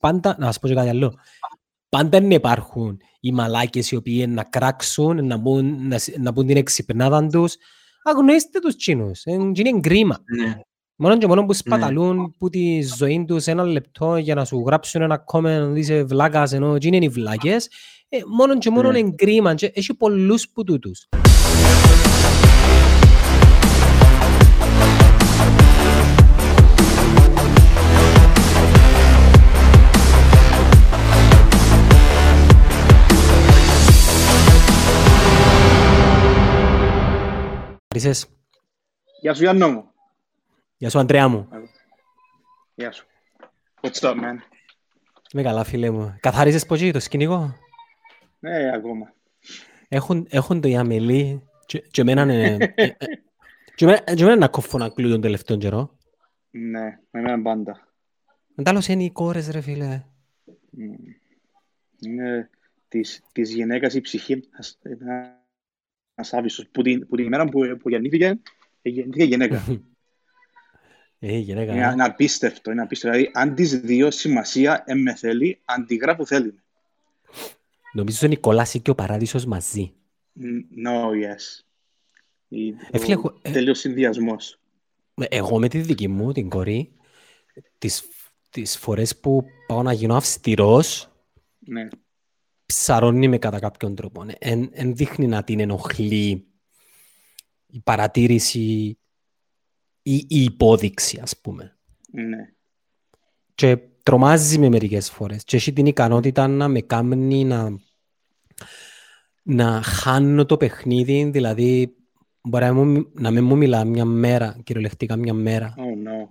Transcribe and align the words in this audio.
πάντα, 0.00 0.36
να 0.38 0.46
σας 0.46 0.58
πω 0.58 0.68
και 0.68 0.74
κάτι 0.74 0.88
άλλο, 0.88 1.14
πάντα 1.88 2.16
είναι 2.18 2.34
υπάρχουν 2.34 3.00
οι 3.20 3.32
μαλάκες 3.32 3.90
οι 3.90 3.96
οποίοι 3.96 4.26
να 4.28 4.44
κράξουν, 4.44 5.26
να 5.26 5.36
μπουν, 5.36 5.86
να, 5.88 5.98
να 6.18 6.32
μπουν 6.32 6.46
την 6.46 6.56
εξυπνάδα 6.56 7.26
τους. 7.26 7.56
Αγνοήστε 8.02 8.58
τους 8.58 8.76
τσίνους, 8.76 9.24
είναι 9.24 9.80
κρίμα. 9.80 10.18
Ναι. 10.36 10.60
Μόνο 10.96 11.18
και 11.18 11.26
μόνο 11.26 11.44
που 11.44 11.52
σπαταλούν 11.52 12.34
που 12.38 12.48
τη 12.48 12.82
ζωή 12.82 13.24
τους 13.28 13.46
ένα 13.46 13.62
λεπτό 13.62 14.16
για 14.16 14.34
να 14.34 14.44
σου 14.44 14.62
γράψουν 14.66 15.02
ένα 15.02 15.24
comment 15.32 15.72
είσαι 15.76 16.02
βλάκας 16.02 16.52
ενώ 16.52 16.78
και 16.78 16.86
είναι 16.86 17.04
οι 17.04 17.08
βλάκες, 17.08 17.68
ε, 18.08 18.18
μόνο 18.36 18.58
και 18.58 18.70
μόνο 18.70 18.90
Ναι. 18.90 18.98
είναι 18.98 19.14
κρίμα 19.16 19.54
και 19.54 19.70
έχει 19.74 19.94
πολλούς 19.94 20.48
που 20.48 20.64
τούτους. 20.64 21.08
Ευχαριστές. 38.02 38.36
Γεια 39.20 39.34
σου 39.34 39.42
Γιάννο 39.42 39.70
μου. 39.70 39.90
Γεια 40.76 40.90
σου 40.90 40.98
Αντρέα 40.98 41.28
μου. 41.28 41.48
Γεια 42.74 42.92
σου. 42.92 43.06
What's 43.80 44.00
up, 44.00 44.14
man? 44.14 44.36
Είμαι 45.32 45.42
καλά 45.42 45.64
φίλε 45.64 45.90
μου. 45.90 46.16
Καθαρίζεις 46.20 46.66
ποτέ 46.66 46.90
το 46.90 47.00
σκηνικό; 47.00 47.56
Ναι, 48.38 48.72
ακόμα. 48.74 49.12
Έχουν, 49.88 50.26
έχουν 50.30 50.60
το 50.60 50.68
οι 50.68 50.76
αμελοί 50.76 51.48
και, 51.66 51.78
και 51.78 52.00
εμένα 52.00 52.22
είναι... 52.22 52.56
ε, 52.74 52.84
ε, 52.84 52.94
και 53.74 53.84
εμένα- 53.84 54.14
και 54.14 54.22
εμένα 54.22 54.36
να 54.36 54.48
κόφω 54.48 54.78
να 54.78 54.88
κλούν 54.88 55.10
τον 55.10 55.20
τελευταίο 55.20 55.56
καιρό. 55.56 55.96
Ναι, 56.50 56.98
με 57.10 57.20
εμένα 57.20 57.42
πάντα. 57.42 57.88
Εντάλλως 58.54 58.88
είναι 58.88 59.04
οι 59.04 59.10
κόρες 59.10 59.48
ρε 59.48 59.60
φίλε. 59.60 60.02
Μμ. 60.70 60.94
Είναι 62.00 62.50
της, 62.88 63.22
της 63.32 63.54
γυναίκας 63.54 63.94
η 63.94 64.00
ψυχή 64.00 64.48
ας- 66.20 66.32
ένα- 66.32 66.32
ένας 66.32 66.32
άβυσσος. 66.32 66.66
Που 66.72 66.82
την, 66.82 67.06
που 67.06 67.16
την 67.16 67.24
ημέρα 67.26 67.44
που, 67.48 67.60
που 67.82 67.88
γεννήθηκε, 67.88 68.24
ε, 68.82 68.88
γεννήθηκε 68.88 69.24
γυναίκα. 69.24 69.64
Ε, 71.18 71.36
γυναίκα. 71.36 71.72
είναι, 71.72 71.86
ε. 71.86 71.90
είναι 71.92 72.04
απίστευτο, 72.04 72.70
είναι 72.70 72.82
απίστευτο. 72.82 73.16
Δηλαδή, 73.16 73.32
αν 73.38 73.54
της 73.54 73.80
δύο 73.80 74.10
σημασία 74.10 74.82
εν 74.86 74.98
με 75.02 75.14
θέλει, 75.14 75.60
αντιγράφω 75.64 76.16
που 76.18 76.26
θέλει. 76.26 76.54
Νομίζω 77.92 78.26
είναι 78.26 78.34
η 78.34 78.38
κόλαση 78.38 78.80
και 78.80 78.90
ο 78.90 78.94
παράδεισος 78.94 79.44
μαζί. 79.44 79.92
Μ, 80.32 80.42
No, 80.86 81.04
yes. 81.10 81.64
Η- 82.48 82.68
Ε, 82.90 82.98
φίλε, 82.98 83.14
ο 83.14 83.18
εγώ- 83.18 83.38
ε- 83.42 83.50
τέλειος 83.50 83.78
συνδυασμός. 83.78 84.60
Ε, 85.14 85.24
Εγώ 85.28 85.58
με 85.58 85.68
τη 85.68 85.78
δική 85.78 86.08
μου, 86.08 86.32
την 86.32 86.48
κορή, 86.48 86.92
τις, 87.78 88.02
τις 88.50 88.78
φορές 88.78 89.16
που 89.18 89.44
πάω 89.66 89.82
να 89.82 89.92
γίνω 89.92 90.14
αυστηρός, 90.16 91.10
Ναι. 91.58 91.88
Ψαρώνει 92.70 93.28
με 93.28 93.38
κατά 93.38 93.58
κάποιον 93.58 93.94
τρόπο. 93.94 94.24
Εν, 94.38 94.70
εν 94.72 94.96
δείχνει 94.96 95.26
να 95.26 95.44
την 95.44 95.60
ενοχλεί 95.60 96.46
η 97.66 97.80
παρατήρηση 97.80 98.60
ή 100.02 100.14
η 100.28 100.42
υπόδειξη, 100.42 101.18
ας 101.22 101.40
πούμε. 101.40 101.78
Ναι. 102.10 102.52
Και 103.54 103.76
τρομάζει 104.02 104.58
με 104.58 104.68
μερικές 104.68 105.10
φορές. 105.10 105.44
Και 105.44 105.56
έχει 105.56 105.72
την 105.72 105.86
ικανότητα 105.86 106.48
να 106.48 106.68
με 106.68 106.80
κάνει 106.80 107.44
να, 107.44 107.78
να 109.42 109.82
χάνω 109.82 110.46
το 110.46 110.56
παιχνίδι, 110.56 111.24
δηλαδή 111.24 111.96
μπορεί 112.42 112.64
να, 112.64 112.72
μου, 112.72 113.10
να 113.12 113.30
μην 113.30 113.44
μου 113.44 113.56
μιλά 113.56 113.84
μια 113.84 114.04
μέρα, 114.04 114.60
κυριολεκτικά 114.64 115.16
μια 115.16 115.34
μέρα. 115.34 115.74
Oh, 115.76 115.80
no. 115.80 116.28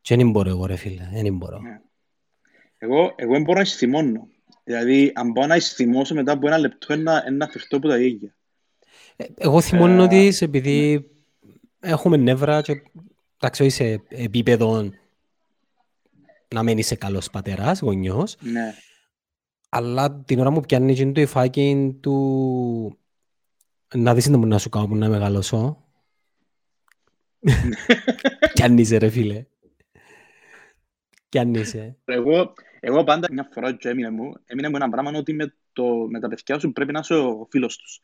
Και 0.00 0.16
δεν 0.16 0.30
μπορώ 0.30 0.48
εγώ 0.48 0.66
ρε 0.66 0.76
φίλε, 0.76 1.08
δεν 1.12 1.36
μπορώ. 1.36 1.60
Ναι. 1.60 1.80
Εγώ, 2.78 3.12
εγώ 3.16 3.32
δεν 3.32 3.42
μπορώ 3.42 3.54
να 3.54 3.60
αισθημώνω. 3.60 4.28
Δηλαδή, 4.70 5.12
αν 5.14 5.32
πάω 5.32 5.46
να 5.46 5.54
αισθημώσω 5.54 6.14
μετά 6.14 6.32
από 6.32 6.46
ένα 6.46 6.58
λεπτό, 6.58 6.92
ένα, 6.92 7.22
ένα 7.26 7.48
φερτώ 7.48 7.76
από 7.76 7.88
τα 7.88 7.98
ίδια. 7.98 8.36
Ε, 9.16 9.24
Εγώ 9.36 9.60
θυμώνω 9.60 10.02
Ε, 10.02 10.04
ότι 10.04 10.32
επειδή 10.40 11.10
έχουμε 11.80 12.16
νεύρα 12.16 12.60
και 12.60 12.82
εντάξει, 13.38 13.62
όχι 13.62 13.70
σε 13.70 14.02
επίπεδο 14.08 14.90
να 16.48 16.62
μην 16.62 16.78
είσαι 16.78 16.94
καλός 16.94 17.30
πατεράς, 17.30 17.80
γονιός, 17.80 18.36
Ναι. 18.40 18.74
αλλά 19.68 20.12
την 20.20 20.40
ώρα 20.40 20.50
μου 20.50 20.60
πιάνει 20.60 20.94
και 20.94 21.06
το 21.06 21.20
υφάκι 21.20 21.96
του 22.00 22.98
να 23.94 24.14
δεις 24.14 24.24
τι 24.24 24.30
να 24.30 24.58
σου 24.58 24.68
κάνω 24.68 24.86
που 24.86 24.96
να 24.96 25.08
μεγαλώσω. 25.08 25.84
Πιάνει 28.54 28.82
ρε 28.82 29.08
φίλε. 29.08 29.44
Πιάνει 31.28 31.60
Εγώ, 32.04 32.52
εγώ 32.80 33.04
πάντα 33.04 33.28
μια 33.32 33.48
φορά 33.52 33.72
και 33.72 33.88
έμεινε 33.88 34.10
μου, 34.10 34.32
έμεινε 34.46 34.68
μου 34.68 34.76
ένα 34.76 34.88
πράγμα 34.88 35.10
ότι 35.14 35.32
με, 35.32 35.54
το, 35.72 35.84
με 36.10 36.20
τα 36.20 36.28
παιδιά 36.28 36.58
σου 36.58 36.72
πρέπει 36.72 36.92
να 36.92 36.98
είσαι 36.98 37.14
ο 37.14 37.46
φίλος 37.50 37.76
τους. 37.76 38.02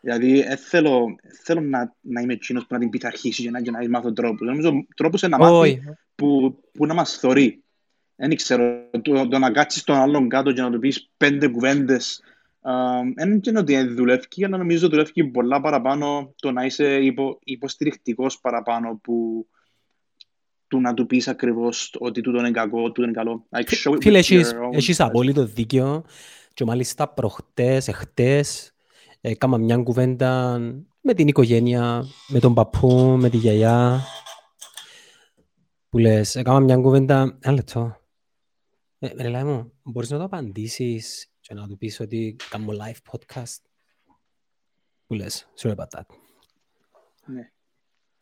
Δηλαδή, 0.00 0.40
ε, 0.40 0.56
θέλω, 0.56 1.14
θέλω 1.42 1.60
να, 1.60 1.94
να 2.00 2.20
είμαι 2.20 2.32
εκείνος 2.32 2.62
που 2.62 2.74
να 2.74 2.78
την 2.78 2.88
πειθαρχήσει 2.88 3.42
και 3.42 3.50
να, 3.50 3.60
και 3.60 3.70
να 3.70 3.88
μάθω 3.88 4.12
τρόπους. 4.12 4.46
Νομίζω 4.46 4.86
τρόπους 4.96 5.22
είναι 5.22 5.36
να 5.36 5.44
μάθει 5.44 5.54
Όχι. 5.54 5.80
που, 6.14 6.58
που 6.72 6.86
να 6.86 6.94
μας 6.94 7.18
θωρεί. 7.18 7.62
Δεν 8.16 8.36
ξέρω, 8.36 8.90
το, 9.02 9.28
το 9.28 9.38
να 9.38 9.50
κάτσεις 9.50 9.84
τον 9.84 9.96
άλλον 9.96 10.28
κάτω 10.28 10.52
και 10.52 10.60
να 10.60 10.70
του 10.70 10.78
πεις 10.78 11.10
πέντε 11.16 11.48
κουβέντες 11.48 12.22
δεν 13.14 13.40
είναι 13.46 13.58
ότι 13.58 13.74
δεν 13.74 13.94
δουλεύει, 13.94 14.44
αλλά 14.44 14.56
νομίζω 14.56 14.88
δουλεύει 14.88 15.24
πολλά 15.24 15.60
παραπάνω 15.60 16.34
το 16.36 16.52
να 16.52 16.64
είσαι 16.64 16.96
υπο, 16.96 17.38
υποστηρικτικός 17.44 18.40
παραπάνω 18.40 19.00
που 19.02 19.46
του 20.68 20.80
να 20.80 20.94
του 20.94 21.06
πεις 21.06 21.28
ακριβώς 21.28 21.94
ότι 21.98 22.20
τούτο 22.20 22.38
είναι 22.38 22.50
κακό, 22.50 22.82
τούτο 22.86 23.02
είναι 23.02 23.12
καλό. 23.12 23.46
Like, 23.50 23.58
show 23.58 23.92
it 23.92 24.00
Φίλε, 24.00 24.18
with 24.18 24.20
έχεις, 24.20 24.52
your 24.52 24.68
own 24.68 24.72
έχεις 24.72 25.00
person. 25.00 25.04
απόλυτο 25.06 25.44
δίκαιο 25.44 26.04
και 26.54 26.64
μάλιστα 26.64 27.08
προχτές, 27.08 27.88
εχτές, 27.88 28.72
έκανα 29.20 29.58
μια 29.58 29.76
κουβέντα 29.76 30.58
με 31.00 31.14
την 31.14 31.28
οικογένεια, 31.28 32.04
με 32.28 32.38
τον 32.38 32.54
παππού, 32.54 33.16
με 33.20 33.30
τη 33.30 33.36
γιαγιά, 33.36 34.00
που 35.88 35.98
λες, 35.98 36.36
έκανα 36.36 36.60
μια 36.60 36.76
κουβέντα, 36.76 37.38
ένα 37.40 37.54
λεπτό. 37.54 37.96
Ε, 38.98 39.22
ρε 39.22 39.28
λάι 39.28 39.44
μου, 39.44 39.72
μπορείς 39.82 40.10
να 40.10 40.18
το 40.18 40.24
απαντήσεις 40.24 41.28
και 41.40 41.54
να 41.54 41.68
του 41.68 41.76
πεις 41.76 42.00
ότι 42.00 42.36
κάνω 42.50 42.72
live 42.72 43.12
podcast; 43.12 43.60
Που 45.06 45.14
λες, 45.14 45.48
sorry 45.58 45.74
about 45.74 45.98
that. 45.98 46.06
Ναι. 47.26 47.52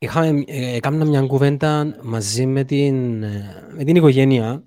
Είχαμε, 0.03 0.43
ε, 0.47 0.75
έκανα 0.77 1.05
μια 1.05 1.23
κουβέντα 1.23 1.97
μαζί 2.03 2.47
με 2.47 2.65
την, 2.65 3.23
ε, 3.23 3.67
με 3.77 3.85
την 3.85 3.97
οικογένεια. 3.97 4.65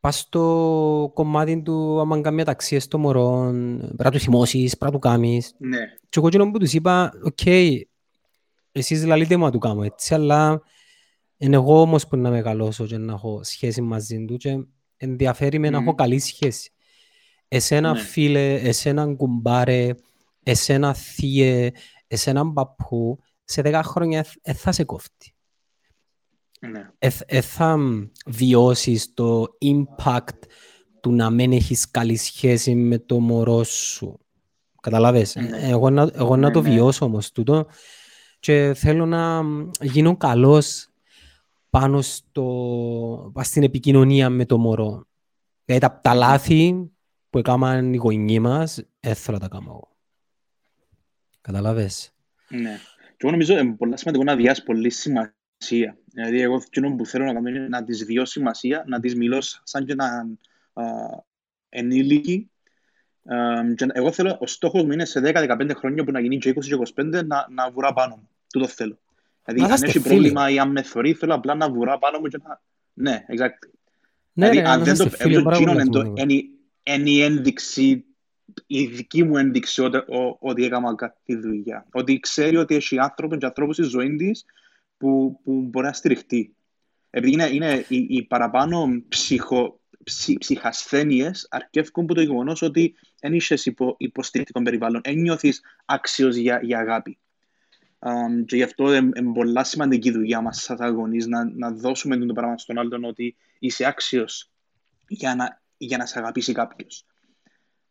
Πας 0.00 0.18
στο 0.18 1.10
κομμάτι 1.14 1.62
του, 1.62 2.00
άμα 2.00 2.20
κάνει 2.20 2.42
αταξίες 2.42 2.82
το 2.82 2.98
μωρό, 2.98 3.50
πρέπει 3.80 4.02
να 4.04 4.10
του 4.10 4.18
θυμώσεις, 4.18 4.76
πρέπει 4.78 4.92
να 4.94 5.00
του 5.00 5.08
κάνεις. 5.08 5.54
Ναι, 5.58 5.78
Και 6.08 6.18
εγώ 6.18 6.26
εκείνο 6.26 6.50
που 6.50 6.58
τους 6.58 6.72
είπα, 6.72 7.12
οκ, 7.24 7.46
εσείς 8.72 9.04
λαλείτε 9.04 9.36
μου 9.36 9.44
να 9.44 9.50
του 9.50 9.58
κάνω 9.58 9.82
έτσι, 9.82 10.14
αλλά 10.14 10.62
είναι 11.36 11.56
εγώ 11.56 11.80
όμως 11.80 12.06
που 12.06 12.16
να 12.16 12.30
μεγαλώσω 12.30 12.86
και 12.86 12.98
να 12.98 13.12
έχω 13.12 13.40
σχέση 13.44 13.80
μαζί 13.80 14.24
του 14.24 14.36
και 14.36 14.64
ενδιαφέρει 14.96 15.58
με 15.58 15.70
να 15.70 15.78
Μμμ. 15.80 15.86
έχω 15.86 15.94
καλή 15.94 16.18
σχέση. 16.18 16.70
Εσένα 17.48 17.92
Ναι. 17.92 17.98
φίλε, 18.00 18.54
εσένα 18.54 19.14
κουμπάρε, 19.14 19.94
εσένα 20.42 20.94
θύε, 20.94 21.70
εσένα 22.06 22.52
παππού, 22.52 23.18
σε 23.50 23.62
10 23.64 23.80
χρόνια 23.84 24.26
δεν 24.42 24.54
θα 24.54 24.72
σε 24.72 24.84
κόφτει. 24.84 25.34
ναι. 26.60 26.90
Δεν 27.28 27.42
θα 27.42 27.78
βιώσεις 28.26 29.14
το 29.14 29.46
impact 29.60 30.38
του 31.00 31.12
να 31.12 31.30
μην 31.30 31.52
έχεις 31.52 31.90
καλή 31.90 32.16
σχέση 32.16 32.74
με 32.74 32.98
το 32.98 33.18
μωρό 33.20 33.62
σου. 33.64 34.20
Καταλάβες; 34.80 35.34
Ναι. 35.34 35.68
Εγώ, 35.68 35.90
να, 35.90 36.10
εγώ 36.12 36.36
να 36.36 36.46
Ναι, 36.46 36.52
το 36.52 36.62
ναι. 36.62 36.70
βιώσω 36.70 37.04
όμως 37.04 37.32
τούτο 37.32 37.66
και 38.40 38.72
θέλω 38.76 39.06
να 39.06 39.42
γίνω 39.80 40.16
καλός 40.16 40.88
πάνω 41.70 42.02
στο, 42.02 42.42
πάνω 43.32 43.46
στην 43.46 43.62
επικοινωνία 43.62 44.30
με 44.30 44.44
το 44.46 44.58
μωρό. 44.58 45.06
Δηλαδή 45.64 45.86
τα, 45.86 46.00
τα 46.00 46.14
λάθη 46.14 46.90
που 47.30 47.38
έκαναν 47.38 47.92
οι 47.94 47.96
γονείς 47.96 48.40
μας, 48.40 48.82
δεν 49.00 49.14
θέλω 49.14 49.38
να 49.40 49.48
τα 49.48 49.56
κάνω 49.56 49.70
εγώ. 49.70 49.96
Καταλάβες; 51.40 52.12
Ναι. 52.48 52.78
Και 53.20 53.26
εγώ 53.26 53.30
νομίζω 53.30 53.58
είναι 53.58 53.72
πολύ 53.76 53.98
σημαντικό 53.98 54.24
να 54.24 54.36
διάσει 54.36 54.62
πολύ 54.62 54.90
σημασία. 54.90 55.96
Δηλαδή, 56.04 56.40
εγώ 56.40 56.54
εκείνο 56.54 56.94
που 56.94 57.06
θέλω 57.06 57.24
να 57.24 57.32
κάνω 57.32 57.48
είναι 57.48 57.68
να 57.68 57.84
τις 57.84 58.04
διώ 58.04 58.24
σημασία, 58.24 58.84
να 58.86 59.00
τις 59.00 59.14
μιλώ 59.14 59.40
σαν 59.62 59.84
και 59.84 59.92
έναν 59.92 60.38
α, 60.72 60.82
ενήλικη. 61.68 62.50
Α, 63.24 63.74
και 63.74 63.86
εγώ 63.92 64.12
θέλω, 64.12 64.36
ο 64.40 64.46
στόχος 64.46 64.82
μου 64.84 64.92
είναι 64.92 65.04
σε 65.04 65.20
10-15 65.24 65.70
χρόνια 65.76 66.04
που 66.04 66.10
να 66.10 66.20
γίνει 66.20 66.38
και 66.38 66.50
20 66.50 66.58
και 66.60 66.76
25 67.02 67.24
να, 67.26 67.46
να 67.50 67.70
βουρά 67.70 67.92
πάνω 67.92 68.16
μου. 68.16 68.28
Τούτο 68.52 68.66
θέλω. 68.68 68.98
Δηλαδή, 69.44 69.60
Να 69.60 69.66
αν 69.66 69.70
είμαστε 69.70 69.86
έχει 69.86 69.98
φίλοι. 69.98 70.14
πρόβλημα 70.14 70.50
ή 70.50 70.58
αν 70.58 70.70
με 70.70 70.82
θωρεί, 70.82 71.12
θέλω 71.12 71.34
απλά 71.34 71.54
να 71.54 71.70
βουρά 71.70 71.98
πάνω 71.98 72.18
μου 72.18 72.26
και 72.26 72.38
να... 72.42 72.60
Ναι, 72.92 73.24
exactly. 73.28 73.70
Ναι, 74.32 74.48
δηλαδή, 74.48 74.56
ρε, 74.66 74.72
αν 74.72 74.78
να 74.78 74.84
δεν 74.84 74.94
το 74.96 75.02
είμαστε 75.02 75.22
φίλοι, 75.22 75.34
εγώ 75.34 75.44
πάρα 75.44 75.56
εκείνο 75.56 75.70
πολλά 75.70 75.82
είναι 75.82 75.90
το- 75.92 76.00
σημαντικό. 76.00 76.22
είναι 76.22 76.32
η- 76.32 76.58
είναι 76.82 77.10
η 77.10 77.22
ένδειξη, 77.22 78.04
η 78.66 78.86
δική 78.86 79.22
μου 79.24 79.36
ένδειξη 79.36 79.82
ότι, 79.82 79.96
ο- 79.96 80.36
ότι 80.40 80.64
έκανα 80.64 80.94
κάτι 80.94 81.36
δουλειά. 81.36 81.86
Ότι 81.92 82.20
ξέρει 82.20 82.56
ότι 82.56 82.74
έχει 82.74 82.98
άνθρωπο 82.98 83.36
και 83.36 83.46
ανθρώπους 83.46 83.76
στη 83.76 83.84
ζωή 83.84 84.16
της 84.16 84.44
που, 84.96 85.40
που 85.44 85.52
μπορεί 85.52 85.86
να 85.86 85.92
στηριχτεί. 85.92 86.54
Επειδή 87.10 87.32
είναι, 87.32 87.48
είναι 87.48 87.84
οι, 87.88 88.06
οι 88.08 88.22
παραπάνω 88.22 89.02
ψυχο, 89.08 89.80
ψυχ, 90.04 90.38
ψυχασθένειες 90.38 91.46
αρκεύκουν 91.50 92.04
από 92.04 92.14
το 92.14 92.20
γεγονός 92.20 92.62
ότι 92.62 92.94
δεν 93.20 93.34
είσαι 93.34 93.54
υπο, 93.64 93.94
υποστηρικτικό 93.98 94.62
περιβάλλον, 94.62 95.00
δεν 95.04 95.18
νιώθεις 95.18 95.62
άξιος 95.84 96.36
για, 96.36 96.60
για 96.62 96.78
αγάπη. 96.78 97.18
Um, 98.02 98.44
και 98.46 98.56
γι' 98.56 98.62
αυτό 98.62 98.94
είναι 98.94 99.32
πολλά 99.34 99.64
σημαντική 99.64 100.10
δουλειά 100.10 100.40
μας 100.40 100.62
σαν 100.62 100.80
αγωνείς 100.80 101.26
να, 101.26 101.44
να 101.44 101.70
δώσουμε 101.70 102.16
το 102.16 102.32
πράγμα 102.32 102.58
στον 102.58 102.78
άλλον 102.78 103.04
ότι 103.04 103.36
είσαι 103.58 103.86
άξιος 103.86 104.50
για 105.08 105.34
να, 105.34 105.62
για 105.76 105.96
να 105.96 106.06
σε 106.06 106.18
αγαπήσει 106.18 106.52
κάποιος. 106.52 107.06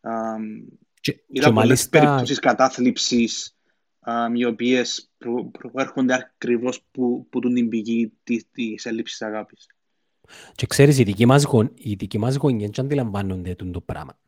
Um, 0.02 0.68
Και, 1.02 1.12
είδα 1.12 1.24
και 1.48 1.54
πολλές 1.54 1.54
μάλιστα, 1.54 1.90
περιπτώσεις 2.00 2.40
κατάθλιψης 2.40 3.58
um, 4.06 4.38
οι 4.38 4.46
οποίες 4.46 5.12
προ, 5.18 5.52
προέρχονται 5.72 6.14
ακριβώς 6.14 6.82
που, 6.92 7.28
που 7.30 7.40
την 7.40 7.70
πηγή 7.70 8.14
της, 8.24 8.46
της 8.52 8.86
έλλειψης 8.86 9.22
αγάπης. 9.22 9.68
και 10.56 10.66
ξέρεις, 10.66 10.98
οι 11.00 11.04
δικοί 11.04 11.26
μας, 11.26 11.44
γον, 11.44 11.72
οι 11.76 11.94
δικοί 11.94 12.18
μας 12.18 12.36
γονιές 12.36 12.70
δεν 12.74 12.86
αντιλαμβάνονται 12.86 13.56
τούτο 13.56 13.72
το 13.72 13.82
πράγμα. 13.82 14.20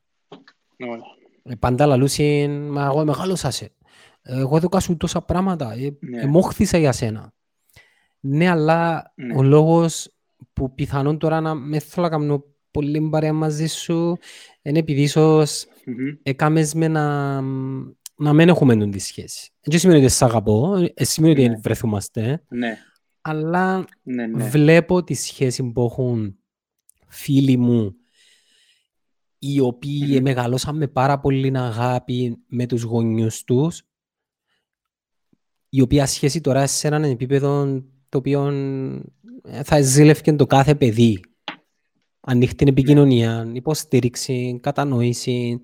Ωραία. 0.79 1.01
Ε, 1.43 1.55
Πάντα 1.55 1.85
λαλούσιν, 1.85 2.71
μα 2.71 2.85
εγώ 2.85 3.05
μεγάλωσα 3.05 3.51
σε. 3.51 3.71
Εγώ 4.21 4.57
έδωκα 4.57 4.79
σου 4.79 4.97
τόσα 4.97 5.21
πράγματα. 5.21 5.71
Ε, 5.73 5.97
Ναι. 5.99 6.21
εμόχθησα 6.21 6.77
για 6.77 6.91
σένα. 6.91 7.33
Ναι, 8.19 8.49
αλλά 8.49 9.11
Ναι. 9.15 9.35
ο 9.35 9.43
λόγος 9.43 10.15
που 10.53 10.73
πιθανόν 10.73 11.17
τώρα 11.17 11.41
να 11.41 11.53
με 11.53 11.79
θέλω 11.79 12.05
να 12.05 12.11
κάνω 12.11 12.45
πολύ 12.71 13.09
παρέα 13.09 13.33
μαζί 13.33 13.65
σου 13.67 14.17
είναι 14.61 14.79
επειδή 14.79 15.01
ίσως 15.01 15.65
Μμμ. 15.85 15.95
έκαμες 16.23 16.73
με 16.73 16.87
να, 16.87 17.41
να 18.15 18.33
μην 18.33 18.49
έχουμε 18.49 18.75
τούτη 18.75 18.89
τη 18.89 18.99
σχέση. 18.99 19.51
Δεν 19.61 19.79
σημαίνει 19.79 19.99
ότι 20.03 20.09
σε 20.13 20.25
αγαπώ, 20.25 20.89
ε, 20.93 21.03
σημαίνει 21.03 21.33
ότι 21.33 21.49
Ναι. 21.49 21.57
βρεθούμαστε, 21.61 22.43
Ναι, 22.47 22.77
αλλά 23.21 23.85
ναι, 24.03 24.25
ναι. 24.27 24.43
βλέπω 24.43 25.03
τη 25.03 25.13
σχέση 25.13 25.63
που 25.63 25.81
έχουν 25.85 26.35
φίλοι 27.07 27.57
μου 27.57 27.95
οι 29.39 29.59
οποίοι 29.59 30.07
Μμμ. 30.11 30.21
μεγαλώσαν 30.21 30.77
με 30.77 30.87
πάρα 30.87 31.19
πολύ 31.19 31.57
αγάπη 31.57 32.37
με 32.47 32.65
τους 32.65 32.81
γονιούς 32.81 33.43
τους 33.43 33.81
η 35.69 35.81
οποία 35.81 36.05
σχέση 36.05 36.41
τώρα 36.41 36.67
σε 36.67 36.87
έναν 36.87 37.03
επίπεδο 37.03 37.81
το 38.09 38.17
οποίο 38.17 38.47
ε, 39.43 39.63
θα 39.63 39.81
ζήλευκε 39.81 40.33
το 40.33 40.45
κάθε 40.47 40.75
παιδί. 40.75 41.19
Ανοιχτή 42.21 42.65
επικοινωνία, 42.67 43.51
υποστήριξη, 43.53 44.59
κατανόηση. 44.61 45.59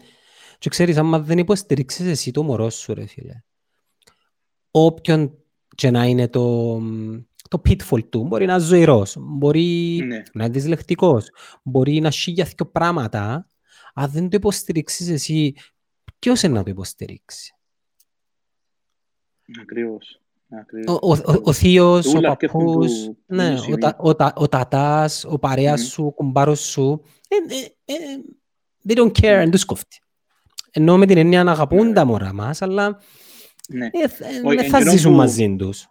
Και 0.59 0.69
ξέρεις, 0.69 0.97
άμα 0.97 1.19
δεν 1.19 1.37
υποστηρίξεις 1.37 2.05
εσύ 2.07 2.31
το 2.31 2.43
μωρό 2.43 2.69
σου, 2.69 2.93
ρε 2.93 3.05
φίλε, 3.05 3.43
όποιον 4.71 5.37
και 5.75 5.91
να 5.91 6.05
είναι 6.05 6.27
το, 6.27 6.77
το 7.49 7.61
pitfall 7.65 8.09
του, 8.09 8.23
μπορεί 8.23 8.45
να 8.45 8.53
είναι 8.53 8.61
ζωηρός, 8.61 9.15
μπορεί 9.19 9.97
Ναι. 10.07 10.23
να 10.33 10.43
είναι 10.43 10.53
δυσλεκτικός, 10.53 11.29
μπορεί 11.63 11.99
να 11.99 12.07
έχει 12.07 12.31
για 12.31 12.45
δυο 12.45 12.65
πράγματα, 12.65 13.49
αν 13.93 14.11
δεν 14.11 14.29
το 14.29 14.37
υποστηρίξεις 14.37 15.09
εσύ, 15.09 15.53
ποιος 16.19 16.41
είναι 16.41 16.53
να 16.53 16.63
το 16.63 16.69
υποστηρίξει. 16.69 17.55
Ακριβώς. 19.61 20.21
Ο, 20.49 20.55
Ακριβώς. 20.57 20.97
ο, 21.01 21.31
ο, 21.31 21.41
ο 21.43 21.53
θείος, 21.53 22.13
ο 22.13 22.17
Ούλα 22.17 22.29
αρκεύκουν 22.29 22.65
παππούς, 22.65 22.91
που- 23.05 23.17
που 23.27 23.35
ναι, 23.35 23.43
είναι 23.43 23.53
ο, 23.53 23.57
σημείο. 23.57 23.77
τα, 23.77 23.95
ο, 23.99 24.15
τα, 24.15 24.33
ο 24.35 24.47
τατάς, 24.47 25.25
ο 25.29 25.39
παρέας 25.39 25.81
Μμμ. 25.81 25.87
σου, 25.87 26.05
ο 26.05 26.11
κουμπάρος 26.11 26.59
σου, 26.59 27.01
ε, 27.27 27.35
ε, 27.35 27.93
ε, 27.93 27.95
they 28.87 28.97
don't 28.97 29.11
care, 29.11 29.21
Ναι. 29.21 29.37
δεν 29.37 29.51
τους 29.51 29.65
κόφτει. 29.65 29.99
Ενώ 30.71 30.97
με 30.97 31.05
την 31.05 31.17
έννοια 31.17 31.43
να 31.43 31.51
αγαπούν 31.51 31.87
Ναι. 31.87 31.93
τα 31.93 32.05
μωρά 32.05 32.33
μας, 32.33 32.61
αλλά 32.61 32.99
Ναι. 33.67 33.85
ε, 33.91 34.07
θ- 34.07 34.21
ε, 34.21 34.25
Όχι, 34.25 34.41
δεν 34.55 34.59
εν 34.59 34.69
θα 34.69 34.77
καιρό 34.77 34.91
ζήσουν 34.91 35.11
που- 35.11 35.17
μαζί 35.17 35.55
τους. 35.57 35.87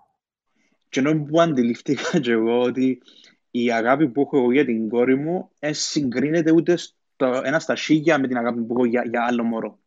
Και 0.89 1.01
ενώ 1.01 1.23
που 1.25 1.41
αντιληφθήκα 1.41 2.19
και 2.21 2.31
εγώ 2.31 2.61
ότι 2.61 3.03
η 3.51 3.73
αγάπη 3.73 4.09
που 4.09 4.21
έχω 4.21 4.37
εγώ 4.39 4.53
για 4.53 4.65
την 4.65 4.89
κόρη 4.89 5.17
μου 5.17 5.51
δεν 5.59 5.75
συγκρίνεται 5.75 6.53
ούτε 6.53 6.77
στο, 6.77 7.41
ένα 7.45 7.59
στα 7.61 7.75
χίλια 7.75 8.19
με 8.19 8.27
την 8.29 8.37
αγάπη 8.37 8.61
που 8.61 8.73
έχω 8.77 8.85
για, 8.85 9.05
για 9.09 9.25
άλλο 9.29 9.43
μωρό. 9.43 9.79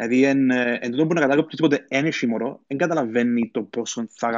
Δηλαδή, 0.00 0.24
εν, 0.24 0.50
ε, 0.50 0.78
εν 0.80 0.90
τούτο 0.90 1.06
που 1.06 1.14
να 1.14 1.20
καταλάβει 1.20 1.40
οποιοδήποτε 1.40 1.86
δεν 1.88 2.04
έχει 2.04 2.26
μωρό, 2.26 2.60
δεν 2.66 2.78
καταλαβαίνει 2.78 3.50
το 3.50 3.62
πόσο 3.62 4.06
θα 4.10 4.28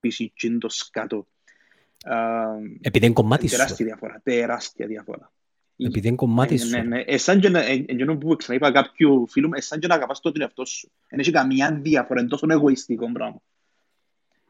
αγαπήσει 0.00 0.24
εκείνο 0.24 0.58
το 0.58 0.68
σκάτο. 0.68 1.26
Α, 2.04 2.16
Επειδή 2.80 3.04
είναι 3.04 3.14
κομμάτι 3.14 3.48
σου. 3.48 3.56
τεράστια 3.56 3.86
διαφορά, 3.86 4.20
τεράστια 4.24 4.86
διαφορά. 4.86 5.32
Επειδή 5.76 6.06
είναι 6.06 6.16
κομμάτι 6.16 6.54
Ναι, 6.54 6.60
σου. 6.60 6.68
ναι, 6.70 6.82
ναι. 6.82 7.00
Εσάν 7.06 7.40
και 7.40 7.48
να, 7.48 7.60
ε, 7.60 7.72
εκείνο 7.72 8.16
που 8.16 8.36
ξαναείπα 8.36 8.72
κάποιου 8.72 9.26
φίλου 9.28 9.48
μου, 9.48 9.54
εσάν 9.56 9.80
και 9.80 9.86
να 9.86 9.94
αγαπάς 9.94 10.20
τον 10.20 10.40
εαυτό 10.40 10.64
σου. 10.64 10.90
Δεν 11.08 11.18
έχει 11.18 11.30
καμία 11.30 11.78
διαφορά, 11.82 12.20
είναι 12.20 12.28
τόσο 12.28 12.46
εγωιστικό 12.50 13.12
πράγμα. 13.12 13.40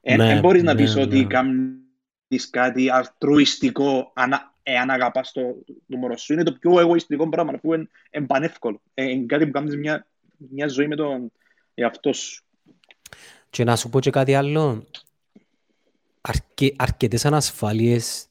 Δεν 0.02 0.16
Ναι, 0.18 0.40
μπορείς 0.40 0.62
να 0.62 0.74
ναι, 0.74 0.80
πεις 0.82 0.96
ότι 0.96 1.18
ναι. 1.20 1.26
κάνεις 1.26 2.50
κάτι 2.50 2.90
αλτρουιστικό 2.90 4.12
αν, 4.14 4.30
εάν 4.68 4.90
αγαπάς 4.90 5.32
το, 5.32 5.42
το 5.88 5.96
μωρό 5.96 6.16
σου. 6.16 6.32
Είναι 6.32 6.42
το 6.42 6.52
πιο 6.52 6.80
εγωιστικό 6.80 7.28
πράγμα, 7.28 7.52
αφού 7.54 7.72
είναι, 7.72 7.88
είναι 8.10 8.26
πανεύκολο. 8.26 8.80
Ε, 8.94 9.10
Είναι 9.10 9.26
κάτι 9.26 9.46
που 9.46 9.52
κάνεις 9.52 9.76
μια, 9.76 10.06
μια 10.36 10.68
ζωή 10.68 10.86
με 10.86 10.96
τον 10.96 11.32
εαυτό 11.74 12.12
σου. 12.12 12.44
Και 13.50 13.64
να 13.64 13.76
σου 13.76 13.88
πω 13.88 14.00
και 14.00 14.10
κάτι 14.10 14.34
άλλο. 14.34 14.86
Αρκε, 16.20 16.74
αρκετές 16.76 17.24
ανασφάλειες 17.24 18.28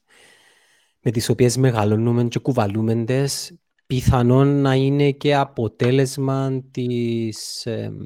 με 1.00 1.10
τις 1.10 1.28
οποίες 1.28 1.56
μεγαλώνουμε 1.56 2.24
και 2.24 2.38
κουβαλούμε 2.38 3.04
τες, 3.04 3.54
πιθανόν 3.86 4.60
να 4.60 4.74
είναι 4.74 5.10
και 5.10 5.34
αποτέλεσμα 5.34 6.62
της 6.70 7.66
εμ, 7.66 7.96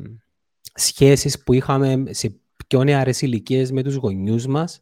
σχέσης 0.75 1.43
που 1.43 1.53
είχαμε 1.53 2.03
σε 2.11 2.41
πιο 2.67 2.85
νεαρές 2.85 3.23
ηλικίες 3.23 3.73
με 3.73 3.83
τους 3.83 3.95
γονιούς 3.95 4.47
μας 4.47 4.81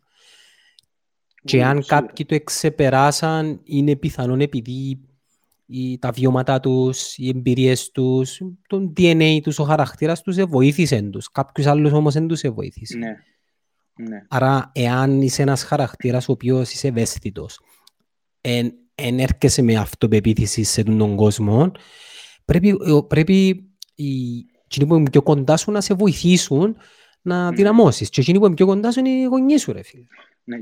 και 1.48 1.58
Ου, 1.58 1.64
αν 1.64 1.82
σίγουρα. 1.82 2.06
κάποιοι 2.06 2.26
το 2.26 2.34
εξεπεράσαν 2.34 3.60
είναι 3.64 3.96
πιθανόν 3.96 4.40
επειδή 4.40 5.00
οι, 5.66 5.98
τα 5.98 6.10
βιώματα 6.10 6.60
τους, 6.60 7.16
οι 7.18 7.28
εμπειρίες 7.28 7.90
τους, 7.90 8.40
το 8.68 8.92
DNA 8.96 9.38
τους, 9.42 9.58
ο 9.58 9.64
χαρακτήρας 9.64 10.22
τους 10.22 10.36
βοήθησε 10.44 11.02
τους. 11.02 11.30
Κάποιους 11.30 11.66
άλλους 11.66 11.92
όμως 11.92 12.14
δεν 12.14 12.26
τους 12.26 12.40
βοήθησε. 12.54 12.98
Ναι. 12.98 13.14
Ναι. 14.08 14.22
Άρα, 14.28 14.70
εάν 14.74 15.22
είσαι 15.22 15.42
ένας 15.42 15.62
χαρακτήρας 15.62 16.28
ο 16.28 16.32
οποίος 16.32 16.72
είσαι 16.72 16.88
ευαίσθητος, 16.88 17.60
εν, 18.40 18.72
εν 18.94 19.18
έρχεσαι 19.18 19.62
με 19.62 19.76
αυτοπεποίθηση 19.76 20.62
σε 20.62 20.82
τον 20.82 21.16
κόσμο, 21.16 21.72
πρέπει, 22.44 22.68
ε, 22.68 22.98
πρέπει 23.08 23.64
οι 23.94 24.44
εκείνοι 24.64 24.86
που 24.86 24.94
είναι 24.94 25.10
πιο 25.10 25.22
κοντά 25.22 25.56
σου 25.56 25.70
να 25.70 25.80
σε 25.80 25.94
βοηθήσουν 25.94 26.76
να 27.22 27.46
Μμμ. 27.48 27.54
δυναμώσεις. 27.54 28.08
Και 28.08 28.20
εκείνοι 28.20 28.38
που 28.38 28.46
είναι 28.46 28.54
πιο 28.54 28.66
κοντά 28.66 28.92
σου 28.92 28.98
είναι 28.98 29.08
οι 29.08 29.24
γονείς 29.24 29.62
σου, 29.62 29.72
ρε 29.72 29.82
φίλε. 29.82 30.04
Ναι. 30.44 30.56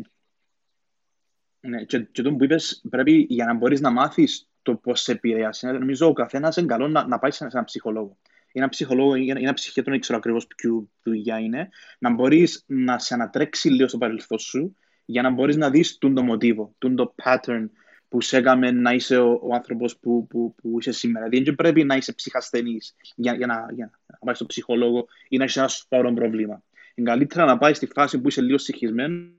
Ναι, 1.61 1.85
και, 1.85 2.01
και 2.01 2.23
το 2.23 2.35
που 2.35 2.45
είπες, 2.45 2.83
πρέπει 2.91 3.27
για 3.29 3.45
να 3.45 3.55
μπορείς 3.55 3.81
να 3.81 3.91
μάθεις 3.91 4.51
το 4.63 4.75
πώς 4.75 5.01
σε 5.01 5.13
επηρεάσει. 5.13 5.67
Νομίζω 5.67 6.07
ο 6.07 6.13
καθένας 6.13 6.57
είναι 6.57 6.67
καλό 6.67 6.89
να, 6.89 7.07
να 7.07 7.19
πάει 7.19 7.31
σε 7.31 7.45
έναν 7.45 7.65
ψυχολόγο. 7.65 8.19
Ή 8.53 8.59
ένα 8.59 8.69
ψυχολόγο 8.69 9.15
ή 9.15 9.31
ένα, 9.31 9.41
ή 9.41 9.43
ένα 9.43 9.53
ψυχίατρο, 9.53 9.93
δεν 9.93 10.01
ξέρω 10.01 10.19
ακριβώς 10.19 10.47
ποιο 10.47 10.91
δουλειά 11.03 11.39
είναι, 11.39 11.69
να 11.99 12.15
μπορείς 12.15 12.65
να 12.67 12.99
σε 12.99 13.15
ανατρέξει 13.15 13.69
λίγο 13.69 13.89
στο 13.89 13.99
παρελθόν 13.99 14.39
σου 14.39 14.77
για 15.05 15.23
να 15.23 15.31
μπορείς 15.31 15.57
να 15.57 15.71
δεις 15.71 15.99
τούν 15.99 16.15
το 16.15 16.23
μοτίβο, 16.23 16.75
τούν 16.79 16.97
το 16.97 17.15
pattern 17.23 17.69
που 18.09 18.21
σε 18.21 18.37
έκαμε 18.37 18.71
να 18.71 18.93
είσαι 18.93 19.19
ο, 19.19 19.41
ο 19.43 19.55
άνθρωπος 19.55 19.99
που, 19.99 20.27
που, 20.27 20.55
που 20.55 20.77
είσαι 20.79 20.93
σήμερα. 20.93 21.29
Δηλαδή, 21.29 21.47
δεν 21.47 21.55
πρέπει 21.55 21.85
να 21.85 21.97
είσαι 21.97 22.13
ψυχασθενής 22.13 22.97
για, 23.15 23.35
για, 23.35 23.47
να, 23.47 23.67
για 23.75 23.91
να 24.07 24.19
πάεις 24.19 24.37
στο 24.37 24.47
ψυχολόγο 24.47 25.07
ή 25.29 25.37
να 25.37 25.45
έχεις 25.45 25.57
ένα 25.57 25.69
σοβαρό 25.69 26.13
πρόβλημα. 26.13 26.63
Είναι 26.95 27.11
καλύτερα 27.11 27.45
να 27.45 27.59
πάεις 27.59 27.77
στη 27.77 27.87
φάση 27.87 28.21
που 28.21 28.29
είσαι 28.29 28.41
λίγο 28.41 28.59
συγχυσμένος 28.59 29.35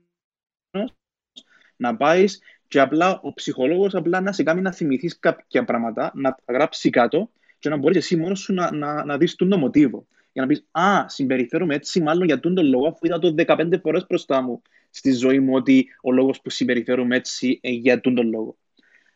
να 1.78 1.96
πάεις 1.96 2.40
και 2.68 2.80
απλά 2.80 3.20
ο 3.22 3.32
ψυχολόγος 3.32 3.94
απλά 3.94 4.20
να 4.20 4.32
σε 4.32 4.42
κάνει 4.42 4.60
να 4.60 4.72
θυμηθείς 4.72 5.18
κάποια 5.18 5.64
πράγματα, 5.64 6.12
να 6.14 6.30
τα 6.44 6.52
γράψει 6.52 6.90
κάτω 6.90 7.30
και 7.58 7.68
να 7.68 7.76
μπορείς 7.76 7.96
εσύ 7.96 8.16
μόνος 8.16 8.40
σου 8.40 8.52
να, 8.52 8.72
να, 8.72 9.04
να 9.04 9.16
δεις 9.16 9.34
τον 9.34 9.58
μοτίβο. 9.58 10.06
Για 10.32 10.42
να 10.42 10.48
πεις, 10.48 10.66
α, 10.70 11.08
συμπεριφέρομαι 11.08 11.74
έτσι 11.74 12.00
μάλλον 12.02 12.26
για 12.26 12.40
τον 12.40 12.66
λόγο, 12.66 12.88
αφού 12.88 13.06
είδα 13.06 13.18
το 13.18 13.34
15 13.36 13.80
φορές 13.82 14.06
μπροστά 14.08 14.42
μου 14.42 14.62
στη 14.90 15.12
ζωή 15.12 15.40
μου 15.40 15.54
ότι 15.54 15.88
ο 16.02 16.12
λόγος 16.12 16.40
που 16.40 16.50
συμπεριφέρομαι 16.50 17.16
έτσι 17.16 17.58
ε, 17.62 17.70
για 17.70 18.00
τον 18.00 18.28
λόγο. 18.28 18.58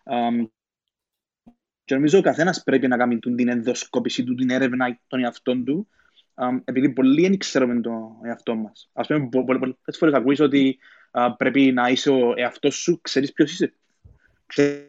Um, 0.05 0.47
και 1.85 1.95
νομίζω 1.95 2.19
ο 2.19 2.23
καθένας 2.23 2.63
πρέπει 2.63 2.89
να 2.89 2.97
κάνει 2.97 3.19
την 3.19 3.49
ενδοσκόπηση 3.49 4.25
του, 4.25 4.35
την 4.35 4.51
έρευνα 4.51 5.01
των 5.07 5.25
εαυτών 5.25 5.65
του, 5.65 5.89
um, 6.35 6.61
επειδή 6.65 6.93
πολλοί 6.93 7.23
δεν 7.23 7.39
ξέρουμε 7.39 7.81
τον 7.81 8.19
εαυτό 8.25 8.55
μας. 8.55 8.91
Ας 8.93 9.07
πούμε, 9.07 9.29
πο- 9.29 9.45
πο- 9.45 9.59
πολλές 9.59 9.99
φορές 9.99 10.15
ακούεις 10.15 10.41
ότι 10.41 10.79
α, 11.13 11.37
πρέπει 11.37 11.73
να 11.73 11.89
είσαι 11.89 12.11
ο 12.11 12.33
εαυτός 12.37 12.75
σου, 12.75 13.01
ξέρεις 13.01 13.33
ποιος 13.33 13.53
είσαι. 13.53 13.75
Ξέρεις 14.47 14.87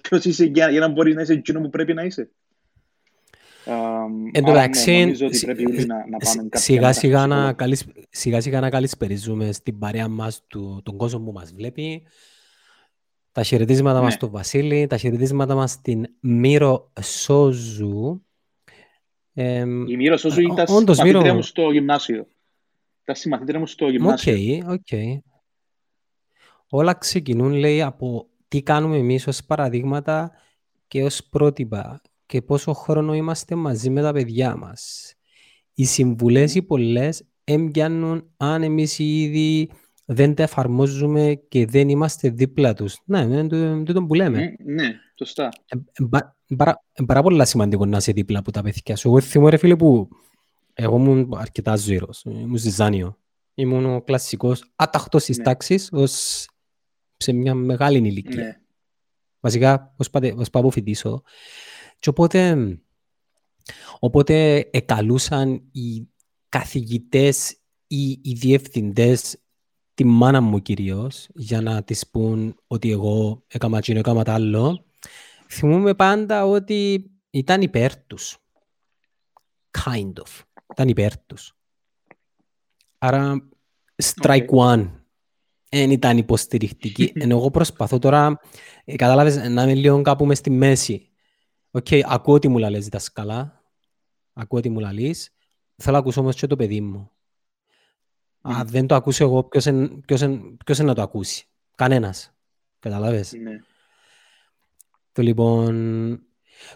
ποιος 0.00 0.24
είσαι 0.24 0.44
για, 0.44 0.70
για 0.70 0.80
να 0.80 0.88
μπορείς 0.88 1.14
να 1.14 1.22
είσαι 1.22 1.32
εκείνο 1.32 1.60
που 1.60 1.70
πρέπει 1.70 1.94
να 1.94 2.02
είσαι. 2.02 2.30
Um, 3.64 3.70
Εν 4.32 4.44
τω 4.44 4.50
άρα, 4.50 4.60
ναι, 4.60 4.66
μεταξύ, 4.66 5.00
νομίζω 5.00 5.26
ότι 5.26 5.36
σι- 5.36 5.44
πρέπει 5.46 5.66
όλοι 5.66 5.86
να, 5.86 5.96
να 5.96 6.16
πάμε 6.16 6.42
κάποια 6.42 6.60
σιγά 6.60 6.80
μέρα 6.80 6.92
σιγά 6.92 7.18
στο 7.18 7.26
να, 7.26 7.34
ψυχολόγο. 7.34 7.54
καλυσ... 7.56 7.84
σιγά 8.10 8.40
σιγά 8.40 8.60
να 8.60 8.70
καλησπερίζουμε 8.70 9.52
στην 9.52 9.78
παρέα 9.78 10.08
μας 10.08 10.44
του, 10.46 10.80
τον 10.84 10.96
κόσμο 10.96 11.24
που 11.24 11.32
μας 11.32 11.52
βλέπει. 11.52 12.02
Τα 13.32 13.42
χαιρετίσματα 13.42 13.98
Ναι. 13.98 14.04
μας 14.04 14.12
στον 14.14 14.30
Βασίλη, 14.30 14.86
τα 14.86 14.96
χαιρετίσματα 14.96 15.54
μας 15.54 15.70
στην 15.70 16.06
Μύρο 16.20 16.92
Σόζου. 17.02 18.24
Εμ, 19.34 19.86
Η 19.88 19.96
Μύρο 19.96 20.16
Σόζου 20.16 20.40
Α, 20.40 20.52
ήταν 20.52 20.76
όντως, 20.76 20.98
μαθήτρια 20.98 21.22
Μύρο. 21.22 21.34
μου 21.34 21.42
στο 21.42 21.70
γυμνάσιο. 21.70 22.26
Ήταν 23.10 23.16
συμμαθήτρια 23.16 23.58
μου 23.58 23.66
στο 23.66 23.84
Οκ, 23.86 23.90
γυμνάσιο. 23.90 24.66
οκ. 24.68 24.86
Όλα 26.68 26.94
ξεκινούν, 26.94 27.52
λέει, 27.52 27.82
από 27.82 28.28
τι 28.48 28.62
κάνουμε 28.62 28.96
εμείς 28.96 29.26
ως 29.26 29.44
παραδείγματα 29.44 30.30
και 30.88 31.02
ως 31.04 31.24
πρότυπα 31.30 32.00
και 32.26 32.42
πόσο 32.42 32.72
χρόνο 32.72 33.14
είμαστε 33.14 33.54
μαζί 33.54 33.90
με 33.90 34.02
τα 34.02 34.12
παιδιά 34.12 34.56
μας. 34.56 35.14
Οι 35.74 35.84
συμβουλές 35.84 36.54
οι 36.54 36.62
πολλές 36.62 37.24
εν 37.44 37.63
πιάνουν 37.63 38.30
αν 38.36 38.62
εμείς 38.62 38.98
ήδη 38.98 39.70
δεν 40.04 40.34
τα 40.34 40.42
εφαρμόζουμε 40.42 41.42
και 41.48 41.66
δεν 41.66 41.88
είμαστε 41.88 42.28
δίπλα 42.28 42.74
τους. 42.74 42.98
Ναι, 43.04 43.18
είναι 43.20 43.46
το, 43.46 43.82
το, 43.82 43.92
το 43.92 44.04
που 44.04 44.14
λέμε. 44.14 44.42
Ε, 44.42 44.54
Ναι, 44.72 44.94
σωστά. 45.18 45.48
Ε, 45.68 45.76
ε, 45.92 46.04
πα- 46.10 46.36
πάρα, 46.56 46.84
ε, 46.92 47.02
πάρα 47.06 47.22
πολλά 47.22 47.44
σημαντικό 47.44 47.86
να 47.86 47.96
είσαι 47.96 48.12
δίπλα 48.12 48.38
από 48.38 48.50
τα 48.52 48.62
παιδιά 48.62 48.96
σου. 48.96 49.08
Εγώ 49.08 49.20
θυμώ 49.20 49.48
ρε 49.48 49.56
φίλε 49.56 49.76
που 49.76 50.08
εγώ 50.72 50.96
ήμουν 50.96 51.34
αρκετά 51.36 51.76
ζωηρός, 51.76 52.22
ήμουν 52.24 52.56
ζυζάνιο. 52.56 53.18
Ήμουν 53.54 53.94
ο 53.94 54.02
κλασσικός 54.02 54.72
άταχτος 54.76 55.24
της 55.24 55.36
Ναι. 55.36 55.44
τάξης 55.44 55.88
ως 55.92 56.46
σε 57.16 57.32
μια 57.32 57.54
μεγάλη 57.54 57.98
ηλικία. 57.98 58.44
Ναι. 58.44 58.60
Βασικά, 59.40 59.94
ως, 59.96 60.10
πάτε, 60.10 60.34
ως 60.36 60.50
πάω 60.50 60.70
φοιτήσω. 60.70 61.22
Και 61.98 62.08
οπότε, 62.08 62.56
οπότε 63.98 64.68
εκαλούσαν 64.72 65.68
οι 65.72 66.08
καθηγητές 66.48 67.56
ή 67.86 68.10
οι 68.22 68.32
διευθυντές 68.32 69.36
τη 69.94 70.04
μάνα 70.04 70.40
μου 70.40 70.62
κυρίως 70.62 71.28
για 71.34 71.60
να 71.60 71.82
της 71.82 72.10
πούν 72.10 72.60
ότι 72.66 72.90
εγώ 72.90 73.44
έκαμα 73.46 73.78
εκείνο, 73.78 73.98
έκαμα 73.98 74.22
τ' 74.22 74.28
άλλο. 74.28 74.84
Θυμούμαι 75.48 75.94
πάντα 75.94 76.46
ότι 76.46 77.10
ήταν 77.30 77.62
υπέρ 77.62 77.96
τους. 78.06 78.38
Kind 79.84 80.12
of. 80.12 80.42
Ήταν 80.70 80.88
υπέρ 80.88 81.18
τους. 81.18 81.56
Άρα, 82.98 83.48
strike 84.02 84.48
one. 84.48 84.90
Δεν 85.68 85.90
ήταν 85.90 86.18
υποστηρικτική. 86.18 87.12
Ενώ 87.20 87.36
εγώ 87.36 87.50
προσπαθώ 87.50 87.98
τώρα, 87.98 88.40
ε, 88.84 88.96
κατάλαβες, 88.96 89.36
να 89.36 89.62
είμαι 89.62 89.74
λίγο 89.74 90.02
κάπου 90.02 90.26
μες 90.26 90.38
στη 90.38 90.50
μέση. 90.50 91.08
Οκ, 91.70 91.86
ακούω 92.04 92.38
τι 92.38 92.48
μου 92.48 92.58
λαλείς 92.58 92.88
δασκάλα. 92.88 93.62
Ακούω 94.32 94.60
τι 94.60 94.68
μου 94.68 94.78
λαλείς. 94.78 95.30
Θέλω 95.76 95.94
να 95.94 96.00
ακούσω 96.02 96.20
όμως 96.20 96.36
και 96.36 96.46
το 96.46 96.56
παιδί 96.56 96.80
μου. 96.80 97.10
Αν 98.40 98.56
Μμμ. 98.56 98.66
δεν 98.66 98.86
το 98.86 98.94
ακούσω 98.94 99.24
εγώ, 99.24 99.44
ποιος 99.44 99.64
είναι, 99.64 99.88
ποιος 99.88 100.20
είναι, 100.20 100.56
ποιος 100.64 100.78
είναι 100.78 100.88
να 100.88 100.94
το 100.94 101.02
ακούσει. 101.02 101.46
Κανένας. 101.74 102.34
Καταλάβες. 102.78 103.32
Ναι. 103.32 103.60
Το 105.12 105.22
λοιπόν... 105.22 106.24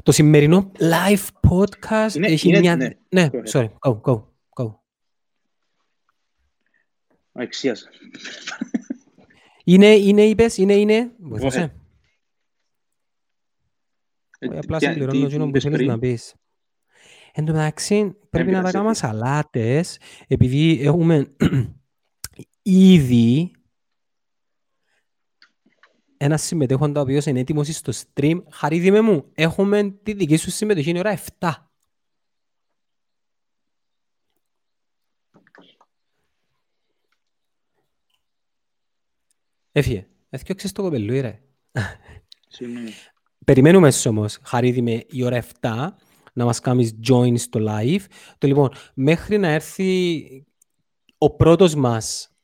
Το 0.02 0.12
σημερινό 0.12 0.72
live 0.78 1.26
podcast 1.50 2.14
Είναι- 2.14 2.26
έχει 2.26 2.48
είναι- 2.48 2.58
μια... 2.58 2.76
ναι, 2.76 2.88
ναι, 3.08 3.28
go 3.32 3.36
ahead. 3.36 3.50
sorry, 3.50 3.68
go, 3.80 4.00
go, 4.00 4.22
go. 4.60 4.74
Ο 7.32 7.40
εξίας. 7.42 7.88
Είναι, 9.64 9.86
είναι, 9.86 10.22
είπες, 10.22 10.56
είναι, 10.56 10.74
είναι. 10.74 11.10
Βοηθούσε. 11.18 11.72
ahead. 11.74 11.78
Ε, 14.38 14.48
Όχι, 14.48 14.58
απλά 14.58 14.78
τι- 14.78 14.84
συμπληρώνω 14.84 15.18
τι 15.18 15.24
εκείνο 15.24 15.42
που 15.42 15.48
είπες 15.48 15.62
θέλεις 15.62 15.76
πριν; 15.78 15.88
να 15.90 15.98
πεις. 15.98 16.34
Εν 17.32 17.44
τω 17.44 17.52
μεταξύ, 17.52 18.16
πρέπει 18.30 18.50
να 18.50 18.52
τα 18.52 18.58
πειράζει, 18.58 18.72
κάνουμε 18.72 18.90
πες. 18.90 18.98
σαλάτες, 18.98 20.00
επειδή 20.26 20.80
έχουμε 20.82 21.34
ήδη 22.62 23.52
ένας 26.16 26.42
συμμετέχοντας 26.42 26.97
ο 26.97 27.00
οποίος 27.00 27.26
είναι 27.26 27.40
έτοιμος 27.40 27.76
στο 27.76 27.92
stream. 27.92 28.42
Χαρίδι 28.50 29.00
μου, 29.00 29.25
έχουμε 29.35 29.94
τη 30.02 30.12
δική 30.12 30.37
σου 30.37 30.50
συμμετοχή 30.50 30.90
είναι 30.90 30.99
ώρα 30.99 31.18
7. 31.38 31.49
Έφυγε. 39.73 40.06
Έφυγε 40.30 40.68
το 40.73 40.83
κοπελούι 40.83 41.21
ρε. 41.21 41.40
Συγγνώμη. 42.49 42.90
Περιμένουμε 43.44 43.92
όμως, 44.09 44.38
Χαρίδη, 44.42 44.83
με 44.83 45.04
η 45.11 45.25
ώρα 45.25 45.44
7 45.61 45.88
να 46.33 46.44
μας 46.44 46.61
κάνεις 46.61 46.94
join 47.09 47.38
στο 47.38 47.61
live. 47.68 48.04
Το 48.38 48.47
λοιπόν, 48.47 48.71
μέχρι 48.94 49.38
να 49.38 49.49
έρθει 49.49 50.47
ο 51.18 51.30
πρώτος 51.30 51.75
μας 51.75 52.35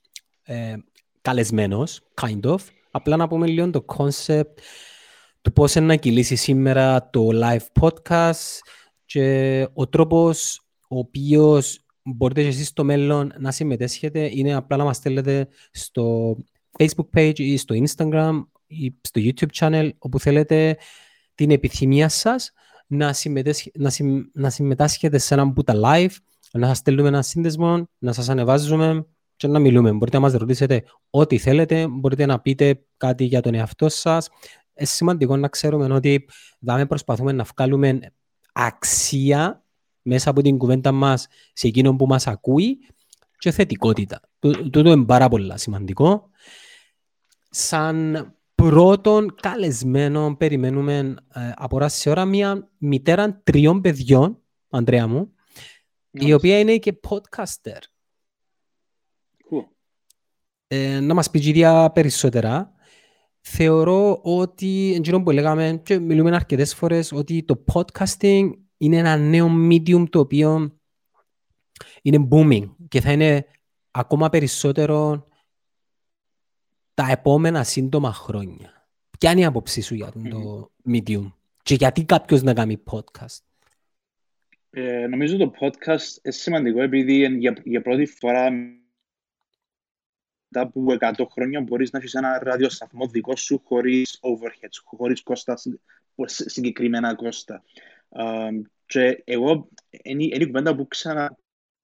ε, 0.43 0.77
καλεσμένος, 1.21 2.01
kind 2.21 2.41
of, 2.41 2.59
απλά 2.91 3.17
να 3.17 3.29
πούμε 3.29 3.47
λίγο 3.47 3.71
το 3.71 3.85
concept 3.97 4.55
του 5.43 5.53
πώς 5.53 5.75
είναι 5.75 5.87
να 5.87 5.97
κυλήσει 5.97 6.35
σήμερα 6.37 7.11
το 7.11 7.29
live 7.33 7.81
podcast 7.81 8.59
και 9.05 9.69
ο 9.73 9.89
τρόπος 9.89 10.61
ο 10.89 10.99
οποίος 10.99 11.81
μπορείτε 12.03 12.43
και 12.43 12.49
εσείς 12.49 12.69
στο 12.69 12.85
μέλλον 12.85 13.33
να 13.39 13.51
συμμετέσχετε 13.51 14.31
είναι 14.33 14.55
απλά 14.55 14.77
να 14.77 14.85
μας 14.85 14.97
στέλνετε 14.97 15.49
στο 15.71 16.37
Facebook 16.79 17.09
page 17.19 17.39
ή 17.39 17.57
στο 17.57 17.75
Instagram 17.75 18.43
ή 18.67 18.95
στο 19.01 19.21
YouTube 19.25 19.51
channel 19.59 19.91
όπου 19.99 20.19
θέλετε 20.21 20.77
την 21.35 21.51
επιθυμία 21.51 22.09
σας 22.09 22.53
να, 22.87 23.13
συμμετέσχε- 23.13 23.79
να, 23.79 23.91
συμ- 23.91 24.27
να 24.33 24.51
συμμετάσχετε 24.51 25.19
σε 25.19 25.35
έναν 25.35 25.53
που 25.53 25.63
τα 25.63 25.75
live, 25.85 26.11
να 26.53 26.67
σας 26.67 26.79
στέλνουμε 26.79 27.09
ένα 27.09 27.23
σύνδεσμο, 27.23 27.89
να 27.99 28.13
σας 28.13 28.29
ανεβάζουμε 28.29 29.07
και 29.41 29.47
να 29.49 29.59
μιλούμε. 29.59 29.93
Μπορείτε 29.93 30.17
να 30.17 30.23
μας 30.23 30.33
ρωτήσετε 30.33 30.85
ό,τι 31.11 31.39
θέλετε, 31.39 31.87
μπορείτε 31.89 32.27
να 32.27 32.41
πείτε 32.41 32.85
κάτι 32.97 33.25
για 33.25 33.41
τον 33.41 33.55
εαυτό 33.55 33.89
σας. 33.89 34.29
Είναι 34.75 34.87
σημαντικό 34.87 35.37
να 35.37 35.49
ξέρουμε 35.49 35.95
ότι 35.95 36.29
δάμε 36.61 36.87
προσπαθούμε 36.87 37.33
να 37.33 37.45
βγάλουμε 37.57 37.99
αξία 38.53 39.65
μέσα 40.03 40.31
από 40.31 40.43
την 40.43 40.59
κουβέντα 40.59 40.93
μας 40.93 41.27
σε 41.53 41.67
εκείνον 41.67 41.97
που 41.97 42.07
μας 42.07 42.27
ακούει 42.27 42.79
και 43.39 43.51
θετικότητα. 43.51 44.21
Τού- 44.39 44.71
Τούτο 44.71 44.91
είναι 44.93 45.05
πάρα 45.05 45.29
πολύ 45.29 45.53
σημαντικό. 45.59 46.31
Σαν 47.51 48.27
πρώτον 48.55 49.35
καλεσμένο 49.41 50.37
περιμένουμε 50.37 51.15
ε, 51.35 51.53
από 51.57 51.77
ώρα 51.77 51.89
σε 51.89 52.11
ώρα 52.11 52.25
μια 52.25 52.71
μητέρα 52.79 53.41
τριών 53.45 53.81
παιδιών, 53.81 54.39
Ανδρέα 54.71 55.07
μου, 55.07 55.35
η 56.11 56.19
Μάλιστα. 56.19 56.37
οποία 56.37 56.59
είναι 56.59 56.77
και 56.77 57.01
podcaster. 57.09 57.79
Cool. 60.71 60.77
Ε, 60.77 61.01
να 61.01 61.15
μας 61.15 61.31
πει 61.31 61.41
κυρία 61.41 61.91
περισσότερα. 61.95 62.75
Θεωρώ 63.41 64.21
ότι, 64.23 64.95
εκείνο 64.97 65.23
που 65.23 65.31
λέγαμε 65.31 65.81
και 65.85 65.99
μιλούμε 65.99 66.35
αρκετές 66.35 66.75
φορές, 66.75 67.13
ότι 67.13 67.45
το 67.45 67.65
podcasting 67.73 68.51
είναι 68.77 68.97
ένα 68.97 69.17
νέο 69.17 69.49
medium 69.71 70.05
το 70.11 70.19
οποίο 70.19 70.79
είναι 72.03 72.29
booming 72.31 72.75
και 72.89 73.01
θα 73.01 73.13
είναι 73.13 73.47
ακόμα 73.91 74.29
περισσότερο 74.29 75.29
τα 76.95 77.11
επόμενα 77.11 77.65
σύντομα 77.65 78.13
χρόνια. 78.13 78.89
Ποια 79.19 79.31
είναι 79.31 79.41
η 79.41 79.45
άποψή 79.45 79.81
σου 79.81 79.95
για 79.95 80.13
το 80.31 80.71
medium 80.89 81.33
και 81.63 81.75
γιατί 81.75 82.05
κάποιος 82.05 82.43
να 82.43 82.55
κάνει 82.55 82.83
podcast; 82.91 83.39
Ε, 84.71 85.07
νομίζω 85.07 85.37
το 85.37 85.53
podcast 85.61 86.19
είναι 86.23 86.35
σημαντικό 86.35 86.83
επειδή 86.83 87.25
είναι 87.25 87.37
για, 87.37 87.57
για 87.65 87.83
πρώτη 87.83 88.07
φορά 88.07 88.51
μετά 90.51 90.67
από 90.67 90.97
100 91.01 91.27
χρόνια 91.31 91.61
μπορείς 91.61 91.91
να 91.91 91.99
έχεις 91.99 92.15
ένα 92.15 92.39
ραδιοσταθμό 92.43 93.07
δικό 93.07 93.37
σου 93.37 93.63
χωρίς 93.65 94.19
overheads, 94.23 94.81
χωρίς 94.85 95.23
κόστα, 95.23 95.57
συ- 95.57 95.81
συ- 96.25 96.51
συγκεκριμένα 96.51 97.15
κόστα. 97.15 97.63
Α, 98.09 98.25
και 98.87 99.23
εγώ, 99.25 99.69
είναι 100.03 100.25
είναι 100.25 100.43
η 100.45 100.47
κουβέντα 100.47 100.77
που 100.77 100.89
ξανα, 100.89 101.37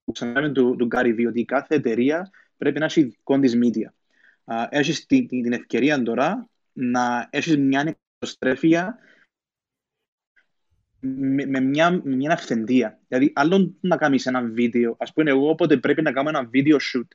που 0.05 0.13
ξανά 0.13 0.53
του, 0.53 0.77
του 0.77 0.89
Gary 0.95 1.15
Vee, 1.15 1.27
ότι 1.29 1.45
κάθε 1.45 1.75
εταιρεία 1.75 2.31
πρέπει 2.57 2.79
να 2.79 2.85
έχει 2.85 3.03
δικό 3.03 3.39
της 3.39 3.59
media. 3.63 3.91
Α, 4.45 4.67
έχεις 4.71 5.07
την, 5.07 5.29
την, 5.29 5.43
την 5.43 5.53
ευκαιρία 5.53 6.03
τώρα 6.03 6.49
να 6.73 7.29
έχεις 7.31 7.57
μια 7.57 7.97
εξωστρέφεια 8.19 8.99
με, 11.01 11.47
με, 11.47 11.61
μια, 11.61 11.91
με 12.05 12.15
μια 12.17 12.33
αυθεντία. 12.33 13.01
Δηλαδή, 13.09 13.33
άλλον 13.35 13.77
να 13.81 13.97
κάνεις 13.97 14.27
ένα 14.27 14.43
βίντεο. 14.43 14.97
Ας 14.99 15.13
πούμε, 15.13 15.31
εγώ 15.31 15.49
όποτε 15.49 15.77
πρέπει 15.77 16.03
να 16.03 16.13
κάνω 16.13 16.29
ένα 16.29 16.51
video 16.53 16.77
shoot 16.77 17.09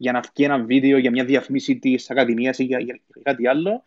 για 0.00 0.12
να 0.12 0.20
βγει 0.20 0.44
ένα 0.44 0.64
βίντεο 0.64 0.98
για 0.98 1.10
μια 1.10 1.24
διαφήμιση 1.24 1.78
της 1.78 2.10
Ακαδημίας 2.10 2.58
ή 2.58 2.64
για, 2.64 2.78
για, 2.80 3.00
για 3.14 3.22
κάτι 3.22 3.46
άλλο, 3.46 3.82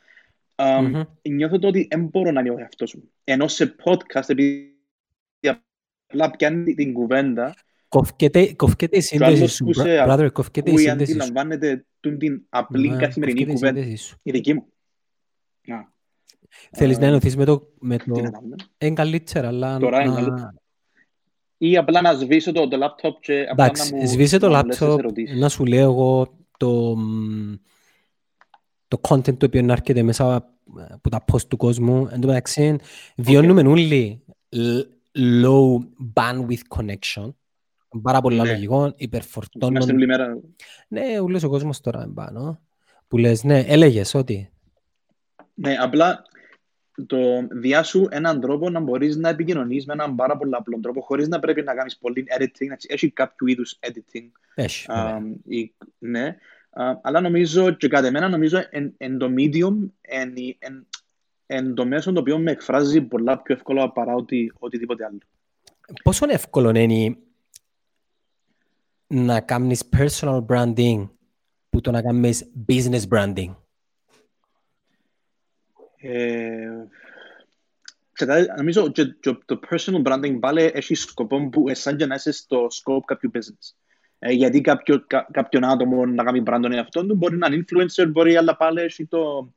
α, 0.56 0.82
Μμμ. 0.82 1.02
νιώθω 1.30 1.60
το 1.60 1.68
ότι 1.68 1.88
δεν 1.90 2.04
μπορώ 2.06 2.32
να 2.32 2.40
είμαι 2.40 2.50
ο 2.50 2.58
εαυτός 2.60 2.94
μου. 2.96 3.12
Ενώ 3.24 3.48
σε 3.48 3.76
podcast, 3.84 4.24
επειδή 4.30 4.76
απλά 6.08 6.32
πιάνει 6.32 6.74
την 6.74 6.94
κουβέντα, 6.94 7.54
Κοφκέται, 7.88 8.54
κοφκέται 8.54 8.98
η 8.98 9.00
και 9.00 9.06
ο 9.06 9.08
σύνδεση 9.10 9.38
άλλος 9.38 9.54
σου, 9.54 9.64
που 9.66 9.70
bro- 9.72 9.82
σε 9.82 10.06
brother, 10.08 10.30
κοφκέται 10.34 10.70
η 10.70 10.74
ακούει 10.74 10.86
σύνδεση 10.86 11.12
σου. 11.12 11.18
αντιλαμβάνεται 11.18 11.86
τούν 12.00 12.18
την 12.18 12.46
απλή 12.50 12.90
Ναι, 12.90 12.98
καθημερινή 12.98 13.40
κοφκέται 13.46 13.52
η 13.52 13.54
κουβέντα. 13.54 13.82
σύνδεση 13.82 14.04
σου. 14.04 14.18
Η 14.24 14.32
δική 14.32 14.54
μου. 14.54 14.66
Α, 15.76 15.90
Θέλεις 16.72 16.98
να 16.98 17.06
ε, 17.06 17.08
ενωθείς 17.08 17.36
με 17.38 17.46
το... 17.46 17.68
Με 17.80 17.98
τι 17.98 18.10
να 18.10 18.16
το... 18.24 18.32
κάνουμε; 18.32 18.56
Είναι 18.78 18.94
καλύτερα, 18.94 19.48
αλλά 19.48 19.78
Τώρα 19.80 20.02
είναι 20.02 20.10
να... 20.10 20.16
καλύτερα. 20.16 20.54
Ή 21.64 21.78
απλά 21.78 22.02
να 22.02 22.14
σβήσω 22.14 22.52
το, 22.52 22.68
το 22.68 22.78
laptop 22.86 23.12
και 23.22 23.34
απλά 23.50 23.56
να 23.56 23.64
Εντάξει, 23.64 23.96
μου, 23.96 24.08
σβήσε 24.08 24.38
το 24.38 24.50
να 24.50 24.58
μου 24.58 24.66
λες 24.66 24.78
τις 24.78 24.88
laptop, 24.88 24.98
ερωτήσεις. 24.98 25.40
να 25.40 25.50
σου 25.50 25.66
λέω 25.66 25.82
εγώ 25.92 26.38
το, 26.58 26.96
μ, 26.98 27.54
το 28.88 29.00
content 29.08 29.38
το 29.38 29.46
οποίο 29.46 29.66
έρχεται 29.70 30.04
μέσα 30.04 30.36
από 30.90 31.10
τα 31.10 31.24
post 31.32 31.42
του 31.48 31.58
κόσμου. 31.58 32.08
Εν 32.12 32.22
τω 32.22 32.28
μεταξύ, 32.28 32.76
βιώνουμε 33.16 33.62
όλοι 33.62 34.24
l- 34.56 34.82
low 35.44 35.78
bandwidth 36.14 36.78
connection. 36.80 37.34
Πάρα 38.02 38.22
πολλά 38.22 38.44
Ναι. 38.44 38.52
λογικό, 38.52 38.76
Είμαστε 38.78 39.04
υπερφορτώνουν. 39.04 39.82
όλη 39.82 40.06
μέρα. 40.06 40.38
Ναι, 40.88 41.20
ούλος 41.20 41.44
ο 41.44 41.50
κόσμος 41.50 41.80
τώρα 41.82 42.04
είναι 42.04 42.14
πάνω. 42.14 42.60
Που 43.08 43.18
λες, 43.18 43.44
ναι, 43.44 43.60
έλεγες 43.60 44.14
ότι. 44.14 44.50
Ναι, 45.54 45.76
απλά 45.76 46.22
το 47.06 47.48
διάσου 47.52 48.08
έναν 48.10 48.42
τρόπο 48.42 48.70
να 48.70 48.80
μπορείς 48.80 49.16
να 49.16 49.30
επικοινωνείς 49.30 49.86
με 49.86 49.94
έναν 49.94 50.16
πάρα 50.16 50.38
πολύ 50.38 50.56
απλό 50.56 50.80
τρόπο 50.80 51.02
χωρίς 51.02 51.28
να 51.28 51.40
πρέπει 51.40 51.62
να 51.62 51.74
κάνεις 51.74 51.98
πολύ 51.98 52.26
editing, 52.40 52.68
να 52.68 52.78
έχει 52.88 53.10
κάποιο 53.10 53.48
είδους 53.48 53.80
editing. 53.80 54.30
Έχει, 54.56 54.86
βέβαια. 54.88 55.20
Um, 55.22 55.34
η- 55.48 55.74
ναι, 55.98 56.38
Α, 56.74 57.00
αλλά 57.02 57.22
νομίζω 57.22 57.72
και 57.72 57.88
κατά 57.88 58.08
εμένα 58.08 58.30
νομίζω 58.30 58.60
εν, 58.70 58.94
εν 58.98 59.18
το 59.18 59.26
medium 59.38 59.76
εν, 60.02 60.36
η- 60.36 60.58
εν, 60.60 60.88
εν 61.46 61.74
το 61.74 61.86
μέσο 61.86 62.12
το 62.12 62.20
οποίο 62.20 62.38
με 62.40 62.52
εκφράζει 62.52 63.02
πολλά 63.02 63.42
πιο 63.42 63.56
εύκολα 63.56 63.92
παρά 63.92 64.14
οτι, 64.14 64.54
οτιδήποτε 64.60 65.06
άλλο. 65.06 65.18
Πόσο 66.04 66.26
εύκολο 66.30 66.70
είναι 66.70 67.18
να 69.08 69.42
κάνεις 69.42 69.90
personal 69.98 70.46
branding 70.46 71.10
που 71.70 71.82
το 71.82 71.92
να 71.92 72.02
κάνεις 72.02 72.52
business 72.68 73.02
branding; 73.10 73.56
Ε, 76.02 76.88
ξέρετε, 78.12 78.54
νομίζω 78.58 78.92
και, 78.92 79.06
και 79.20 79.38
το 79.46 79.60
personal 79.70 80.04
branding 80.04 80.38
πάλι 80.40 80.72
έχει 80.74 80.96
σκοπό 80.96 81.50
που 81.50 81.70
ε, 81.70 81.74
σαν 81.74 81.98
και 81.98 82.06
να 82.06 82.16
είσαι 82.16 82.32
στο 82.32 82.68
scope 82.72 83.04
κάποιου 83.06 83.32
business. 83.34 83.76
Ε, 84.20 84.32
γιατί 84.32 84.62
κάποιο, 84.62 85.04
κα, 85.08 85.28
κάποιον 85.32 85.64
άτομο 85.64 86.06
να 86.06 86.24
κάνει 86.24 86.44
brand 86.46 86.60
τον 86.62 86.72
εαυτό 86.72 87.06
του 87.06 87.16
μπορεί 87.16 87.38
να 87.38 87.48
είναι 87.48 87.64
influencer, 87.66 88.08
μπορεί, 88.12 88.36
αλλά 88.36 88.58
πάλι 88.58 88.82
έχει 88.82 89.06
το, 89.06 89.54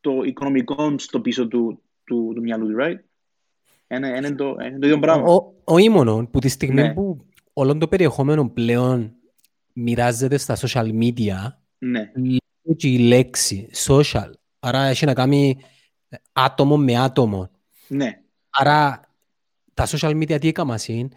το 0.00 0.22
οικονομικό 0.24 0.94
στο 0.98 1.20
πίσω 1.20 1.48
του, 1.48 1.82
του, 2.04 2.32
του 2.34 2.40
μυαλού 2.40 2.66
του, 2.66 2.76
right? 2.80 2.98
Είναι, 3.88 4.08
είναι, 4.16 4.34
το, 4.34 4.56
είναι 4.66 4.78
το 4.78 4.86
ίδιο 4.86 4.98
πράγμα. 4.98 5.32
Ο, 5.32 5.52
ο 5.64 5.78
ήμονο 5.78 6.28
που 6.30 6.38
τη 6.38 6.48
στιγμή 6.48 6.82
Ναι. 6.82 6.92
που 6.92 7.26
όλο 7.52 7.78
το 7.78 7.88
περιεχόμενο 7.88 8.48
πλέον 8.48 9.12
μοιράζεται 9.72 10.36
στα 10.36 10.56
social 10.56 10.88
media 11.02 11.36
Ναι, 11.78 12.12
λέει 12.14 12.40
και 12.76 12.88
η 12.88 12.98
λέξη 12.98 13.68
social. 13.86 14.30
Άρα 14.60 14.82
έχει 14.84 15.04
να 15.06 15.14
κάνει 15.14 15.56
άτομο 16.32 16.76
με 16.78 16.96
άτομο. 16.98 17.50
ναι, 17.88 18.22
Άρα 18.50 19.00
τα 19.74 19.86
social 19.86 20.10
media 20.22 20.40
τι 20.40 20.48
έκαμα 20.48 20.78
είναι, 20.86 21.08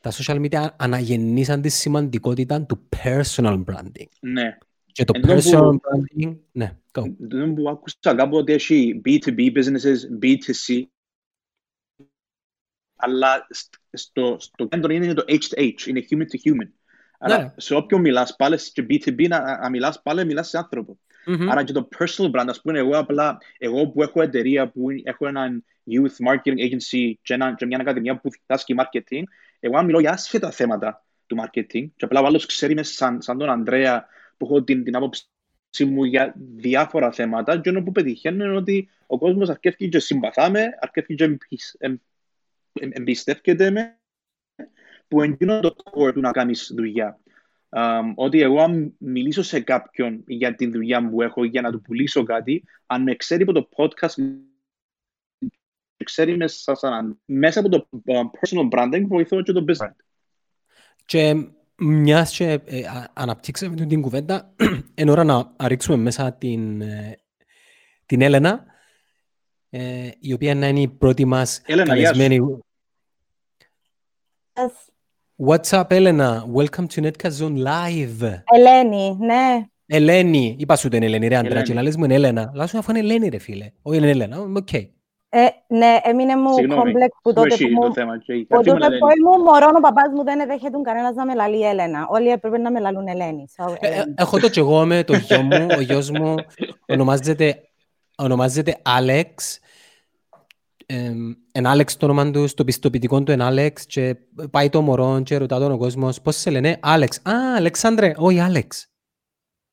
τα 0.00 0.12
social 0.12 0.46
media 0.48 0.68
αναγεννήσαν 0.76 1.60
τη 1.60 1.68
σημαντικότητα 1.68 2.62
του 2.62 2.88
personal 3.02 3.64
branding. 3.64 4.06
ναι. 4.20 4.58
Και 4.94 5.04
το 5.04 5.12
Ενώ 5.16 5.26
που- 5.26 5.40
personal 5.42 5.70
branding, 5.70 6.36
ναι, 6.52 6.76
go. 6.92 7.02
Δεν 7.18 7.54
που 7.54 7.68
άκουσα 7.68 8.14
κάπου 8.14 8.36
ότι 8.36 8.52
έχει 8.52 9.00
B2B 9.04 9.52
businesses, 9.52 9.96
B2C, 10.22 10.82
αλλά 12.96 13.46
σ- 13.50 13.74
στο, 13.92 14.36
στο 14.40 14.66
κέντρο 14.68 14.92
είναι 14.92 15.14
το 15.14 15.24
H2H, 15.28 15.86
είναι 15.86 16.04
human 16.10 16.22
to 16.22 16.50
human. 16.50 16.68
Άρα 17.18 17.38
Ναι. 17.42 17.52
σε 17.56 17.74
όποιο 17.74 17.98
μιλάς 17.98 18.36
πάλι 18.36 18.56
και 18.72 18.86
B2B 18.88 19.28
να, 19.28 19.58
να 19.60 19.70
μιλάς 19.70 20.02
πάλι, 20.02 20.24
μιλάς 20.24 20.48
σε 20.48 20.58
άνθρωπο. 20.58 20.98
Μμμ. 21.26 21.50
Άρα 21.50 21.64
και 21.64 21.72
το 21.72 21.88
personal 21.98 22.30
brand, 22.30 22.46
ας 22.48 22.60
πούμε, 22.60 22.78
εγώ 22.78 22.98
απλά, 22.98 23.38
εγώ 23.58 23.88
που 23.88 24.02
έχω 24.02 24.22
εταιρεία, 24.22 24.68
που 24.68 24.86
έχω 25.04 25.26
έναν 25.26 25.64
youth 25.90 26.26
marketing 26.28 26.56
agency 26.56 27.12
και, 27.22 27.34
ένα, 27.34 27.54
και 27.54 27.66
μια 27.66 27.78
ακαδημία 27.78 28.20
που 28.20 28.30
διδάσκει 28.30 28.74
marketing, 28.78 29.22
εγώ 29.60 29.76
αν 29.78 29.84
μιλώ 29.84 30.00
για 30.00 30.10
άσχετα 30.10 30.50
θέματα 30.50 31.04
του 31.26 31.36
marketing 31.42 31.88
και 31.96 32.04
απλά 32.04 32.20
ο 32.20 32.26
άλλος 32.26 32.46
ξέρει 32.46 32.74
με 32.74 32.82
σαν, 32.82 33.22
σαν 33.22 33.38
τον 33.38 33.50
Ανδρέα 33.50 34.06
που 34.36 34.46
έχω 34.46 34.62
την, 34.62 34.84
την 34.84 34.96
άποψη 34.96 35.26
μου 35.84 36.04
για 36.04 36.34
διάφορα 36.36 37.12
θέματα 37.12 37.60
και 37.60 37.70
ono 37.74 37.84
που 37.84 37.92
πετυχαίνω 37.92 38.44
είναι 38.44 38.56
ότι 38.56 38.88
ο 39.06 39.18
κόσμος 39.18 39.48
αρκεύει 39.48 39.88
και 39.88 39.98
συμπαθάμε, 39.98 40.68
αρκεύει 40.80 41.14
και 41.14 41.24
εμπισ- 41.24 41.74
εμ- 41.78 42.00
εμ- 42.72 42.96
εμπιστεύκεται 42.98 43.70
με 43.70 43.96
που 45.08 45.22
είναι 45.22 45.60
το 45.60 45.74
core 45.84 46.12
του 46.12 46.20
να 46.20 46.30
κάνεις 46.30 46.72
δουλειά. 46.74 47.20
Um, 47.74 48.12
ότι 48.14 48.40
εγώ 48.40 48.60
αν 48.60 48.94
μιλήσω 48.98 49.42
σε 49.42 49.60
κάποιον 49.60 50.24
για 50.26 50.54
τη 50.54 50.66
δουλειά 50.66 51.08
που 51.08 51.22
έχω 51.22 51.44
για 51.44 51.60
να 51.60 51.70
του 51.70 51.80
πουλήσω 51.80 52.22
κάτι, 52.22 52.64
αν 52.86 53.02
με 53.02 53.14
ξέρει 53.14 53.42
από 53.42 53.52
το 53.52 53.68
podcast, 53.76 54.14
με 55.96 56.04
ξέρει 56.04 56.36
μέσα, 56.36 56.74
σαν, 56.74 57.20
μέσα 57.24 57.60
από 57.60 57.68
το 57.68 57.88
uh, 58.06 58.14
personal 58.14 58.68
branding, 58.70 59.04
βοηθώ 59.06 59.42
και 59.42 59.52
το 59.52 59.64
business. 59.68 59.90
Και 61.04 61.46
μιας 61.76 62.36
και 62.36 62.60
ε, 62.64 62.86
α- 62.86 63.10
αναπτύξαμε 63.12 63.86
την 63.86 64.00
κουβέντα, 64.00 64.54
είναι 64.94 65.10
ώρα 65.10 65.24
να 65.24 65.54
ρίξουμε 65.60 65.96
μέσα 65.96 66.32
την, 66.32 66.80
ε, 66.80 67.18
την 68.06 68.20
Έλενα, 68.20 68.64
ε, 69.70 70.10
η 70.18 70.32
οποία 70.32 70.54
να 70.54 70.68
είναι 70.68 70.80
η 70.80 70.88
πρώτη 70.88 71.24
μας 71.24 71.62
Έλενα, 71.64 71.96
γεια 71.96 72.14
σου. 72.14 72.64
Καλεσμένη. 75.46 75.60
What's 75.62 75.78
up, 75.80 75.84
Έλενα; 75.88 76.46
Welcome 76.54 76.86
to 76.94 77.02
Netcast 77.02 77.44
Zone 77.44 77.56
Live. 77.66 78.40
Ελένη, 78.54 79.16
ναι. 79.20 79.66
Ελένη, 79.86 80.56
είπα 80.58 80.76
σου 80.76 80.88
την 80.88 81.02
Ελένη, 81.02 81.28
ρε 81.28 81.34
Αντρέα, 81.36 81.50
Ελένη. 81.52 81.66
και 81.66 81.74
να 81.74 81.82
λες 81.82 81.96
μου 81.96 82.04
είναι 82.04 82.14
Έλενα. 82.14 82.50
Λαλώ 82.54 82.68
σου 82.68 82.78
αφού 82.78 82.90
είναι 82.90 83.00
Ελένη, 83.00 83.28
ρε 83.28 83.38
φίλε. 83.38 83.70
Όχι, 83.82 83.98
είναι 83.98 84.10
Έλενα. 84.10 84.38
Οκ. 84.56 84.72
Ε, 85.34 85.46
ναι, 85.68 85.98
έμεινε 86.02 86.36
μου 86.36 86.52
Συγγνώμη, 86.54 86.82
κόμπλεξ 86.82 87.08
που 87.22 87.32
Που 87.32 87.32
τότε 87.32 87.54
έχει 87.54 87.68
που 87.68 87.80
το 87.80 87.86
μου... 87.86 87.92
θέμα. 87.94 88.18
Και 88.18 88.32
Που 88.34 88.46
καθήμουν 88.48 88.78
τότε 88.80 88.86
Ελένη. 88.86 88.98
που 89.00 89.06
ήμουν 89.18 89.40
μωρό, 89.42 89.70
ο 89.76 89.80
παπάς 89.80 90.12
μου 90.14 90.24
δεν 90.24 90.40
εδέχεται 90.40 90.76
κανένας 90.82 91.14
να 91.14 91.24
με 91.26 91.34
λαλεί 91.34 91.60
Έλενα. 91.68 92.06
Όλοι 92.10 92.28
έπρεπε 92.28 92.58
να 92.58 92.70
με 92.70 92.80
λαλούν 92.80 93.06
Ελένη. 93.06 93.44
So, 93.56 93.74
Ε, 93.80 93.86
ε, 93.86 93.92
Ελένη. 93.92 94.14
Έχω 94.18 94.38
το 94.38 94.48
και 94.48 94.60
εγώ 94.60 94.84
με 94.86 95.04
το 95.04 95.16
γιο 95.16 95.42
μου. 95.42 95.66
Ο 95.76 95.80
γιος 95.80 96.10
μου 96.10 96.34
ονομάζεται, 96.86 97.60
ονομάζεται 98.16 98.76
Άλεξ. 98.82 99.58
Εν 101.52 101.66
Άλεξ 101.66 101.96
το 101.96 102.06
όνομα 102.06 102.30
του, 102.30 102.46
στο 102.48 102.64
πιστοποιητικό 102.64 103.22
του 103.22 103.32
εν 103.32 103.40
Άλεξ 103.40 103.86
και 103.86 104.16
πάει 104.50 104.68
το 104.68 104.82
μωρό 104.82 105.22
και 105.24 105.36
ρωτά 105.36 105.58
τον 105.58 105.72
ο 105.72 105.76
κόσμος 105.78 106.20
πώς 106.20 106.36
σε 106.36 106.50
λένε 106.50 106.78
Άλεξ. 106.82 107.16
Α, 107.16 107.32
Αλεξάνδρε, 107.56 108.12
όχι 108.16 108.40
Άλεξ. 108.40 108.86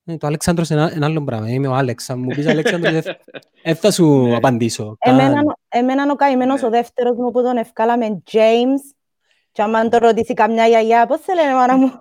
Ε, 0.06 0.18
Το 0.18 0.28
Αλεξάνδρος 0.28 0.70
είναι 0.70 0.92
ένα 0.94 1.06
άλλο 1.06 1.24
πράγμα. 1.24 1.50
Είμαι 1.50 1.68
ο 1.68 1.74
Άλεξ. 1.74 2.10
Αν 2.10 2.20
μου 2.20 2.28
πεις 2.28 2.48
Αλεξάνδρος, 2.48 2.92
δεν 2.94 3.04
δεν 3.64 3.76
θα 3.76 3.92
σου 3.92 4.06
Ναι. 4.28 4.36
απαντήσω. 4.36 4.96
Εμένα, 5.00 5.34
Καν. 5.34 5.56
εμένα 5.70 6.12
ο 6.12 6.16
καημένος 6.16 6.62
Ναι. 6.62 6.68
ο 6.68 6.70
δεύτερος 6.70 7.18
μου 7.18 7.32
που 7.32 7.42
τον 7.42 7.58
ευκάλαμε 7.58 8.24
James 8.32 8.82
και 9.52 9.62
άμα 9.62 9.90
το 9.90 9.98
ρωτήσει 9.98 10.34
καμιά 10.34 10.66
γιαγιά, 10.68 11.06
πώς 11.06 11.20
σε 11.24 11.34
λένε 11.34 11.54
μάνα 11.54 11.78
μου; 11.78 11.92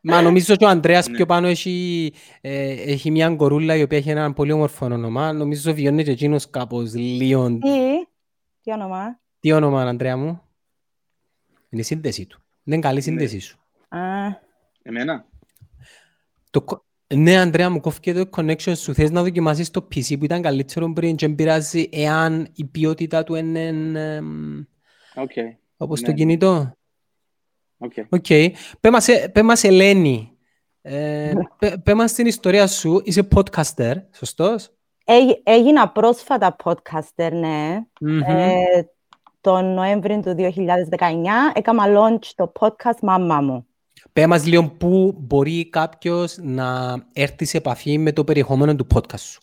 Μα 0.00 0.22
νομίζω 0.22 0.56
και 0.56 0.64
ο 0.64 0.68
Ανδρέας 0.68 1.08
Ναι. 1.08 1.16
πιο 1.16 1.26
πάνω 1.26 1.46
έχει, 1.46 2.12
ε, 2.40 2.70
έχει 2.70 3.10
μια 3.10 3.30
κορούλα 3.36 3.76
η 3.76 3.82
οποία 3.82 3.98
έχει 3.98 4.10
ένα 4.10 4.32
πολύ 4.32 4.52
όμορφο 4.52 4.86
όνομα. 4.86 5.32
Νομίζω 5.32 5.74
βιώνει 5.74 6.04
και 6.04 6.10
εκείνος 6.10 6.50
κάπως 6.50 6.94
λίγο. 6.94 7.46
Τι, 7.58 7.58
τι 8.62 8.72
όνομα; 8.72 9.20
Τι 9.40 9.52
όνομα, 9.52 9.82
Ανδρέα 9.82 10.16
μου; 10.16 10.40
Είναι 11.70 11.80
η 11.80 11.84
σύνδεση 11.84 12.26
του. 12.26 12.42
Δεν 12.62 12.74
είναι 12.74 12.82
καλή 12.86 12.94
Ναι. 12.96 13.02
σύνδεση 13.02 13.38
σου. 13.38 13.58
Α, 13.88 13.98
Εμένα. 14.82 15.24
Το... 16.50 16.62
κο- 16.62 16.84
Ναι, 17.14 17.38
Ανδρέα 17.38 17.70
μου, 17.70 17.80
κόφηκε 17.80 18.12
το 18.12 18.28
connection 18.36 18.72
σου. 18.76 18.94
Θες 18.94 19.10
να 19.10 19.22
δοκιμάσεις 19.22 19.70
το 19.70 19.88
PC 19.94 20.18
που 20.18 20.24
ήταν 20.24 20.42
καλύτερο 20.42 20.92
πριν 20.92 21.16
και 21.16 21.26
δεν 21.26 21.34
πειράζει 21.34 21.88
εάν 21.92 22.48
η 22.54 22.64
ποιότητα 22.64 23.24
του 23.24 23.34
είναι 23.34 23.66
εμ, 23.66 24.58
Οκ. 25.14 25.30
όπως 25.76 26.00
Ναι, 26.00 26.06
το 26.06 26.12
ναι. 26.12 26.18
κινητό; 26.18 26.76
Οκ. 27.82 27.92
Οκ. 28.10 28.26
Πέ 28.80 28.90
μας, 28.90 29.08
ε, 29.08 29.28
πέ 29.28 29.42
μας, 29.42 29.64
Ελένη. 29.64 30.36
Ε, 30.82 31.32
πέ, 31.58 31.76
πέ 31.84 31.94
μας 31.94 32.12
την 32.12 32.26
ιστορία 32.26 32.66
σου. 32.66 33.00
Είσαι 33.04 33.28
podcaster, 33.34 33.92
σωστός; 34.12 34.70
έγι- 35.04 35.40
έγινα 35.42 35.88
πρόσφατα 35.88 36.56
podcaster, 36.64 37.30
ναι. 37.32 37.80
Μμμ. 38.00 38.20
Ε, 38.22 38.54
τον 39.40 39.64
Νοέμβριο 39.74 40.20
του 40.20 40.34
2019 40.34 41.52
έκανα 41.54 41.84
launch 41.88 42.24
το 42.34 42.52
podcast 42.60 42.98
«Μαμά 43.02 43.40
μου». 43.40 43.66
Πέ 44.12 44.26
μας 44.26 44.46
λίγο 44.46 44.68
πού 44.68 45.14
μπορεί 45.18 45.68
κάποιος 45.68 46.36
να 46.40 46.94
έρθει 47.12 47.44
σε 47.44 47.56
επαφή 47.56 47.98
με 47.98 48.12
το 48.12 48.24
περιεχόμενο 48.24 48.76
του 48.76 48.86
podcast 48.94 49.18
σου. 49.18 49.40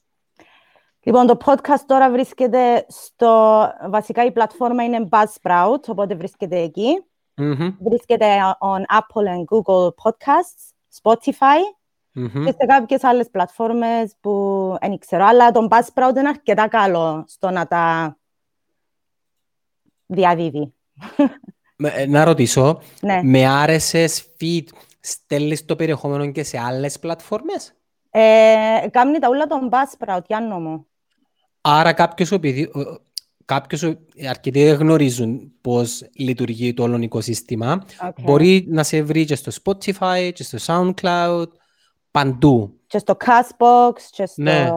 Λοιπόν, 1.03 1.27
το 1.27 1.37
podcast 1.45 1.79
τώρα 1.85 2.11
βρίσκεται 2.11 2.85
στο... 2.87 3.61
Βασικά 3.89 4.25
η 4.25 4.31
πλατφόρμα 4.31 4.83
είναι 4.83 5.07
Buzzsprout, 5.11 5.79
οπότε 5.87 6.15
βρίσκεται 6.15 6.57
εκεί. 6.59 7.03
Μμμ, 7.39 7.75
Βρίσκεται 7.79 8.25
on 8.59 8.95
Apple 8.97 9.27
and 9.27 9.43
Google 9.57 9.87
Podcasts, 10.03 10.71
Spotify 11.01 11.59
μμμ. 12.11 12.45
και 12.45 12.51
σε 12.59 12.65
κάποιες 12.67 13.03
άλλες 13.03 13.29
πλατφόρμες 13.29 14.13
που 14.19 14.75
δεν 14.81 14.97
ξέρω. 14.97 15.25
Αλλά 15.25 15.51
το 15.51 15.67
Buzzsprout 15.69 16.15
είναι 16.17 16.29
αρκετά 16.29 16.67
καλό 16.67 17.23
στο 17.27 17.49
να 17.49 17.67
τα 17.67 18.17
διαδίδει. 20.05 20.73
Με- 21.75 21.89
ε, 21.89 22.05
Να 22.05 22.23
ρωτήσω, 22.23 22.81
Ναι. 23.01 23.19
με 23.23 23.45
RSS 23.65 24.15
feed 24.39 24.63
στέλνεις 24.99 25.65
το 25.65 25.75
περιεχόμενο 25.75 26.31
και 26.31 26.43
σε 26.43 26.59
άλλες 26.59 26.99
πλατφόρμες; 26.99 27.73
Ε, 28.09 28.87
κάνει 28.91 29.19
τα 29.19 29.29
ούλα 29.29 29.47
το 29.47 29.69
Buzzsprout, 29.71 30.21
Γιάννο 30.27 30.59
μου. 30.59 30.87
Άρα 31.61 31.93
κάποιος, 31.93 32.31
επειδή, 33.55 33.83
ο- 33.83 33.93
κάποιος 33.93 34.23
ο- 34.23 34.27
αρκετοί 34.29 34.63
δεν 34.63 34.75
γνωρίζουν 34.75 35.51
πώς 35.61 36.03
λειτουργεί 36.15 36.73
το 36.73 36.83
όλο 36.83 36.97
οικοσύστημα, 36.97 37.85
Οκ. 38.07 38.21
μπορεί 38.21 38.65
να 38.69 38.83
σε 38.83 39.01
βρει 39.01 39.25
και 39.25 39.35
στο 39.35 39.51
Spotify, 39.63 40.31
και 40.33 40.43
στο 40.43 40.57
SoundCloud, 40.61 41.45
παντού. 42.11 42.73
Και 42.87 42.97
στο 42.97 43.17
Castbox, 43.25 44.01
και 44.11 44.25
στο 44.25 44.41
Ναι. 44.41 44.69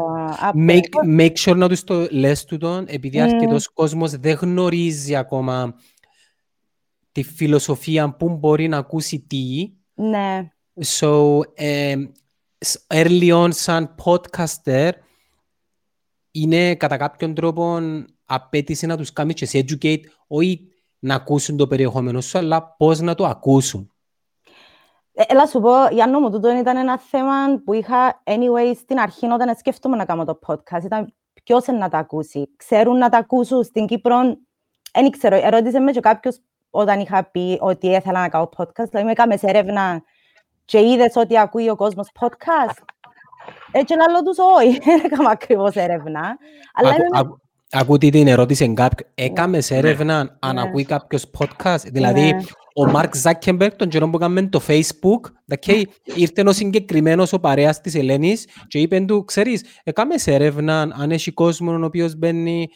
Apple. 0.42 0.70
Make, 0.70 1.18
make 1.20 1.32
sure 1.44 1.56
να 1.56 1.68
τους 1.68 1.85
το 1.85 2.06
λες 2.11 2.44
του 2.44 2.56
τον, 2.58 2.85
επειδή 2.88 3.18
Μμμ. 3.18 3.24
αρκετός 3.24 3.68
κόσμος 3.68 4.11
δεν 4.11 4.37
γνωρίζει 4.40 5.16
ακόμα 5.16 5.74
τη 7.12 7.22
φιλοσοφία 7.22 8.16
που 8.16 8.28
μπορεί 8.28 8.68
να 8.68 8.76
ακούσει 8.76 9.20
τι. 9.20 9.72
Ναι. 9.94 10.48
So, 11.00 11.40
ε, 11.54 11.94
early 12.87 13.42
on 13.42 13.48
σαν 13.52 13.94
podcaster 14.04 14.90
είναι 16.30 16.74
κατά 16.74 16.96
κάποιον 16.96 17.35
τρόπο 17.35 17.80
απέτηση 18.35 18.87
να 18.87 18.97
τους 18.97 19.12
κάνει 19.12 19.33
και 19.35 19.47
σε 19.47 19.64
educate, 19.68 20.01
όχι 20.27 20.73
να 20.99 21.14
ακούσουν 21.14 21.57
το 21.57 21.66
περιεχόμενο 21.66 22.21
σου, 22.21 22.38
αλλά 22.38 22.75
πώς 22.79 23.01
να 23.01 23.14
το 23.14 23.27
ακούσουν. 23.27 23.92
Ε, 25.14 25.23
έλα 25.27 25.47
σου 25.47 25.61
πω, 25.61 25.73
Γιάννο 25.90 26.21
μου, 26.21 26.31
τούτο 26.31 26.57
ήταν 26.57 26.77
ένα 26.77 26.99
θέμα 26.99 27.35
που 27.64 27.73
είχα 27.73 28.23
anyway 28.25 28.73
στην 28.77 28.99
αρχή 28.99 29.27
όταν 29.27 29.57
σκέφτομαι 29.57 29.97
να 29.97 30.05
κάνω 30.05 30.25
το 30.25 30.38
podcast. 30.47 30.85
Ήταν 30.85 31.14
ποιος 31.45 31.66
να 31.66 31.88
τα 31.88 31.99
ακούσει. 31.99 32.49
Ξέρουν 32.57 32.99
να 32.99 33.09
τα 33.09 33.18
ακούσουν 33.18 33.62
στην 33.62 33.87
Κύπρο. 33.87 34.18
Δεν 34.92 35.11
ξέρω, 35.11 35.37
ερώτησε 35.37 35.79
με 35.79 35.92
και 35.92 36.01
κάποιος 36.01 36.40
όταν 36.71 37.01
είχα 37.01 37.25
πει 37.25 37.59
ότι 37.61 37.87
ήθελα 37.87 38.21
να 38.21 38.29
κάνω 38.29 38.49
podcast. 38.57 38.88
Δηλαδή 38.88 39.05
με 39.05 39.11
έκαμες 39.11 39.42
έρευνα 39.42 40.03
και 40.64 40.79
είδες 40.81 41.16
ότι 41.16 41.38
ακούει 41.38 41.68
ο 41.68 41.77
κόσμος 41.77 42.09
podcast. 42.21 42.83
Έτσι 43.73 43.95
να 43.95 44.11
λέω 44.11 44.23
τους 44.23 44.38
όχι, 44.38 44.79
δεν 44.85 45.01
έκαμε 45.05 45.31
ακριβώς 45.31 45.75
έρευνα. 45.75 46.37
Αλλά 46.75 46.88
Ακού, 46.88 47.01
είμαι... 47.01 47.18
ακού, 47.18 47.40
ακούτε 47.72 48.08
την 48.08 48.26
ερώτηση 48.28 48.72
κάποιο. 48.72 49.06
Έκαμε 49.14 49.56
Ναι. 49.56 49.76
έρευνα 49.76 50.37
αν 50.40 50.54
Ναι. 50.54 50.61
ακούει 50.61 50.85
κάποιος 50.85 51.30
podcast. 51.38 51.82
Δηλαδή, 51.92 52.20
Ναι. 52.32 52.40
ο 52.74 52.87
Μάρκ 52.90 53.16
Ζάκεμπερκ, 53.16 53.76
τον 53.76 53.88
καιρό 53.88 54.11
που 54.11 54.16
έκαμε 54.16 54.42
το 54.42 54.61
Facebook, 54.66 55.20
δακέι, 55.46 55.88
ήρθε 56.14 56.42
ο 56.46 56.52
συγκεκριμένος 56.52 57.32
ο 57.32 57.40
παρέας 57.40 57.80
της 57.80 57.94
Ελένης 57.94 58.46
και 58.68 58.78
είπε 58.78 59.00
του, 59.00 59.24
ξέρεις, 59.24 59.64
έκαμε 59.82 60.14
έρευνα 60.24 60.80
αν 60.80 61.11
έχει 61.11 61.32
κόσμο 61.32 61.72
ο 61.72 61.85
οποίος 61.85 62.16
μπαίνει 62.16 62.68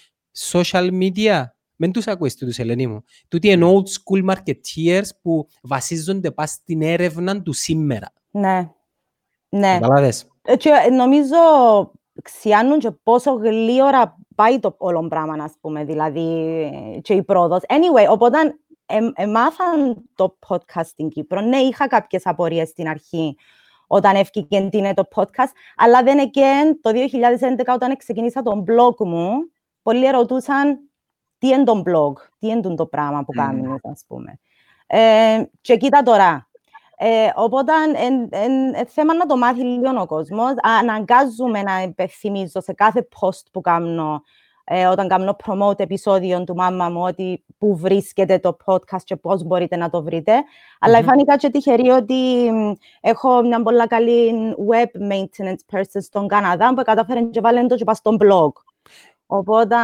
social 0.51 0.91
media. 1.03 1.43
Μεν 1.79 1.93
τους 1.93 2.07
ακούεις 2.07 2.35
τους 2.37 2.59
Ελένη 2.59 2.87
μου. 2.87 3.03
Τούτοι 3.29 3.49
είναι 3.49 3.67
old 3.67 3.85
school 3.89 4.35
marketeers 4.35 5.09
που 5.23 5.47
βασίζονται 5.63 6.31
πας 6.31 6.51
στην 6.51 6.83
έρευνα 6.83 7.43
του 7.43 7.53
σήμερα. 7.53 8.13
Ναι. 8.31 8.71
Ναι. 9.49 9.79
Καταλάβες. 9.81 10.27
Ε, 10.43 10.57
Και 10.57 10.71
νομίζω 10.97 11.37
ξιάνουν 12.23 12.79
και 12.79 12.91
πόσο 13.03 13.33
γλύωρα 13.33 14.17
πάει 14.37 14.59
το 14.59 14.75
όλο 14.79 15.09
πράγμα, 15.09 15.45
ας 15.45 15.53
πούμε, 15.61 15.85
δηλαδή, 15.85 17.01
και 17.03 17.15
η 17.15 17.23
πρόοδος. 17.23 17.61
Anyway, 17.69 18.11
οπότε 18.11 18.39
εμ- 18.87 19.13
εμάθαν 19.15 19.97
το 20.15 20.39
podcast 20.49 20.85
στην 20.87 21.09
Κύπρο. 21.09 21.41
Ναι, 21.41 21.57
είχα 21.57 21.87
κάποιες 21.87 22.27
απορίες 22.27 22.69
στην 22.69 22.89
αρχή 22.89 23.37
όταν 23.87 24.17
έφυγε 24.17 24.69
τι 24.69 24.79
είναι 24.79 24.95
το 24.95 25.05
podcast, 25.15 25.51
αλλά 25.77 26.03
δεν 26.03 26.19
again, 26.19 26.73
το 26.81 26.91
2011 26.91 27.75
όταν 27.75 27.97
ξεκίνησα 27.97 28.43
τον 28.43 28.65
blog 28.69 28.97
μου, 29.07 29.31
πολλοί 29.83 30.07
ερωτούσαν 30.07 30.81
τι 31.39 31.49
είναι 31.49 31.65
το 31.65 31.83
blog, 31.87 32.13
τι 32.39 32.47
είναι 32.49 32.75
το 32.75 32.87
πράγμα 32.87 33.25
που 33.25 33.33
Μμμ. 33.35 33.45
κάνεις, 33.45 33.81
ας 33.83 34.05
πούμε. 34.07 34.39
Ε, 34.87 35.43
και 35.61 35.77
κοίτα 35.77 36.03
τώρα, 36.03 36.46
ε, 36.99 37.31
οπότε 37.35 37.73
είναι 38.45 38.85
θέμα 38.89 39.15
να 39.15 39.27
το 39.27 39.37
μάθει 39.37 39.63
λίγο 39.63 40.01
ο 40.01 40.07
κόσμος. 40.07 40.53
Αναγκάζουμε 40.81 41.63
να 41.63 41.83
υπενθυμίζω 41.83 42.61
σε 42.61 42.73
κάθε 42.73 43.09
post 43.21 43.45
που 43.53 43.61
κάνω 43.61 44.23
ε, 44.69 44.87
όταν 44.87 45.09
κάνω 45.09 45.37
promote 45.45 45.81
επεισόδιο 45.81 46.45
του 46.45 46.55
μάμα 46.55 46.89
μου 46.89 47.03
ότι 47.03 47.45
που 47.59 47.77
βρίσκεται 47.77 48.39
το 48.39 48.57
podcast 48.65 49.03
και 49.05 49.17
πώς 49.17 49.43
μπορείτε 49.43 49.77
να 49.77 49.91
το 49.91 50.03
βρείτε. 50.03 50.33
Αλλά 50.81 50.99
Μμμ. 50.99 51.07
φάνηκα 51.07 51.37
και 51.37 51.51
τυχερή 51.51 51.89
ότι 51.89 52.51
μ, 52.53 52.73
έχω 53.01 53.43
μια 53.43 53.63
πολύ 53.63 53.87
καλή 53.87 54.33
web 54.71 55.13
maintenance 55.13 55.77
person 55.77 56.03
στον 56.03 56.29
Καναδά 56.29 56.75
που 56.75 56.83
κατάφερε 56.83 57.23
και 57.23 57.41
βάλει 57.41 57.67
το 57.67 57.77
και 57.77 57.85
πάει 57.85 57.95
στο 57.95 58.17
blog. 58.21 58.53
Οπότε 59.27 59.77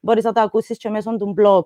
μπορείς 0.00 0.24
να 0.24 0.32
το 0.32 0.40
ακούσεις 0.40 0.78
και 0.78 0.88
μέσω 0.88 1.16
του 1.16 1.34
blog. 1.38 1.64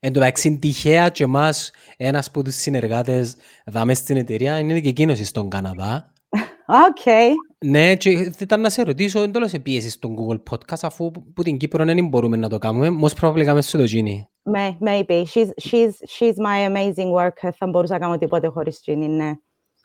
Εν 0.00 0.12
τω 0.12 0.18
μεταξύ, 0.20 0.58
τυχαία 0.58 1.08
και 1.08 1.24
εμάς, 1.24 1.70
ένας 1.96 2.26
από 2.26 2.42
τους 2.42 2.54
συνεργάτες 2.54 3.36
δάμε 3.66 3.94
στην 3.94 4.16
εταιρεία 4.16 4.58
είναι 4.58 4.80
και 4.80 4.88
εκείνος 4.88 5.18
στον 5.26 5.48
Καναδά. 5.50 6.12
Οκ. 6.88 7.30
Ναι, 7.58 7.96
και 7.96 8.10
ήταν 8.38 8.60
να 8.60 8.70
σε 8.70 8.82
ρωτήσω, 8.82 9.30
δεν 9.30 9.48
σε 9.48 9.58
πίεση 9.58 9.90
στον 9.90 10.16
Google 10.18 10.42
Podcast, 10.50 10.78
αφού 10.82 11.10
που 11.10 11.32
που 11.32 11.42
την 11.42 11.56
Κύπρο 11.56 11.84
δεν 11.84 12.08
μπορούμε 12.08 12.36
να 12.36 12.48
το 12.48 12.58
κάνουμε. 12.58 12.88
Most 13.02 13.20
probably 13.20 13.42
κάνουμε 13.44 13.62
στο 13.62 13.78
το 13.78 13.84
Gini. 13.84 14.24
May- 14.54 14.76
Maybe. 14.88 15.22
She's, 15.34 15.48
she's, 15.62 15.92
she's 16.18 16.34
my 16.36 16.68
amazing 16.68 17.10
worker. 17.12 17.50
Θα 17.56 17.66
μπορούσα 17.66 17.92
να 17.92 17.98
κάνω 17.98 18.18
τίποτε 18.18 18.46
χωρίς 18.48 18.80
Ginny, 18.86 19.08
ναι. 19.08 19.32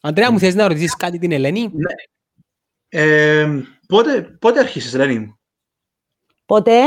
Αντρέα, 0.02 0.32
μου 0.32 0.40
θες 0.40 0.56
να 0.56 0.68
ρωτήσεις 0.68 0.96
κάτι 0.96 1.18
την 1.18 1.32
Ελένη; 1.32 1.62
Ναι. 1.74 1.94
Ε, 2.88 3.48
πότε, 3.88 4.22
πότε 4.22 4.60
άρχισες, 4.60 4.94
Ελένη; 4.94 5.20
Μου; 5.20 5.40
Ποτέ 6.46 6.82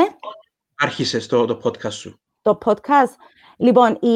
Άρχισες 0.79 1.27
το, 1.27 1.45
το 1.45 1.61
podcast 1.65 1.93
σου. 1.93 2.21
το 2.43 2.59
podcast. 2.65 3.15
Λοιπόν, 3.61 3.99
η, 4.01 4.09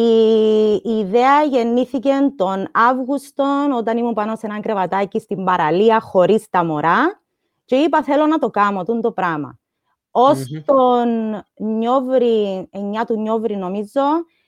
η 0.85 0.98
ιδέα 0.98 1.42
γεννήθηκε 1.42 2.11
τον 2.37 2.68
Αύγουστο 2.72 3.68
όταν 3.77 3.98
ήμουν 3.98 4.12
πάνω 4.12 4.37
σε 4.37 4.46
ένα 4.46 4.61
κρεβατάκι 4.61 5.20
στην 5.20 5.44
παραλία 5.44 6.01
χωρίς 6.01 6.48
τα 6.51 6.64
μωρά 6.64 7.20
και 7.64 7.77
είπα 7.77 8.03
θέλω 8.03 8.27
να 8.27 8.38
το 8.38 8.51
κάνω 8.51 8.85
τούτο 8.85 9.01
το 9.01 9.12
πράγμα. 9.12 9.59
Ως 10.11 10.38
Μμμ. 10.51 10.61
τον 10.64 11.09
Νιόβρη, 11.57 12.68
9 12.72 12.79
του 13.07 13.20
Νιόβρη 13.20 13.57
νομίζω, 13.57 14.03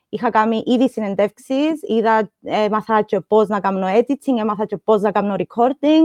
είχα 0.08 0.30
κάνει 0.30 0.62
ήδη 0.66 0.88
συνεντεύξεις, 0.90 1.82
είδα, 1.82 2.30
έμαθα 2.42 3.02
και 3.02 3.20
πώς 3.20 3.48
να 3.48 3.60
κάνω 3.60 3.86
editing, 3.86 4.38
έμαθα 4.38 4.66
και 4.66 4.76
πώς 4.76 5.00
να 5.00 5.12
κάνω 5.12 5.34
recording 5.38 6.02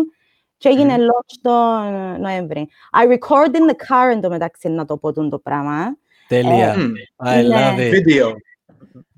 και 0.59 0.69
έγινε 0.69 0.93
Μμμ. 0.97 1.03
launch 1.03 1.35
τον 1.41 2.21
Νοέμβρη. 2.21 2.69
I 3.01 3.07
record 3.07 3.47
in 3.55 3.69
the 3.71 3.75
car 3.89 4.11
εντωμεταξύ 4.15 4.69
να 4.69 4.85
το 4.85 4.97
πω 4.97 5.13
τούτο 5.13 5.29
το 5.29 5.39
πράγμα. 5.39 5.81
ε. 5.83 5.97
Τέλεια. 6.27 6.75
Μμ. 6.77 6.91
I 7.27 7.43
ναι. 7.47 7.55
love 7.55 7.77
it. 7.79 7.91
Video. 7.93 8.27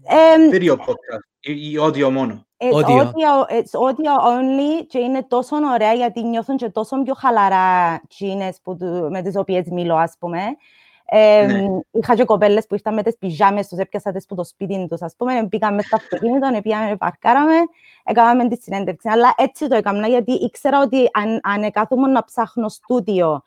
Εμ, 0.03 0.49
Video 0.51 0.73
podcast. 0.75 1.25
Ή, 1.39 1.71
ή 1.71 1.77
audio 1.81 2.09
μόνο. 2.11 2.45
It's 2.57 2.73
Audio. 2.73 2.97
audio. 2.99 3.45
it's 3.49 3.79
audio 3.89 4.13
only 4.31 4.85
και 4.87 4.99
είναι 4.99 5.23
τόσο 5.27 5.55
ωραία 5.73 5.93
γιατί 5.93 6.23
νιώθουν 6.23 6.57
και 6.57 6.69
τόσο 6.69 7.01
πιο 7.03 7.13
χαλαρά 7.13 7.93
εκείνες 8.03 8.59
που, 8.63 8.75
του- 8.77 9.07
με 9.11 9.21
τις 9.21 9.35
οποίες 9.35 9.65
μιλώ, 9.71 9.95
ας 9.95 10.15
πούμε. 10.19 10.39
Ε, 11.13 11.45
Ναι. 11.45 11.79
Είχα 11.91 12.15
και 12.15 12.23
κοπέλες 12.23 12.67
που 12.67 12.73
ήρθαν 12.73 12.93
με 12.93 13.03
τις 13.03 13.17
πιζάμες 13.17 13.67
τους, 13.67 13.77
έπιασα 13.77 14.11
τις 14.11 14.25
που 14.25 14.35
το 14.35 14.43
σπίτι 14.43 14.87
τους, 14.89 15.01
ας 15.01 15.15
πούμε, 15.17 15.47
πήγαμε 15.49 15.75
μες 15.75 15.85
στο 15.85 15.95
αυτοκίνητο, 15.95 16.61
πήγαμε, 16.61 16.95
παρκάραμε, 16.95 17.55
έκαναμε 18.03 18.47
τη 18.47 18.61
συνέντευξη. 18.61 19.09
Αλλά 19.09 19.33
έτσι 19.37 19.67
το 19.67 19.75
έκανα, 19.75 20.07
γιατί 20.07 20.31
ήξερα 20.31 20.81
ότι 20.81 21.09
αν, 21.13 21.39
αν 21.43 21.71
κάθομαι 21.71 22.07
να 22.07 22.23
ψάχνω 22.23 22.69
στούντιο 22.69 23.41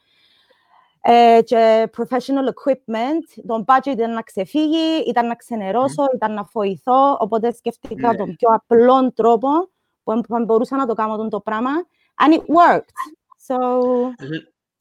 ε, 1.00 1.40
και 1.44 1.90
professional 1.96 2.48
equipment, 2.48 3.42
το 3.46 3.64
budget 3.66 3.87
ήταν 3.87 4.12
να 4.12 4.22
ξεφύγει, 4.22 5.03
ήταν 5.07 5.27
να 5.27 5.35
ξενερώσω, 5.35 6.05
ήταν 6.14 6.35
να 6.35 6.44
φοηθώ, 6.44 7.16
οπότε 7.20 7.53
σκέφτηκα 7.53 8.09
Ναι. 8.11 8.16
τον 8.16 8.37
πιο 8.37 8.48
απλό 8.53 9.12
τρόπο 9.12 9.48
που 10.05 10.20
που 10.20 10.44
μπορούσα 10.44 10.77
να 10.77 10.87
το 10.87 10.94
κάνω 10.94 11.16
τον 11.16 11.29
το 11.29 11.40
πράγμα, 11.40 11.70
and 12.27 12.33
it 12.35 12.40
worked. 12.40 12.92
So, 13.46 13.57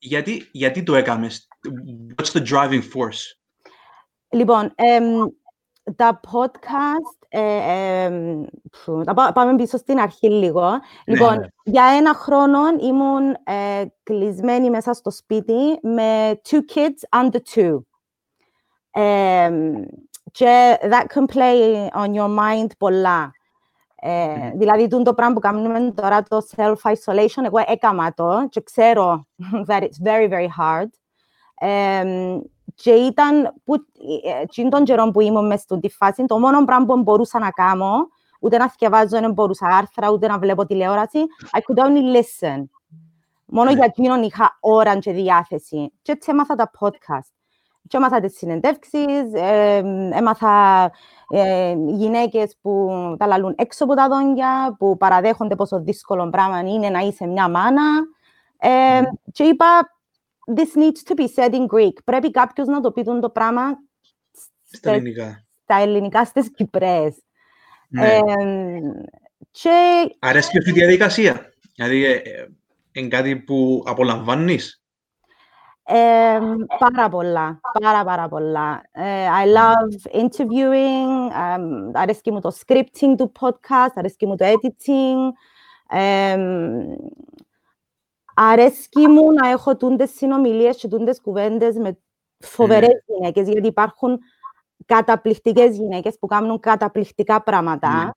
Γιατί, 0.06 0.50
γιατί 0.52 0.84
το 0.84 0.96
έκαμες; 0.96 1.48
What's 2.16 2.32
the 2.40 2.46
driving 2.48 2.82
force? 2.82 3.38
λοιπόν, 4.30 4.72
εμ, 4.76 5.28
τα 5.96 6.20
podcast, 6.32 7.26
ε, 7.30 8.04
εμ, 8.04 8.44
φου, 8.72 8.98
να 9.06 9.14
πά- 9.14 9.34
πάμε 9.34 9.56
πίσω 9.56 9.78
στην 9.78 10.00
αρχή 10.00 10.30
λίγο. 10.30 10.80
Λοιπόν, 11.06 11.38
ναι. 11.40 11.46
για 11.64 11.86
ένα 11.86 12.14
χρόνο 12.14 12.60
ήμουν 12.82 13.38
ε, 13.44 13.86
κλεισμένη 14.04 14.70
μέσα 14.70 14.94
στο 14.94 15.12
σπίτι 15.12 15.80
με 15.82 16.42
two 16.50 16.60
kids 16.76 17.22
under 17.24 17.40
two. 17.56 17.80
Εμ, 18.92 19.84
και 20.32 20.78
that 20.82 21.06
can 21.14 21.36
play 21.36 21.88
on 21.96 22.14
your 22.14 22.40
mind 22.40 22.68
πολλά. 22.78 23.32
Ε, 24.06 24.36
Μμμ. 24.36 24.58
Δηλαδή, 24.58 24.88
τούτο 24.88 25.04
το 25.04 25.14
πράγμα 25.14 25.34
που 25.34 25.40
κάνουμε 25.40 25.92
τώρα, 25.92 26.24
το 26.24 26.42
self-isolation, 26.56 27.44
εγώ 27.46 27.64
έκαμα 27.66 28.14
το 28.14 28.48
και 28.50 28.62
ξέρω 28.62 29.28
that 29.68 29.82
it's 29.82 30.08
very, 30.08 30.30
very 30.30 30.48
hard. 30.60 30.88
Εμ, 31.60 32.40
και 32.76 32.92
ήταν, 32.92 33.54
που, 33.64 33.74
ε, 34.24 34.42
εκείνον 34.42 34.70
τον 34.70 34.84
καιρό 34.84 35.12
που 35.12 35.22
ήμουν 35.22 35.46
μες 35.46 35.62
στη 35.62 35.90
φάση, 35.90 36.26
το 36.26 36.40
μόνο 36.40 36.66
πράγμα 36.66 36.86
που 36.86 37.02
μπορούσα 37.02 37.40
να 37.40 37.50
κάνω, 37.52 38.08
ούτε 38.40 38.58
να 38.58 38.70
θυκευάζω, 38.70 39.20
δεν 39.20 39.32
μπορούσα 39.32 39.68
άρθρα, 39.68 40.10
ούτε 40.12 40.28
να 40.28 40.38
βλέπω 40.40 40.66
τηλεόραση, 40.66 41.20
I 41.52 41.58
could 41.60 41.84
only 41.86 42.16
listen. 42.18 42.64
Μόνο 43.46 43.70
Ναι. 43.70 43.76
για 43.76 43.86
εκείνον 43.86 44.24
είχα 44.24 44.58
ώρα 44.60 44.98
και 44.98 45.12
διάθεση. 45.12 45.92
Και 46.02 46.12
έτσι 46.12 46.30
έμαθα 46.32 46.56
τα 46.56 46.72
podcast. 46.80 47.43
Και 47.88 47.98
έμαθα 47.98 48.20
τις 48.20 48.38
συνεντεύξεις, 48.38 49.34
ε, 49.34 49.78
έμαθα 50.14 50.92
ε, 51.30 51.76
γυναίκες 51.88 52.58
που 52.62 52.90
τα 53.20 53.28
λαλούν 53.28 53.56
έξω 53.58 53.84
από 53.84 53.96
τα 53.96 54.08
δόντια, 54.08 54.76
που 54.80 54.98
παραδέχονται 54.98 55.56
πόσο 55.56 55.82
δύσκολο 55.82 56.30
πράγμα 56.30 56.60
είναι 56.60 56.90
να 56.90 57.00
είσαι 57.00 57.26
μια 57.26 57.50
μάνα. 57.50 57.84
Ε, 58.58 59.02
Μμμ. 59.02 59.06
Και 59.32 59.44
είπα, 59.44 59.66
this 60.56 60.80
needs 60.80 61.12
to 61.12 61.16
be 61.16 61.28
said 61.36 61.54
in 61.54 61.66
Greek. 61.68 61.94
Πρέπει 62.04 62.32
κάποιος 62.32 62.68
να 62.68 62.82
το 62.82 62.92
πει 62.92 63.04
το 63.04 63.30
πράγμα 63.30 63.62
Στα 64.64 64.78
στα, 64.78 64.92
ελληνικά. 64.92 65.46
στα 65.64 65.76
ελληνικά, 65.76 66.26
στις 66.26 66.52
Κυπρές. 66.52 67.16
Ναι. 67.88 68.08
Ε, 68.08 68.22
και 69.52 69.70
Αρέσκει 70.20 70.58
αυτή 70.58 70.70
η 70.70 70.74
διαδικασία. 70.74 71.54
Δηλαδή, 71.76 72.06
ε, 72.06 72.12
ε, 72.12 72.48
είναι 72.92 73.08
κάτι 73.08 73.36
που 73.36 73.84
απολαμβάνεις. 73.86 74.83
Ε, 75.86 76.40
πάρα 76.80 77.10
πολλά, 77.10 77.60
πάρα 77.82 78.04
πάρα 78.04 78.28
πολλά. 78.28 78.82
Ε, 78.92 79.28
I 79.44 79.58
love 79.58 80.22
interviewing, 80.22 81.32
um, 81.32 81.92
αρέσκει 81.94 82.32
μου 82.32 82.40
το 82.40 82.52
scripting 82.66 83.14
του 83.18 83.32
podcast, 83.40 83.92
αρέσκει 83.96 84.26
μου 84.26 84.36
το 84.36 84.46
editing. 84.46 85.32
Ε, 85.98 86.38
αρέσκει 88.36 89.08
μου 89.08 89.32
να 89.32 89.48
έχω 89.50 89.78
τούντες 89.78 90.12
συνομιλίες 90.16 90.78
και 90.78 90.88
τούντες 90.88 91.22
κουβέντες 91.22 91.76
με 91.76 91.98
φοβερές 92.40 92.90
Ναι. 92.90 93.16
γυναίκες, 93.16 93.48
γιατί 93.50 93.68
υπάρχουν 93.68 94.20
καταπληκτικές 94.86 95.78
γυναίκες 95.78 96.18
που 96.20 96.28
κάνουν 96.28 96.60
καταπληκτικά 96.60 97.44
πράγματα 97.44 97.90
Ναι. 98.04 98.10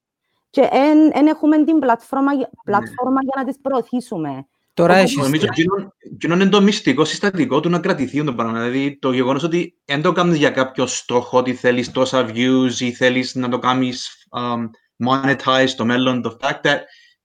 και 0.51 0.69
δεν 1.13 1.27
έχουμε 1.27 1.65
την 1.65 1.79
πλατφόρμα, 1.79 2.33
για- 2.33 2.51
πλατφόρμα 2.65 3.21
για 3.23 3.33
να 3.37 3.45
τις 3.45 3.61
προωθήσουμε. 3.61 4.47
Τώρα 4.77 4.93
Οπότε 4.93 5.05
έχεις... 5.05 5.17
Νομίζω 5.17 5.47
εκείνο- 5.51 5.93
εκείνο 6.15 6.35
είναι 6.35 6.49
το 6.49 6.61
μυστικό 6.63 7.05
συστατικό 7.05 7.61
του 7.61 7.69
να 7.69 7.79
κρατηθεί 7.79 8.25
το 8.25 8.35
πράγμα. 8.35 8.53
Δηλαδή 8.69 8.99
το 8.99 9.13
γεγονός 9.13 9.43
ότι 9.43 9.75
δεν 9.85 10.03
το 10.03 10.13
κάνεις 10.13 10.37
για 10.37 10.51
κάποιο 10.51 10.87
στόχο, 10.87 11.39
ότι 11.39 11.55
θέλεις 11.55 11.91
τόσα 11.91 12.31
views 12.35 12.73
ή 12.79 12.93
θέλεις 12.93 13.35
να 13.35 13.49
το 13.49 13.59
κάνεις 13.59 14.27
um, 14.39 14.65
monetize 15.07 15.65
στο 15.67 15.85
μέλλον. 15.85 16.23
The 16.25 16.47
fact 16.47 16.61
that 16.63 16.79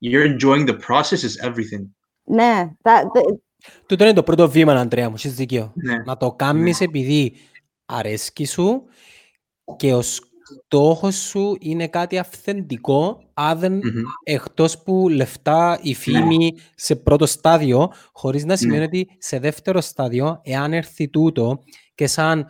you're 0.06 0.26
enjoying 0.38 0.68
the 0.68 0.78
process 0.88 1.22
is 1.24 1.48
everything. 1.50 1.86
Ναι, 2.24 2.70
τα- 2.82 3.10
τε- 3.14 3.40
Τούτο 3.86 4.04
είναι 4.04 4.14
το 4.14 4.24
πρώτο 4.24 4.50
βήμα, 4.50 4.74
Αντρέα 4.74 5.10
μου, 5.10 5.16
έχεις 5.18 5.34
δίκιο. 5.34 5.72
Ναι. 5.76 5.98
Να 6.06 6.18
το 6.18 6.32
κάνεις 6.32 6.82
επειδή 6.82 7.34
αρέσκει 7.86 8.46
σου 8.46 8.84
και 9.76 9.94
ο 9.94 10.02
στόχος 10.66 11.16
σου 11.16 11.56
είναι 11.60 11.88
κάτι 11.88 12.18
αυθεντικό, 12.18 13.24
άδεν 13.34 13.74
Μμμ. 13.74 14.04
εκτός 14.24 14.78
που 14.84 15.10
λεφτά 15.10 15.80
η 15.82 15.94
φήμη 15.96 16.54
σε 16.76 16.96
πρώτο 16.96 17.26
στάδιο, 17.26 17.92
χωρίς 18.14 18.46
να 18.46 18.56
σημαίνει 18.56 18.80
Ναι. 18.80 18.86
ότι 18.86 19.08
σε 19.18 19.40
δεύτερο 19.40 19.82
στάδιο, 19.82 20.40
εάν 20.44 20.74
έρθει 20.74 21.10
τούτο 21.10 21.60
και 21.96 22.08
σαν 22.08 22.46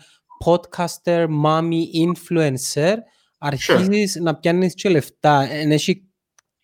podcaster, 0.46 1.28
mommy, 1.44 1.82
influencer, 2.08 2.96
αρχίζεις 3.38 4.16
να 4.16 4.36
πιάνεις 4.36 4.74
και 4.74 4.90
λεφτά. 4.90 5.48
Δεν 5.48 5.72
έχει 5.72 6.04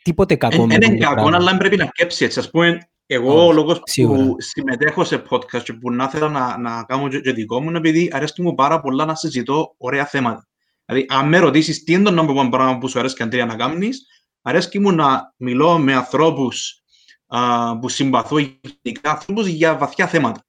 τίποτε 0.04 0.36
κακό 0.36 0.62
Εν- 0.62 0.68
με 0.68 0.74
εν 0.74 0.80
τούτο 0.80 0.94
Είναι 0.94 1.04
κακό, 1.04 1.14
πράγμα. 1.16 1.38
αλλά 1.38 1.58
πρέπει 1.58 1.76
να 1.78 1.86
κέψει 1.86 2.26
έτσι. 2.26 2.40
Ας 2.40 2.50
πούμε, 2.50 2.78
εγώ 3.06 3.34
Όχι, 3.40 3.48
ο 3.50 3.52
λόγος 3.52 3.82
σίγουρα. 3.84 4.24
που 4.26 4.36
συμμετέχω 4.38 5.04
σε 5.04 5.24
podcast 5.30 5.62
και 5.64 5.74
που 5.74 5.92
να 5.92 6.10
θέλω 6.10 6.30
να, 6.30 6.58
να 6.58 6.84
κάνω 6.84 7.08
και, 7.08 7.20
και 7.20 7.32
δικό 7.32 7.62
μου 7.62 7.70
είναι 7.70 7.78
επειδή 7.78 8.10
αρέσκει 8.14 8.42
μου 8.42 8.54
πάρα 8.56 8.82
πολλά 8.82 9.06
να 9.06 9.16
συζητώ 9.16 9.74
ωραία 9.78 10.06
θέματα. 10.06 10.48
Δηλαδή, 10.90 11.06
αν 11.10 11.28
με 11.28 11.38
ρωτήσεις 11.38 11.84
τι 11.84 11.94
είναι 11.94 12.10
το 12.10 12.22
number 12.22 12.46
one 12.46 12.50
πράγμα 12.52 12.78
που 12.78 12.88
σου 12.88 13.00
αρέσει 13.00 13.24
Αντρέα 13.24 13.46
να 13.46 13.56
κάνεις, 13.56 14.06
αρέσκει 14.42 14.80
μου 14.80 14.92
να 14.92 15.34
μιλώ 15.38 15.78
με 15.78 15.94
ανθρώπους 15.94 16.84
α, 17.28 17.80
που 17.80 17.90
συμπαθώ, 17.90 18.38
ειδικά 18.38 19.10
ανθρώπους 19.12 19.48
για 19.48 19.78
βαθιά 19.78 20.08
θέματα. 20.08 20.42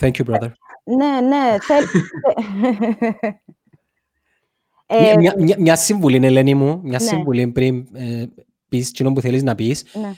Thank 0.00 0.10
you, 0.12 0.24
brother. 0.24 0.50
ναι, 0.84 1.20
ναι. 1.20 1.56
θε- 1.60 1.86
Μια, 4.88 5.10
Ε, 5.10 5.16
μια, 5.16 5.34
μια, 5.38 5.56
μια 5.58 5.76
συμβουλή, 5.76 6.26
Ελένη 6.26 6.54
μου, 6.54 6.80
μια 6.82 6.98
Ναι. 6.98 7.06
συμβουλή 7.06 7.48
πριν 7.48 7.86
ε, 7.92 8.24
πεις 8.68 8.88
εκείνο 8.88 9.12
που 9.12 9.20
θέλεις 9.20 9.42
να 9.42 9.54
πεις. 9.54 9.84
ναι. 9.94 10.12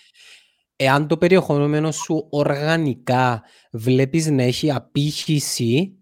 Εάν 0.76 1.06
το 1.06 1.16
περιεχόμενο 1.16 1.90
σου 1.90 2.26
οργανικά 2.30 3.42
βλέπεις 3.72 4.26
να 4.26 4.42
έχει 4.42 4.70
απήχηση, 4.72 5.96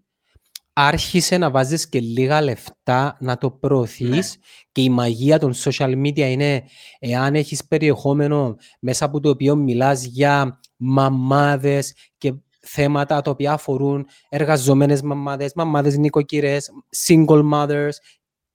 άρχισε 0.87 1.38
να 1.38 1.51
βάζεις 1.51 1.88
και 1.88 2.01
λίγα 2.01 2.43
λεφτά 2.43 3.16
να 3.21 3.38
το 3.38 3.51
προωθείς 3.51 4.37
και 4.73 4.83
η 4.83 4.88
μαγεία 4.88 5.38
των 5.38 5.53
social 5.64 6.07
media 6.07 6.19
είναι 6.19 6.64
εάν 6.99 7.35
έχεις 7.35 7.66
περιεχόμενο 7.66 8.57
μέσα 8.81 9.05
από 9.05 9.21
το 9.21 9.29
οποίο 9.29 9.57
μιλάς 9.57 10.05
για 10.05 10.61
μαμάδες 10.77 11.95
και 12.19 12.35
θέματα 12.61 13.21
τα 13.21 13.31
οποία 13.31 13.53
αφορούν 13.53 14.07
εργαζόμενες 14.29 15.03
μαμάδες, 15.03 15.53
μαμάδες 15.55 15.97
νοικοκυρές, 15.97 16.71
single 17.07 17.51
mothers 17.53 17.95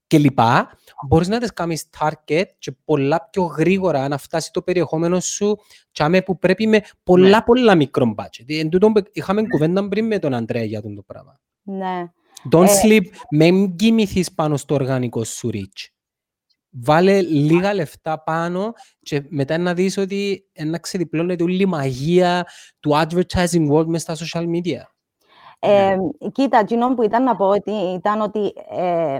κλπ. 0.08 0.40
Μπορείς 1.08 1.28
να 1.28 1.40
τις 1.40 1.54
κάνεις 1.54 1.90
target 2.00 2.44
και 2.58 2.72
πολλά 2.86 3.30
πιο 3.32 3.44
γρήγορα 3.44 4.08
να 4.08 4.18
φτάσει 4.18 4.52
το 4.52 4.62
περιεχόμενο 4.62 5.20
σου 5.20 5.58
τσάμε 5.92 6.22
που 6.22 6.40
πρέπει 6.40 6.68
με 6.68 6.82
πολλά 7.04 7.38
Ναι. 7.38 7.44
πολλά 7.46 7.76
μικρό 7.76 8.16
budget. 8.18 8.46
Εν 8.48 8.70
τούτο 8.70 8.92
που 8.92 9.02
είχαμε 9.12 9.42
κουβέντα 9.48 9.88
πριν 9.88 10.06
με 10.06 10.20
τον 10.20 10.34
Αντρέα 10.34 10.64
για 10.64 10.78
αυτό 10.78 10.94
το 10.94 11.02
πράγμα. 11.02 11.40
Ναι. 11.65 12.06
Don't 12.51 12.67
Ε, 12.67 12.82
sleep, 12.84 13.04
μην 13.30 13.75
κοιμηθείς 13.75 14.34
πάνω 14.34 14.58
στο 14.58 14.73
οργανικό 14.73 15.23
σου 15.23 15.49
reach. 15.54 15.89
Βάλε 16.69 17.21
λίγα 17.21 17.73
λεφτά 17.73 18.23
πάνω 18.23 18.73
και 19.01 19.23
μετά 19.30 19.58
να 19.58 19.73
δεις 19.73 19.97
ότι 19.97 20.49
να 20.65 20.78
ξεδιπλώνεται 20.78 21.43
όλη 21.43 21.62
η 21.62 21.65
μαγεία 21.65 22.47
του 22.80 22.91
advertising 22.93 23.71
world 23.71 23.86
μες 23.86 24.01
στα 24.01 24.15
social 24.15 24.45
media. 24.49 24.82
Ε, 25.60 25.97
κοίτα, 26.32 26.60
εκείνο 26.60 26.93
που 26.93 27.04
ήταν 27.04 27.23
να 27.23 27.36
πω 27.36 27.45
ότι 27.45 27.71
ήταν 27.71 28.21
ότι 28.21 28.54
ε, 28.69 29.19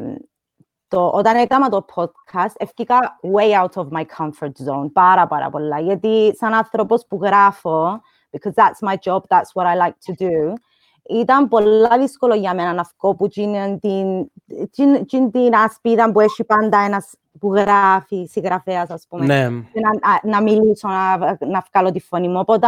το, 0.88 1.10
όταν 1.10 1.36
έκανα 1.36 1.69
το 1.69 1.86
podcast, 1.95 2.53
ευκήκα 2.58 3.19
way 3.36 3.63
out 3.63 3.81
of 3.84 3.88
my 3.89 4.03
comfort 4.17 4.51
zone, 4.67 4.91
πάρα 4.93 5.27
πάρα 5.27 5.49
πολλά. 5.49 5.79
Γιατί 5.79 6.36
σαν 6.36 6.53
άνθρωπος 6.53 7.05
που 7.08 7.19
γράφω, 7.21 8.01
because 8.31 8.53
that's 8.53 8.89
my 8.89 8.95
job, 9.03 9.19
that's 9.27 9.51
what 9.53 9.65
I 9.65 9.75
like 9.86 9.97
to 10.05 10.13
do, 10.27 10.53
ήταν 11.10 11.48
πολλά 11.48 11.98
δύσκολο 12.00 12.36
για 12.36 12.54
μένα 12.54 12.74
να 12.74 12.89
βγω 12.98 13.15
που 13.15 13.26
εκείνη 13.26 13.80
την, 13.80 14.30
εκείνη- 14.60 15.00
εκείνη 15.00 15.30
την 15.32 15.56
ασπίδα 15.56 16.12
που 16.12 16.20
έχει 16.20 16.44
πάντα 16.44 16.78
ένας 16.80 17.10
που 17.39 17.54
γράφει, 17.56 18.28
συγγραφέας, 18.32 18.89
ας 18.89 19.06
πούμε 19.10 19.26
Ναι, 19.26 19.48
και 19.74 19.80
να, 19.80 20.10
α- 20.10 20.20
να 20.24 20.41
μιλήσω, 20.41 20.88
να, 20.88 21.18
να 21.48 21.65
βγάλω 21.72 21.91
τη 21.91 22.00
φωνή 22.00 22.28
μου. 22.28 22.39
Οπότε, 22.39 22.68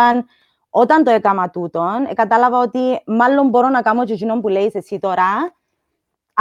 όταν 0.70 1.04
το 1.04 1.12
έκανα 1.12 1.50
τούτον, 1.50 2.06
ε, 2.10 2.14
κατάλαβα 2.14 2.60
ότι 2.60 3.02
μάλλον 3.06 3.50
μπορώ 3.50 3.70
να 3.70 3.82
κάνω 3.82 4.06
και 4.06 4.14
εκείνο 4.14 4.42
που 4.42 4.48
λέεις 4.48 4.76
εσύ 4.76 5.00
τώρα. 5.00 5.56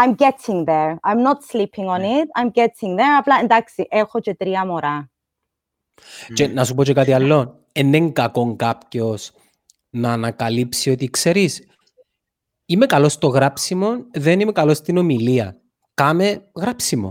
I'm 0.04 0.14
getting 0.14 0.64
there. 0.64 0.94
I'm 1.08 1.20
not 1.26 1.38
sleeping 1.52 1.86
on 1.86 2.00
it. 2.00 2.42
I'm 2.42 2.50
getting 2.52 2.94
there. 2.98 3.14
Απλά, 3.18 3.34
εντάξει, 3.42 3.86
έχω 3.90 4.20
και 4.20 4.34
τρία 4.34 4.66
μωρά. 4.66 5.10
Και 6.34 6.48
να 6.48 6.64
σου 6.64 6.74
πω 6.74 6.84
και 6.84 6.92
κάτι 6.92 7.12
άλλο. 7.12 7.58
Εν 7.72 7.92
είναι 7.92 8.10
κακό 8.10 8.56
κάποιος 8.56 9.32
να 9.90 10.12
ανακαλύψει 10.12 10.90
ότι 10.90 11.10
ξέρεις, 11.10 11.66
είμαι 12.66 12.86
καλός 12.86 13.12
στο 13.12 13.26
γράψιμο, 13.26 14.06
δεν 14.12 14.40
είμαι 14.40 14.52
καλός 14.52 14.76
στην 14.76 14.96
ομιλία. 14.96 15.60
Κάμε 15.94 16.50
γράψιμο. 16.56 17.10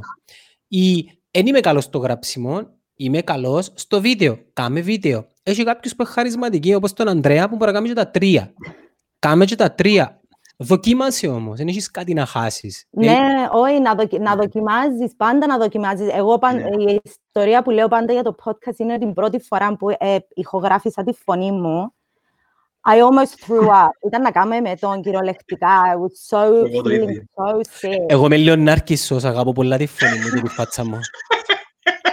Ή 0.68 1.06
εν 1.32 1.48
είμαι 1.48 1.60
καλός 1.60 1.84
στο 1.84 1.98
γράψιμο, 1.98 2.62
είμαι 2.96 3.22
καλός 3.22 3.72
στο 3.74 4.02
βίντεο. 4.02 4.38
Κάμε 4.54 4.82
βίντεο. 4.82 5.28
Έχει 5.44 5.64
κάποιους 5.64 5.96
που 5.96 6.02
είναι 6.02 6.12
χαρισματικοί, 6.12 6.74
όπως 6.74 6.94
τον 6.94 7.08
Ανδρέα, 7.08 7.50
που 7.50 7.56
μπορεί 7.56 7.72
να 7.72 7.78
κάνει 7.78 7.88
και 7.88 7.94
τα 7.94 8.08
τρία. 8.12 8.54
Κάμε 9.20 9.46
και 9.46 9.56
τα 9.56 9.72
τρία. 9.72 10.20
Δοκίμασε 10.58 11.28
όμως, 11.28 11.58
δεν 11.58 11.68
έχεις 11.68 11.92
κάτι 11.92 12.14
να 12.14 12.26
χάσεις. 12.26 12.86
Ε, 12.90 13.06
Ναι, 13.06 13.48
όχι, 13.52 13.80
να, 13.80 13.96
δοκι, 13.96 14.20
να 14.20 14.36
δοκιμάζεις, 14.36 15.16
πάντα 15.16 15.48
να 15.48 15.58
δοκιμάζεις. 15.58 16.08
Εγώ, 16.14 16.38
παν, 16.38 16.56
Ναι. 16.56 16.92
η 16.92 17.02
ιστορία 17.04 17.62
που 17.62 17.70
λέω 17.70 17.88
πάντα 17.88 18.14
για 18.14 18.24
το 18.24 18.36
podcast 18.44 18.78
είναι 18.78 18.98
την 18.98 19.14
πρώτη 19.14 19.40
φορά 19.40 19.76
που 19.76 19.90
ε, 19.90 20.18
ηχογράφησα 20.34 21.04
τη 21.04 21.14
φωνή 21.14 21.52
μου. 21.52 21.94
I 22.88 23.00
almost 23.02 23.34
threw 23.46 23.68
up. 23.68 23.90
Ήταν 24.08 24.22
να 24.22 24.32
κάνουμε 24.32 24.60
με 24.60 24.76
τον 24.80 25.02
κυριολεκτικά. 25.02 25.82
I 25.94 25.96
was 25.96 26.38
so 26.38 26.44
Εγώ 26.44 26.82
το 26.82 26.90
feeling 26.90 27.02
ίδιο. 27.02 27.24
so 27.36 27.56
sick. 27.58 28.06
Εγώ 28.08 28.26
είμαι 28.26 28.38
λίγο 28.38 28.56
νάρκισσος, 28.56 29.24
αγαπώ 29.24 29.52
πολλά 29.52 29.78
τη 29.78 29.86
φωνή 29.86 30.20
μου 30.20 30.30
και 30.36 30.42
τη 30.42 30.50
φάτσα 30.50 30.86
μου. 30.86 31.00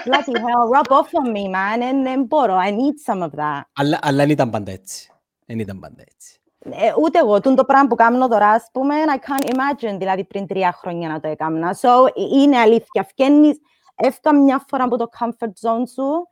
Bloody 0.05 0.37
hell, 0.37 0.79
rub 0.79 0.91
off 0.99 1.11
on 1.23 1.29
me, 1.37 1.45
man. 1.55 1.79
Δεν 1.79 2.03
δεν 2.03 2.23
μπορώ. 2.25 2.57
I 2.57 2.71
need 2.71 3.13
some 3.15 3.23
of 3.23 3.31
that. 3.39 3.61
Αλλά, 3.73 3.99
αλλά 4.03 4.17
δεν 4.17 4.31
ήταν 4.31 4.51
πάντα 4.51 4.73
έτσι. 4.73 5.11
Δεν 5.47 5.59
ήταν 5.59 5.79
πάντα 5.79 6.03
έτσι. 6.13 6.37
Ε, 6.65 6.93
ούτε 7.03 7.19
εγώ, 7.19 7.41
τούν 7.41 7.55
το 7.55 7.65
πράγμα 7.65 7.89
που 7.89 7.95
κάνω 7.95 8.29
τώρα, 8.29 8.49
ας 8.49 8.69
πούμε, 8.73 8.95
I 9.07 9.17
can't 9.31 9.51
imagine, 9.53 9.97
δηλαδή 9.99 10.25
πριν 10.25 10.47
τρία 10.47 10.73
χρόνια 10.73 11.09
να 11.09 11.21
το 11.21 11.29
έκανα. 11.29 11.77
So, 11.81 11.89
ε, 12.15 12.39
είναι 12.39 12.59
αλήθεια. 12.59 13.05
Φκένεις, 13.09 13.59
έφκα 13.95 14.35
μια 14.35 14.65
φορά 14.69 14.85
από 14.85 14.97
το 14.97 15.09
comfort 15.19 15.69
zone 15.69 15.83
σου, 15.95 16.29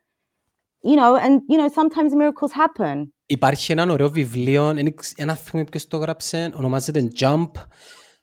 you 0.85 0.99
know, 0.99 1.27
and, 1.27 1.35
you 1.51 1.59
know, 1.61 1.69
sometimes 1.69 2.13
miracles 2.21 2.53
happen. 2.53 3.13
Υπάρχει 3.33 3.73
ένα 3.73 3.93
ωραίο 3.93 4.11
βιβλίο, 4.11 4.75
δεν 4.75 4.95
ξ- 4.95 5.21
ένα 5.21 5.35
θυμάμαι 5.37 5.69
ποιος 5.71 5.87
το 5.87 5.97
γράψε, 5.97 6.51
ονομάζεται 6.55 7.09
Jump 7.19 7.51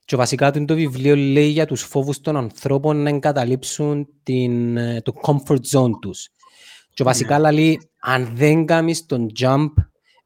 και 0.05 0.15
βασικά 0.15 0.51
το, 0.51 0.65
το 0.65 0.75
βιβλίο 0.75 1.15
λέει 1.15 1.47
για 1.47 1.65
τους 1.65 1.81
φόβους 1.81 2.19
των 2.19 2.37
ανθρώπων 2.37 3.01
να 3.01 3.09
εγκαταλείψουν 3.09 4.07
την, 4.23 4.77
ε, 4.77 5.01
το 5.01 5.13
comfort 5.21 5.59
zone 5.71 5.91
τους. 6.01 6.27
Και 6.93 7.03
βασικά 7.03 7.51
λέει, 7.51 7.89
αν 7.99 8.31
δεν 8.35 8.65
κάνεις 8.65 9.05
τον 9.05 9.27
jump, 9.39 9.69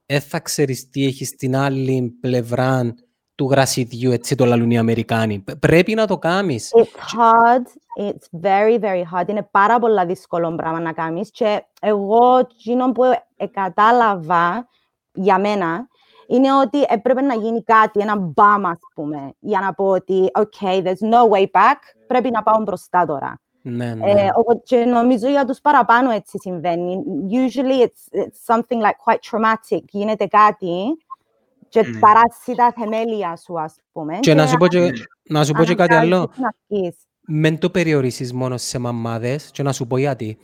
δεν 0.06 0.22
θα 0.22 0.40
ξέρεις 0.40 0.90
τι 0.90 1.06
έχεις 1.06 1.28
στην 1.28 1.56
άλλη 1.56 2.14
πλευρά 2.22 2.94
του 3.36 3.48
γρασιδιού, 3.50 4.12
έτσι 4.12 4.36
το 4.36 4.46
λαλούν 4.46 4.72
οι 4.72 4.78
Αμερικάνοι. 4.78 5.40
Π- 5.40 5.56
Πρέπει 5.56 5.94
να 5.94 6.08
το 6.08 6.18
κάνεις. 6.18 6.72
It's 6.76 7.16
hard, 7.18 7.66
it's 8.08 8.40
very, 8.42 8.80
very 8.80 9.04
hard. 9.14 9.28
Είναι 9.30 9.48
πάρα 9.52 9.80
πολλά 9.80 10.06
δύσκολο 10.06 10.56
πράγμα 10.56 10.80
να 10.80 10.94
κάνεις 10.94 11.32
και 11.32 11.64
εγώ, 11.82 12.38
εκείνο 12.38 12.92
που 12.92 13.04
ε, 13.38 13.46
κατάλαβα 13.52 14.68
για 15.14 15.40
μένα, 15.40 15.88
είναι 16.28 16.54
ότι 16.54 16.86
έπρεπε 16.88 17.22
να 17.22 17.34
γίνει 17.34 17.64
κάτι, 17.64 18.00
ένα 18.00 18.16
μπαμ, 18.18 18.66
ας 18.68 18.80
πούμε, 18.96 19.34
για 19.40 19.60
να 19.60 19.74
πω 19.74 19.86
ότι, 19.86 20.32
OK, 20.34 20.66
there's 20.84 21.10
no 21.12 21.30
way 21.30 21.42
back, 21.44 21.80
πρέπει 22.08 22.32
να 22.32 22.44
πάω 22.44 22.62
μπροστά 22.62 23.06
τώρα. 23.06 23.40
Ναι, 23.64 23.94
ναι. 23.94 24.12
Ε, 24.12 24.30
οπότε 24.36 24.62
και 24.66 24.78
νομίζω 24.86 25.30
για 25.30 25.46
τους 25.46 25.62
παραπάνω 25.62 26.12
έτσι 26.12 26.38
συμβαίνει. 26.40 27.04
Usually 27.32 27.86
it's, 27.86 28.20
it's 28.20 28.56
something 28.56 28.82
like 28.82 29.00
quite 29.06 29.20
traumatic. 29.32 29.84
Γίνεται 29.90 30.26
κάτι 30.26 30.98
και 31.72 31.82
Ναι. 31.82 32.00
ταράσει 32.00 32.56
τα 32.56 32.74
θεμέλια 32.80 33.36
σου, 33.36 33.60
ας 33.60 33.76
πούμε. 33.92 34.20
Και 34.20 34.34
να 34.34 34.48
σου 34.48 34.58
πω 34.58 34.68
και, 34.68 34.92
να 35.24 35.44
σου 35.46 35.52
πω 35.54 35.64
και 35.64 35.76
κάτι 35.76 35.94
άλλο. 35.94 36.16
αναγκάζεις 36.16 36.40
να 36.42 36.54
βγεις. 36.68 36.96
Μεν 37.28 37.58
το 37.60 37.70
περιορίσεις 37.70 38.34
μόνο 38.34 38.58
σε 38.58 38.78
μαμάδες 38.80 39.52
και 39.52 39.64
να 39.64 39.74
σου 39.74 39.88
πω 39.88 39.98
γιατί. 39.98 40.38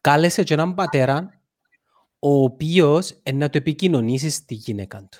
Κάλεσε 0.00 0.42
και 0.42 0.54
έναν 0.54 0.74
πατέρα 0.74 1.40
ο 2.18 2.42
οποίος 2.42 3.10
ε, 3.22 3.32
να 3.32 3.50
το 3.50 3.58
επικοινωνήσεις 3.58 4.34
στη 4.34 4.54
γυναίκα 4.54 4.98
του. 5.10 5.18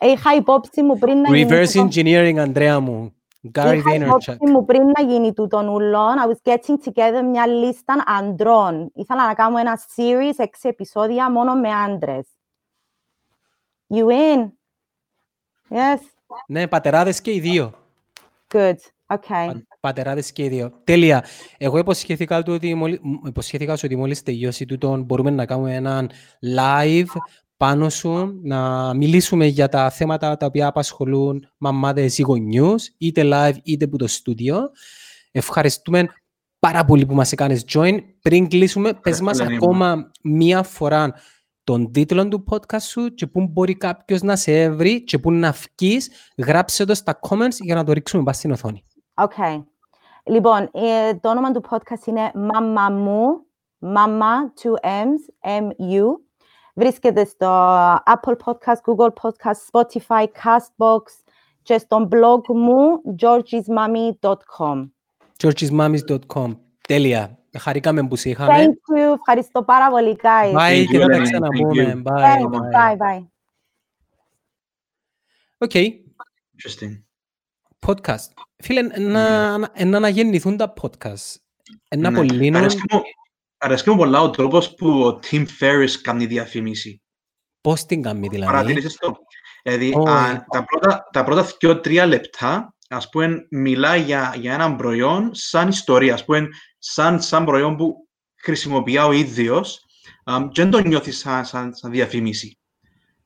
Είχα 0.00 0.34
υπόψη 0.34 0.82
μου 0.82 0.98
πριν 0.98 1.20
να 1.20 1.36
γίνει 1.36 1.48
Reverse 1.50 1.68
τούτο- 1.72 1.88
engineering, 1.88 2.36
Ανδρέα 2.38 2.80
μου. 2.80 3.14
Gary 3.54 3.74
είχα 3.74 3.90
Vaynerchuk. 3.90 4.06
υπόψη 4.06 4.36
μου 4.40 4.64
πριν 4.64 4.82
να 4.96 5.04
γίνει 5.04 5.32
τούτον 5.32 5.68
ουλόν. 5.68 6.14
I 6.26 6.28
was 6.28 6.52
getting 6.52 6.76
together 6.92 7.22
μια 7.30 7.46
λίστα 7.46 8.02
ανδρών. 8.06 8.90
Ήθελα 8.94 9.26
να 9.26 9.34
κάνω 9.34 9.58
ένα 9.58 9.78
series, 9.96 10.34
έξι 10.36 10.68
επεισόδια, 10.68 11.30
μόνο 11.30 11.54
με 11.54 11.68
άντρες. 11.68 12.26
You 13.94 14.06
in? 14.08 14.48
Yes? 15.68 16.00
Ναι, 16.46 16.66
πατεράδες 16.68 17.20
και 17.20 17.32
οι 17.32 17.40
δύο. 17.40 17.72
Good. 18.54 18.74
Okay. 19.06 19.18
Πα- 19.28 19.66
Πατεράδες 19.80 20.32
και 20.32 20.44
οι 20.44 20.48
δύο. 20.48 20.72
Τέλεια. 20.84 21.24
Εγώ 21.58 21.78
υποσχέθηκα, 21.78 22.42
του 22.42 22.52
ότι 22.52 22.74
μόλι... 22.74 22.98
μ- 23.02 23.26
υποσχέθηκα 23.26 23.76
σου 23.76 23.82
ότι 23.84 23.96
μόλις 23.96 24.22
τελειώσει 24.22 24.64
τούτο 24.66 24.96
μπορούμε 24.96 25.30
να 25.30 25.46
κάνουμε 25.46 25.74
έναν 25.74 26.10
live 26.56 27.06
πάνω 27.56 27.88
σου, 27.88 28.40
να 28.42 28.92
μιλήσουμε 28.94 29.46
για 29.46 29.68
τα 29.68 29.90
θέματα 29.90 30.36
τα 30.36 30.46
οποία 30.46 30.66
απασχολούν 30.66 31.48
μαμάδες 31.58 32.18
ή 32.18 32.22
γονιούς, 32.22 32.90
είτε 32.98 33.22
live 33.24 33.56
είτε 33.62 33.84
από 33.84 33.98
το 33.98 34.06
στούντιο. 34.06 34.70
Ευχαριστούμε 35.30 36.06
πάρα 36.58 36.84
πολύ 36.84 37.06
που 37.06 37.14
μας 37.14 37.32
έκανες 37.32 37.64
join. 37.72 37.98
Πριν 38.22 38.48
κλείσουμε, 38.48 38.92
πες 38.92 39.20
μας 39.20 39.38
Ελένη 39.38 39.56
μου. 39.56 39.64
ακόμα 39.64 40.10
μία 40.22 40.62
φορά 40.62 41.14
τον 41.64 41.92
τίτλο 41.92 42.28
του 42.28 42.44
podcast 42.50 42.80
σου 42.80 43.14
και 43.14 43.26
πού 43.26 43.48
μπορεί 43.52 43.76
κάποιος 43.76 44.22
να 44.22 44.36
σε 44.36 44.62
έβρει 44.62 45.04
και 45.04 45.18
πού 45.18 45.32
να 45.32 45.50
βγεις, 45.52 46.10
γράψε 46.36 46.84
το 46.84 46.94
στα 46.94 47.18
comments 47.28 47.56
για 47.60 47.74
να 47.74 47.84
το 47.84 47.92
ρίξουμε 47.92 48.22
πάνω 48.22 48.36
στην 48.36 48.50
οθόνη. 48.50 48.82
Okay. 49.14 49.64
Λοιπόν, 50.24 50.68
ε, 50.72 51.14
το 51.14 51.30
όνομα 51.30 51.52
του 51.52 51.62
podcast 51.70 52.06
είναι 52.06 52.32
Mama 52.34 52.92
Μου, 52.92 53.46
Mama, 53.80 54.62
two 54.62 54.88
M's, 54.88 55.50
M-U. 55.60 56.04
Βρίσκεται 56.74 57.24
στο 57.24 57.46
Apple 57.96 58.34
Podcast, 58.44 58.80
Google 58.84 59.10
Podcast, 59.22 59.80
Spotify, 59.80 60.24
Castbox 60.24 61.02
και 61.62 61.78
στο 61.78 62.08
blog 62.10 62.54
μου 62.54 63.02
georgismami.com. 63.20 64.88
georgesmammies.com 65.42 66.56
Τέλεια. 66.88 67.38
Χαρήκαμε 67.58 68.06
που 68.08 68.16
σε 68.16 68.28
είχαμε. 68.28 68.54
Thank 68.64 68.98
you. 68.98 69.14
Ευχαριστώ 69.18 69.62
πάρα 69.62 69.90
πολύ, 69.90 70.16
guys. 70.22 70.54
Bye 70.56 70.82
Thank 70.82 70.86
και 70.90 70.98
you, 70.98 71.00
θα 71.00 71.06
τα 71.06 71.14
Eleni. 71.16 71.18
Thank 71.18 71.22
ξαναπούμε. 71.22 72.02
you. 72.04 72.12
Bye. 72.12 72.22
Thanks. 72.22 72.50
bye. 72.50 72.96
Bye, 72.96 72.96
bye. 72.96 73.26
Οκ. 75.58 75.70
Interesting. 75.74 77.02
Podcast. 77.86 78.28
Φίλε, 78.62 78.82
να, 78.82 79.58
να, 79.58 79.84
να 79.84 79.96
αναγεννηθούν 79.96 80.56
τα 80.56 80.72
podcast. 80.80 81.34
Ένα 81.88 82.10
Ναι. 82.10 82.18
απολύνουν. 82.18 82.56
Αρέσκει 82.60 82.82
μου- 82.90 83.02
Αρέσκει 83.58 83.90
μου 83.90 83.96
πολλά 83.96 84.20
ο 84.20 84.30
τρόπος 84.30 84.74
που 84.74 85.00
ο 85.06 85.20
Tim 85.30 85.44
Ferriss 85.60 85.90
κάνει 86.02 86.26
διαφήμιση. 86.26 87.02
Πώς 87.60 87.84
την 87.84 88.02
κάνει 88.02 88.28
δηλαδή; 88.28 88.52
Παρατηρήσεις 88.52 88.96
το. 88.96 89.16
Δηλαδή, 89.62 89.92
Όχι. 89.96 90.08
α, 90.08 90.44
τα 90.50 90.64
πρώτα, 90.64 91.08
τα 91.12 91.24
πρώτα 91.24 91.46
δύο-τρία 91.60 92.06
λεπτά, 92.06 92.73
ας 92.96 93.08
πούμε, 93.08 93.46
μιλά 93.50 93.96
για, 93.96 94.34
για 94.38 94.54
έναν 94.54 94.76
προϊόν 94.76 95.30
σαν 95.32 95.68
ιστορία, 95.68 96.14
ας 96.14 96.24
πούμε, 96.24 96.48
σαν, 96.78 97.22
σαν 97.22 97.44
προϊόν 97.44 97.76
που 97.76 98.08
χρησιμοποιεί 98.36 98.98
ο 98.98 99.12
ίδιος 99.12 99.84
α, 100.24 100.38
και 100.52 100.62
δεν 100.62 100.70
το 100.70 100.78
νιώθεις 100.78 101.18
σαν, 101.18 101.44
σαν, 101.44 101.74
σαν 101.74 101.90
διαφήμιση. 101.90 102.58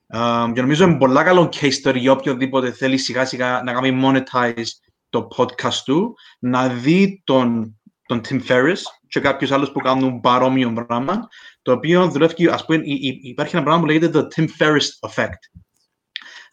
Α, 0.07 0.51
και 0.55 0.61
νομίζω 0.61 0.85
είναι 0.85 0.99
πολλά 0.99 1.23
καλό 1.23 1.53
case 1.61 1.83
story 1.85 1.97
για 1.97 2.13
οποιοδήποτε 2.13 2.73
θέλει 2.73 2.99
σιγά 2.99 3.25
σιγά 3.25 3.63
να 3.63 3.73
κάνει 3.73 4.01
monetize 4.05 4.65
το 5.09 5.29
podcast 5.37 5.81
του, 5.85 6.15
να 6.39 6.69
δει 6.69 7.23
τον, 7.25 7.79
τον 8.07 8.21
Tim 8.29 8.41
Ferriss 8.47 8.81
και 9.09 9.21
κάποιους 9.21 9.51
άλλους 9.51 9.71
που 9.71 9.81
κάνουν 9.81 10.21
παρόμοιο 10.21 10.73
πράγμα, 10.87 11.29
το 11.63 11.73
οποίο 11.73 12.09
δουλεύει, 12.09 12.47
ας 12.49 12.65
πούμε, 12.65 12.81
υ- 12.85 13.05
υ- 13.05 13.25
υπάρχει 13.25 13.57
ένα 13.57 13.65
πράγμα 13.65 13.81
που 13.83 13.87
λέγεται 13.87 14.09
το 14.09 14.29
Tim 14.37 14.47
Ferriss 14.59 15.09
Effect, 15.11 15.61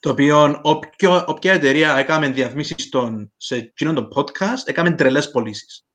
το 0.05 0.11
οποίο 0.11 0.59
όποιο, 0.61 1.23
όποια 1.27 1.53
εταιρεία 1.53 1.97
έκαμε 1.97 2.29
διαφημίσεις 2.29 2.83
στον, 2.83 3.31
σε 3.37 3.55
εκείνο 3.55 3.93
το 3.93 4.07
podcast, 4.15 4.63
έκαμε 4.65 4.91
τρελές 4.91 5.31
πωλήσεις. 5.31 5.85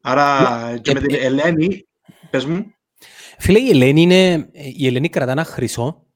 Άρα, 0.00 0.78
και 0.82 0.92
με 0.92 1.00
την 1.00 1.14
ε, 1.14 1.18
ε, 1.18 1.24
Ελένη, 1.24 1.86
πες 2.30 2.44
μου, 2.44 2.66
Φίλε, 3.38 3.58
η 3.58 3.68
Ελένη, 3.70 4.02
είναι, 4.02 4.48
η 4.52 4.86
Ελένη 4.86 5.08
κρατά 5.08 5.32
ένα 5.32 5.44
χρυσό 5.44 6.06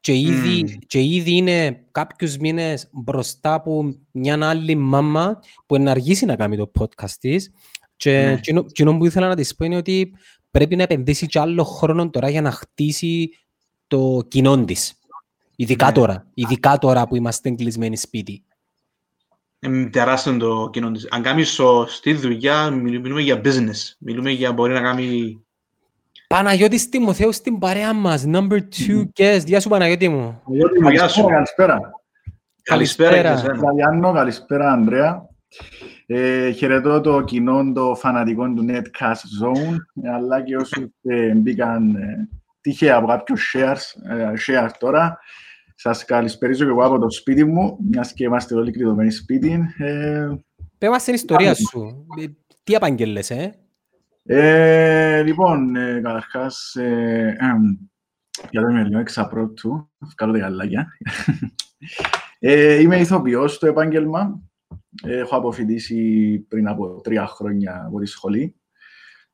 και 0.00 0.14
ήδη, 0.14 0.62
Μμμ. 0.62 0.78
και 0.86 1.00
ήδη 1.02 1.36
είναι 1.36 1.84
κάποιους 1.92 2.36
μήνες 2.36 2.88
μπροστά 2.92 3.54
από 3.54 3.94
μια 4.12 4.48
άλλη 4.48 4.74
μάμα 4.74 5.40
που 5.66 5.78
να 5.78 5.90
αργήσει 5.90 6.24
να 6.24 6.36
κάνει 6.36 6.56
το 6.56 6.70
podcast 6.78 7.10
της 7.20 7.50
και 7.96 8.10
Ναι. 8.10 8.32
εκείνο, 8.32 8.64
εκείνο 8.68 8.98
που 8.98 9.06
ήθελα 9.06 9.28
να 9.28 9.36
της 9.36 9.54
πω 9.56 9.64
είναι 9.64 9.76
ότι 9.76 10.12
πρέπει 10.50 10.76
να 10.76 10.82
επενδύσει 10.82 11.26
και 11.26 11.38
άλλο 11.38 11.64
χρόνο 11.64 12.10
τώρα 12.10 12.30
για 12.30 12.40
να 12.40 12.50
χτίσει 12.50 13.30
το 13.86 14.26
κοινό 14.28 14.64
της. 14.64 14.94
Ειδικά 15.56 15.86
Ναι. 15.86 15.92
τώρα, 15.92 16.26
ειδικά 16.34 16.78
τώρα 16.78 17.06
που 17.06 17.16
είμαστε 17.16 17.50
κλεισμένοι 17.50 17.96
σπίτι. 17.96 18.42
είναι 19.60 19.90
τεράστιο 19.90 20.36
το 20.36 20.68
κοινό 20.72 20.90
της. 20.90 21.08
Αν 21.10 21.22
κάνεις 21.22 21.48
σωστή 21.50 22.12
δουλειά, 22.12 22.70
μιλ- 22.70 23.00
μιλούμε 23.00 23.20
για 23.20 23.40
business. 23.44 23.94
Μιλούμε 23.98 24.30
για 24.30 24.52
μπορεί 24.52 24.72
να 24.72 24.80
κάνει... 24.80 25.40
Παναγιώτης 26.28 26.88
Τιμοθέου 26.88 27.32
στην 27.32 27.58
παρέα 27.58 27.92
μας, 27.92 28.24
number 28.26 28.58
two 28.58 29.02
guest. 29.18 29.42
Γεια 29.46 29.60
σου 29.60 29.68
Παναγιώτη 29.68 30.08
μου. 30.08 30.42
Γεια 30.90 31.08
σου. 31.08 31.24
Καλησπέρα, 31.24 31.26
καλησπέρα. 31.26 31.80
Καλησπέρα 32.62 33.16
και 33.16 33.22
Καλησπέρα. 33.22 33.52
εσένα. 33.52 33.66
Καλιάνο, 33.66 34.12
καλησπέρα 34.12 34.72
Ανδρέα. 34.72 35.28
Ε, 36.06 36.50
χαιρετώ 36.50 37.00
το 37.00 37.20
κοινό 37.20 37.72
των 37.72 37.96
φανατικών 37.96 38.54
του 38.54 38.66
Netcast 38.68 39.44
Zone, 39.44 39.76
ε, 40.02 40.12
αλλά 40.12 40.42
και 40.42 40.56
όσους 40.56 40.84
ε, 41.02 41.34
μπήκαν 41.34 41.94
ε, 41.94 42.28
τυχαία 42.60 42.96
από 42.96 43.06
κάποιο 43.06 43.36
shares, 43.52 44.10
ε, 44.16 44.32
share 44.46 44.70
τώρα. 44.78 45.18
Σας 45.78 46.04
καλησπερίζω 46.04 46.64
και 46.64 46.70
εγώ 46.70 46.84
από 46.84 46.98
το 46.98 47.10
σπίτι 47.10 47.44
μου, 47.44 47.78
μιας 47.90 48.12
και 48.12 48.24
είμαστε 48.24 48.54
όλοι 48.54 48.70
κλειδωμένοι 48.70 49.10
σπίτι. 49.10 49.60
Ε, 49.78 50.28
Πες 50.78 50.88
μας 50.88 51.04
την 51.04 51.14
ιστορία 51.14 51.54
σου. 51.54 52.06
Ε, 52.20 52.24
Τι 52.64 52.74
απαγγέλες, 52.74 53.30
ε; 53.30 53.54
Ε, 54.22 55.22
λοιπόν, 55.22 55.76
ε, 55.76 56.00
καταρχάς, 56.02 56.74
ε, 56.74 57.36
εμ, 57.38 57.62
για 58.50 58.60
το 58.60 58.68
είμαι 58.68 58.84
λίγο 58.84 58.98
εξαπρόπτου, 58.98 59.90
βγάλω 59.98 60.32
τα 60.32 60.38
γαλάκια. 60.38 60.86
ε, 62.38 62.80
είμαι 62.80 62.96
ηθοποιός 63.00 63.54
στο 63.54 63.66
επάγγελμα. 63.66 64.40
Έχω 65.02 65.36
αποφοιτήσει 65.36 66.38
πριν 66.48 66.68
από 66.68 67.00
τρία 67.00 67.26
χρόνια 67.26 67.84
από 67.86 68.00
τη 68.00 68.06
σχολή 68.06 68.54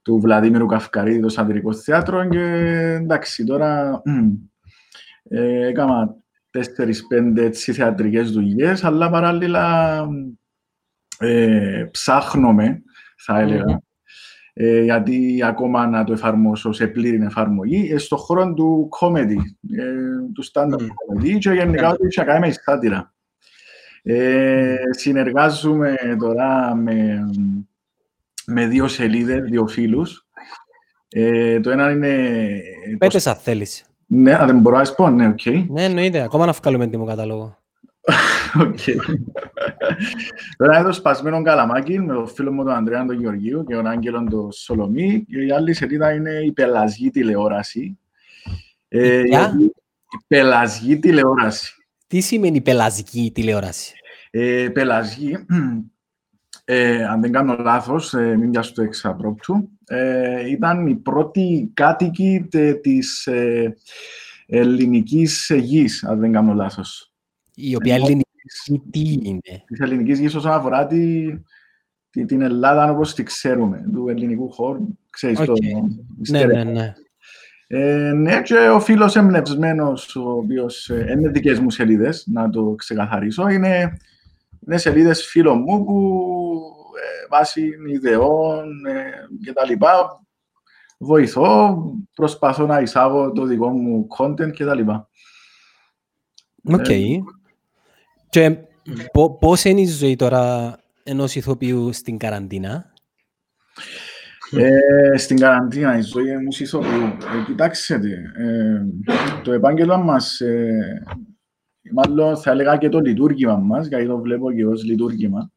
του 0.03 0.21
Βλαδίμηρου 0.21 0.67
Καυκαρίδη, 0.67 1.21
το 1.21 1.29
Σαντρικό 1.29 1.73
Θέατρο 1.75 2.29
και 2.29 2.41
εντάξει, 3.03 3.45
τώρα 3.45 4.03
μ, 4.05 4.33
ε, 5.23 5.67
έκανα 5.67 6.17
τέσσερις-πέντε 6.53 7.45
έτσι 7.45 7.73
θεατρικές 7.73 8.31
δουλειές, 8.33 8.85
αλλά 8.85 9.11
παράλληλα 9.11 10.07
ε, 11.19 11.85
ψάχνομαι, 11.91 12.83
θα 13.17 13.38
έλεγα, 13.41 13.65
Μμμ. 13.65 13.77
ε, 14.53 14.81
γιατί 14.83 15.41
ακόμα 15.45 15.87
να 15.87 16.05
το 16.05 16.12
εφαρμόσω 16.12 16.73
σε 16.73 16.87
πλήρη 16.87 17.23
εφαρμογή, 17.25 17.91
ε, 17.93 17.99
στον 17.99 18.19
χώρο 18.19 18.55
του 18.55 18.88
comedy, 19.01 19.37
ε, 19.79 19.95
του 20.35 20.45
stand-up 20.53 20.81
Μμμ. 20.81 20.87
comedy 20.87 21.38
και 21.38 21.51
γενικά 21.51 21.83
Ναι. 21.87 21.93
ότι 21.93 22.07
είχα 22.11 22.25
κάνει 22.25 22.47
με 22.47 22.53
σάτυρα. 22.53 23.15
Ε, 24.03 24.77
συνεργάζομαι 24.91 25.97
τώρα 26.19 26.75
με, 26.75 27.21
με 28.47 28.67
δύο 28.67 28.88
σελίδες, 28.88 29.43
δύο 29.49 29.67
φίλους. 29.67 30.27
Ε, 31.09 31.61
το 31.61 31.71
ένα 31.71 31.91
είναι... 31.91 32.29
Πε 32.99 33.10
τες 33.10 33.27
αν 33.27 33.35
θέλεις. 33.37 33.85
Ναι, 34.14 34.35
αν 34.35 34.46
δεν 34.46 34.59
μπορώ 34.59 34.77
να 34.77 34.85
σας 34.85 34.94
πω, 34.94 35.11
ναι, 35.11 35.27
οκ. 35.27 35.46
Ναι, 35.68 35.85
εννοείται. 35.85 36.20
Ακόμα 36.20 36.46
να 36.46 36.53
βγάλουμε 36.53 36.85
έτοιμο 36.85 37.05
κατάλογο. 37.05 37.59
Οκ. 38.61 38.79
Τώρα 40.57 40.79
είναι 40.79 40.87
το 40.87 40.92
σπασμένο 40.92 41.42
καλαμάκι 41.42 41.98
με 41.98 42.14
τον 42.14 42.29
φίλο 42.29 42.53
μου 42.53 42.64
τον 42.64 42.72
Ανδρέα 42.73 43.07
τον 43.07 43.20
Γεωργίου 43.20 43.64
και 43.64 43.75
τον 43.75 43.87
Άγγελο 43.87 44.27
τον 44.31 44.53
Σολομή 44.53 45.25
και 45.29 45.40
η 45.44 45.53
άλλη 45.53 45.75
σελίδα 45.75 46.12
είναι 46.12 46.31
η 46.31 46.53
πελασγή 46.53 47.11
τηλεόραση. 47.11 47.98
Ε, 48.88 49.19
Η 49.19 49.23
ποια; 49.23 49.38
γιατί- 49.40 49.65
η 49.65 50.25
πελασγή 50.27 50.98
τηλεόραση. 50.98 51.75
Τι 52.06 52.21
σημαίνει 52.21 52.60
πελασγική 52.61 53.31
τηλεόραση. 53.35 53.94
Ε, 54.31 54.69
Πελασγοί, 54.73 55.37
ε, 56.65 57.04
αν 57.04 57.21
δεν 57.21 57.33
κάνω 57.33 57.56
λάθος, 57.58 58.15
ε, 58.15 58.37
μην 58.37 58.50
πιάσω 58.50 58.73
το 58.73 58.83
εξ 58.83 58.97
απροόπτου, 58.97 59.69
ε, 59.95 60.51
ήταν 60.51 60.87
οι 60.87 60.94
πρώτοι 60.94 61.71
κάτοικοι 61.75 62.46
τε- 62.51 62.81
της 62.81 63.27
ε, 63.27 63.77
ελληνικής 64.47 65.51
γης, 65.61 66.05
αν 66.05 66.19
δεν 66.21 66.33
κάνω 66.33 66.55
λάθος. 66.55 67.13
Η 67.55 67.75
οποία 67.77 67.95
Εγώ- 67.95 68.05
ελληνική 68.05 68.83
τι 68.90 69.19
είναι; 69.23 69.65
της 69.67 69.81
ελληνικής 69.81 70.19
γης 70.21 70.35
όσον 70.35 70.53
αφορά 70.53 70.87
τη, 70.87 71.25
τη- 72.11 72.25
την 72.25 72.43
Ελλάδα 72.43 72.90
όπως 72.90 73.15
τη 73.15 73.23
ξέρουμε, 73.23 73.85
του 73.93 74.09
ελληνικού 74.09 74.51
χώρου. 74.51 74.99
Ξέρεις 75.11 75.38
Οκ. 75.38 75.45
το. 75.47 75.55
Ναι, 76.31 76.45
ναι, 76.45 76.65
ναι. 76.65 76.93
Ε, 77.67 78.13
ναι, 78.13 78.43
και 78.43 78.55
ο 78.55 78.81
φίλος 78.81 79.17
εμπνευσμένος, 79.17 80.17
ο 80.17 80.31
οποίος 80.31 80.88
ε, 80.90 81.07
είναι 81.17 81.29
δικές 81.29 81.59
μου 81.59 81.71
σελίδες, 81.71 82.27
να 82.33 82.51
το 82.51 82.75
ξεκαθαρίσω, 82.79 83.49
είναι, 83.49 83.97
είναι 84.67 84.77
σελίδες 84.79 85.27
φίλων 85.27 85.59
μου 85.67 85.85
που 85.85 86.21
ε, 86.63 86.82
βάσει 87.31 87.71
ιδεών 87.93 88.87
ε, 88.87 89.03
και 89.45 89.53
τα 89.53 89.65
λοιπά 89.67 90.21
βοηθώ, 90.99 91.77
προσπαθώ 92.15 92.67
να 92.67 92.81
εισάγω 92.81 93.33
το 93.33 93.45
δικό 93.45 93.69
μου 93.69 94.07
content 94.19 94.53
και 94.53 94.65
τα 94.65 94.75
λοιπά. 94.75 95.09
Οκ. 96.65 96.88
Ε, 96.88 97.19
Και 98.29 98.57
πο- 99.13 99.37
πώς 99.38 99.65
είναι 99.65 99.81
η 99.81 99.87
ζωή 99.87 100.17
τώρα 100.17 100.77
ενός 101.03 101.35
ηθοποιού 101.35 101.93
στην 101.93 102.19
καραντίνα; 102.19 102.93
Ε, 104.57 105.17
στην 105.19 105.38
καραντίνα, 105.38 105.99
η 105.99 106.01
ζωή 106.01 106.29
ενός 106.29 106.61
ηθοποιού. 106.61 107.03
Ε, 107.03 107.45
κοιτάξτε, 107.47 107.95
ε, 108.37 108.83
το 109.43 109.53
επάγγελμα 109.53 109.97
μας, 109.97 110.40
ε, 110.40 111.03
μάλλον 111.93 112.37
θα 112.37 112.51
έλεγα 112.51 112.77
και 112.77 112.88
το 112.88 112.99
λειτουργήμα 113.01 113.57
μας, 113.57 113.87
γιατί 113.87 114.07
το 114.07 114.19
βλέπω 114.19 114.53
και 114.53 114.67
ως 114.67 114.85
λειτουργήμα, 114.85 115.51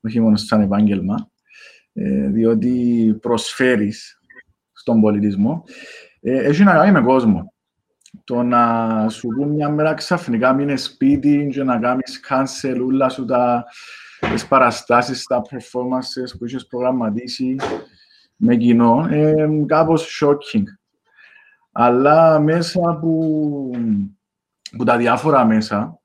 όχι 0.00 0.20
μόνο 0.20 0.36
σαν 0.36 0.60
επάγγελμα, 0.60 1.30
ε, 1.92 2.26
διότι 2.26 3.16
προσφέρεις 3.20 4.20
στον 4.72 5.00
πολιτισμό, 5.00 5.64
ε, 6.20 6.38
έχει 6.38 6.62
να 6.62 6.72
κάνει 6.72 6.92
με 6.92 7.00
κόσμο. 7.00 7.52
Το 8.24 8.42
να 8.42 9.08
σου 9.08 9.28
πούν 9.28 9.48
μια 9.48 9.68
μέρα 9.68 9.94
ξαφνικά 9.94 10.52
μείνε 10.52 10.76
σπίτι 10.76 11.48
και 11.52 11.62
να 11.62 11.78
κάνεις 11.78 12.20
cancel 12.28 12.76
όλα 12.86 13.08
σου 13.08 13.24
τα 13.24 13.64
τις 14.18 14.46
παραστάσεις, 14.46 15.24
τα 15.24 15.42
performances 15.50 16.38
που 16.38 16.46
είχες 16.46 16.66
προγραμματίσει 16.66 17.56
με 18.36 18.56
κοινό, 18.56 19.08
ε, 19.10 19.48
κάπως 19.66 20.20
shocking. 20.20 20.62
Αλλά 21.72 22.40
μέσα 22.40 22.80
από, 22.84 23.70
που 24.76 24.84
τα 24.84 24.96
διάφορα 24.96 25.44
μέσα, 25.44 25.99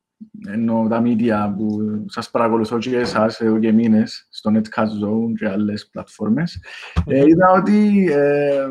ενώ 0.48 0.88
τα 0.90 1.02
media 1.06 1.54
που 1.58 1.80
σας 2.08 2.30
παρακολουθώ 2.30 2.78
και 2.78 2.98
εσάς 2.98 3.42
εδώ 3.42 3.60
και 3.60 3.72
μήνες, 3.72 4.28
στο 4.30 4.52
Netcast 4.54 5.06
Zone 5.06 5.34
και 5.38 5.48
άλλες 5.48 5.88
πλατφόρμες, 5.88 6.64
ε, 7.06 7.26
είδα 7.26 7.52
ότι 7.52 8.08
ε, 8.12 8.68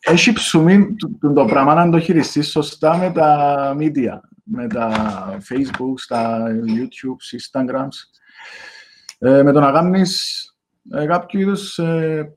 έχει 0.00 0.32
ψωμί 0.32 0.94
το, 0.94 1.10
το, 1.20 1.32
το 1.32 1.44
πράγμα 1.44 1.74
να 1.74 1.90
το 1.90 2.00
χειριστείς 2.00 2.50
σωστά 2.50 2.96
με 2.96 3.12
τα 3.12 3.76
media, 3.78 4.20
με 4.44 4.66
τα 4.66 4.90
Facebook, 5.48 5.94
στα 5.96 6.46
YouTube, 6.50 7.60
Instagrams, 7.60 7.96
ε, 9.18 9.42
με 9.42 9.52
το 9.52 9.60
να 9.60 9.72
κάνεις 9.72 10.46
ε, 10.90 11.06
κάποιο 11.06 11.40
είδους 11.40 11.78
ε, 11.78 12.34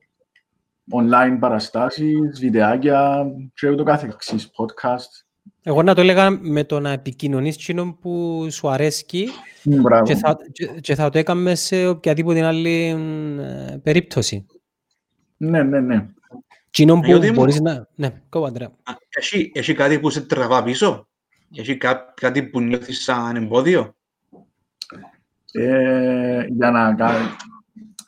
online 0.94 1.38
παραστάσεις, 1.40 2.40
βιντεάκια 2.40 3.26
και 3.54 3.70
ούτω 3.70 3.84
καθεξής, 3.84 4.50
podcast. 4.58 5.25
Εγώ 5.68 5.84
να 5.84 5.96
το 5.96 6.02
έλεγα 6.02 6.30
με 6.30 6.64
το 6.64 6.80
να 6.80 6.90
επικοινωνείς 6.92 7.56
εκείνο 7.56 7.98
που 8.02 8.48
σου 8.52 8.70
αρέσκει 8.70 9.28
Μ, 9.64 9.80
Μπράβο. 9.82 10.06
και 10.06 10.16
θα, 10.16 10.38
και, 10.52 10.66
και 10.66 10.96
θα 10.96 11.10
το 11.10 11.18
έκαμε 11.18 11.56
σε 11.56 11.88
οποιαδήποτε 11.88 12.46
άλλη 12.46 12.96
ε, 13.40 13.78
περίπτωση. 13.84 14.46
Ναι, 15.38 15.64
ναι, 15.64 15.80
ναι. 15.80 16.08
Εκείνο 16.68 16.96
που 16.96 17.02
Διότι 17.02 17.28
μου- 17.28 17.34
μπορείς 17.34 17.60
να... 17.62 17.88
Ναι, 17.96 18.22
κόβω 18.30 18.46
Αντρέα. 18.46 18.68
Α, 18.68 18.94
Έχει, 19.10 19.52
έχει 19.56 19.74
κάτι 19.74 20.00
που 20.00 20.10
σε 20.10 20.22
τραβά 20.22 20.64
πίσω; 20.64 21.08
Έχει 21.56 21.78
κά, 21.78 22.14
κάτι 22.16 22.44
που 22.44 22.62
νιώθεις 22.62 23.04
σαν 23.04 23.36
εμπόδιο; 23.36 23.96
Ε, 25.52 26.46
για 26.50 26.72
να 26.72 26.94
κάνω... 26.96 27.18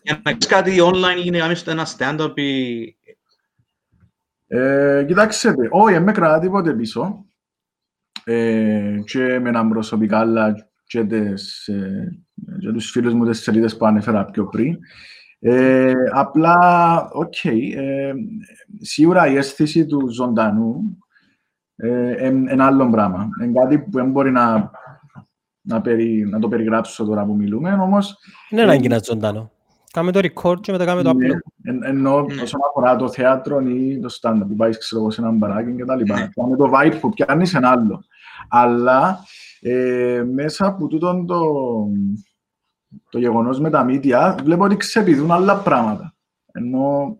Για 0.03 0.14
να 0.16 0.22
κάνεις 0.22 0.45
κάτι 0.45 0.76
online 0.82 1.26
ή 1.26 1.30
να 1.30 1.38
κάνεις 1.38 1.64
ένα 1.68 1.88
stand-up 1.97 2.32
ή... 2.36 2.82
Ε, 4.47 5.03
κοιτάξτε, 5.08 5.53
όχι, 5.70 5.93
δεν 5.93 6.03
με 6.03 6.12
κρατά 6.12 6.39
τίποτε 6.39 6.74
πίσω. 6.74 7.26
Ε, 8.30 9.01
και 9.05 9.39
εμέναν 9.39 9.70
προσωπικά, 9.69 10.19
αλλά 10.19 10.69
και, 10.84 11.03
τις, 11.03 11.67
ε, 11.67 12.17
και 12.59 12.71
τους 12.71 12.91
φίλους 12.91 13.13
μου 13.13 13.25
τις 13.25 13.41
σελίδες 13.41 13.78
που 13.78 13.86
ανέφερα 13.86 14.25
πιο 14.25 14.45
πριν. 14.45 14.78
Ε, 15.39 15.93
απλά, 16.13 17.09
οκ, 17.11 17.45
ε, 17.45 18.13
σίγουρα 18.80 19.28
η 19.28 19.36
αίσθηση 19.36 19.86
του 19.86 20.11
ζωντανού 20.13 20.97
ε, 21.75 22.25
είναι 22.28 22.51
ένα 22.51 22.65
άλλο 22.65 22.89
πράγμα. 22.89 23.30
Είναι 23.43 23.59
κάτι 23.59 23.80
που 23.80 23.89
δεν 23.91 24.11
μπορεί 24.11 24.32
να, 24.32 24.71
να, 25.61 25.82
περι, 25.82 26.25
να 26.30 26.39
το 26.39 26.47
περιγράψω 26.47 27.05
τώρα 27.05 27.25
που 27.25 27.36
μιλούμε, 27.36 27.73
όμως 27.73 28.17
Είναι 28.49 28.61
ανάγκη 28.61 28.88
να 28.88 28.99
ζωντανό. 29.03 29.51
Κάμε 29.98 30.12
το 30.12 30.20
record 30.24 30.62
και 30.62 30.72
μετά 30.72 30.86
κάμε 30.86 31.02
το 31.04 31.14
ναι, 31.14 31.28
upload. 31.28 31.38
εν- 31.64 31.84
εννοώ 31.84 32.22
Ναι. 32.22 32.41
όσον 32.41 32.60
αφορά 32.70 32.95
το 32.95 33.10
θέατρο 33.10 33.60
ή 33.60 34.00
το 34.00 34.18
stand-up 34.22 34.43
που 34.48 34.56
πάει 34.56 34.78
ξέρω, 34.78 35.02
εγώ, 35.02 35.12
σε 35.12 35.22
έναν 35.22 35.36
μπαράκι 35.38 35.76
και 35.76 35.86
τα 35.86 35.95
λοιπά. 35.95 36.32
Με 36.50 36.56
το 36.58 36.72
vibe 36.74 36.98
που 37.02 37.10
πιάνεις 37.10 37.54
ένα 37.54 37.70
άλλο. 37.70 38.04
Αλλά 38.50 39.20
ε, 39.62 40.24
μέσα 40.34 40.66
από 40.66 40.88
τούτον 40.88 41.26
το, 41.26 41.41
το 43.10 43.20
γεγονός 43.20 43.60
με 43.60 43.70
τα 43.70 43.86
media 43.89 44.36
βλέπω 44.43 44.64
ότι 44.64 44.78
ξεπηδούν 44.78 45.32
άλλα 45.32 45.58
πράγματα. 45.58 46.16
Ενώ 46.52 47.18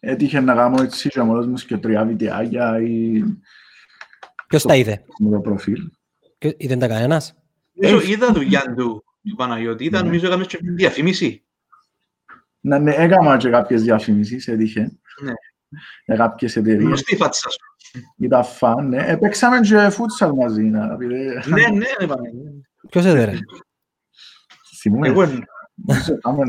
έτυχε 0.00 0.40
να 0.40 0.54
κάνω 0.54 0.82
έτσι 0.82 1.08
και 1.08 1.22
μόνος 1.22 1.46
μου 1.46 1.54
και 1.54 1.76
τρία 1.76 2.04
βιντεάκια 2.04 2.80
ή 2.80 3.22
Ποιος 4.48 4.62
τα 4.62 4.76
είδε; 4.76 5.04
με 5.18 5.30
το 5.30 5.40
προφίλ. 5.40 5.90
Ποιος- 6.38 6.54
Είδε 6.56 6.76
τα 6.76 6.88
κανένας; 6.88 7.34
Νομίζω 7.72 8.10
είδα 8.12 8.32
δουλειά 8.32 8.74
του, 8.76 9.04
του 9.28 9.34
Παναγιώτη. 9.36 9.84
Ήταν, 9.84 10.00
Ναι. 10.00 10.06
νομίζω, 10.06 10.26
έκαμε 10.26 10.44
και 10.44 10.58
διαφήμιση. 10.62 11.44
Να, 12.60 12.78
ναι, 12.78 12.94
έκανα 12.94 13.36
και 13.36 13.50
κάποιες 13.50 13.82
διαφημίσεις, 13.82 14.48
έτυχε. 14.48 14.80
Ναι. 15.22 15.32
Για 16.04 16.16
κάποιες 16.16 16.56
εταιρείες. 16.56 16.82
Γνωστή 16.82 17.16
φάτσα 17.16 17.50
σου. 17.50 17.58
Ήταν 18.16 18.44
φαν, 18.44 18.88
ναι. 18.88 19.04
Ε, 19.06 19.16
παίξαμε 19.16 19.60
και 19.60 19.90
φούτσαλ 19.90 20.32
μαζί, 20.34 20.62
να 20.62 20.96
πείτε. 20.96 21.42
Ναι, 21.46 21.68
ναι, 21.68 21.86
ναι, 22.00 22.06
Παναγιώτη. 22.06 22.68
Ποιος 22.90 23.04
είδε 23.04 23.24
ρε; 23.24 23.38
Θυμούμε. 24.80 25.08
Εγώ 25.08 25.22
είναι. 25.22 25.44
Νομίζω, 25.74 26.18
άμα, 26.22 26.44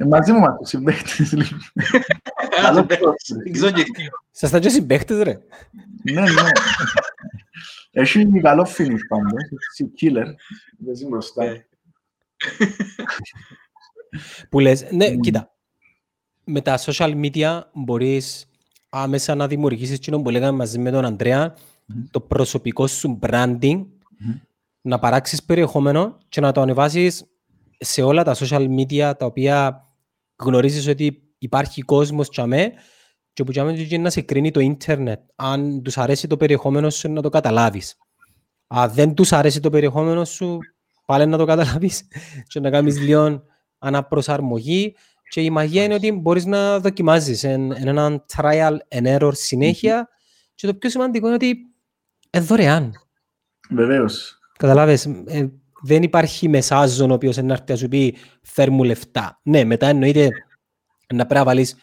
ε, 0.00 0.04
μαζί 0.04 0.32
μου 0.32 0.38
είμαστε 0.38 0.64
συμπαίκτες. 0.64 1.32
λοιπόν. 1.32 1.60
Καλό 2.62 2.86
Δεν 3.44 3.52
ξέρω 3.52 3.70
και 3.70 3.84
Σας 4.30 4.48
ήταν 4.48 4.60
και 4.60 4.68
συμπαίχτες 4.68 5.22
ρε; 5.22 5.38
Ναι, 6.12 6.20
ναι. 6.20 6.50
Έχει 7.90 8.40
καλό 8.40 8.68
finish 8.76 9.04
πάντως. 9.08 9.42
Έτσι, 9.70 9.92
killer. 10.00 10.26
Δεν 10.78 10.94
ζει 10.94 11.06
μπροστά. 11.06 11.44
Ε, 14.10 14.18
Που 14.50 14.58
λες, 14.60 14.86
ναι, 14.90 15.10
Μμμ. 15.10 15.20
κοίτα. 15.20 15.54
Με 16.44 16.60
τα 16.60 16.78
social 16.78 17.20
media 17.24 17.60
μπορείς 17.72 18.44
άμεσα 18.88 19.34
να 19.34 19.46
δημιουργήσεις 19.46 19.94
εκείνο 19.96 20.22
που 20.22 20.30
λέγαμε 20.30 20.56
μαζί 20.56 20.78
με 20.78 20.90
τον 20.90 21.04
Ανδρέα, 21.04 21.54
Μμμ. 21.86 22.04
το 22.10 22.20
προσωπικό 22.20 22.86
σου 22.86 23.18
branding, 23.22 23.86
Μμμ. 24.18 24.34
να 24.80 24.98
παράξεις 24.98 25.42
περιεχόμενο 25.44 26.18
και 26.28 26.40
να 26.40 26.52
το 26.52 26.60
ανεβάσεις 26.60 27.24
σε 27.78 28.02
όλα 28.02 28.24
τα 28.24 28.34
social 28.38 28.68
media 28.78 29.12
τα 29.18 29.26
οποία 29.26 29.84
γνωρίζεις 30.42 30.86
ότι 30.86 31.22
υπάρχει 31.38 31.82
κόσμος 31.82 32.28
τσαμέ 32.30 32.72
και 33.32 33.44
που 33.44 33.50
τσαμέ 33.50 33.72
και 33.72 33.98
να 33.98 34.10
σε 34.10 34.20
κρίνει 34.20 34.50
το 34.50 34.60
ίντερνετ. 34.60 35.20
Αν 35.36 35.82
τους 35.82 35.98
αρέσει 35.98 36.26
το 36.26 36.36
περιεχόμενο 36.36 36.90
σου 36.90 37.12
να 37.12 37.22
το 37.22 37.28
καταλάβεις. 37.28 37.94
Αν 38.66 38.90
δεν 38.92 39.14
τους 39.14 39.32
αρέσει 39.32 39.60
το 39.60 39.70
περιεχόμενο 39.70 40.24
σου, 40.24 40.58
πάλι 41.06 41.26
να 41.26 41.36
το 41.38 41.44
καταλάβεις 41.44 42.02
και 42.46 42.60
να 42.60 42.70
κάνεις 42.70 42.98
λίγο 43.06 43.42
αναπροσαρμογή 43.80 44.94
και 45.28 45.40
η 45.40 45.50
μαγεία 45.50 45.84
είναι 45.84 45.94
ότι 45.94 46.12
μπορείς 46.12 46.44
να 46.44 46.78
δοκιμάζεις 46.78 47.44
εν, 47.44 47.72
εν 47.72 47.88
έναν 47.88 48.24
trial 48.36 48.76
and 48.88 49.18
error 49.18 49.30
συνέχεια 49.32 50.08
και 50.54 50.66
το 50.66 50.74
πιο 50.74 50.90
σημαντικό 50.90 51.26
είναι 51.26 51.34
ότι 51.34 51.46
είναι 52.30 52.44
δωρεάν. 52.44 52.92
Βεβαίως. 53.70 54.38
Καταλάβες, 54.58 55.06
ε, 55.26 55.50
δεν 55.82 56.02
υπάρχει 56.02 56.48
μεσάζον 56.48 57.10
ο 57.10 57.14
οποίος 57.14 57.36
είναι 57.36 57.46
να 57.46 57.52
έρθει 57.52 57.64
να 57.68 57.76
σου 57.76 57.88
πει 57.88 58.16
φέρ 58.42 58.70
μου 58.70 58.84
λεφτά. 58.84 59.40
Ναι, 59.42 59.64
μετά 59.64 59.86
εννοείται 59.86 60.28
να 61.14 61.26
πρέπει 61.26 61.34
να 61.34 61.44
βάλεις 61.44 61.76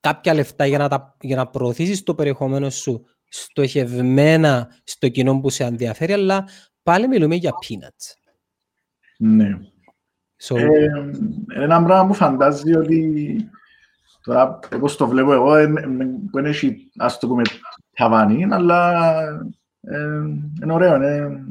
κάποια 0.00 0.34
λεφτά 0.34 0.66
για 0.66 0.78
να, 0.78 0.88
τα, 0.88 1.16
για 1.20 1.36
να 1.36 1.46
προωθήσεις 1.46 2.02
το 2.02 2.14
περιεχόμενο 2.14 2.70
σου 2.70 3.04
στοχευμένα 3.28 4.76
στο 4.84 5.08
κοινό 5.08 5.40
που 5.40 5.50
σε 5.50 5.64
ενδιαφέρει, 5.64 6.12
αλλά 6.12 6.48
πάλι 6.82 7.08
μιλούμε 7.08 7.34
για 7.34 7.50
peanuts. 7.50 8.14
Ναι. 9.18 9.58
So, 10.42 10.56
Ε, 10.56 10.62
Είναι 10.64 11.64
ένα 11.64 11.82
πράγμα 11.84 12.06
που 12.06 12.14
φαντάζει 12.14 12.76
ότι 12.76 13.34
τώρα, 14.22 14.58
όπως 14.74 14.96
το 14.96 15.08
βλέπω 15.08 15.32
εγώ, 15.32 15.54
εν- 15.56 15.76
εν- 15.76 15.98
που 15.98 16.30
δεν 16.32 16.44
έχει, 16.44 16.90
ας 16.98 17.18
το 17.18 17.26
πούμε, 17.26 17.42
ταβάνι, 17.96 18.46
αλλά 18.50 19.00
ε, 19.80 19.98
είναι 20.62 20.72
ωραίο. 20.72 20.94
είναι- 20.96 21.16
είναι 21.16 21.42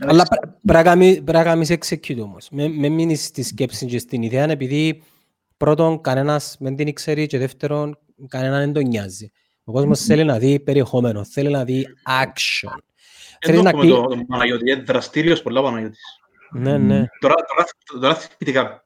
Αλλά 0.00 0.24
πρέ- 0.24 0.40
πρέπει 0.42 0.62
να 0.78 0.82
κάνεις- 0.82 1.14
πρέπει 1.22 1.38
να 1.38 1.42
κάνεις 1.44 1.70
execute 1.72 2.18
όμως. 2.22 2.48
Με, 2.50 2.68
με 2.68 2.88
μείνεις 2.88 3.24
στη 3.24 3.42
σκέψη 3.42 3.86
και 3.86 3.98
στην 3.98 4.22
ιδέα, 4.22 4.50
επειδή 4.50 5.02
πρώτον 5.56 6.00
κανένας 6.00 6.56
δεν 6.60 6.76
την 6.76 6.92
ξέρει 6.94 7.26
και 7.26 7.38
δεύτερον 7.38 7.98
κανέναν 8.28 8.58
δεν 8.60 8.72
τον 8.72 8.82
νοιάζει. 8.86 9.30
Ο 9.64 9.72
κόσμος 9.72 10.00
θέλει 10.00 10.24
να 10.24 10.38
δει 10.38 10.60
περιεχόμενο, 10.60 11.24
θέλει 11.24 11.50
να 11.50 11.64
δει 11.64 11.86
action. 12.22 12.70
Θέλει 13.40 13.56
Δεν 13.56 13.64
να 13.64 13.70
το 13.70 13.78
έχουμε 13.78 13.92
κλει- 13.92 14.08
το 14.08 14.16
το 14.16 14.24
Παναγιώτη. 14.28 14.70
Είναι 14.70 14.82
δραστήριος 14.82 15.42
πολλά 15.42 15.60
ο 15.60 15.62
Παναγιώτης. 15.62 15.98
Ναι, 16.54 16.78
ναι. 16.78 17.04
Τώρα, 17.20 17.34
τώρα, 17.34 17.68
τώρα 18.00 18.14
θυμηθήκα 18.14 18.84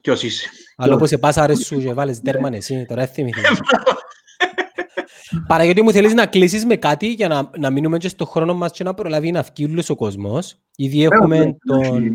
ποιος 0.00 0.22
είσαι. 0.22 0.48
Αλλά 0.76 0.94
όπως 0.94 1.08
σε 1.08 1.18
πάσα 1.18 1.46
ρε 1.46 1.54
σου 1.54 1.80
και 1.80 1.92
βάλεις 1.92 2.20
τέρμαν 2.20 2.54
εσύ, 2.54 2.84
τώρα 2.88 3.04
δεν 3.04 3.12
θυμηθείς. 3.14 3.60
Παναγιώτη 5.46 5.82
μου 5.82 5.92
θέλεις 5.92 6.14
να 6.14 6.26
κλείσεις 6.26 6.64
με 6.64 6.76
κάτι 6.76 7.06
για 7.12 7.28
να, 7.28 7.50
να 7.58 7.70
μείνουμε 7.70 7.98
και 7.98 8.08
στο 8.08 8.26
χρόνο 8.26 8.54
μας 8.54 8.72
και 8.72 8.84
να 8.84 8.94
προλάβει 8.94 9.30
να 9.30 9.42
βγει 9.42 9.64
όλος 9.64 9.90
ο 9.90 9.94
κόσμος. 9.94 10.58
Ήδη 10.76 11.02
έχουμε 11.02 11.38
ναι, 11.38 11.52
τον, 11.66 12.02
ναι. 12.02 12.10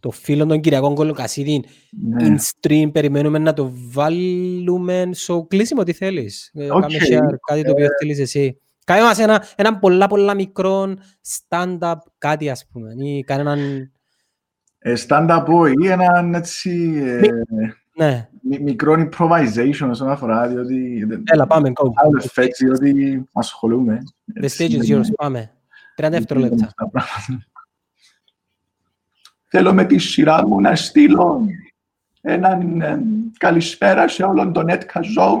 το 0.00 0.10
φίλο 0.10 0.46
τον 0.46 0.60
Κυριάκο 0.60 0.92
Κολοκασίδη 0.92 1.64
Ναι. 1.90 2.26
in 2.28 2.36
stream, 2.36 2.92
περιμένουμε 2.92 3.38
να 3.38 3.52
το 3.52 3.72
βάλουμε 3.72 5.08
στο 5.12 5.46
κλείσιμο 5.48 5.82
τι 5.82 5.92
θέλεις. 5.92 6.50
Ε, 6.54 6.70
Οκ. 6.70 6.80
Κάμε 6.80 6.98
share, 7.08 7.34
κάτι 7.46 7.62
το 7.62 7.70
οποίο 7.70 7.86
θέλεις 8.00 8.18
εσύ. 8.18 8.60
Κάνε 8.84 9.02
μας 9.02 9.18
ένα, 9.18 9.46
ένα 9.56 9.78
πολλά 9.78 10.06
πολλά 10.06 10.34
μικρό 10.34 10.94
stand-up 11.28 11.96
κάτι 12.18 12.50
ας 12.50 12.66
πούμε. 12.72 12.92
Ή 13.04 13.24
κανέναν... 13.24 13.90
Ε, 14.78 14.92
Stand-up 15.08 15.44
ή 15.82 15.88
έναν 15.88 16.34
έτσι 16.34 16.92
ε, 17.04 17.20
Ναι, 17.96 18.28
μι- 18.42 18.60
μικρό 18.60 18.94
improvisation 19.08 19.88
όσον 19.90 20.10
αφορά, 20.10 20.48
διότι 20.48 21.04
δεν- 21.04 21.22
έλα 21.26 21.46
πάμε, 21.46 21.72
go. 21.74 21.90
άλλο 21.94 22.22
effects, 22.34 22.58
διότι 22.60 23.28
ασχολούμαι. 23.32 23.98
The 24.34 24.42
έτσι, 24.42 24.66
stage 24.70 24.74
is 24.82 24.86
δεν- 24.86 25.00
yours, 25.02 25.14
πάμε. 25.16 25.38
30 25.96 26.10
δεν 26.10 26.10
δευτερόλεπτα. 26.10 26.54
είναι 26.56 26.64
αυτά 26.66 26.84
τα 26.84 26.90
πράγματα. 26.90 27.46
Θέλω 29.50 29.74
με 29.74 29.84
τη 29.84 29.98
σειρά 29.98 30.46
μου 30.46 30.60
να 30.60 30.76
στείλω 30.76 31.46
έναν 32.20 32.80
ε, 32.80 33.00
καλησπέρα 33.38 34.08
σε 34.08 34.22
όλον 34.22 34.52
τον 34.52 34.66
Netca 34.68 34.98
Zone, 35.00 35.40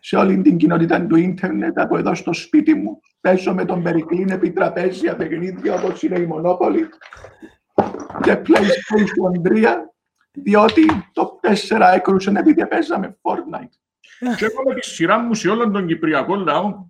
σε 0.00 0.16
όλη 0.16 0.42
την 0.42 0.56
κοινότητα 0.56 1.06
του 1.06 1.16
ίντερνετ 1.16 1.78
από 1.78 1.96
εδώ 1.98 2.14
στο 2.14 2.32
σπίτι 2.32 2.74
μου. 2.74 3.00
Παίζω 3.20 3.54
με 3.54 3.64
τον 3.64 3.82
Περικλίν 3.82 4.28
επί 4.30 4.50
τραπέζια 4.50 5.16
παιχνίδια 5.16 5.74
όπως 5.74 6.02
είναι 6.02 6.18
η 6.18 6.28
Monopoly 6.32 6.80
και 8.22 8.42
PlayStation 8.46 9.48
3 9.48 9.74
διότι 10.32 10.86
το 11.12 11.40
4 11.68 11.80
έκρουσε 11.94 12.32
επειδή 12.36 12.66
παίζαμε 12.66 13.18
Fortnite. 13.22 13.74
Και 14.36 14.44
εγώ 14.44 14.62
με 14.68 14.74
τη 14.74 14.88
σειρά 14.88 15.18
μου 15.18 15.34
σε 15.34 15.48
όλον 15.48 15.72
τον 15.72 15.86
Κυπριακό 15.86 16.34
λαό 16.36 16.86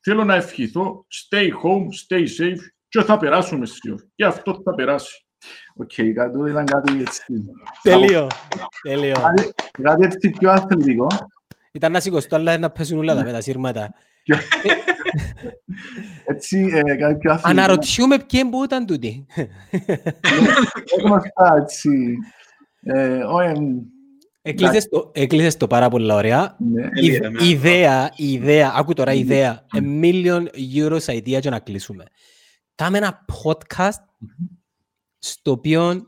θέλω 0.00 0.24
να 0.24 0.34
ευχηθώ 0.34 1.06
stay 1.08 1.46
home, 1.48 1.86
stay 2.08 2.22
safe 2.22 2.60
και 2.88 3.02
θα 3.02 3.18
περάσουμε 3.18 3.66
σίγουρα. 3.66 4.02
Και 4.14 4.24
αυτό 4.24 4.60
θα 4.64 4.74
περάσει. 4.74 5.26
Οκ, 5.76 5.92
κάτι 6.14 6.50
ήταν 6.50 6.64
κάτι 6.64 7.00
έτσι. 7.00 7.22
Τέλειο. 7.82 8.26
Τέλειο. 8.82 9.14
Κάτι- 9.14 9.52
Κάτι 9.82 10.04
έτσι 10.04 10.30
πιο 10.30 10.50
αθλητικό. 10.50 11.06
Ήταν 11.72 11.92
να 11.92 12.00
σηκωστώ, 12.00 12.36
αλλά 12.36 12.58
να 12.58 12.70
πέσουν 12.70 12.98
όλα 12.98 13.14
τα 13.14 13.24
με 13.24 13.32
τα 13.32 13.40
σύρματα. 13.40 13.94
Έτσι, 16.24 16.70
ε, 16.72 16.82
κάτι 16.96 17.18
πιο 17.18 17.30
αθλητικό. 17.32 17.42
Αναρωτιούμε 17.42 18.18
ποιοι 18.18 18.44
που 18.44 18.64
ήταν 18.64 18.86
τούτοι. 18.86 19.26
Έχουμε 20.98 21.14
αυτά, 21.14 21.56
έτσι. 21.62 22.16
Ε, 22.82 23.22
όχι, 23.22 23.48
εμ, 23.48 23.78
Έκλεισες 24.42 24.88
το, 24.88 25.10
έκλεισες 25.14 25.56
το 25.56 25.66
πάρα 25.66 25.88
πολλά 25.88 26.14
ωραία. 26.14 26.56
ναι. 26.58 26.88
Η, 26.94 27.06
Είδαμε. 27.06 27.42
η 27.42 27.48
ιδέα, 27.48 28.12
η 28.16 28.32
ιδέα, 28.32 28.72
άκου 28.76 28.92
τώρα 28.92 29.12
η 29.12 29.18
ιδέα, 29.18 29.66
a 29.76 29.78
million 29.78 30.46
euros 30.76 31.04
idea 31.04 31.40
για 31.40 31.50
να 31.50 31.58
κλείσουμε. 31.58 32.04
Κάμε 32.74 32.98
ένα 32.98 33.24
podcast 33.44 34.02
στο 35.18 35.50
οποίο 35.50 36.02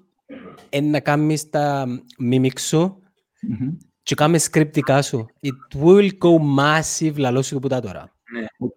είναι 0.71 0.89
να 0.91 1.01
κάνεις 1.01 1.49
τα 1.51 1.87
μίμικ 2.19 2.59
σου 2.59 3.03
Μμμ. 3.43 3.77
Και 4.03 4.15
κάμε 4.15 4.39
σκρυπτικά 4.39 5.03
σου. 5.03 5.27
It 5.43 5.79
will 5.85 6.09
go 6.09 6.59
massive, 6.59 7.15
λαλό 7.17 7.43
σου 7.43 7.55
το 7.55 7.61
πουτά 7.61 7.81
τώρα. 7.81 8.01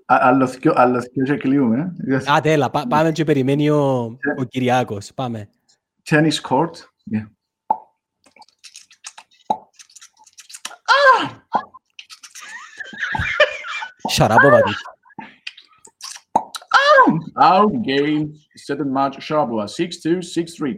Α- 0.05 0.17
Άλλο 0.21 0.47
δυο- 0.47 0.73
άλλο 0.75 0.99
δυο 1.13 1.23
και 1.25 1.35
κλείουμε. 1.37 1.93
Α, 2.31 2.39
τέλα, 2.41 2.69
πά- 2.69 2.87
πάμε 2.87 3.11
και 3.11 3.23
περιμένει 3.23 3.69
ο, 3.69 4.03
ο 4.39 4.43
Κυριάκος. 4.47 5.13
Πάμε. 5.13 5.49
Tennis 6.09 6.41
court. 6.49 6.71
Yeah. 7.15 7.27
Shut 14.15 14.31
up, 14.31 14.37
Βαδί. 14.51 14.73
Out 17.39 17.71
game, 17.85 18.25
second 18.67 18.89
match, 18.97 19.15
Sharapova, 19.27 19.65
6-2, 19.67 20.21
6-3. 20.21 20.77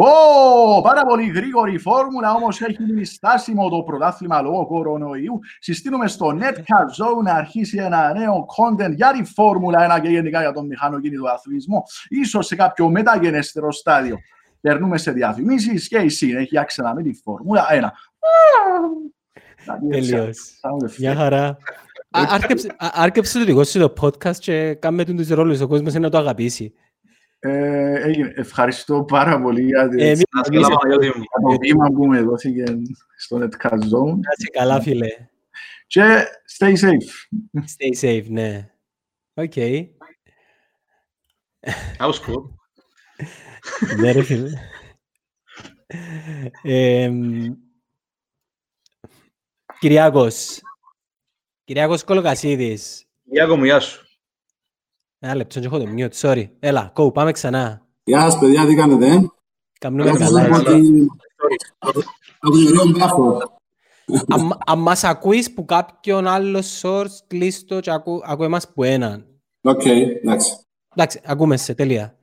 Ω, 0.00 0.80
πάρα 0.82 1.04
πολύ 1.06 1.26
γρήγορη 1.28 1.72
η 1.72 1.78
φόρμουλα, 1.78 2.32
όμως 2.34 2.60
έχει 2.60 2.82
μείνει 2.82 3.04
στάσιμο 3.04 3.68
το 3.68 3.82
πρωτάθλημα 3.82 4.40
λόγω 4.40 4.66
κορονοϊού. 4.66 5.38
Συστήνουμε 5.60 6.08
στο 6.08 6.38
Netcar 6.40 7.04
Zone 7.04 7.22
να 7.24 7.32
αρχίσει 7.32 7.76
ένα 7.78 8.12
νέο 8.18 8.46
content 8.56 8.94
για 8.94 9.10
τη 9.12 9.24
Φόρμουλα 9.24 9.96
1 9.98 10.00
και 10.02 10.08
γενικά 10.08 10.40
για 10.40 10.52
τον 10.52 10.66
μηχανοκίνητο 10.66 11.26
αθλητισμό, 11.26 11.82
ίσως 12.08 12.46
σε 12.46 12.56
κάποιο 12.56 12.88
μεταγενέστερο 12.90 13.72
στάδιο. 13.72 14.18
Περνούμε 14.60 14.98
σε 14.98 15.10
διαφημίσεις 15.12 15.88
και 15.88 15.98
η 15.98 16.08
συνέχεια 16.08 16.62
ξανά 16.62 16.94
με 16.94 17.02
τη 17.02 17.12
Φόρμουλα 17.22 17.66
1. 17.70 17.92
Κάτι 19.66 19.86
έτσι, 19.90 20.10
Τελείως. 20.10 20.60
sound 20.62 20.86
effect. 20.86 20.96
Μια 20.98 21.14
χαρά. 21.14 21.46
Α- 22.10 22.22
άρκεψε- 22.28 22.70
α- 22.78 22.90
Άρκεψε 22.94 23.38
το 23.38 23.44
δικό 23.44 23.64
σου 23.64 23.78
το 23.78 23.92
podcast 24.00 24.36
και 24.36 24.74
κάμε 24.74 25.04
τον 25.04 25.16
τους 25.16 25.28
ρόλους. 25.28 25.60
Ο 25.60 25.66
κόσμος 25.66 25.90
είναι 25.94 26.04
να 26.04 26.10
το 26.10 26.18
αγαπήσει. 26.18 26.72
Ε, 27.40 28.02
έγινε. 28.02 28.32
Ευχαριστώ 28.36 29.04
πάρα 29.04 29.40
πολύ 29.42 29.62
για 29.62 29.88
τη- 29.88 30.02
Ε, 30.02 30.06
εμείς- 30.06 30.22
Να 30.30 30.44
'σαι 30.44 30.50
καλά, 30.50 30.68
Παναγιώτη 30.68 31.06
μου. 31.18 31.24
για 31.24 31.48
το 31.50 31.56
βήμα 31.60 31.86
που 31.90 32.06
με 32.06 32.22
δόθηκε 32.22 32.64
στο 33.16 33.36
Netcar 33.36 33.72
Zone. 33.72 34.12
Να 34.14 34.30
είσαι 34.38 34.50
καλά, 34.52 34.80
φίλε. 34.80 35.08
Και 35.86 36.24
stay 36.58 36.72
safe. 36.78 37.28
Stay 37.54 38.00
safe, 38.00 38.26
ναι. 38.28 38.70
Οκ. 39.34 39.52
That 41.98 42.06
was 42.10 42.20
cool. 42.26 42.44
Ναι, 44.00 44.12
ρε 44.12 44.22
φίλε. 44.22 44.50
Εμ, 46.62 47.54
Κυριάκος. 49.78 50.60
Κυριάκος 51.64 52.04
Κολοκασίδης. 52.04 53.06
Κυριάκο 53.22 53.56
μου, 53.56 53.64
γεια 53.64 53.80
σου. 53.80 54.07
Ένα 55.18 55.34
λεπτό 55.34 55.60
και 55.60 55.66
έχω 55.66 55.78
το 55.78 55.84
mute, 55.96 56.10
sorry. 56.20 56.48
Έλα, 56.58 56.92
go, 56.96 57.12
πάμε 57.14 57.32
ξανά. 57.32 57.86
Γεια 58.04 58.20
σας 58.20 58.38
παιδιά, 58.38 58.66
τι 58.66 58.74
κάνετε, 58.74 59.06
ε; 59.06 59.26
Κάμνουμε 59.80 60.10
Καλώς 60.10 60.26
καλά. 60.28 60.46
ήρθατε 60.46 60.74
έτσι. 60.74 61.06
από- 61.78 62.00
Από 62.40 62.50
την 62.52 62.62
ωραία 62.62 62.84
Πάφο. 62.98 63.38
Αν- 64.28 64.58
Αν 64.66 64.78
μας 64.78 65.04
ακούεις 65.04 65.52
που 65.54 65.64
κάποιον 65.64 66.26
άλλο 66.26 66.62
source, 66.82 67.18
κλείσ' 67.26 67.64
το 67.64 67.80
και 67.80 67.90
άκου, 67.90 68.20
άκου 68.24 68.42
εμάς 68.42 68.72
που 68.72 68.82
έναν. 68.82 69.26
Οκ, 69.60 69.84
εντάξει. 69.86 70.52
Εντάξει, 70.94 71.20
ακούμε 71.24 71.56
σε, 71.56 71.74
τέλεια. 71.74 72.18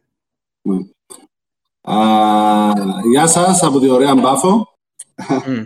Α, 1.81 1.95
Γεια 3.11 3.27
σας 3.27 3.63
από 3.63 3.79
την 3.79 3.89
ωραία 3.89 4.15
Πάφο. 4.15 4.67
Μμ. 5.47 5.63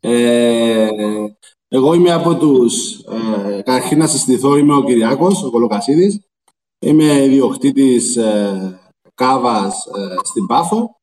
Ε, 0.00 0.88
εγώ 1.68 1.94
είμαι 1.94 2.12
από 2.12 2.34
τους... 2.36 2.98
Ε, 2.98 3.62
καταρχήν 3.62 3.98
να 3.98 4.06
συστηθώ, 4.06 4.56
είμαι 4.56 4.74
ο 4.74 4.82
Κυριάκος, 4.84 5.42
ο 5.44 5.50
Κολοκασίδης. 5.50 6.20
Είμαι 6.82 7.24
ιδιοκτήτης 7.24 8.16
ε, 8.16 8.80
κάβας 9.14 9.86
ε, 9.86 10.14
στην 10.22 10.46
Πάφο. 10.46 10.96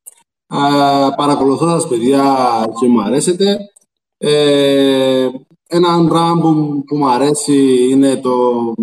Ε, 0.53 1.07
παρακολουθώ 1.15 1.69
σας 1.69 1.87
παιδιά 1.87 2.35
και 2.79 2.87
μου 2.87 3.01
αρέσετε. 3.01 3.57
Ε, 4.17 5.29
ένα 5.67 6.05
πράγμα 6.07 6.41
που, 6.41 6.83
που 6.85 6.97
μου 6.97 7.09
αρέσει 7.09 7.87
είναι 7.89 8.15
το, 8.15 8.73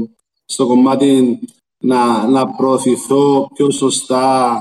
στο 0.45 0.67
κομμάτι 0.67 1.39
να, 1.85 2.29
να 2.29 2.49
προωθηθώ 2.49 3.49
πιο 3.55 3.71
σωστά 3.71 4.53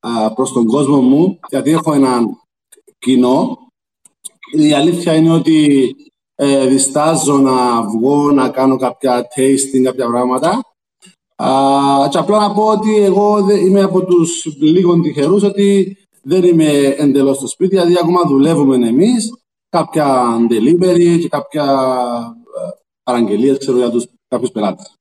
α, 0.00 0.32
προς 0.32 0.52
τον 0.52 0.66
κόσμο 0.66 1.00
μου, 1.00 1.38
γιατί 1.48 1.70
έχω 1.70 1.92
έναν 1.92 2.40
κοινό. 2.98 3.58
Η 4.52 4.72
αλήθεια 4.72 5.14
είναι 5.14 5.32
ότι 5.32 5.90
ε, 6.34 6.66
διστάζω 6.66 7.38
να 7.38 7.82
βγω, 7.82 8.30
να 8.30 8.48
κάνω 8.48 8.76
κάποια 8.76 9.26
tasting, 9.36 9.82
κάποια 9.82 10.06
πράγματα. 10.06 10.71
Α, 11.44 12.08
και 12.10 12.18
απλά 12.18 12.38
να 12.38 12.54
πω 12.54 12.66
ότι 12.66 12.96
εγώ 12.96 13.42
δεν- 13.42 13.66
είμαι 13.66 13.80
από 13.82 14.04
τους 14.04 14.44
λίγων 14.60 15.02
τυχερούς 15.02 15.42
ότι 15.42 15.96
δεν 16.22 16.44
είμαι 16.44 16.68
εντελώς 16.82 17.36
στο 17.36 17.46
σπίτι, 17.48 17.70
δηλαδή 17.76 17.94
ακόμα 18.02 18.20
δουλεύουμε 18.26 18.86
εμείς, 18.88 19.32
κάποια 19.68 20.36
delivery 20.50 21.18
και 21.20 21.28
κάποια 21.28 21.64
ε, 22.56 22.70
παραγγελίες 23.02 23.58
ξέρω, 23.58 23.76
για 23.76 23.90
τους 23.90 24.06
κάποιους 24.28 24.50
πελάτες. 24.50 24.96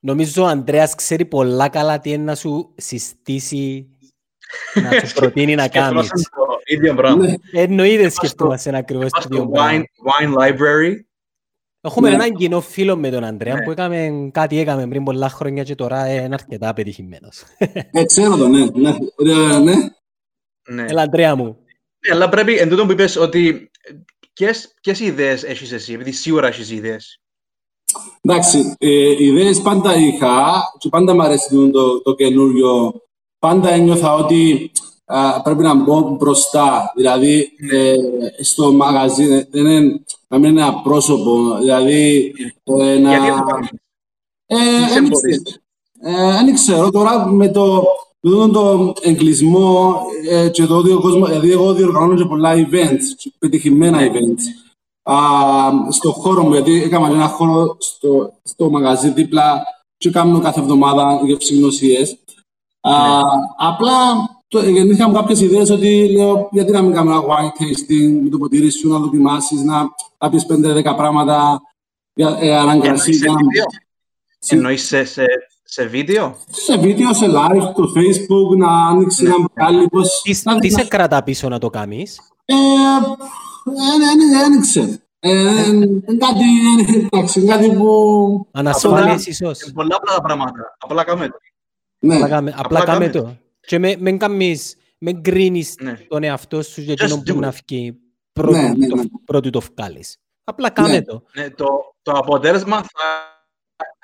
Νομίζω 0.00 0.42
ο 0.42 0.46
Ανδρέας 0.46 0.94
ξέρει 0.94 1.24
πολλά 1.24 1.68
καλά 1.68 1.98
τι 1.98 2.10
είναι 2.10 2.22
να 2.22 2.34
σου 2.34 2.72
συστήσει, 2.76 3.88
να 4.74 5.06
σου 5.06 5.14
προτείνει 5.20 5.54
να 5.54 5.68
κάνεις. 5.68 6.06
Σκεφτόμαστε 6.06 6.28
το 6.46 6.60
ίδιο 6.64 6.94
πράγμα. 6.94 7.24
Ναι. 7.26 7.34
Εννοείται 7.52 8.08
σκεφτόμαστε 8.08 8.76
ακριβώς 8.76 9.10
το 9.10 9.18
Είμαστε 9.22 9.34
ίδιο 9.34 9.44
στο 9.44 9.50
πράγμα. 9.52 9.82
wine, 9.82 10.34
wine 10.34 10.38
library. 10.42 10.94
Έχουμε 11.86 12.08
Ναι. 12.08 12.14
έναν 12.14 12.34
κοινό 12.34 12.60
φίλο 12.60 12.96
με 12.96 13.10
τον 13.10 13.24
Ανδρέα 13.24 13.54
Ναι. 13.54 13.62
που 13.64 13.70
έκαμε 13.70 14.30
κάτι 14.32 14.58
έκαμε 14.58 14.86
πριν 14.88 15.04
πολλά 15.04 15.28
χρόνια 15.28 15.62
και 15.62 15.74
τώρα 15.74 16.12
είναι 16.12 16.34
αρκετά 16.34 16.72
πετυχημένος. 16.72 17.42
Ε, 17.90 18.04
ξέρω 18.04 18.36
το, 18.36 18.48
ναι. 18.48 18.66
ναι. 18.74 18.88
Ε, 19.16 19.58
ναι. 19.58 19.74
Ναι. 20.68 20.84
Έλα 20.88 21.02
Ανδρέα 21.02 21.36
μου. 21.36 21.56
Ναι, 22.06 22.14
αλλά 22.14 22.28
πρέπει, 22.28 22.54
εν 22.56 22.68
τούτο 22.68 22.86
που 22.86 22.92
είπες, 22.92 23.16
ότι 23.16 23.70
ποιες, 24.32 24.74
ποιες 24.82 25.00
ιδέες 25.00 25.42
έχεις 25.44 25.72
εσύ, 25.72 25.92
επειδή 25.92 26.12
σίγουρα 26.12 26.46
έχεις 26.46 26.70
ιδέες. 26.70 27.18
Εντάξει, 28.20 28.74
ε, 28.78 29.24
ιδέες 29.24 29.60
πάντα 29.62 29.94
είχα 29.96 30.62
και 30.78 30.88
πάντα 30.88 31.14
μου 31.14 31.22
αρέσει 31.22 31.48
το, 31.50 31.70
το, 31.70 32.02
το 32.02 32.14
καινούριο. 32.14 33.02
Πάντα 33.38 33.70
ένιωθα 33.70 34.14
ότι 34.14 34.70
α, 35.04 35.42
πρέπει 35.42 35.62
να 35.62 35.74
μπω 35.74 36.00
μπροστά. 36.00 36.92
Δηλαδή, 36.96 37.50
ε, 37.70 37.94
στο 38.42 38.72
μαγαζί, 38.72 39.26
δεν 39.26 39.66
είναι, 39.66 40.00
να 40.34 40.40
μην 40.40 40.50
είναι 40.50 40.60
ένα 40.60 40.74
πρόσωπο. 40.74 41.56
Δηλαδή, 41.58 42.34
ε, 42.64 42.98
να... 42.98 43.10
Γιατί 43.10 43.26
δεν 43.26 43.36
το 43.36 43.44
κάνεις; 43.44 43.68
Ε, 44.46 44.56
Τι 44.86 44.92
δεν 44.92 45.04
εμποδίζει; 45.04 45.42
ξέρω. 45.42 45.58
Ε, 46.00 46.44
δεν 46.44 46.54
ξέρω. 46.54 46.90
Τώρα 46.90 47.26
με 47.26 47.48
το, 47.48 47.84
με 48.20 48.30
τον 48.30 48.52
το 48.52 48.92
εγκλισμό 49.02 50.00
ε, 50.30 50.48
και 50.48 50.66
το 50.66 50.76
ότι 50.76 50.92
ο 50.92 51.00
κόσμος, 51.00 51.28
δηλαδή 51.28 51.50
εγώ 51.50 51.72
διοργανώνω 51.72 52.16
και 52.16 52.24
πολλά 52.24 52.54
events, 52.54 53.02
και 53.16 53.32
πετυχημένα 53.38 53.98
events, 54.00 54.42
α, 55.02 55.16
στο 55.90 56.12
χώρο 56.12 56.42
μου, 56.42 56.52
γιατί 56.52 56.82
έκανα 56.82 57.08
ένα 57.08 57.28
χώρο 57.28 57.76
στο, 57.78 58.32
στο 58.42 58.70
μαγαζί 58.70 59.10
δίπλα 59.10 59.62
και 59.96 60.10
κάνω 60.10 60.40
κάθε 60.40 60.60
εβδομάδα 60.60 61.20
γευσηγνωσίες. 61.24 62.18
Α, 62.80 63.20
Απλά 63.56 63.98
το, 64.12 64.33
γεννήθηκαν 64.62 65.10
μου 65.10 65.16
κάποιες 65.16 65.40
ιδέες 65.40 65.70
ότι 65.70 66.08
λέω 66.16 66.48
γιατί 66.52 66.72
να 66.72 66.82
μην 66.82 66.92
κάνω 66.92 67.10
ένα 67.10 67.20
wine 67.22 67.62
tasting 67.62 68.20
με 68.22 68.28
το 68.28 68.38
ποτήρι 68.38 68.70
σου, 68.70 68.88
να 68.88 68.98
δοκιμάσεις, 68.98 69.62
να, 69.62 69.82
να 70.18 70.30
πεις 70.30 70.46
5-10 70.48 70.82
πράγματα 70.96 71.60
για 72.14 72.36
ε, 72.40 72.56
αναγκασί. 72.56 73.10
Εννοείς 73.10 73.18
σε 73.18 73.24
για 73.24 73.32
να- 73.32 73.36
βίντεο; 73.38 73.64
Σε- 74.38 74.54
Εννοείς 74.54 74.86
σε, 74.86 75.04
σε, 75.04 75.24
σε 75.64 75.86
βίντεο; 75.86 76.36
σε 76.50 76.76
βίντεο, 76.78 77.14
σε 77.14 77.26
live, 77.26 77.72
το 77.74 77.92
facebook, 77.96 78.56
να 78.56 78.86
ανοίξει 78.86 79.24
ένα 79.24 79.34
μπουκάλι, 79.40 79.88
πώς... 79.88 80.20
Τι, 80.22 80.40
να- 80.44 80.58
τι 80.58 80.70
να- 80.70 80.78
σε 80.78 80.84
κρατά 80.88 81.22
πίσω 81.22 81.48
να 81.48 81.58
το 81.58 81.70
κάνεις; 81.70 82.18
Ε, 82.44 82.54
ε, 82.54 84.48
δεν 84.48 84.60
ξέρω. 84.60 84.86
Ε, 85.26 85.30
ε, 85.30 85.74
κάτι, 86.18 86.44
ε, 86.88 87.06
εντάξει, 87.12 87.44
κάτι 87.44 87.70
που... 87.70 88.46
Ανασφάλειες 88.52 89.26
ίσως. 89.26 89.60
Είναι 89.62 89.72
πολλά 89.72 89.96
απλά 89.96 90.14
τα 90.14 90.22
πράγματα. 90.22 90.76
Απλά 90.78 91.04
κάμε 91.04 91.26
το. 91.28 91.34
Ναι, 91.98 92.14
Απλά 92.14 92.28
κάμε- 92.28 92.54
Απλά 92.56 92.62
απλά 92.78 92.92
κάμε 92.92 93.08
κάμε 93.08 93.24
το. 93.26 93.36
Και 93.66 93.78
με, 93.78 93.96
με 93.98 94.12
κάνεις, 94.16 94.76
με 94.98 95.12
γκρίνεις 95.12 95.74
Ναι. 95.80 95.94
τον 96.08 96.22
εαυτό 96.22 96.62
σου 96.62 96.80
για 96.80 96.94
Just 96.94 97.00
εκείνο 97.00 97.16
που 97.16 97.32
do 97.32 97.34
να 97.40 97.52
it. 97.52 97.58
βγει 97.66 97.94
πρώτου, 98.32 98.56
Ναι, 98.56 98.68
ναι, 98.68 98.86
το, 98.86 98.96
ναι. 98.96 99.02
πρώτου 99.24 99.50
το 99.50 99.60
βγάλεις. 99.60 100.18
Απλά 100.44 100.70
κάμε 100.70 100.88
Ναι. 100.88 101.02
το. 101.02 101.24
Ναι, 101.34 101.50
το, 101.50 101.66
το 102.02 102.12
αποτέλεσμα 102.12 102.76
θα 102.76 103.32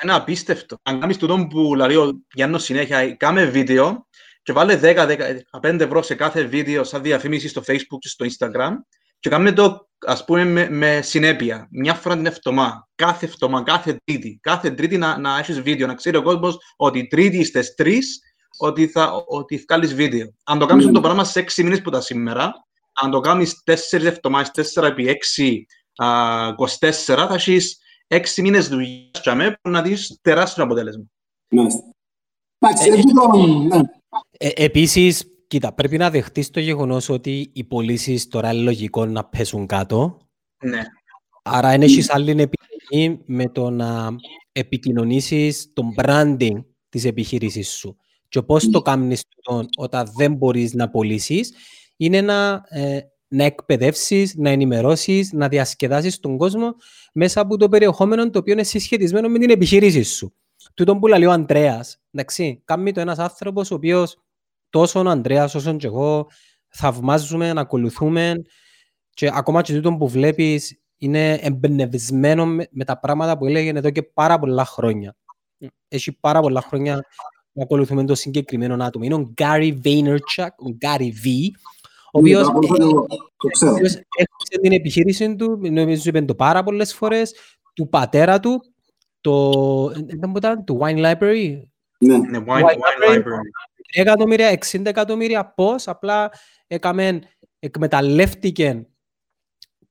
είναι 0.02 0.12
απίστευτο. 0.12 0.76
Αν 0.82 1.00
κάνεις 1.00 1.16
τούτο 1.16 1.46
που 1.50 1.74
λέει 1.74 1.96
ο 1.96 2.24
Γιάννος 2.34 2.64
συνέχεια, 2.64 3.14
κάμε 3.14 3.44
βίντεο 3.44 4.06
και 4.42 4.52
βάλε 4.52 4.78
10-15 4.82 5.80
ευρώ 5.80 6.02
σε 6.02 6.14
κάθε 6.14 6.42
βίντεο 6.42 6.84
σαν 6.84 7.02
διαφήμιση 7.02 7.48
στο 7.48 7.60
facebook 7.66 7.98
και 7.98 8.08
στο 8.08 8.26
instagram 8.26 8.70
και 9.18 9.28
κάμε 9.28 9.52
το 9.52 9.88
ας 10.06 10.24
πούμε 10.24 10.44
με, 10.44 10.70
με 10.70 11.00
συνέπεια. 11.02 11.68
Μια 11.70 11.94
φορά 11.94 12.16
την 12.16 12.26
εβδομάδα, 12.26 12.88
κάθε 12.94 13.26
εβδομάδα, 13.26 13.64
κάθε 13.64 13.96
τρίτη. 14.04 14.38
Κάθε 14.42 14.70
τρίτη 14.70 14.98
να, 14.98 15.18
να 15.18 15.38
έχεις 15.38 15.60
βίντεο, 15.60 15.86
να 15.86 15.94
ξέρει 15.94 16.16
ο 16.16 16.22
κόσμος 16.22 16.56
ότι 16.76 17.06
τρίτη 17.06 17.44
στις 17.44 17.74
τρεις 17.74 18.29
ότι 18.60 18.86
θα 18.86 19.24
ότι 19.26 19.56
βγάλεις 19.56 19.94
βίντεο. 19.94 20.34
Αν 20.44 20.58
το 20.58 20.66
κάνεις 20.66 20.86
Ναι. 20.86 20.92
το 20.92 21.00
πράγμα 21.00 21.24
σε 21.24 21.40
6 21.40 21.62
μήνες 21.62 21.82
που 21.82 21.90
τα 21.90 22.00
σήμερα, 22.00 22.66
αν 22.92 23.10
το 23.10 23.20
κάνεις 23.20 23.62
4 23.64 24.06
εβδομάδες, 24.06 24.50
4 24.50 24.86
επί 24.86 25.06
6 25.08 25.66
α, 25.96 26.54
24 26.54 27.26
θα 27.28 27.34
έχεις 27.34 27.78
6 28.08 28.42
μήνες 28.42 28.68
δουλειάς 28.68 29.20
για 29.22 29.34
μέ, 29.34 29.58
που 29.62 29.70
να 29.70 29.82
δεις 29.82 30.18
τεράστιο 30.22 30.64
αποτέλεσμα. 30.64 31.04
μάλιστα. 31.48 31.80
Εντάξει, 32.58 32.88
έτσι 32.90 33.14
το... 33.14 33.46
Ναι, 33.46 33.80
Ε, 34.30 34.48
επίσης, 34.54 35.24
κοίτα, 35.46 35.72
πρέπει 35.74 35.96
να 35.96 36.10
δεχτείς 36.10 36.50
το 36.50 36.60
γεγονός 36.60 37.08
ότι 37.08 37.50
οι 37.52 37.64
πωλήσεις 37.64 38.28
τώρα 38.28 38.52
είναι 38.52 38.62
λογικό 38.62 39.06
να 39.06 39.24
πέσουν 39.24 39.66
κάτω. 39.66 40.18
Ναι. 40.64 40.82
Άρα, 41.42 41.68
δεν 41.70 41.82
έχεις 41.82 42.10
άλλη 42.10 42.30
επιλογή 42.30 43.22
με 43.26 43.48
το 43.48 43.70
να 43.70 44.08
επικοινωνήσεις 44.52 45.72
το 45.72 45.82
branding 45.96 46.64
της 46.88 47.04
επιχείρησης 47.04 47.68
σου. 47.70 47.96
Και 48.30 48.42
πώς 48.42 48.70
το 48.70 48.82
κάνεις 48.82 49.24
τούτο 49.28 49.66
όταν 49.76 50.12
δεν 50.16 50.34
μπορείς 50.34 50.74
να 50.74 50.90
πωλήσεις, 50.90 51.52
είναι 51.96 52.20
να, 52.20 52.62
ε, 52.68 53.00
να 53.28 53.44
εκπαιδεύσεις, 53.44 54.34
να 54.36 54.50
ενημερώσεις, 54.50 55.32
να 55.32 55.48
διασκεδάσεις 55.48 56.20
τον 56.20 56.36
κόσμο 56.36 56.74
μέσα 57.12 57.40
από 57.40 57.56
το 57.56 57.68
περιεχόμενο 57.68 58.30
το 58.30 58.38
οποίο 58.38 58.52
είναι 58.52 58.62
συσχετισμένο 58.62 59.28
με 59.28 59.38
την 59.38 59.50
επιχείρηση 59.50 60.02
σου. 60.02 60.34
Τούτο 60.74 60.96
που 60.96 61.06
λέει 61.06 61.24
ο 61.24 61.30
Ανδρέας, 61.30 62.00
εντάξει, 62.10 62.62
κάνει 62.64 62.92
το 62.92 63.00
ένας 63.00 63.18
άνθρωπος 63.18 63.70
ο 63.70 63.74
οποίος 63.74 64.16
τόσο 64.70 65.00
ο 65.00 65.08
Ανδρέας 65.08 65.54
όσο 65.54 65.76
και 65.76 65.86
εγώ 65.86 66.26
θαυμάζουμε, 66.68 67.52
να 67.52 67.60
ακολουθούμε 67.60 68.42
και 69.10 69.30
ακόμα 69.32 69.62
και 69.62 69.74
τούτο 69.74 69.96
που 69.96 70.08
βλέπεις 70.08 70.80
είναι 70.96 71.32
εμπνευσμένο 71.32 72.46
με, 72.46 72.68
με 72.70 72.84
τα 72.84 72.98
πράγματα 72.98 73.38
που 73.38 73.46
έλεγε 73.46 73.70
εδώ 73.70 73.90
και 73.90 74.02
πάρα 74.02 74.38
πολλά 74.38 74.64
χρόνια. 74.64 75.16
Έχει 75.88 76.12
πάρα 76.12 76.40
πολλά 76.40 76.60
χρόνια 76.60 77.04
που 77.52 77.62
ακολουθούμε 77.62 78.04
το 78.04 78.14
συγκεκριμένο 78.14 78.84
άτομο. 78.84 79.04
Είναι 79.04 79.14
ο 79.14 79.32
Gary 79.36 79.78
Vaynerchuk, 79.84 80.48
ο 80.58 80.76
Gary 80.80 81.10
V, 81.24 81.48
ο 82.12 82.20
ναι, 82.20 82.30
οποίος 82.36 82.42
το 82.42 82.48
ακολουθώ 82.48 82.74
και 82.76 82.82
εγώ, 82.82 83.06
το 83.36 83.48
ξέρω. 83.48 83.72
οποίος 83.72 83.92
έχτισε 83.94 84.60
την 84.62 84.72
επιχείρηση 84.72 85.36
του, 85.36 85.58
νομίζω 85.70 86.02
είπε 86.04 86.20
το 86.22 86.34
πάρα 86.34 86.62
πολλές 86.62 86.94
φορές, 86.94 87.34
του 87.74 87.88
πατέρα 87.88 88.40
του, 88.40 88.62
το, 89.20 89.92
ήταν 90.10 90.32
που 90.32 90.38
ήταν, 90.38 90.64
το 90.64 90.78
Wine 90.82 90.96
Library, 90.98 91.60
Ναι, 91.98 92.18
Ναι, 92.18 92.38
wine, 92.38 92.44
Wine 92.46 92.62
wine 92.62 93.08
library. 93.08 93.16
library. 93.16 93.50
εκατομμύρια, 93.92 94.58
60 94.72 94.86
εκατομμύρια 94.86 95.52
πώς, 95.56 95.88
απλά 95.88 96.30
έκαμε, 96.66 97.18
εκμεταλλεύτηκε 97.58 98.86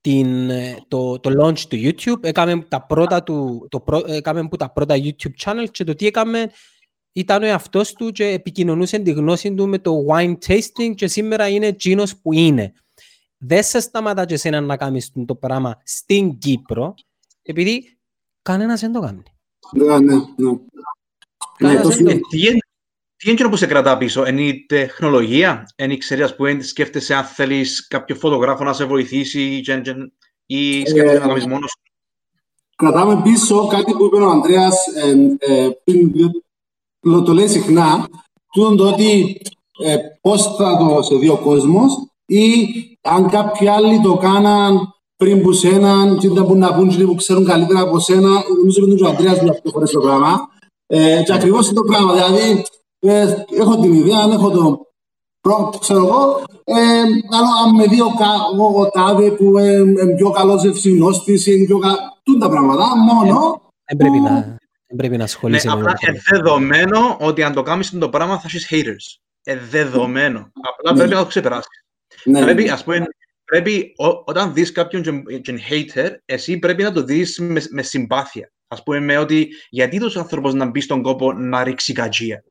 την, 0.01 0.49
ε, 0.49 0.77
το, 0.87 1.19
το 1.19 1.29
launch 1.43 1.59
του 1.59 1.75
YouTube, 1.77 2.23
έκαμε 2.25 2.65
τα 2.67 2.85
πρώτα 2.85 3.23
του, 3.23 3.67
το 3.69 3.79
πρω, 3.79 4.01
έκαμε 4.05 4.47
που 4.47 4.55
τα 4.55 4.71
πρώτα 4.71 4.95
YouTube 4.97 5.43
channel 5.43 5.65
και 5.71 5.83
το 5.83 5.95
τι 5.95 6.07
έκαμε 6.07 6.49
ήταν 7.11 7.43
ο 7.43 7.45
εαυτός 7.45 7.93
του 7.93 8.11
και 8.11 8.25
επικοινωνούσε 8.25 8.99
τη 8.99 9.11
γνώση 9.11 9.53
του 9.53 9.67
με 9.67 9.79
το 9.79 10.05
wine 10.09 10.35
tasting 10.47 10.93
και 10.95 11.07
σήμερα 11.07 11.47
είναι 11.47 11.67
εκείνος 11.67 12.17
που 12.21 12.33
είναι. 12.33 12.73
Δεν 13.37 13.63
σε 13.63 13.79
σταματά 13.79 14.25
και 14.25 14.33
εσένα 14.33 14.61
να 14.61 14.77
κάνεις 14.77 15.11
το 15.25 15.35
πράγμα 15.35 15.81
στην 15.83 16.37
Κύπρο, 16.37 16.93
επειδή 17.41 17.97
κανένας 18.41 18.79
δεν 18.79 18.91
το 18.91 18.99
κάνει. 18.99 19.23
ναι, 19.73 19.99
ναι, 19.99 20.13
ναι. 20.35 20.51
Ναι, 21.59 21.67
Κάνα 21.67 21.81
το 21.81 21.89
δεν 21.89 21.97
sûr. 21.97 22.09
Ε, 22.09 22.19
Τι 22.29 22.39
είναι 22.39 22.57
τι 23.15 23.25
είναι 23.29 23.33
εκείνο 23.33 23.49
που 23.49 23.55
σε 23.55 23.65
κρατά 23.65 23.97
πίσω, 23.97 24.25
είναι 24.25 24.41
η 24.41 24.65
τεχνολογία, 24.65 25.63
είναι 25.77 25.97
ξέρεις 25.97 26.23
ας 26.23 26.35
πούμε, 26.35 26.61
σκέφτεσαι 26.61 27.13
αν 27.15 27.23
θέλεις 27.25 27.87
κάποιο 27.87 28.15
φωτογράφο 28.15 28.63
να 28.63 28.73
σε 28.73 28.85
βοηθήσει 28.85 29.61
και- 29.61 29.81
και- 29.81 30.11
ή 30.45 30.85
σκέφτεσαι 30.85 31.19
να 31.19 31.27
κάνεις 31.27 31.45
μόνος 31.45 31.69
σου; 31.69 31.81
Κρατάμε 32.75 33.21
πίσω 33.21 33.67
κάτι 33.67 33.91
που 33.93 34.05
είπε 34.05 34.15
ο 34.15 34.29
Ανδρέας 34.29 34.75
ε, 34.95 35.35
ε, 35.39 35.69
πριν, 35.83 36.11
το, 36.99 37.21
το 37.21 37.33
λέει 37.33 37.47
συχνά, 37.47 38.07
τούτον 38.53 38.77
το 38.77 38.87
ότι 38.87 39.41
ε, 39.83 39.95
πώς 40.21 40.55
θα 40.55 40.77
το 40.77 41.01
σε 41.01 41.15
δει 41.15 41.29
ο 41.29 41.37
κόσμος 41.37 41.91
ή 42.25 42.65
αν 43.01 43.29
κάποιοι 43.29 43.67
άλλοι 43.67 44.01
το 44.01 44.17
κάναν 44.17 44.93
πριν 45.15 45.41
που 45.41 45.51
σένα, 45.51 46.17
και 46.19 46.27
ήταν 46.27 46.47
που 46.47 46.55
να 46.55 46.73
πούν 46.73 46.89
και 46.89 47.03
που 47.03 47.15
ξέρουν 47.15 47.45
καλύτερα 47.45 47.79
από 47.79 47.99
σένα, 47.99 48.29
νομίζω 48.57 48.83
ότι 48.83 49.03
ο 49.03 49.07
Ανδρέας 49.07 49.41
μου 49.41 49.49
αυτό 49.49 49.71
χωρίς 49.71 49.91
το 49.91 49.99
πράγμα. 49.99 50.47
Ε, 50.87 51.21
και 51.25 51.33
ακριβώς 51.33 51.65
είναι 51.65 51.75
το 51.75 51.83
πράγμα, 51.83 52.13
δηλαδή 52.13 52.63
ε, 52.99 53.33
έχω 53.59 53.79
την 53.79 53.93
ιδέα, 53.93 54.19
αν 54.19 54.31
έχω 54.31 54.49
το 54.49 54.79
προ, 55.41 55.73
ξέρω 55.79 56.05
εγώ, 56.05 56.41
ε, 56.63 57.01
αλλά 57.37 57.49
αν 57.65 57.75
με 57.75 57.85
δει 57.85 58.01
ο, 58.01 58.13
κα- 58.17 58.63
ο, 58.63 58.79
ο 58.81 58.89
τάδε 58.89 59.31
που 59.31 59.57
ε, 59.57 59.77
είναι 59.77 60.15
πιο 60.15 60.29
καλός 60.29 60.63
ευσυνόστης, 60.63 61.47
είναι 61.47 61.65
πιο 61.65 61.77
κα... 61.77 61.97
Τούν 62.23 62.39
τα 62.39 62.49
πράγματα, 62.49 62.85
μόνο 62.97 63.61
Δεν 63.85 63.97
πρέπει 63.97 64.19
να, 64.19 64.57
δεν 64.89 64.97
πρέπει 64.97 65.11
να 65.13 65.17
Ναι, 65.17 65.23
ασχολείσαι 65.23 65.67
με 65.67 65.73
απλά 65.73 65.93
το 65.93 65.99
είναι 66.07 66.21
δεδομένο 66.29 67.17
ότι 67.19 67.43
αν 67.43 67.53
το 67.53 67.61
κάνεις 67.61 67.89
το 67.89 68.09
πράγμα 68.09 68.39
θα 68.39 68.43
έχεις 68.45 68.67
haters. 68.69 69.19
Ε, 69.43 69.57
δεδομένο. 69.57 70.51
Απλά 70.77 70.93
πρέπει 70.93 71.13
να 71.13 71.19
το 71.19 71.25
ξεπεράσεις. 71.25 71.85
ναι, 72.23 72.41
Πρέπει, 72.41 72.69
ας 72.69 72.83
πούμε, 72.83 73.05
πρέπει, 73.45 73.93
ό, 73.97 74.07
όταν 74.07 74.53
δεις 74.53 74.71
κάποιον 74.71 75.01
και, 75.01 75.37
και 75.39 75.51
είναι 75.51 75.61
hater, 75.69 76.09
εσύ 76.25 76.59
πρέπει 76.59 76.83
να 76.83 76.91
το 76.91 77.03
δεις 77.03 77.39
με, 77.39 77.61
με 77.69 77.81
συμπάθεια. 77.81 78.51
Ας 78.67 78.83
πούμε, 78.83 78.99
με 78.99 79.17
ότι 79.17 79.49
γιατί 79.69 79.99
τους 79.99 80.17
άνθρωπος 80.17 80.53
να 80.53 80.65
μπει 80.65 80.81
στον 80.81 81.01
κόπο 81.01 81.33
να 81.33 81.63
ρίξει 81.63 81.93
κατζία. 81.93 82.43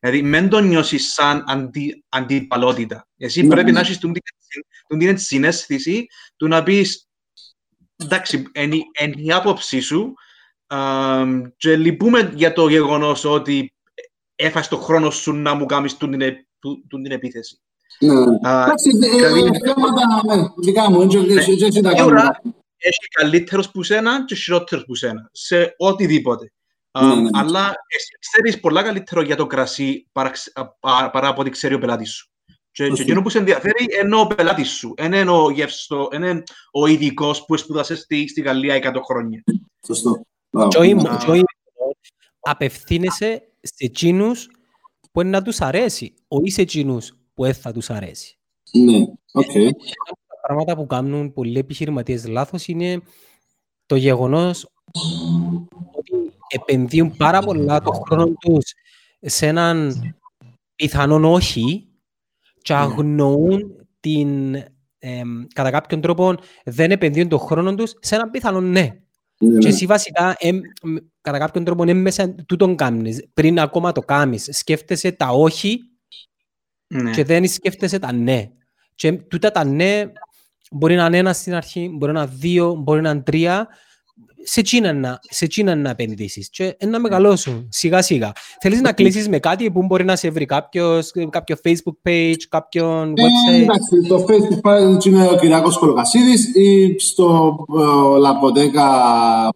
Δηλαδή, 0.00 0.22
μην 0.22 0.48
το 0.48 0.60
νιώσεις 0.60 1.12
σαν 1.12 1.44
αντι, 1.46 2.04
αντιπαλότητα. 2.08 3.08
Εσύ 3.16 3.42
Ναι, 3.42 3.48
πρέπει 3.48 3.66
ναι. 3.66 3.72
να 3.72 3.80
έχεις 3.80 3.98
τούτη 3.98 4.20
τούτη 4.88 5.06
την 5.06 5.18
συνέστηση 5.18 6.06
του 6.36 6.48
να 6.48 6.62
πεις 6.62 7.08
εντάξει, 7.96 8.44
είναι 8.54 8.76
είναι 9.00 9.14
η 9.16 9.32
άποψή 9.32 9.80
σου 9.80 10.02
αμ, 10.04 10.12
και 11.56 11.76
λυπούμε 11.76 12.32
για 12.34 12.52
το 12.52 12.68
γεγονός 12.68 13.24
ότι 13.24 13.72
έφασες 14.34 14.68
το 14.68 14.76
χρόνο 14.76 15.10
σου 15.10 15.32
να 15.32 15.54
μου 15.54 15.66
κάνεις 15.66 15.96
τούτη 15.96 16.12
την, 16.12 16.20
ε- 16.20 16.46
τού- 16.58 16.84
τούτη 16.88 17.02
την 17.02 17.12
επίθεση. 17.12 17.60
ναι. 17.98 18.14
Α, 18.48 18.62
Εντάξει, 18.64 18.88
ε, 19.02 19.16
δηλαδή- 19.16 19.58
θέματα, 19.64 20.36
ναι, 20.36 20.42
δικά 20.58 20.90
μου, 20.90 21.00
έτσι 21.02 21.18
έτσι- 21.18 21.50
έτσι- 21.50 21.64
έτσι 21.66 21.80
τα 21.80 21.96
Σίγουρα 21.96 22.20
κάνω. 22.20 22.54
έχει 22.76 23.08
καλύτερος 23.18 23.70
που 23.70 23.82
σένα 23.82 24.24
και 24.24 24.34
χειρότερος 24.34 24.84
που 24.84 24.94
σένα, 24.94 25.28
σε 25.32 25.74
οτιδήποτε. 25.78 26.52
Α, 26.90 27.06
Ναι, 27.06 27.14
ναι. 27.14 27.28
Αλλά 27.32 27.74
εσύ 27.86 28.16
ξέρεις 28.20 28.60
πολλά 28.60 28.82
καλύτερο 28.82 29.20
για 29.22 29.36
το 29.36 29.46
κρασί 29.46 30.06
παρά, 30.12 30.30
ξ- 30.30 30.58
α, 30.58 30.66
πα- 30.80 31.10
παρά 31.12 31.28
από 31.28 31.40
ό,τι 31.40 31.50
ξέρει 31.50 31.74
ο 31.74 31.78
πελάτης 31.78 32.10
σου. 32.12 32.26
Και, 32.46 32.82
και 32.82 32.88
Σωστό. 32.88 33.02
εκείνο 33.02 33.22
που 33.22 33.28
σε 33.28 33.38
ενδιαφέρει 33.38 33.86
είναι 34.04 34.16
ο 34.16 34.26
πελάτης 34.26 34.70
σου. 34.70 34.94
Δεν 34.96 35.12
είναι 35.12 35.30
ο, 35.30 35.50
γευστό, 35.50 36.08
δεν 36.10 36.22
είναι 36.22 36.42
ο 36.72 36.86
ειδικός 36.86 37.44
που 37.44 37.56
σπούδασε 37.56 37.94
στη, 37.96 38.28
στη 38.28 38.40
Γαλλία 38.40 38.74
100 38.74 39.00
χρόνια. 39.04 39.42
Σωστό. 39.86 40.22
Μπράβο. 40.52 40.68
Και 40.68 40.78
όχι- 40.78 40.92
Α. 40.92 40.96
και 41.24 41.30
όχι 41.30 41.44
μόνο, 41.78 41.92
απευθύνεσαι 42.40 43.42
σε 43.60 43.74
εκείνους 43.84 44.48
που 45.12 45.20
είναι 45.20 45.30
να 45.30 45.42
τους 45.42 45.60
αρέσει, 45.60 46.14
όχι 46.28 46.50
σε 46.50 46.60
εκείνους 46.60 47.12
που 47.34 47.42
δεν 47.44 47.54
θα 47.54 47.72
τους 47.72 47.90
αρέσει. 47.90 48.38
Ναι, 48.72 48.98
οκ. 49.32 49.52
Τα 50.26 50.40
πράγματα 50.46 50.76
που 50.76 50.86
κάνουν 50.86 51.32
πολλοί 51.32 51.58
επιχειρηματίες 51.58 52.26
λάθος 52.26 52.66
είναι 52.68 53.00
το 53.86 53.96
γεγονός 53.96 54.66
ότι 55.96 56.32
επενδύουν 56.48 57.16
πάρα 57.16 57.40
πολλά 57.40 57.80
το 57.80 57.90
χρόνο 57.92 58.26
τους 58.40 58.72
σε 59.20 59.46
έναν 59.46 59.94
πιθανόν 60.74 61.24
όχι 61.24 61.88
και 62.62 62.74
αγνοούν 62.74 63.86
την, 64.00 64.54
εμ, 64.98 65.44
κατά 65.54 65.70
κάποιον 65.70 66.00
τρόπο 66.00 66.34
δεν 66.64 66.90
επενδύουν 66.90 67.28
το 67.28 67.38
χρόνο 67.38 67.74
τους 67.74 67.92
σε 68.00 68.14
έναν 68.14 68.30
πιθανόν 68.30 68.70
ναι. 68.70 69.01
Ναι, 69.46 69.58
Και 69.58 69.66
ναι. 69.68 69.74
εσύ 69.74 69.86
βασικά, 69.86 70.36
εμ, 70.38 70.56
μ, 70.82 70.96
κατά 71.20 71.38
κάποιον 71.38 71.64
τρόπο, 71.64 71.82
είναι 71.82 71.92
μέσα 71.92 72.34
τούτον 72.46 72.76
κάνεις. 72.76 73.28
Πριν 73.34 73.58
ακόμα 73.60 73.92
το 73.92 74.00
κάνεις, 74.00 74.48
σκέφτεσαι 74.52 75.12
τα 75.12 75.28
όχι 75.28 75.78
Ναι. 76.86 77.10
και 77.10 77.24
δεν 77.24 77.48
σκέφτεσαι 77.48 77.98
τα 77.98 78.12
ναι. 78.12 78.50
Και 78.94 79.12
τούτα 79.12 79.50
τα 79.50 79.64
ναι 79.64 80.12
μπορεί 80.70 80.94
να 80.94 81.06
είναι 81.06 81.18
ένας 81.18 81.36
στην 81.36 81.54
αρχή, 81.54 81.90
μπορεί 81.98 82.12
να 82.12 82.22
είναι 82.22 82.30
δύο, 82.34 82.74
μπορεί 82.74 83.00
να 83.00 83.10
είναι 83.10 83.22
τρία. 83.22 83.68
Σε 84.44 84.60
εκείνα 84.60 84.92
να, 84.92 85.18
σε 85.22 85.44
εκείνα 85.44 85.74
να 85.74 85.90
επενδύσεις 85.90 86.50
και 86.50 86.76
να 86.86 87.00
μεγαλώσουν 87.00 87.68
σιγά 87.70 88.02
σιγά. 88.02 88.32
Θέλεις 88.60 88.80
να 88.80 88.92
κλείσεις 88.92 89.28
με 89.28 89.38
κάτι 89.38 89.70
που 89.70 89.82
μπορεί 89.82 90.04
να 90.04 90.16
σε 90.16 90.30
βρει 90.30 90.44
κάποιος, 90.44 91.10
κάποιο 91.30 91.56
facebook 91.64 92.08
page, 92.08 92.42
κάποιον 92.48 93.14
Ε, 93.16 93.22
website; 93.22 93.62
εντάξει, 93.62 94.06
το 94.08 94.24
Facebook 94.28 94.70
page 94.70 95.04
είναι 95.04 95.26
ο 95.26 95.36
Κυριάκος 95.36 95.78
Κολοκασίδης 95.78 96.54
ή 96.54 96.98
στο 96.98 97.56
ε, 97.78 98.18
Λαποτέκα 98.18 98.88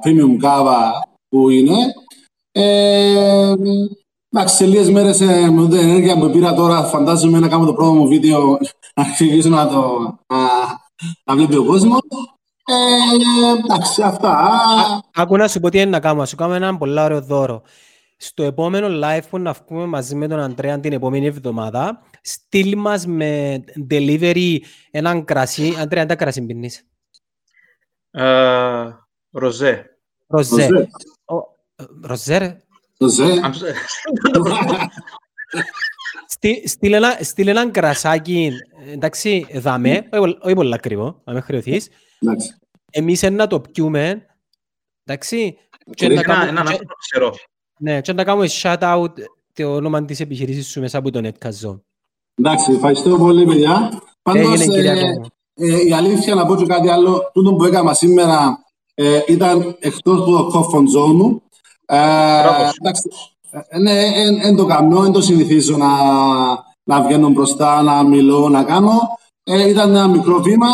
Premium 0.04 0.44
Cava 0.44 0.90
που 1.28 1.50
είναι. 1.50 1.74
Ε, 2.52 3.52
εντάξει, 4.28 4.56
σε 4.56 4.66
λίγες 4.66 4.90
μέρες 4.90 5.20
ε, 5.20 5.50
με 5.50 5.68
την 5.68 5.78
ενέργεια 5.78 6.18
που 6.18 6.30
πήρα 6.30 6.54
τώρα 6.54 6.82
φαντάζομαι 6.82 7.38
να 7.38 7.48
κάνω 7.48 7.66
το 7.66 7.74
πρώτο 7.74 7.92
μου 7.92 8.06
βίντεο 8.08 8.58
να 8.94 9.02
αρχίσω 9.02 9.48
να 9.48 9.68
το 9.68 9.98
να, 10.26 10.38
να 11.24 11.34
βλέπει 11.36 11.56
ο 11.56 11.64
κόσμος. 11.64 12.00
Ε, 12.68 12.74
εντάξει, 13.64 14.02
αυτά. 14.02 14.50
Άκου 15.14 15.36
να 15.36 15.48
σου 15.48 15.60
πω 15.60 15.68
τι 15.68 15.78
είναι 15.80 15.90
να 15.90 16.00
κάνω. 16.00 16.18
Να 16.20 16.26
σου 16.26 16.36
κάνω 16.36 16.54
ένα 16.54 16.76
πολύ 16.78 17.00
ωραίο 17.00 17.20
δώρο. 17.20 17.62
Στο 18.16 18.42
επόμενο 18.42 18.88
live 19.06 19.22
που 19.30 19.38
να 19.38 19.52
βγούμε 19.52 19.86
μαζί 19.86 20.14
με 20.14 20.28
τον 20.28 20.40
Αντρέα 20.40 20.80
την 20.80 20.92
επόμενη 20.92 21.26
εβδομάδα, 21.26 22.02
στείλ 22.22 22.78
μας 22.78 23.06
με 23.06 23.64
delivery 23.90 24.58
έναν 24.90 25.24
κρασί. 25.24 25.74
Αντρέα, 25.78 26.06
τι 26.06 26.16
κρασί 26.16 26.42
πίνεις; 26.46 26.82
Ε, 28.10 28.88
Ροζέ. 29.30 29.98
Ροζέ. 30.26 30.66
Ροζέ. 30.68 30.88
Ο- 31.24 31.36
ε, 31.76 31.84
Ροζέ, 32.02 32.38
ρε. 32.38 32.56
Ροζέ. 32.98 33.22
Αν- 33.42 33.54
Στείλ- 36.28 36.68
Στείλ 36.68 36.92
ένα- 36.92 37.18
στείλ 37.20 37.46
έναν 37.48 37.70
κρασάκι, 37.70 38.50
εντάξει, 38.86 39.46
δαμέ, 39.54 39.90
όχι 39.90 40.08
πολύ- 40.20 40.38
όχι 40.42 40.54
πολύ 40.54 40.74
ακριβό, 40.74 41.20
να 41.24 41.32
με 41.32 41.40
χρεωθείς. 41.40 41.88
Εντάξει. 42.18 42.54
Εμείς 42.90 43.22
να 43.22 43.46
το 43.46 43.60
πιούμε, 43.60 44.26
εντάξει, 45.04 45.56
και 45.94 46.06
να 46.06 46.12
Ένα 46.12 46.22
κάνουμε- 46.22 46.48
έναν 46.48 46.64
και- 46.64 46.70
άνθρωπο 46.70 46.94
ξέρω. 47.10 47.34
ναι, 47.78 48.00
και 48.00 48.12
να 48.12 48.24
κάνουμε 48.24 48.46
shout-out 48.62 49.12
το 49.52 49.74
όνομα 49.74 50.04
της 50.04 50.20
επιχειρήσης 50.20 50.68
σου 50.68 50.80
μέσα 50.80 50.98
από 50.98 51.10
το 51.10 51.20
Netcast 51.24 51.66
Zone. 51.68 51.80
Εντάξει, 52.34 52.72
ευχαριστώ 52.72 53.16
πολύ, 53.16 53.44
παιδιά. 53.46 54.02
Πάντως, 54.22 54.60
Έγινε, 54.60 54.64
ε, 54.64 54.76
Κυριακό 54.76 55.06
μου. 55.06 55.26
Ε, 55.54 55.86
η 55.86 55.92
αλήθεια 55.92 56.34
να 56.34 56.46
πω 56.46 56.56
και 56.56 56.66
κάτι 56.66 56.88
άλλο, 56.88 57.30
τούτο 57.32 57.54
που 57.54 57.64
έκανα 57.64 57.94
σήμερα 57.94 58.64
ε, 58.94 59.20
ήταν 59.28 59.76
εκτός 59.80 60.22
του 60.24 60.50
comfort 60.54 60.98
zone 60.98 61.12
μου. 61.14 61.42
Ε, 61.86 61.96
Μπράβο 62.42 62.64
σου. 62.68 62.74
εντάξει, 62.80 63.08
ε, 63.68 63.78
ναι, 63.78 64.12
δεν 64.42 64.56
το 64.56 64.66
κάνω, 64.66 65.00
δεν 65.00 65.12
το 65.12 65.20
συνηθίζω 65.20 65.76
να, 65.76 65.88
να 66.84 67.02
βγαίνω 67.02 67.28
μπροστά, 67.28 67.82
να 67.82 68.02
μιλώ, 68.04 68.48
να 68.48 68.64
κάνω. 68.64 69.00
Ε, 69.44 69.68
ήταν 69.68 69.90
ένα 69.90 70.08
μικρό 70.08 70.42
βήμα. 70.42 70.68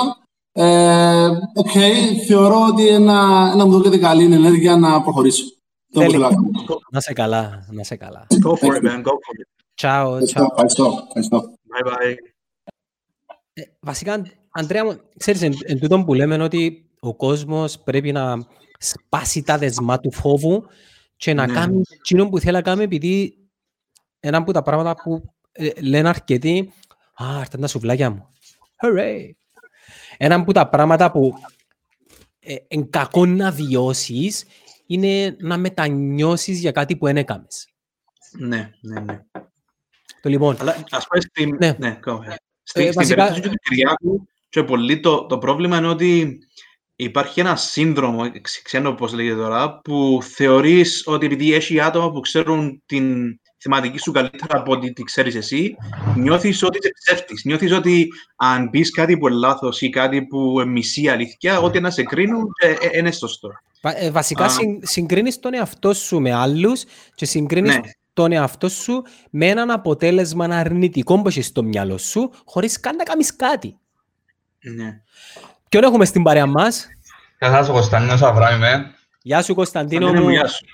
Ε, 0.53 1.27
Οκ, 1.55 1.71
θεωρώ 2.27 2.67
ότι 2.67 2.89
ε 2.89 3.04
να, 3.04 3.51
ε 3.55 3.59
να 3.59 3.67
μου 3.67 3.73
δώσετε 3.73 3.99
καλή 3.99 4.25
ενέργεια 4.35 4.77
να 4.77 5.03
προχωρήσω. 5.03 5.45
Το 5.93 6.01
Τέλεια. 6.01 6.11
θέλω 6.11 6.23
να 6.29 6.29
κάνω. 6.29 6.79
Να 6.91 7.01
'σαι 7.01 7.13
καλά, 7.13 7.67
να 7.71 7.85
'σαι 7.85 7.97
καλά. 7.97 8.27
Go 8.45 8.51
for 8.51 8.75
it, 8.77 8.83
man. 8.83 8.99
Go 9.03 9.13
for 9.13 9.35
it. 9.41 9.47
Ciao, 9.83 10.07
Ευχαριστώ, 10.07 10.41
ciao. 10.43 10.47
ευχαριστώ, 10.51 11.03
ευχαριστώ. 11.07 11.43
Bye 11.43 11.89
bye. 11.89 12.15
Ε, 13.53 13.63
Βασικά, 13.81 14.23
Αντρέα 14.51 14.85
μου, 14.85 15.01
ξέρεις, 15.19 15.43
εν, 15.43 15.53
εν 15.65 15.81
τούτον 15.81 16.05
που 16.05 16.15
λέμε 16.15 16.43
ότι 16.43 16.91
ο 17.01 17.15
κόσμος 17.15 17.79
πρέπει 17.79 18.13
να 18.13 18.45
σπάσει 18.79 19.43
τα 19.43 19.59
δεσμά 19.59 20.01
του 20.01 20.13
φόβου 20.13 20.65
και 21.17 21.35
να 21.35 21.47
Ναι. 21.47 21.53
κάνει 21.53 21.81
εκείνο 21.95 22.29
που 22.29 22.39
θέλει 22.39 22.53
να 22.53 22.63
κάνει 22.63 22.83
επειδή 22.83 23.37
ένα 24.21 24.39
από 24.39 24.53
τα 24.53 24.63
πράγματα 24.63 24.95
που 25.03 25.23
ε, 25.53 25.69
λένε 25.81 26.09
αρκετοί 26.09 26.73
«Α, 27.15 27.25
ήρθαν 27.39 27.61
τα 27.61 27.67
σουβλάκια 27.67 28.11
μου». 28.11 28.27
Hooray! 28.83 29.31
Ένα 30.17 30.35
από 30.35 30.53
τα 30.53 30.69
πράγματα 30.69 31.11
που 31.11 31.35
ε, 32.41 32.55
εν 32.69 32.91
κακό 32.91 33.27
να 33.27 33.51
βιώσεις 33.51 34.45
είναι 34.87 35.37
να 35.41 35.57
μετανιώσεις 35.59 36.59
για 36.61 36.71
κάτι 36.71 36.97
που 36.97 37.07
δεν 37.07 37.17
έκαμες. 37.17 37.69
Ναι, 38.39 38.71
ναι, 38.81 39.01
ναι. 39.01 39.21
Το 40.23 40.29
λοιπόν, 40.29 40.57
Αλλά 40.61 40.85
ας 40.91 41.07
πούμε 41.07 41.21
στην... 41.21 41.57
Ναι. 41.61 41.77
Ναι, 41.79 41.99
go 42.07 42.13
ahead. 42.13 42.35
Στη, 42.63 42.81
Ε, 42.81 42.85
στην 42.85 42.95
βασικά- 42.95 43.27
περίπτωση 43.27 43.49
του 43.49 43.59
Κυριάκου 43.69 44.27
και 44.49 44.65
πολύ 44.65 45.01
το, 45.01 45.27
το 45.27 45.39
πρόβλημα 45.39 45.77
είναι 45.77 45.89
ότι 45.89 46.39
υπάρχει 46.97 47.41
ένα 47.41 47.57
σύνδρομο, 47.57 48.41
ξ- 48.41 48.63
ξέρω 48.63 48.95
πώς 48.95 49.13
λέγεται 49.13 49.35
τώρα, 49.35 49.81
που 49.81 50.19
θεωρείς 50.23 51.03
ότι 51.07 51.27
επειδή 51.27 51.53
έχει 51.55 51.81
άτομα 51.81 52.11
που 52.13 52.21
ξέρουν 52.21 52.83
την 52.87 53.37
θεματική 53.63 53.99
σου 53.99 54.13
καλύτερα 54.13 54.59
από 54.59 54.73
ότι 54.73 54.93
τη 54.93 55.03
ξέρεις 55.03 55.35
εσύ, 55.35 55.77
νιώθεις 56.17 56.63
ότι 56.63 56.79
είσαι 56.79 56.93
ψεύτης. 57.05 57.45
Νιώθεις 57.45 57.73
ότι 57.73 58.09
αν 58.37 58.71
πεις 58.71 58.91
κάτι 58.91 59.19
που 59.19 59.29
είναι 59.29 59.37
λάθος 59.37 59.81
ή 59.81 59.91
κάτι 59.91 60.23
που 60.27 60.61
είναι 60.61 60.71
μισή 60.71 61.09
αλήθεια, 61.09 61.61
ότι 61.61 61.81
να 61.81 61.91
σε 61.91 62.03
κρίνουν 62.03 62.49
ε, 62.61 62.71
ε, 62.71 62.99
είναι 62.99 63.11
σωστό. 63.11 63.49
Βα- 63.83 63.99
ε, 64.03 64.11
βασικά 64.11 64.45
Α. 64.45 64.49
συν, 64.49 64.79
συγκρίνεις 64.83 65.39
τον 65.41 65.55
εαυτό 65.55 65.93
σου 65.95 66.21
με 66.21 66.33
άλλους 66.33 66.85
και 67.15 67.25
συγκρίνεις 67.25 67.75
Ναι. 67.75 67.81
τον 68.13 68.33
εαυτό 68.33 68.69
σου 68.69 69.03
με 69.31 69.47
έναν 69.47 69.71
αποτέλεσμα 69.71 70.45
αρνητικό 70.45 71.23
που 71.23 71.29
έχεις 71.29 71.47
στο 71.47 71.63
μυαλό 71.63 71.99
σου 71.99 72.31
χωρίς 72.45 72.81
καν 72.81 72.97
να 72.97 73.05
κάνεις 73.05 73.37
κάτι. 73.37 73.77
Ναι. 74.77 75.01
Ποιον 75.69 75.83
έχουμε 75.83 76.05
στην 76.05 76.23
παρέα 76.23 76.47
μας; 76.47 76.87
Γεια 77.39 77.51
σας, 77.51 77.69
ο 77.69 77.73
Κωνσταντίνος 77.73 78.23
Αβράμ 78.23 78.55
είμαι. 78.55 78.95
Γεια 79.23 79.43
σου 79.43 79.55
Κωνσταντίνο 79.55 80.07
Αντίνε 80.07 80.21
μου, 80.21 80.27
μου. 80.29 80.33
γεια 80.33 80.47
σου. 80.49 80.65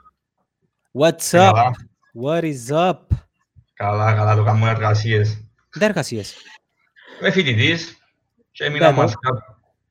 What's 0.93 1.31
up? 1.31 1.51
Καλά, 1.53 1.73
What 2.15 2.43
is 2.43 2.75
up? 2.91 2.99
καλά, 3.75 4.13
καλά, 4.15 4.37
το 4.37 4.45
κάνουμε 4.45 4.71
εργασίες. 4.71 5.45
Δεν 5.75 5.89
εργασίες. 5.89 6.35
Είμαι 7.21 7.31
φοιτητής 7.31 7.97
και 8.53 8.65
έμεινα 8.65 8.85
Μπράβο. 8.87 9.03
μας 9.03 9.15
κάπου. 9.21 9.41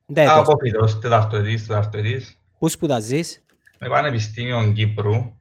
Δεν 0.06 0.28
Από 0.28 0.56
φοιτός, 0.62 0.98
τεταρτοετής, 0.98 1.66
τεταρτοετής. 1.66 2.38
Πού 2.58 2.68
σπουδαζείς; 2.68 3.44
Με 3.78 3.88
Πανεπιστήμιο 3.88 4.72
Κύπρου, 4.74 5.36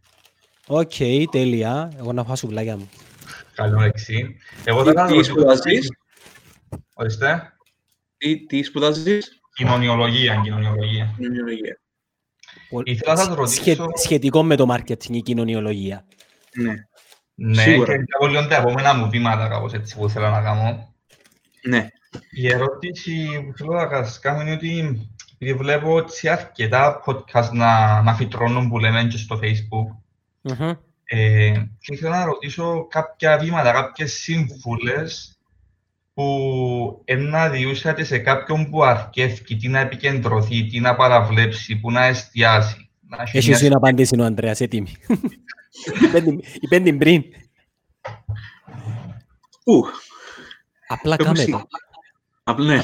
Οκ, 0.67 0.91
τέλεια. 1.31 1.91
Εγώ 1.97 2.13
να 2.13 2.23
φάω 2.23 2.35
σουβλάκια 2.35 2.77
μου. 2.77 2.89
καλό 3.53 3.81
εξή. 3.81 4.37
Εγώ 4.63 4.79
Τι- 4.83 4.85
θα 4.85 5.05
τι 5.05 5.11
κάνω... 5.11 5.23
σπουδάζεις; 5.23 5.87
Ορίστε, 6.93 7.53
Τι, 8.17 8.45
τι 8.45 8.63
σπουδάζεις; 8.63 9.39
κοινωνιολογία, 9.53 10.39
κοινωνιολογία. 10.43 11.13
Κοινωνιολογία. 11.17 11.79
Πολ- 12.69 12.87
Ήθελα 12.87 13.13
να 13.13 13.17
σας 13.35 13.51
σχε- 13.51 13.77
ρωτήσω- 13.77 13.97
Σχετικό 14.03 14.43
με 14.43 14.55
το 14.55 14.75
marketing, 14.75 15.09
η 15.09 15.21
κοινωνιολογία. 15.21 16.05
Ναι. 16.61 16.73
Ναι, 17.39 17.61
Σίγουρα. 17.61 17.97
και 17.97 18.03
κάπου 18.07 18.27
λίγο 18.27 18.47
τα 18.47 18.55
επόμενα 18.55 18.93
μου 18.93 19.09
βήματα 19.09 19.47
κάπως 19.47 19.73
έτσι 19.73 19.95
που 19.95 20.05
ήθελα 20.05 20.29
να 20.29 20.41
κάνω. 20.41 20.93
Ναι. 21.63 21.87
Η 22.31 22.47
ερώτηση 22.51 23.27
που 23.45 23.57
θέλω 23.57 23.73
να 23.73 24.03
σας 24.05 24.19
κάνω 24.19 24.41
είναι 24.41 24.51
ότι 24.51 25.01
επειδή 25.39 25.57
βλέπω 25.57 25.97
έτσι 25.97 26.29
αρκετά 26.29 27.03
podcast 27.05 27.49
να, 27.51 28.01
να 28.01 28.13
φυτρώνουν 28.15 28.69
που 28.69 28.79
λέμε 28.79 29.03
και 29.03 29.17
στο 29.17 29.39
facebook 29.43 29.95
Μμμ. 30.41 30.71
Ε, 31.03 31.51
και 31.79 31.93
ήθελα 31.93 32.17
να 32.19 32.25
ρωτήσω 32.25 32.87
κάποια 32.89 33.37
βήματα, 33.37 33.71
κάποιες 33.71 34.13
σύμβουλες 34.13 35.39
που 36.13 37.03
να 37.17 37.49
διούσατε 37.49 38.03
σε 38.03 38.17
κάποιον 38.17 38.69
που 38.69 38.83
αρκεύει, 38.83 39.55
τι 39.55 39.67
να 39.67 39.79
επικεντρωθεί, 39.79 40.65
τι 40.65 40.79
να 40.79 40.95
παραβλέψει, 40.95 41.75
που 41.79 41.91
να 41.91 42.03
εστιάσει. 42.05 42.89
Να 43.09 43.21
έχεις 43.21 43.33
Έχει 43.33 43.47
μια- 43.47 43.57
σου 43.57 43.63
την 43.63 43.73
απάντηση 43.75 44.19
ο 44.19 44.23
Ανδρέας, 44.23 44.61
έτοιμη. 44.61 44.91
Είπεν- 46.03 46.43
Είπεν 46.59 46.83
την 46.83 46.97
πριν. 46.97 47.23
Ου, 49.65 49.83
Απλά 50.87 51.15
Έχουμε 51.19 51.25
κάμε 51.33 51.39
συ- 51.43 51.51
το. 51.51 51.67
Απλά, 52.43 52.65
ναι. 52.65 52.81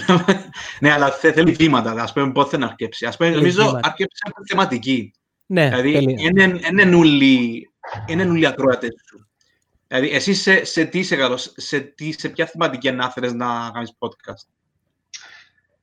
ναι, 0.79 0.91
αλλά 0.91 1.11
θε- 1.11 1.33
θέλει 1.33 1.51
βήματα, 1.51 1.91
ας 1.91 2.13
πούμε, 2.13 2.31
πότε 2.31 2.57
να 2.57 2.65
αρκέψει. 2.65 3.05
Ας 3.05 3.17
πούμε, 3.17 3.29
Θέλει 3.29 3.41
νομίζω 3.41 3.65
βήματα. 3.65 3.87
αρκέψει 3.87 4.21
από 4.25 4.35
θεματική. 4.47 5.13
Ναι, 5.45 5.65
δηλαδή, 5.69 5.91
τέλεια. 5.91 6.29
είναι- 6.29 6.59
είναι 6.81 6.95
όλοι 6.95 7.67
είναι 8.07 8.23
όλοι 8.23 8.41
οι 8.41 8.45
ακροατές 8.45 8.93
σου. 9.09 9.27
Δηλαδή, 9.87 10.09
εσύ 10.09 10.33
σε, 10.33 10.63
σε 10.65 10.85
τι 10.85 10.99
είσαι 10.99 11.15
καλός, 11.15 11.53
σε, 11.57 11.79
τι, 11.79 12.11
σε 12.19 12.29
ποια 12.29 12.45
θεματική 12.45 12.91
να 12.91 13.09
θέλεις 13.09 13.33
να 13.33 13.71
κάνεις 13.73 13.91
podcast; 13.99 14.47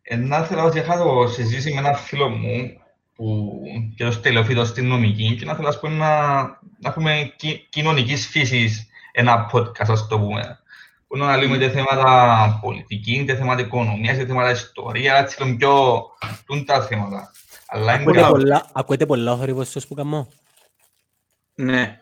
Ε, 0.03 0.17
να 0.17 0.43
θέλω 0.45 0.65
ότι 0.65 0.79
είχα 0.79 0.99
το 0.99 1.27
συζήτηση 1.29 1.73
με 1.73 1.79
έναν 1.81 1.97
φίλο 1.97 2.29
μου 2.29 2.80
που 3.21 3.61
και 3.97 4.05
ως 4.05 4.21
τελειοφύτος 4.21 4.69
στην 4.69 4.87
νομική 4.87 5.37
και 5.37 5.45
να 5.45 5.55
θέλω 5.55 5.69
ας 5.69 5.81
πούμε, 5.81 5.95
να, 5.97 6.43
να 6.79 6.89
έχουμε 6.89 7.33
κι, 7.37 7.67
κοινωνικής 7.71 8.27
φύσης 8.27 8.87
ένα 9.13 9.51
podcast, 9.53 9.89
ας 9.89 10.07
το 10.09 10.19
πούμε. 10.21 10.59
που 11.07 11.17
να 11.17 11.25
αναλύουμε 11.25 11.57
είτε 11.57 11.71
θέματα 11.71 12.59
πολιτική, 12.63 13.13
είτε 13.13 13.37
θέματα 13.37 13.61
οικονομίας, 13.61 14.17
είτε 14.17 14.27
θέματα 14.27 14.51
ιστορίας, 14.51 15.21
έτσι 15.21 15.37
και 15.37 15.55
πιο 15.55 16.03
τούν 16.47 16.65
τα 16.65 16.83
θέματα. 16.83 17.31
Αλλά 17.67 17.93
είναι 17.95 18.03
Ακούτε 18.03 18.19
πολλά- 18.21 18.31
πολλά, 18.31 18.71
ακούτε 18.73 19.07
πολλά 19.07 19.33
ο 19.33 19.37
θόρυβος 19.37 19.71
σας 19.71 19.87
που 19.87 19.95
κάνω. 19.95 20.29
Ναι. 21.55 22.01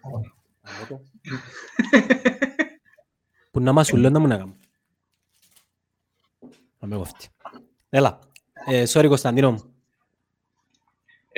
Που 3.50 3.60
να 3.60 3.72
μας 3.72 3.92
ουλώ 3.92 4.10
να 4.10 4.18
μου 4.18 4.26
να 4.26 4.36
κάνω. 4.36 4.56
Να 6.78 6.88
με 6.88 6.96
κόφτει. 6.96 7.28
Έλα. 7.88 8.18
Ε, 8.66 8.84
sorry 8.92 9.06
Κωνσταντίνο 9.08 9.50
μου. 9.50 9.72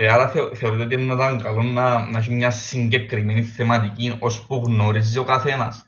Ε, 0.03 0.09
άρα 0.09 0.28
θεω, 0.28 0.55
θεωρείτε 0.55 0.82
ότι 0.82 0.94
είναι 0.94 1.14
ήταν 1.14 1.42
καλό 1.42 1.62
να, 1.62 2.11
να 2.11 2.18
έχει 2.18 2.30
μια 2.34 2.51
συγκεκριμένη 2.51 3.42
θεματική 3.42 4.16
ως 4.18 4.46
που 4.46 4.62
γνωρίζει 4.66 5.18
ο 5.18 5.24
καθένας. 5.24 5.86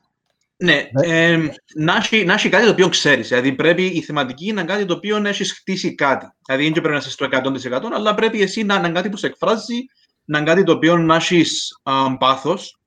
Ναι, 0.56 0.88
ε, 0.92 1.38
να, 1.74 1.96
έχει, 1.96 2.24
να 2.24 2.32
έχει 2.32 2.48
κάτι 2.48 2.64
το 2.64 2.70
οποίο 2.70 2.88
ξέρεις. 2.88 3.28
Δηλαδή 3.28 3.52
πρέπει 3.52 3.82
η 3.82 4.02
θεματική 4.02 4.52
να 4.52 4.60
είναι 4.60 4.72
κάτι 4.72 4.84
το 4.84 4.94
οποίο 4.94 5.18
να 5.18 5.28
έχεις 5.28 5.52
χτίσει 5.52 5.94
κάτι. 5.94 6.26
Δηλαδή 6.46 6.64
δεν 6.64 6.72
και 6.72 6.80
πρέπει 6.80 6.94
να 6.94 7.00
είσαι 7.00 7.10
στο 7.10 7.28
100% 7.30 7.94
αλλά 7.94 8.14
πρέπει 8.14 8.42
εσύ 8.42 8.62
να, 8.62 8.80
να 8.80 8.86
είναι 8.86 8.96
κάτι 8.96 9.08
που 9.08 9.16
σε 9.16 9.26
εκφράζει, 9.26 9.84
να 10.24 10.38
είναι 10.38 10.46
κάτι 10.46 10.62
το 10.62 10.72
οποίο 10.72 10.96
να 10.96 11.14
έχεις 11.14 11.80
α, 11.82 12.16
πάθος 12.16 12.80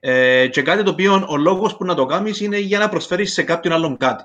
ε, 0.00 0.48
και 0.48 0.62
κάτι 0.62 0.82
το 0.82 0.90
οποίο 0.90 1.26
ο 1.28 1.36
λόγος 1.36 1.76
που 1.76 1.84
να 1.84 1.94
το 1.94 2.06
κάνεις 2.06 2.40
είναι 2.40 2.58
για 2.58 2.78
να 2.78 2.88
προσφέρεις 2.88 3.32
σε 3.32 3.42
κάποιον 3.42 3.74
άλλον 3.74 3.96
κάτι. 3.96 4.22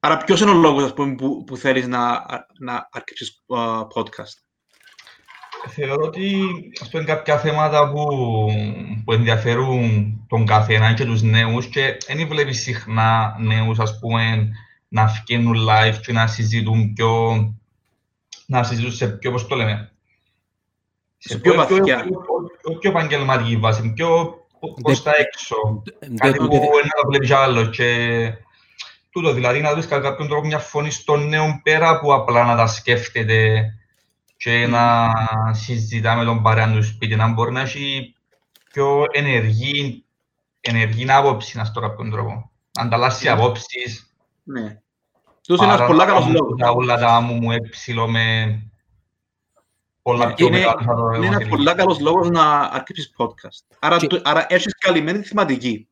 Άρα 0.00 0.16
ποιος 0.16 0.40
είναι 0.40 0.50
ο 0.50 0.54
λόγος 0.54 0.84
ας 0.84 0.94
πούμε, 0.94 1.14
που, 1.14 1.44
που 1.44 1.56
θέλεις 1.56 1.86
να, 1.86 2.24
να 2.58 2.88
αρκεψεις 2.92 3.42
α, 3.48 3.80
podcast; 3.94 4.51
Θεωρώ 5.68 6.04
ότι 6.06 6.40
ας 6.80 6.88
πούμε, 6.88 7.04
κάποια 7.04 7.38
θέματα 7.38 7.90
που, 7.90 8.06
που 9.04 9.12
ενδιαφέρουν 9.12 10.16
τον 10.28 10.46
καθένα 10.46 10.94
και 10.94 11.04
τους 11.04 11.22
νέους 11.22 11.66
και 11.66 11.96
δεν 12.06 12.28
βλέπεις 12.28 12.62
συχνά 12.62 13.36
νέους 13.40 13.78
ας 13.78 13.98
πούμε, 13.98 14.48
να 14.88 15.06
βγαίνουν 15.06 15.56
live 15.68 15.96
και 16.02 16.12
να 16.12 16.26
συζητούν 16.26 16.92
πιο, 16.92 17.32
να 18.46 18.62
συζητούν 18.62 18.92
σε 18.92 19.08
πιο, 19.08 19.30
πώς 19.30 19.46
το 19.46 19.54
λέμε, 19.56 19.90
Σε 21.18 21.38
πιο 21.38 21.54
βαθιά. 21.54 22.04
πιο, 22.62 22.78
πιο 22.78 22.90
επαγγελματική 22.90 23.56
βάση, 23.56 23.92
πιο 23.92 24.34
προς 24.82 25.02
τα 25.02 25.12
έξω. 25.18 25.56
Κάτι 26.16 26.38
Δεν- 26.38 26.46
που 26.48 26.52
δεν 26.56 26.60
το 27.02 27.08
βλέπεις 27.08 27.28
κι 27.28 27.34
άλλο 27.34 27.66
και 27.66 27.88
τούτο, 29.10 29.32
δηλαδή 29.32 29.60
να 29.60 29.72
βρεις 29.72 29.86
κατά 29.86 30.08
κάποιον 30.08 30.28
τρόπο 30.28 30.46
μια 30.46 30.58
φωνή 30.58 30.90
στον 30.90 31.28
νέο 31.28 31.60
πέρα 31.62 31.88
από 31.88 32.14
απλά 32.14 32.44
να 32.44 32.56
τα 32.56 32.66
σκέφτεται 32.66 33.64
και 34.42 34.66
να 34.66 35.08
συζητά 35.52 36.14
με 36.14 36.24
τον 36.24 36.42
παρέα 36.42 36.72
του 36.72 36.82
σπίτι, 36.84 37.16
να 37.16 37.28
μπορεί 37.28 37.52
να 37.52 37.60
έχει 37.60 38.14
πιο 38.72 39.04
ενεργή, 39.10 40.04
ενεργή 40.60 41.10
άποψη, 41.12 41.56
να 41.56 41.64
στο 41.64 41.80
κάποιον 41.80 42.10
τρόπο. 42.10 42.50
Να 42.78 42.82
ανταλλάσσει 42.82 43.28
απόψεις, 43.28 44.14
Ναι. 44.42 44.78
Τους 45.46 45.56
είναι 45.56 45.66
ένας 45.66 45.76
παρά 45.76 45.86
πολλά 45.86 46.04
να 46.04 46.10
καλός 46.10 46.20
κάνουν 46.24 46.36
λόγος. 46.40 46.58
τα 46.60 46.72
ούλα 46.72 46.96
τα 46.96 47.20
μου 47.20 47.34
μου 47.34 47.50
έψιλο 47.52 48.08
με 48.08 48.58
πολλά 50.02 50.34
πιο 50.34 50.46
Είναι, 50.46 50.58
μεγάλα 50.58 50.82
θα 50.84 50.94
το 50.94 51.10
είναι 51.16 51.26
ένας 51.26 51.42
email. 51.42 51.48
πολύ 51.48 51.74
καλός 51.74 52.00
λόγος 52.00 52.28
να 52.30 52.60
αρκέψεις 52.60 53.14
podcast. 53.16 53.76
Άρα, 53.78 53.96
Και- 53.96 54.06
το- 54.06 54.20
άρα 54.24 54.46
έχεις 54.48 54.74
καλυμμένη 54.78 55.22
θεματική. 55.22 55.88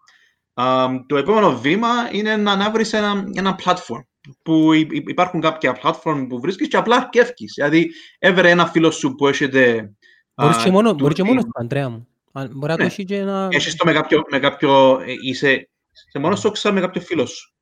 Αμ, 0.55 1.07
το 1.07 1.16
επόμενο 1.16 1.59
βήμα 1.59 1.88
είναι 2.12 2.36
να, 2.36 2.57
να 2.57 2.70
βρεις 2.70 2.92
ένα, 2.92 3.24
ένα 3.34 3.59
platform. 3.64 4.05
Που 4.43 4.73
υ- 4.73 4.93
υ- 4.93 5.09
υπάρχουν 5.09 5.41
κάποια 5.41 5.79
platform 5.83 6.27
που 6.29 6.41
βρίσκεις 6.41 6.68
και 6.68 6.77
απλά 6.77 6.97
αρκεύκεις. 6.97 7.53
Δηλαδή, 7.57 7.91
έβρε 8.18 8.51
ένα 8.51 8.66
φίλο 8.66 8.91
σου 8.91 9.14
που 9.14 9.27
έχετε... 9.29 9.91
Μπορείς 10.35 10.57
α, 10.57 10.62
και 10.62 10.71
μόνο, 10.71 10.91
του 10.91 10.97
μπορείς 10.97 11.14
και 11.16 11.23
team. 11.23 11.27
μόνος 11.27 11.43
του, 11.45 11.51
Αντρέα 11.55 11.89
μου. 11.89 12.09
Αν- 12.33 12.51
Μπορεί 12.55 12.71
να 12.73 12.77
το 12.77 12.83
Ναι. 12.83 12.89
έχει 12.89 13.05
και 13.05 13.16
ένα... 13.16 13.49
Έχεις 13.51 13.77
το 13.77 13.85
με 13.87 13.93
κάποιο... 13.93 14.23
Με 14.31 14.39
κάποιο 14.39 15.01
ε, 15.07 15.12
είσαι, 15.25 15.51
είσαι 16.09 16.18
μόνος 16.18 16.41
σου, 16.41 16.51
ξέρω 16.51 16.75
με 16.75 16.81
κάποιο 16.81 17.01
φίλο 17.01 17.27
σου; 17.27 17.55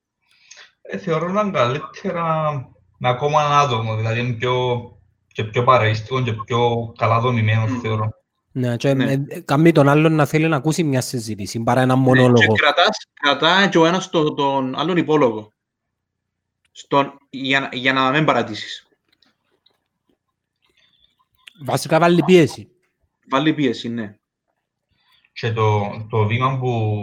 Ε, 0.82 0.98
θεωρώ 0.98 1.28
να 1.28 1.40
είναι 1.40 1.50
καλύτερα 1.50 2.52
με 2.98 3.08
ακόμα 3.08 3.44
ένα 3.44 3.58
άτομο, 3.58 3.96
δηλαδή 3.96 4.20
είναι 4.20 4.32
πιο, 4.32 4.80
και 5.26 5.44
πιο 5.44 5.64
παρεΐστικο 5.64 6.22
και 6.22 6.32
πιο 6.32 6.92
καλά 6.98 7.20
δομημένος, 7.20 7.70
Μμμ. 7.70 7.80
θεωρώ. 7.80 8.08
Ναι, 8.52 8.76
και 8.76 8.94
Ναι. 8.94 9.12
ε, 9.12 9.24
ε, 9.28 9.40
κάνει 9.40 9.72
τον 9.72 9.88
άλλον 9.88 10.14
να 10.14 10.24
θέλει 10.26 10.48
να 10.48 10.56
ακούσει 10.56 10.84
μια 10.84 11.00
συζήτηση, 11.00 11.60
παρά 11.62 11.80
ένα 11.80 11.94
Ναι, 11.96 12.00
μονόλογο. 12.02 12.32
και 12.34 12.46
κρατάς, 12.62 12.96
κρατάει 13.20 13.68
και 13.68 13.78
ο 13.78 13.86
ένας 13.86 14.10
το- 14.10 14.34
τον 14.34 14.74
άλλον 14.78 14.96
υπόλογο. 14.96 15.52
Στον, 16.78 17.18
για, 17.30 17.60
να- 17.60 17.68
για 17.72 17.92
να 17.92 18.10
μην 18.10 18.24
παρατήσεις. 18.24 18.86
Βασικά 21.64 21.98
βάλει 21.98 22.22
πίεση. 22.24 22.68
Βάλει 23.30 23.54
πίεση, 23.54 23.88
ναι. 23.88 24.14
Και 25.32 25.52
το, 25.52 25.80
το 26.10 26.26
βήμα 26.26 26.58
που, 26.58 27.00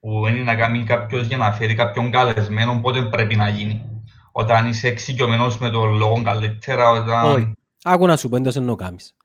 που 0.00 0.26
είναι 0.26 0.42
να 0.42 0.56
κάνει 0.56 0.84
κάποιος 0.84 1.26
για 1.26 1.36
να 1.36 1.52
φέρει 1.52 1.74
κάποιον 1.74 2.10
καλεσμένο, 2.10 2.80
πότε 2.80 3.02
πρέπει 3.02 3.36
να 3.36 3.48
γίνει. 3.48 4.02
Όταν 4.32 4.68
είσαι 4.68 4.88
εξοικειωμένος 4.88 5.58
με 5.58 5.70
τον 5.70 5.96
λόγο 5.96 6.22
καλύτερα, 6.22 6.90
όταν... 6.90 7.24
Όχι. 7.24 7.52
Άκου 7.82 8.06
να 8.06 8.16
σου 8.16 8.28
πω 8.28 8.36
εντός 8.36 8.56
εννοώ 8.56 8.74
κάμεις. 8.74 9.16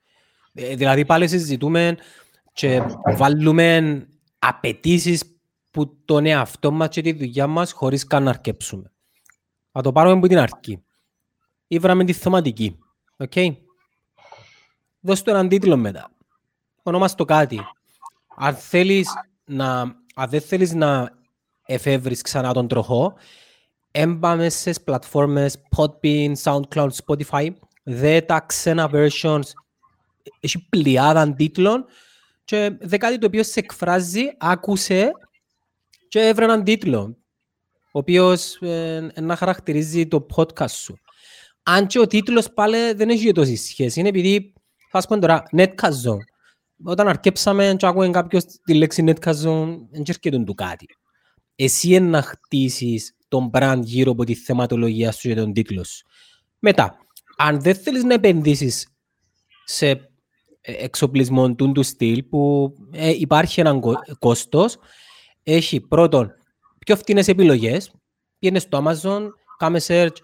Ε, 0.53 0.75
δηλαδή 0.75 1.05
πάλι 1.05 1.27
συζητούμε 1.27 1.97
και 2.53 2.81
βάλουμε 3.17 3.97
απαιτήσεις 4.39 5.37
που 5.71 5.97
τον 6.05 6.25
εαυτό 6.25 6.71
μας 6.71 6.89
και 6.89 7.01
τη 7.01 7.13
δουλειά 7.13 7.47
μας 7.47 7.71
χωρίς 7.71 8.07
καν 8.07 8.23
να 8.23 8.29
αρκέψουμε. 8.29 8.87
Θα 9.75 9.81
το 9.81 9.91
πάρουμε 9.91 10.17
από 10.17 10.27
την 10.27 10.37
αρχή. 10.37 10.83
Ήβραμε 11.67 12.03
τη 12.03 12.13
θεματική. 12.13 12.79
Οκ; 13.17 13.33
Δώσ' 14.99 15.21
του 15.21 15.29
έναν 15.29 15.47
τίτλο 15.47 15.77
μετά. 15.77 16.11
Ονόμας 16.83 17.15
το 17.15 17.25
κάτι. 17.25 17.59
Αν 18.35 18.55
θέλεις 18.55 19.09
να, 19.45 19.79
αν 20.15 20.29
δεν 20.29 20.41
θέλεις 20.41 20.73
να 20.73 21.11
εφεύρεις 21.65 22.21
ξανά 22.21 22.53
τον 22.53 22.67
τροχό, 22.67 23.13
έμπαμε 23.91 24.49
στις 24.49 24.83
πλατφόρμες 24.83 25.61
Podbean, 25.77 26.33
SoundCloud, 26.43 26.89
Spotify, 27.05 27.49
δε 27.83 28.21
τα 28.21 28.39
ξένα 28.39 28.89
versions, 28.93 29.47
έχει 30.39 30.67
πλειάδα 30.69 31.33
τίτλων 31.33 31.85
και 32.43 32.77
δε 32.81 32.97
κάτι 32.97 33.17
το 33.17 33.25
οποίο 33.25 33.43
σε 33.43 33.59
εκφράζει, 33.59 34.23
άκουσε 34.37 35.11
και 36.07 36.19
έβρε 36.19 36.43
έναν 36.43 36.63
τίτλο, 36.63 37.17
ο 37.95 37.99
οποίος 37.99 38.55
ε, 38.55 39.11
να 39.21 39.35
χαρακτηρίζει 39.35 40.07
το 40.07 40.25
podcast 40.35 40.69
σου. 40.69 40.97
Αν 41.63 41.87
και 41.87 41.99
ο 41.99 42.07
τίτλος 42.07 42.53
πάλι 42.53 42.93
δεν 42.93 43.09
έχει 43.09 43.31
τόση 43.31 43.55
σχέση, 43.55 43.99
είναι 43.99 44.09
επειδή, 44.09 44.53
θα 44.89 45.01
σου 45.01 45.07
πω 45.07 45.19
τώρα, 45.19 45.43
Netcast 45.57 46.01
Zone. 46.05 46.23
Όταν 46.83 47.07
αρκέψαμε 47.07 47.75
και 47.77 47.85
άκουγε 47.85 48.09
κάποιος 48.09 48.43
τη 48.43 48.73
λέξη 48.73 49.03
Netcast 49.07 49.43
Zone, 49.45 49.77
δεν 49.91 50.03
έρχεται 50.07 50.39
του 50.39 50.53
κάτι. 50.53 50.85
Εσύ 51.55 51.89
είναι 51.89 52.07
να 52.07 52.21
χτίσεις 52.21 53.15
τον 53.27 53.49
brand 53.53 53.79
γύρω 53.83 54.11
από 54.11 54.23
τη 54.23 54.33
θεματολογία 54.33 55.11
σου 55.11 55.27
και 55.27 55.35
τον 55.35 55.53
τίτλο 55.53 55.83
σου. 55.83 56.05
Μετά, 56.59 56.97
αν 57.37 57.61
δεν 57.61 57.75
θέλεις 57.75 58.03
να 58.03 58.13
επενδύσεις 58.13 58.87
σε 59.65 59.89
ε, 59.89 59.99
εξοπλισμό 60.61 61.55
του 61.55 61.71
του 61.71 61.83
στυλ 61.83 62.23
που 62.23 62.73
ε, 62.91 63.09
υπάρχει 63.09 63.59
έναν 63.59 63.79
κο- 63.79 63.99
κόστος, 64.19 64.77
έχει 65.43 65.81
πρώτον 65.81 66.33
πιο 66.85 66.95
φτηνές 66.95 67.27
επιλογές, 67.27 67.91
πήγαινε 68.39 68.59
στο 68.59 68.83
Amazon, 68.85 69.27
κάμε 69.57 69.81
search 69.87 70.15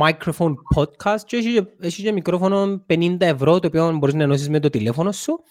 microphone 0.00 0.54
podcast 0.76 1.20
και 1.26 1.36
έχει, 1.36 1.66
έχει 1.80 2.02
και 2.02 2.12
μικρόφωνο 2.12 2.84
50 2.88 3.16
ευρώ 3.20 3.58
το 3.58 3.66
οποίο 3.66 3.92
μπορείς 3.92 4.14
να 4.14 4.22
ενώσεις 4.22 4.48
με 4.48 4.60
το 4.60 4.70
τηλέφωνο 4.70 5.12
σου 5.12 5.42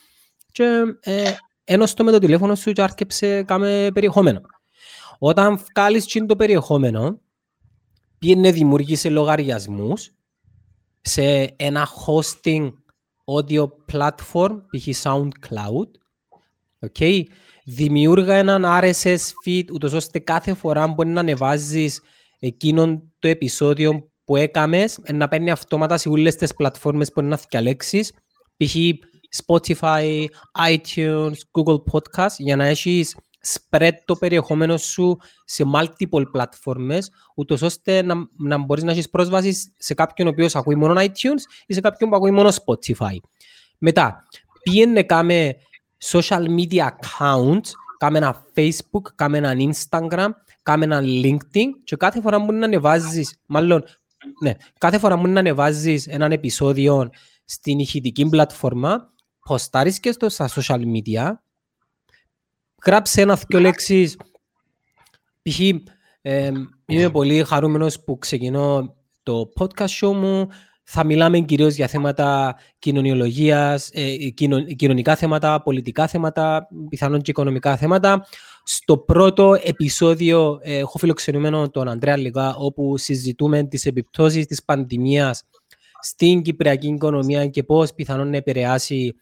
και 0.52 0.82
ε, 1.00 1.32
ένωσ' 1.64 1.94
το 1.94 2.04
με 2.04 2.12
το 2.12 2.20
τηλέφωνο 2.20 2.56
σου 2.56 2.72
και 2.72 2.82
άρκεψε 2.82 3.44
κάμε 3.44 3.90
περιεχόμενο. 3.94 4.42
Όταν 5.20 5.60
βγάλεις 5.70 6.06
τσιν 6.06 6.28
το 6.28 6.36
περιεχόμενο, 6.36 7.20
πήγαινε 8.18 8.52
δημιουργήσε 8.52 9.10
λογαριασμούς 9.10 10.12
σε 11.02 11.54
ένα 11.56 11.88
hosting 12.06 12.72
audio 13.26 13.68
platform, 13.92 14.62
π.χ. 14.68 14.88
SoundCloud, 15.04 15.90
okay. 16.80 17.24
Δημιούργα 17.76 18.36
έναν 18.36 18.66
RSS 18.66 19.18
feed, 19.46 19.64
ούτως 19.74 19.94
ώστε 19.94 20.20
κάθε 20.20 20.54
φορά 20.54 20.94
που 20.94 21.04
να 21.04 21.20
ανεβάζεις 21.20 22.02
εκείνον 22.40 23.14
το 23.20 23.28
επεισόδιο 23.28 24.10
που 24.26 24.36
έκαμες, 24.36 25.00
να 25.14 25.28
παίρνει 25.28 25.52
αυτόματα 25.52 25.98
σε 25.98 26.10
όλες 26.10 26.36
τις 26.36 26.54
πλατφόρμες 26.56 27.12
που 27.12 27.22
να 27.22 27.40
διαλέξεις, 27.50 28.14
π.χ. 28.58 28.76
Spotify, 29.46 30.26
iTunes, 30.70 31.32
Google 31.52 31.82
Podcast, 31.92 32.36
για 32.38 32.56
να 32.56 32.66
έχεις 32.66 33.16
spread 33.48 33.92
το 34.06 34.16
περιεχόμενο 34.16 34.78
σου 34.78 35.18
σε 35.46 35.64
multiple 35.76 36.24
πλατφόρμες, 36.32 37.12
ούτως 37.36 37.62
ώστε 37.62 38.02
να, 38.02 38.16
να 38.38 38.58
μπορείς 38.58 38.84
να 38.84 38.92
έχεις 38.92 39.10
πρόσβαση 39.10 39.74
σε 39.78 39.94
κάποιον 39.94 40.28
ο 40.28 40.30
οποίος 40.30 40.56
ακούει 40.56 40.76
μόνο 40.76 41.02
iTunes 41.02 41.42
ή 41.66 41.74
σε 41.74 41.82
κάποιον 41.82 42.10
που 42.10 42.16
ακούει 42.16 42.32
μόνο 42.32 42.50
Spotify. 42.50 43.16
Μετά, 43.78 44.24
πήγαινε 44.64 45.04
κάμε 45.04 45.56
social 46.04 46.46
media 46.60 46.88
accounts, 46.88 47.70
κάμε 47.98 48.18
ένα 48.18 48.46
Facebook, 48.56 49.02
κάμε 49.16 49.38
ένα 49.38 49.54
Instagram, 49.58 50.30
κάμε 50.62 50.86
ένα 50.86 51.02
LinkedIn 51.04 51.66
και 51.84 51.96
κάθε 51.96 52.22
φορά 52.22 52.46
που 52.46 52.52
να 52.52 52.66
ανεβάζεις, 52.66 53.40
μάλλον, 53.46 53.84
ναι, 54.42 54.54
κάθε 54.78 55.00
φορά 55.00 55.20
που 55.20 55.28
να 55.28 55.40
ανεβάζεις 55.40 56.08
έναν 56.08 56.32
επεισόδιο 56.32 57.10
στην 57.46 57.80
ηχητική 57.80 58.30
πλατφόρμα, 58.30 59.14
ποστάρεις 59.40 60.00
και 60.00 60.12
στο, 60.12 60.30
στα 60.30 60.50
social 60.50 60.82
media, 60.82 61.32
γράψε 62.86 63.22
ένα 63.22 63.40
δυο 63.48 63.60
λέξεις 63.60 64.18
π.χ. 65.42 65.60
ε, 66.22 66.52
είμαι 66.86 67.10
πολύ 67.12 67.44
χαρούμενος 67.44 68.04
που 68.04 68.18
ξεκινώ 68.18 68.96
το 69.24 69.50
podcast 69.60 69.88
show 69.88 70.14
μου. 70.14 70.50
Θα 70.84 71.04
μιλάμε 71.04 71.40
κυρίως 71.40 71.76
για 71.76 71.88
θέματα 71.88 72.56
κοινωνιολογίας, 72.80 73.90
ε, 73.94 74.16
κοινο, 74.16 74.62
κοινωνικά 74.62 75.16
θέματα, 75.16 75.62
πολιτικά 75.62 76.08
θέματα, 76.08 76.68
πιθανόν 76.90 77.22
και 77.22 77.32
οικονομικά 77.32 77.78
θέματα. 77.78 78.28
Στο 78.64 78.98
πρώτο 78.98 79.58
επεισόδιο 79.64 80.60
ε, 80.62 80.78
έχω 80.78 80.98
φιλοξενούμενο 80.98 81.70
τον 81.70 81.90
Αντρέα 81.90 82.18
Λιγά, 82.18 82.56
όπου 82.56 82.98
συζητούμε 82.98 83.64
τις 83.64 83.86
επιπτώσεις 83.86 84.46
της 84.46 84.64
πανδημίας 84.64 85.44
στην 86.02 86.42
κυπριακή 86.42 86.88
οικονομία 86.88 87.48
και 87.48 87.64
πώς 87.64 87.94
πιθανόν 87.94 88.30
να 88.30 88.38
επηρεάσει 88.38 89.16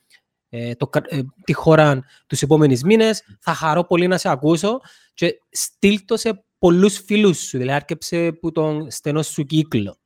ε, 0.50 0.76
το, 0.76 0.90
ε, 1.08 1.20
τη 1.44 1.54
χώρα 1.54 2.04
τους 2.28 2.42
επόμενους 2.42 2.82
μήνες. 2.82 3.24
Θα 3.40 3.54
χαρώ 3.54 3.84
πολύ 3.84 4.08
να 4.08 4.18
σε 4.18 4.30
ακούσω 4.30 4.82
και 5.14 5.42
στείλ 5.50 6.06
το 6.06 6.18
σε 6.18 6.44
πολλούς 6.58 6.98
φίλους 6.98 7.40
σου, 7.40 7.58
δηλαδή 7.58 7.76
άρκεψε 7.76 8.28
από 8.28 8.52
τον 8.52 8.92
στενό 8.92 9.22
σου 9.22 9.44
κύκλο. 9.44 9.98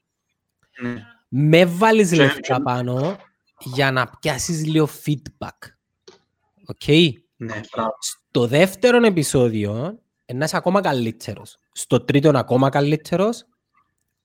Ναι. 0.82 1.13
Μεν 1.36 1.66
βάλεις 1.66 2.10
Και- 2.10 2.16
λεφτά 2.16 2.40
και- 2.56 2.62
πάνω 2.64 3.18
για 3.60 3.92
να 3.92 4.10
πιάσεις 4.20 4.66
λίγο 4.66 4.90
feedback. 5.06 5.58
OK; 6.66 6.88
Ναι, 7.36 7.60
μπράβο. 7.76 7.92
Στο 8.00 8.48
δεύτερο 8.48 9.06
επεισόδιο 9.06 10.00
να 10.34 10.46
είσαι 10.46 10.58
ακόμα 10.58 10.82
καλύτερος. 10.82 11.58
Στο 11.72 12.00
τρίτο 12.04 12.32
ακόμα 12.34 12.70
καλύτερος. 12.70 13.46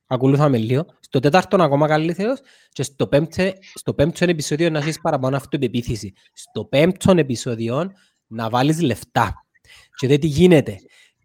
Ακολουθάμε 0.07 0.59
λίγο. 0.59 0.87
Στο 1.01 1.21
τέταρτο 1.21 1.63
ακόμα 1.63 1.89
καλύτερος. 1.89 2.41
Και 2.69 2.83
στο 2.83 3.07
πέμπτο, 3.07 3.53
στο 3.75 3.95
πέμπτο 3.95 4.25
επεισόδιο 4.25 4.71
να 4.71 4.79
έχεις 4.79 5.01
παραπάνω 5.01 5.37
αυτοπεποίθηση. 5.37 6.13
Στο 6.33 6.65
πέμπτο 6.65 7.13
επεισόδιο 7.17 7.93
να 8.27 8.49
βάλεις 8.51 8.81
λεφτά. 8.81 9.47
Και 9.95 10.07
δεν 10.07 10.21
τι 10.21 10.27
γίνεται. 10.27 10.77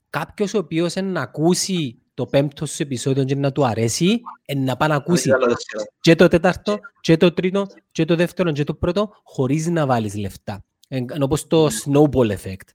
Κάποιος 0.10 0.54
ο 0.54 0.58
οποίος 0.58 0.96
να 0.96 1.22
ακούσει 1.22 1.98
το 2.14 2.26
πέμπτο 2.26 2.66
σου 2.66 2.82
επεισόδιο 2.84 3.24
και 3.24 3.36
να 3.36 3.52
του 3.52 3.66
αρέσει, 3.66 4.22
ε, 4.46 4.56
να 4.56 4.78
πάει 4.78 4.90
να 4.90 4.96
ακούσει 4.96 5.32
Άλλα 5.32 5.46
τέσσερα. 5.48 5.84
και 6.02 6.16
το 6.16 6.28
τέταρτο, 6.28 6.78
και 7.02 7.18
το 7.18 7.34
τρίτο, 7.34 7.68
και 7.92 8.06
το 8.06 8.16
δεύτερο, 8.16 8.52
και 8.52 8.64
το 8.64 8.74
πρώτο, 8.74 9.12
χωρίς 9.24 9.68
να 9.68 9.86
βάλεις 9.86 10.16
λεφτά. 10.16 10.64
Ε, 10.88 10.98
Ενώ 10.98 11.26
όπως 11.26 11.48
το 11.48 11.68
snowball 11.68 12.32
effect. 12.32 12.68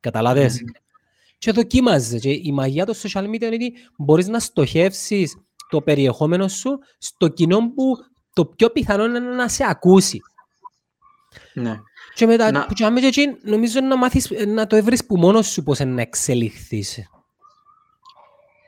Καταλάβες; 0.00 0.60
Και 1.38 1.52
δοκίμαζε. 1.52 2.18
Και 2.18 2.30
η 2.30 2.50
μαγεία 2.52 2.86
των 2.86 2.94
social 2.94 3.24
media 3.24 3.40
είναι 3.42 3.54
ότι 3.54 3.72
μπορείς 3.96 4.28
να 4.28 4.38
στοχεύσεις 4.38 5.36
το 5.70 5.80
περιεχόμενο 5.80 6.48
σου 6.48 6.78
στο 6.98 7.28
κοινό 7.28 7.72
που 7.74 7.96
το 8.32 8.44
πιο 8.46 8.70
πιθανό 8.70 9.04
είναι 9.04 9.18
να 9.20 9.48
σε 9.48 9.64
ακούσει. 9.68 10.20
Ναι. 11.54 11.80
Και 12.14 12.26
μετά, 12.26 12.50
Να- 12.50 12.66
που 12.66 12.72
και 12.74 12.84
άμεσα 12.84 13.06
εκεί, 13.06 13.36
νομίζω 13.42 13.80
να 13.80 13.96
μάθεις, 13.96 14.30
ε, 14.30 14.44
να 14.44 14.66
το 14.66 14.76
έβρεις 14.76 15.04
που 15.06 15.16
μόνος 15.16 15.46
σου 15.46 15.62
πώς 15.62 15.78
είναι 15.78 15.92
να 15.92 16.00
εξελιχθείς. 16.00 16.98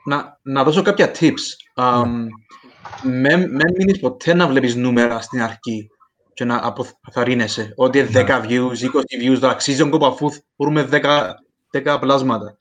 Να, 0.05 0.39
να 0.43 0.65
δώσω 0.65 0.83
κάποια 0.83 1.11
tips. 1.19 1.43
Um, 1.75 2.27
με, 3.03 3.37
με 3.37 3.65
μείνεις 3.77 3.99
ποτέ 3.99 4.35
να 4.35 4.47
βλέπεις 4.47 4.75
νούμερα 4.77 5.21
στην 5.21 5.43
αρχή 5.43 5.91
και 6.35 6.45
να 6.45 6.61
αποθαρρύνεσαι. 6.63 7.73
Ότι 7.77 8.09
10 8.13 8.27
views, 8.27 8.71
20 8.71 9.25
views, 9.25 9.39
το 9.41 9.49
αξίζει 9.49 9.79
τον 9.79 9.91
κόπο 9.91 10.07
αφού 10.07 10.31
βρούμε 10.57 10.89
10, 10.93 11.01
10 11.71 11.97
πλάσματα. 12.01 12.57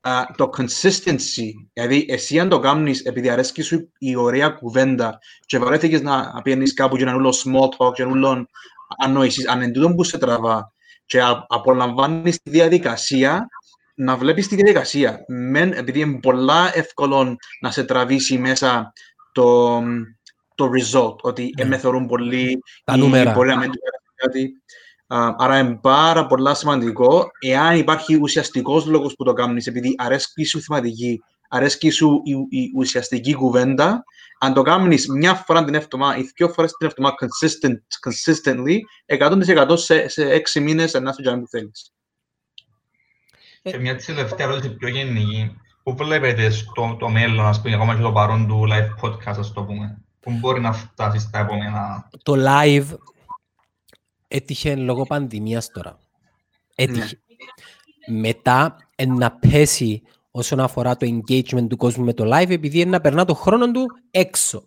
Α, 0.00 0.24
το 0.36 0.50
consistency, 0.56 1.50
δηλαδή 1.72 2.06
εσύ 2.08 2.38
αν 2.38 2.48
το 2.48 2.58
κάνεις 2.58 3.04
επειδή 3.04 3.28
αρέσκει 3.28 3.62
σου 3.62 3.92
η 3.98 4.16
ωραία 4.16 4.48
κουβέντα 4.48 5.18
και 5.46 5.58
βαρέθηκες 5.58 6.02
να 6.02 6.40
πιένεις 6.42 6.74
κάπου 6.74 6.96
και 6.96 7.04
να 7.04 7.14
ούλο 7.14 7.34
small 7.44 7.86
talk 7.86 7.92
και 7.94 8.04
να 8.04 8.10
ούλο 8.10 8.46
ανόησης, 9.04 9.48
αν 9.48 9.62
εν 9.62 9.72
τούτον 9.72 9.94
που 9.94 10.04
σε 10.04 10.18
τραβά 10.18 10.72
και 11.06 11.22
α- 11.22 11.44
απολαμβάνεις 11.48 12.42
τη 12.42 12.50
διαδικασία, 12.50 13.48
να 13.94 14.16
βλέπεις 14.16 14.48
τη 14.48 14.54
διαδικασία. 14.54 15.24
Μεν, 15.28 15.72
επειδή 15.72 16.00
είναι 16.00 16.20
πολλά 16.20 16.70
εύκολο 16.74 17.36
να 17.60 17.70
σε 17.70 17.84
τραβήσει 17.84 18.38
μέσα 18.38 18.92
το, 19.32 19.80
το 20.54 20.70
result, 20.78 21.16
ότι 21.20 21.52
Ναι. 21.56 21.64
με 21.64 21.78
θεωρούν 21.78 22.06
πολύ 22.06 22.58
Τα 22.84 22.94
ή 22.94 22.98
νούμερα. 22.98 23.32
μπορεί 23.32 23.48
να 23.48 23.58
μην 23.58 23.70
του 23.70 23.78
αρέσει 23.86 24.12
κάτι. 24.16 24.62
Α, 25.06 25.34
Άρα 25.44 25.58
είναι 25.58 25.78
πάρα 25.82 26.26
πολλά 26.26 26.54
σημαντικό 26.54 27.26
εάν 27.40 27.76
υπάρχει 27.78 28.14
ουσιαστικός 28.20 28.86
λόγος 28.86 29.14
που 29.14 29.24
το 29.24 29.32
κάνεις, 29.32 29.66
επειδή 29.66 29.94
αρέσκει 29.98 30.44
σου 30.44 30.60
θεματική, 30.60 31.20
αρέσκει 31.48 31.90
σου 31.90 32.20
η, 32.24 32.58
η 32.58 32.70
ουσιαστική 32.76 33.34
κουβέντα, 33.34 34.04
αν 34.40 34.54
το 34.54 34.62
κάνεις 34.62 35.08
μια 35.08 35.34
φορά 35.34 35.64
την 35.64 35.74
εβδομάδα 35.74 36.16
ή 36.18 36.30
δύο 36.36 36.48
φορές 36.48 36.72
την 36.72 36.86
εβδομάδα 36.86 37.14
consistent, 37.20 37.76
consistently, 38.10 38.76
100% 39.68 39.78
σε, 39.78 40.08
σε 40.08 40.30
έξι 40.30 40.60
μήνες 40.60 40.92
να 40.92 41.10
είσαι 41.10 41.22
τζάμι 41.22 41.40
που 41.40 41.48
θέλεις. 41.48 41.92
Και 43.70 43.78
μια 43.78 43.96
τελευταία 43.96 44.46
ερώτηση 44.46 44.74
πιο 44.74 44.88
γενική. 44.88 45.56
Πού 45.82 45.96
βλέπετε 45.96 46.50
στο, 46.50 46.96
το 46.98 47.08
μέλλον, 47.08 47.46
ας 47.46 47.60
πούμε, 47.60 47.74
ακόμα 47.74 47.96
και 47.96 48.02
το 48.02 48.12
παρόν 48.12 48.46
του 48.46 48.66
live 48.70 49.04
podcast, 49.04 49.38
ας 49.38 49.52
το 49.52 49.62
πούμε. 49.64 49.98
Πού 50.20 50.32
μπορεί 50.32 50.60
να 50.60 50.72
φτάσει 50.72 51.18
στα 51.18 51.38
επόμενα... 51.38 52.08
Το 52.22 52.34
live 52.36 52.96
έτυχε 54.28 54.74
λόγω 54.74 55.02
πανδημίας 55.02 55.70
τώρα. 55.70 55.98
Έτυχε. 56.74 57.20
Μετά 58.06 58.76
ε, 58.94 59.06
να 59.06 59.32
πέσει 59.32 60.02
όσον 60.30 60.60
αφορά 60.60 60.96
το 60.96 61.06
engagement 61.06 61.68
του 61.68 61.76
κόσμου 61.76 62.04
με 62.04 62.12
το 62.12 62.24
live 62.36 62.50
επειδή 62.50 62.80
είναι 62.80 62.90
να 62.90 63.00
περνά 63.00 63.24
το 63.24 63.34
χρόνο 63.34 63.70
του 63.70 63.86
έξω. 64.10 64.64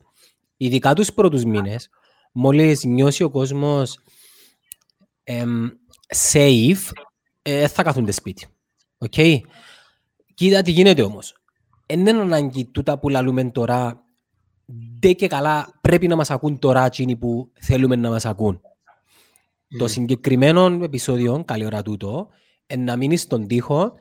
Ειδικά 0.57 0.93
τους 0.93 1.13
πρώτους 1.13 1.43
μήνες, 1.43 1.89
μόλις 2.31 2.83
νιώσει 2.83 3.23
ο 3.23 3.29
κόσμος 3.29 3.99
εμ, 5.23 5.67
safe, 6.31 6.91
ε, 7.41 7.67
θα 7.67 7.83
καθούνται 7.83 8.11
σπίτι. 8.11 8.47
Οκ. 8.97 9.13
Κοίτα 10.33 10.61
τι 10.61 10.71
γίνεται 10.71 11.01
όμως. 11.01 11.35
Δεν 11.85 11.99
είναι 11.99 12.19
ανάγκη 12.21 12.65
τούτα 12.65 12.99
που 12.99 13.09
λαλούμε 13.09 13.51
τώρα 13.51 14.03
ντε 14.99 15.11
και 15.13 15.27
καλά 15.27 15.79
πρέπει 15.81 16.07
να 16.07 16.15
μας 16.15 16.31
ακούν 16.31 16.59
τώρα 16.59 16.85
εκείνοι 16.85 17.15
που 17.15 17.51
θέλουμε 17.59 17.95
να 17.95 18.09
μας 18.09 18.25
ακούν. 18.25 18.61
Το 19.77 19.87
συγκεκριμένο 19.87 20.79
επεισόδιο, 20.83 21.43
καλή 21.47 21.65
ώρα 21.65 21.81
τούτο, 21.81 22.27
είναι 22.67 22.83
να 22.83 22.95
μείνει 22.95 23.17
στον 23.17 23.47
τοίχο 23.47 23.93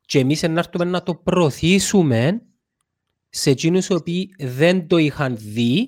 και 0.00 0.18
εμείς 0.18 0.42
να 0.42 0.58
έρθουμε 0.58 0.84
να 0.84 1.02
το 1.02 1.14
προωθήσουμε 1.14 2.42
σε 3.28 3.50
εκείνους 3.50 3.86
οι 3.86 3.92
οποίοι 3.94 4.34
δεν 4.38 4.86
το 4.86 4.96
είχαν 4.96 5.36
δει 5.38 5.84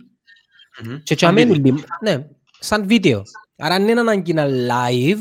και 0.83 0.89
Σαν 1.05 1.17
τσαμένουν 1.17 1.55
βίντεο. 1.55 1.75
λιμ- 1.75 1.87
ναι, 2.03 2.29
σαν 2.61 2.87
βίντεο. 2.87 3.23
Άρα 3.57 3.77
δεν 3.79 3.89
είναι 3.89 4.01
ανάγκη 4.01 4.33
να 4.33 4.47
live 4.47 5.19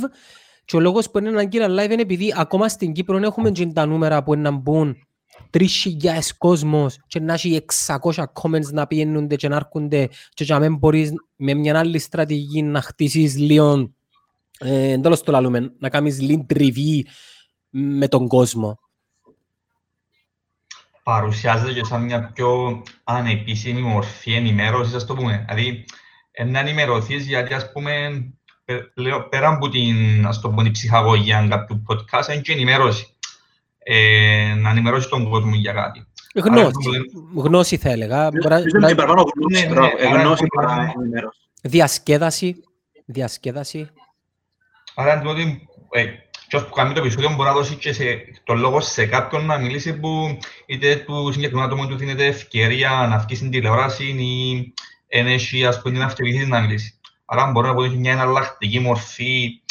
και 0.72 0.78
ο 0.78 0.80
λόγος 0.80 1.12
που 1.12 1.18
είναι 1.18 1.30
ανάγκη 1.30 1.60
να 1.60 1.66
live 1.68 1.92
είναι 1.92 2.02
επειδή 2.02 2.34
ακόμα 2.38 2.70
στην 2.70 2.92
Κύπρο 2.92 3.16
δεν 3.16 3.24
έχουμε 3.24 3.52
και 3.52 3.66
τα 3.66 3.86
νούμερα 3.86 4.24
που 4.24 4.34
είναι 4.34 4.50
να 4.50 4.52
μπουν 4.52 4.98
3.000 5.52 5.64
κόσμος 6.38 7.00
και 7.08 7.20
να 7.20 7.34
έχει 7.34 7.66
600 7.86 8.24
comments 8.42 8.72
να 8.72 8.88
πιένονται 8.88 9.36
και 9.36 9.48
να 9.48 9.56
έρχονται 9.56 10.10
και 10.34 10.46
να 10.48 10.60
μην 10.60 10.78
μπορείς 10.78 11.12
με 11.36 11.54
μια 11.54 11.80
άλλη 11.80 12.00
στρατηγική 12.00 12.62
να 12.62 12.82
χτίσεις 12.82 13.38
λίγο 13.38 13.94
ε, 14.60 14.98
τέλος 14.98 15.24
το 15.24 15.32
λαλούμε, 15.32 15.74
να 15.80 15.90
κάνεις 15.90 16.22
λίγο 16.22 16.46
τριβή 16.48 17.06
με 17.70 18.08
τον 18.08 18.28
κόσμο. 18.28 18.80
παρουσιάζεται 21.04 21.74
και 21.74 21.84
σαν 21.84 22.04
μια 22.04 22.32
πιο 22.34 22.84
ανεπίσημη 23.04 23.82
μορφή 23.82 24.34
ενημέρωσης, 24.34 24.94
ας 24.94 25.06
το 25.06 25.14
πούμε. 25.14 25.46
Δηλαδή, 25.48 25.86
ε, 26.32 26.44
να 26.44 26.60
ενημερωθείς 26.60 27.28
γιατί, 27.28 27.54
ας 27.54 27.72
πούμε, 27.72 27.92
πε- 28.12 28.22
λέω, 28.22 28.41
πέρα 29.30 29.48
από 29.48 29.70
την, 29.70 30.26
ας 30.28 30.40
το 30.42 30.50
πούμε, 30.50 30.64
την 30.64 30.72
ψυχαγωγία 30.72 31.48
κάποιου 31.50 31.84
podcast, 31.88 32.32
είναι 32.34 32.42
και 32.42 32.52
ενημέρωση. 32.52 33.06
Ε, 33.84 34.54
να 34.58 34.70
ενημερώσει 34.70 35.10
τον 35.10 35.30
κόσμο 35.30 35.56
για 35.56 35.74
κάτι. 35.74 36.06
Γνώση, 36.36 36.66
αυτό 36.66 36.80
που 36.80 36.90
λέμε- 36.90 37.06
γνώση 37.36 37.78
θα 37.78 37.90
έλεγα. 37.90 38.30
Μπορεί 38.32 38.48
να- 38.48 38.58
Νομίζω 38.58 38.78
είναι 38.78 38.96
παραπάνω 38.96 39.24
γνώση, 39.36 39.62
Ναι, 39.64 39.68
ναι, 39.70 39.74
μπράβο, 39.74 39.92
ε, 39.98 40.08
άρα 40.08 40.22
γνώση 40.22 40.42
είναι- 40.42 40.66
παρά 40.68 40.94
ενημέρωση. 40.98 41.40
Διασκέδαση. 41.62 42.56
Διασκέδαση. 43.06 43.90
Άρα, 44.96 45.20
εν 45.20 45.28
ότι 45.28 45.68
ε, 45.92 46.04
ποιος 46.48 46.66
που 46.66 46.74
κάνει 46.74 46.94
το 46.94 47.00
επεισόδιο 47.00 47.30
μπορεί 47.30 47.50
να 47.50 47.54
δώσει 47.56 47.76
και 47.76 47.94
σε, 47.94 48.04
τον 48.44 48.60
λόγο 48.60 48.82
σε 48.82 49.06
κάποιον 49.06 49.46
να 49.46 49.58
μιλήσει 49.58 50.00
που 50.00 50.38
είτε 50.66 50.96
του 50.96 51.30
συγκεκριμένου 51.32 51.66
άτομου 51.68 51.88
του 51.88 51.96
δίνεται 51.96 52.26
ευκαιρία 52.26 52.90
να 53.10 53.18
βγει 53.18 53.36
στην 53.36 53.50
τηλεόραση 53.52 54.04
ή 54.04 54.74
εν 55.08 55.28
έχει, 55.28 55.66
ας 55.66 55.82
πούμε, 55.82 55.94
την 55.94 56.04
αυτοπεποίθηση 56.04 56.48
να 56.48 56.60
μιλήσει. 56.62 57.00
Άρα 57.34 57.52
μπορεί 57.52 57.68
να 57.68 57.74
μπορεί 57.74 57.98
μια 57.98 58.12
εναλλακτική 58.12 58.80
μορφή 58.80 59.62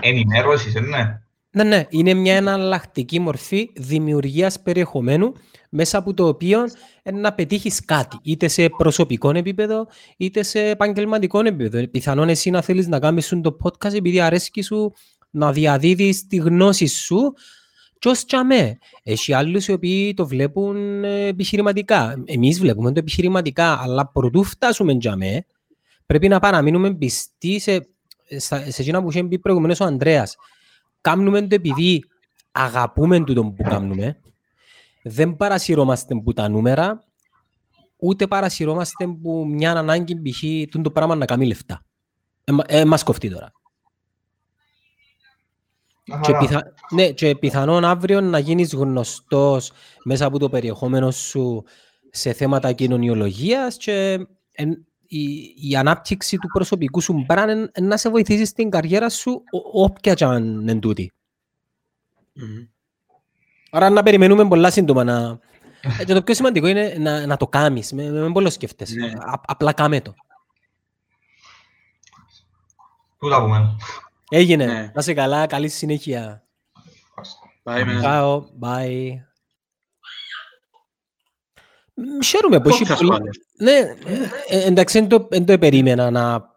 ενημέρωσης, 0.00 0.74
ε, 0.74 0.80
ναι. 0.80 1.20
Ναι, 1.50 1.62
ναι, 1.64 1.86
είναι 1.88 2.14
μια 2.14 2.36
εναλλακτική 2.36 3.20
μορφή 3.20 3.70
δημιουργίας 3.74 4.60
περιεχομένου 4.62 5.32
μέσα 5.70 5.98
από 5.98 6.14
το 6.14 6.26
οποίο 6.26 6.64
ε, 7.02 7.10
να 7.10 7.32
πετύχεις 7.32 7.84
κάτι, 7.84 8.18
είτε 8.22 8.48
σε 8.48 8.68
προσωπικό 8.68 9.30
επίπεδο, 9.30 9.86
είτε 10.16 10.42
σε 10.42 10.68
επαγγελματικό 10.68 11.40
επίπεδο. 11.40 11.88
Πιθανόν 11.88 12.28
εσύ 12.28 12.50
να 12.50 12.62
θέλεις 12.62 12.88
να 12.88 12.98
κάνεις 12.98 13.26
σου 13.26 13.40
το 13.40 13.56
podcast 13.62 13.94
επειδή 13.94 14.20
αρέσκει 14.20 14.62
σου 14.62 14.92
να 15.30 15.52
διαδίδεις 15.52 16.26
τη 16.26 16.36
γνώση 16.36 16.86
σου 16.86 17.34
και 17.98 18.08
ως 18.08 18.24
τσαμέ. 18.24 18.78
Έχει 19.02 19.32
άλλους 19.32 19.66
οι 19.66 19.72
οποίοι 19.72 20.14
το 20.14 20.26
βλέπουν 20.26 21.04
ε, 21.04 21.26
επιχειρηματικά. 21.26 22.22
Εμείς 22.24 22.58
βλέπουμε 22.58 22.92
το 22.92 22.98
επιχειρηματικά, 22.98 23.80
αλλά 23.82 24.06
προτού 24.06 24.44
φτάσουμε 24.44 24.96
τσαμέ, 24.96 25.44
πρέπει 26.06 26.28
να 26.28 26.38
παραμείνουμε 26.40 26.94
πιστοί 26.94 27.58
σε, 27.58 27.88
σε, 28.36 28.70
σε 28.70 28.82
εκείνα 28.82 29.02
που 29.02 29.10
είχε 29.10 29.24
πει 29.24 29.38
προηγουμένως 29.38 29.80
ο 29.80 29.84
Ανδρέας 29.84 30.36
κάνουμε 31.00 31.40
το 31.46 31.54
επειδή 31.54 32.04
αγαπούμε 32.52 33.24
τούτο 33.24 33.44
που 33.44 33.62
κάνουμε. 33.62 34.20
δεν 35.02 35.36
παρασυρώμαστε 35.36 36.14
που 36.14 36.32
τα 36.32 36.48
νούμερα, 36.48 37.04
ούτε 37.96 38.26
παρασυρώμαστε 38.26 39.06
που 39.06 39.46
μια 39.48 39.72
ανάγκη 39.72 40.20
π.χ. 40.30 40.42
τούν 40.70 40.82
το 40.82 40.90
πράγμα 40.90 41.14
να 41.14 41.24
κάνει 41.24 41.46
λεφτά. 41.46 41.84
Ε, 42.44 42.52
μα- 42.52 42.64
ε, 42.66 42.84
μας 42.84 43.02
κοφτεί 43.02 43.30
τώρα. 43.30 43.52
Μια 46.06 46.18
Και, 46.20 46.32
χαρά. 46.32 46.38
πιθα... 46.38 46.72
ναι, 46.90 47.10
και 47.12 47.36
πιθανόν 47.36 47.84
αύριο 47.84 48.20
να 48.20 48.38
γίνεις 48.38 48.74
γνωστός 48.74 49.72
μέσα 50.04 50.26
από 50.26 50.38
το 50.38 50.48
περιεχόμενο 50.48 51.10
σου 51.10 51.64
σε 52.10 52.32
θέματα 52.32 52.72
κοινωνιολογίας 52.72 53.76
και 53.76 54.26
εν- 54.52 54.86
η, 55.18 55.54
η 55.68 55.76
ανάπτυξη 55.76 56.36
του 56.38 56.48
προσωπικού 56.48 57.00
σου 57.00 57.24
μπραν 57.26 57.48
εν- 57.48 57.70
εν 57.72 57.84
να 57.86 57.96
σε 57.96 58.10
βοηθήσει 58.10 58.44
στην 58.44 58.70
καριέρα 58.70 59.08
σου 59.10 59.30
ό- 59.50 59.82
όποια 59.82 60.14
και 60.14 60.24
αν 60.24 60.44
είναι 60.44 60.74
τούτη. 60.74 61.12
Μμμ. 62.32 62.66
Άρα 63.70 63.90
να 63.90 64.02
περιμένουμε 64.02 64.48
πολλά 64.48 64.70
σύντομα 64.70 65.04
να... 65.04 65.38
Ε, 65.98 66.04
και 66.04 66.14
το 66.14 66.22
πιο 66.22 66.34
σημαντικό 66.34 66.66
είναι 66.66 66.94
να, 66.98 67.26
να 67.26 67.36
το 67.36 67.46
κάνεις, 67.48 67.92
με, 67.92 68.10
με, 68.10 68.20
με 68.20 68.32
πολύ 68.32 68.50
σκέφτεσαι. 68.50 68.94
Ναι. 68.98 69.06
Α- 69.06 69.40
απλά 69.46 69.72
κάμε 69.72 70.00
το. 70.00 70.14
Πού 73.18 73.28
τα 73.28 73.40
πούμε. 73.40 73.76
Έγινε. 74.30 74.66
Ναι. 74.66 74.72
Να 74.80 74.92
είσαι 74.96 75.14
καλά, 75.14 75.46
καλή 75.46 75.68
συνέχεια. 75.68 76.42
Bye, 77.62 77.84
man. 77.84 78.02
Ciao, 78.02 78.40
bye. 78.60 79.10
Μ, 81.94 82.24
Χαίρομαι 82.24 82.60
που 82.60 82.68
έχει 82.68 82.84
Podcast 82.88 82.96
πολύ... 82.96 83.30
πάλι. 83.58 83.70
Ναι, 83.70 83.72
ε, 83.78 84.28
ε, 84.48 84.64
εντάξει, 84.66 84.98
δεν 84.98 85.08
το, 85.08 85.26
δεν 85.30 85.44
το 85.46 85.58
περίμενα 85.58 86.10
να 86.10 86.52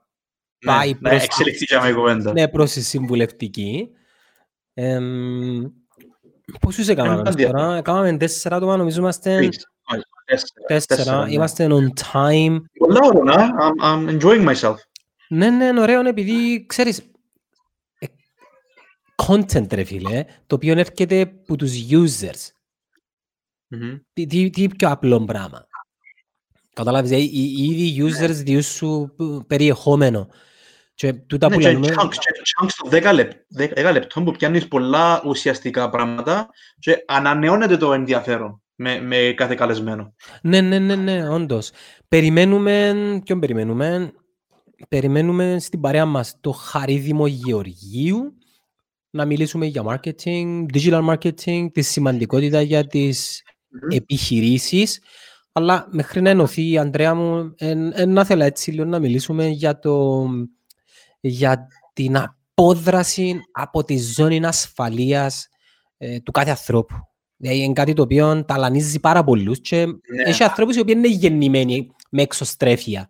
πάει 0.65 0.91
Ναι, 0.91 0.97
να 1.01 1.09
προς- 1.09 1.23
εξελιχθεί 1.23 1.65
και 1.65 1.79
με 1.79 1.87
η 1.89 1.93
κουβέντα. 1.93 2.31
ναι, 2.31 2.47
προς 2.47 2.71
τη 2.71 2.81
συμβουλευτική. 2.81 3.89
Εμ, 4.73 5.63
Πόσους 6.59 6.87
έκαναμε 6.87 7.19
Έναν 7.19 7.35
τώρα, 7.35 7.75
έκαναμε 7.75 8.17
τέσσερα 8.17 8.55
άτομα, 8.55 8.77
νομίζω 8.77 8.99
είμαστε 8.99 9.35
Τρεις. 9.35 9.67
Όχι, 9.83 10.01
τέσσερα. 10.25 10.65
τέσσερα, 10.67 11.25
ναι. 11.25 11.31
είμαστε 11.31 11.67
on 11.71 11.87
time. 12.13 12.61
Πολλά 12.77 12.99
ωραία, 13.03 13.23
να. 13.23 13.49
I'm, 13.59 13.83
I'm 13.83 14.19
enjoying 14.19 14.55
myself. 14.55 14.75
Ναι, 15.29 15.49
ναι, 15.49 15.65
είναι 15.65 15.79
ωραίο 15.81 16.07
επειδή, 16.07 16.65
ξέρεις, 16.65 16.99
ε, 17.99 18.05
content 19.27 19.73
ρε 19.73 19.83
φίλε, 19.83 20.25
το 20.47 20.55
οποίο 20.55 20.79
έρχεται 20.79 21.21
από 21.21 21.55
τους 21.55 21.71
users. 21.89 22.49
Μμμ. 23.67 23.97
τι, 24.13 24.25
τι, 24.25 24.49
τι 24.49 24.67
πιο 24.67 24.89
απλό 24.89 25.25
πράγμα. 25.25 25.66
Καταλάβεις, 26.77 27.11
ε, 27.11 27.17
οι, 27.17 27.29
οι 27.33 27.63
ίδιοι 27.63 28.03
users 28.03 28.31
διούν 28.43 28.61
σου 28.61 29.13
π- 29.15 29.47
περιεχόμενο. 29.47 30.27
Και 30.93 31.13
τούτα 31.13 31.49
Ναι, 31.49 31.55
που 31.55 31.61
και 31.61 31.71
λέμε... 31.71 31.87
chunks, 31.87 32.09
και 32.09 32.41
chunks 32.61 32.69
των 32.89 33.11
10 33.11 33.13
λεπ- 33.13 33.31
10 33.57 33.91
λεπτών 33.93 34.23
που 34.23 34.31
πιάνεις 34.31 34.67
πολλά 34.67 35.21
ουσιαστικά 35.25 35.89
πράγματα 35.89 36.49
και 36.79 37.03
ανανεώνεται 37.07 37.77
το 37.77 37.93
ενδιαφέρον 37.93 38.61
με, 38.75 39.01
με 39.01 39.33
κάθε 39.35 39.55
καλεσμένο. 39.55 40.13
Ναι, 40.41 40.61
ναι, 40.61 40.79
ναι, 40.79 40.95
ναι, 40.95 41.29
όντως. 41.29 41.71
Περιμένουμε, 42.07 42.93
ποιον 43.25 43.39
περιμένουμε, 43.39 44.13
περιμένουμε 44.89 45.59
στην 45.59 45.79
παρέα 45.81 46.05
μας 46.05 46.37
το 46.41 46.51
Χαρίδημο 46.51 47.27
Γεωργίου 47.27 48.33
να 49.09 49.25
μιλήσουμε 49.25 49.65
για 49.65 49.83
marketing, 49.87 50.65
digital 50.73 51.05
marketing, 51.15 51.67
τη 51.73 51.81
σημαντικότητα 51.81 52.61
για 52.61 52.87
τις 52.87 53.41
Μμμ. 53.69 53.89
επιχειρήσεις, 53.95 55.01
αλλά 55.57 55.87
μέχρι 55.91 56.21
να 56.21 56.29
ενωθεί 56.29 56.69
η 56.69 56.77
Αντρέα 56.77 57.15
μου, 57.15 57.53
εν, 57.57 57.91
εν, 57.95 58.09
να 58.09 58.25
θέλω 58.25 58.43
έτσι 58.43 58.71
λίγο 58.71 58.85
να 58.85 58.99
μιλήσουμε 58.99 59.47
για, 59.47 59.79
το, 59.79 60.25
για 61.19 61.67
την 61.93 62.17
απόδραση 62.17 63.41
από 63.51 63.83
τη 63.83 63.97
ζώνη 63.97 64.45
ασφαλείας 64.45 65.47
ε, 65.97 66.19
του 66.19 66.31
κάθε 66.31 66.49
ανθρώπου. 66.49 66.95
Δηλαδή 67.37 67.59
είναι 67.63 67.73
κάτι 67.73 67.93
το 67.93 68.01
οποίο 68.01 68.45
ταλανίζει 68.45 68.99
πάρα 68.99 69.23
πολλούς 69.23 69.61
και 69.61 69.85
Ναι. 69.85 70.23
έχει 70.25 70.43
ανθρώπους 70.43 70.75
οι 70.75 70.79
οποίοι 70.79 70.93
είναι 70.97 71.07
γεννημένοι 71.07 71.91
με 72.09 72.21
εξωστρέφεια 72.21 73.09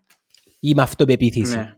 ή 0.59 0.73
με 0.73 0.81
αυτοπεποίθηση. 0.81 1.55
Ναι. 1.55 1.73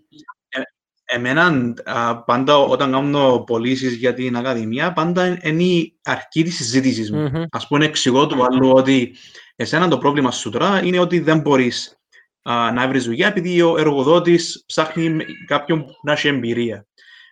Ε, 1.11 1.15
εμένα 1.15 1.73
α, 1.83 2.23
πάντα 2.23 2.57
όταν 2.57 2.91
κάνω 2.91 3.43
πωλήσεις 3.47 3.93
για 3.93 4.13
την 4.13 4.35
Ακαδημία, 4.37 4.93
πάντα 4.93 5.39
είναι 5.41 5.63
η 5.63 5.97
αρχή 6.03 6.43
της 6.43 6.55
συζήτησης 6.55 7.11
μου. 7.11 7.19
Μμμ. 7.19 7.43
Ας 7.51 7.67
πούμε, 7.67 7.85
εξηγώ 7.85 8.27
του 8.27 8.43
άλλου 8.43 8.71
ότι 8.71 9.15
εσένα 9.55 9.87
το 9.87 9.97
πρόβλημα 9.97 10.31
σου 10.31 10.49
τώρα 10.49 10.83
είναι 10.83 10.99
ότι 10.99 11.19
δεν 11.19 11.39
μπορείς 11.39 11.99
α, 12.41 12.71
να 12.71 12.87
βρεις 12.87 13.05
δουλειά 13.05 13.27
επειδή 13.27 13.61
ο 13.61 13.77
εργοδότης 13.77 14.63
ψάχνει 14.65 15.09
με- 15.09 15.25
κάποιον 15.47 15.85
που 15.85 15.91
να 16.03 16.11
έχει 16.11 16.27
εμπειρία. 16.27 16.85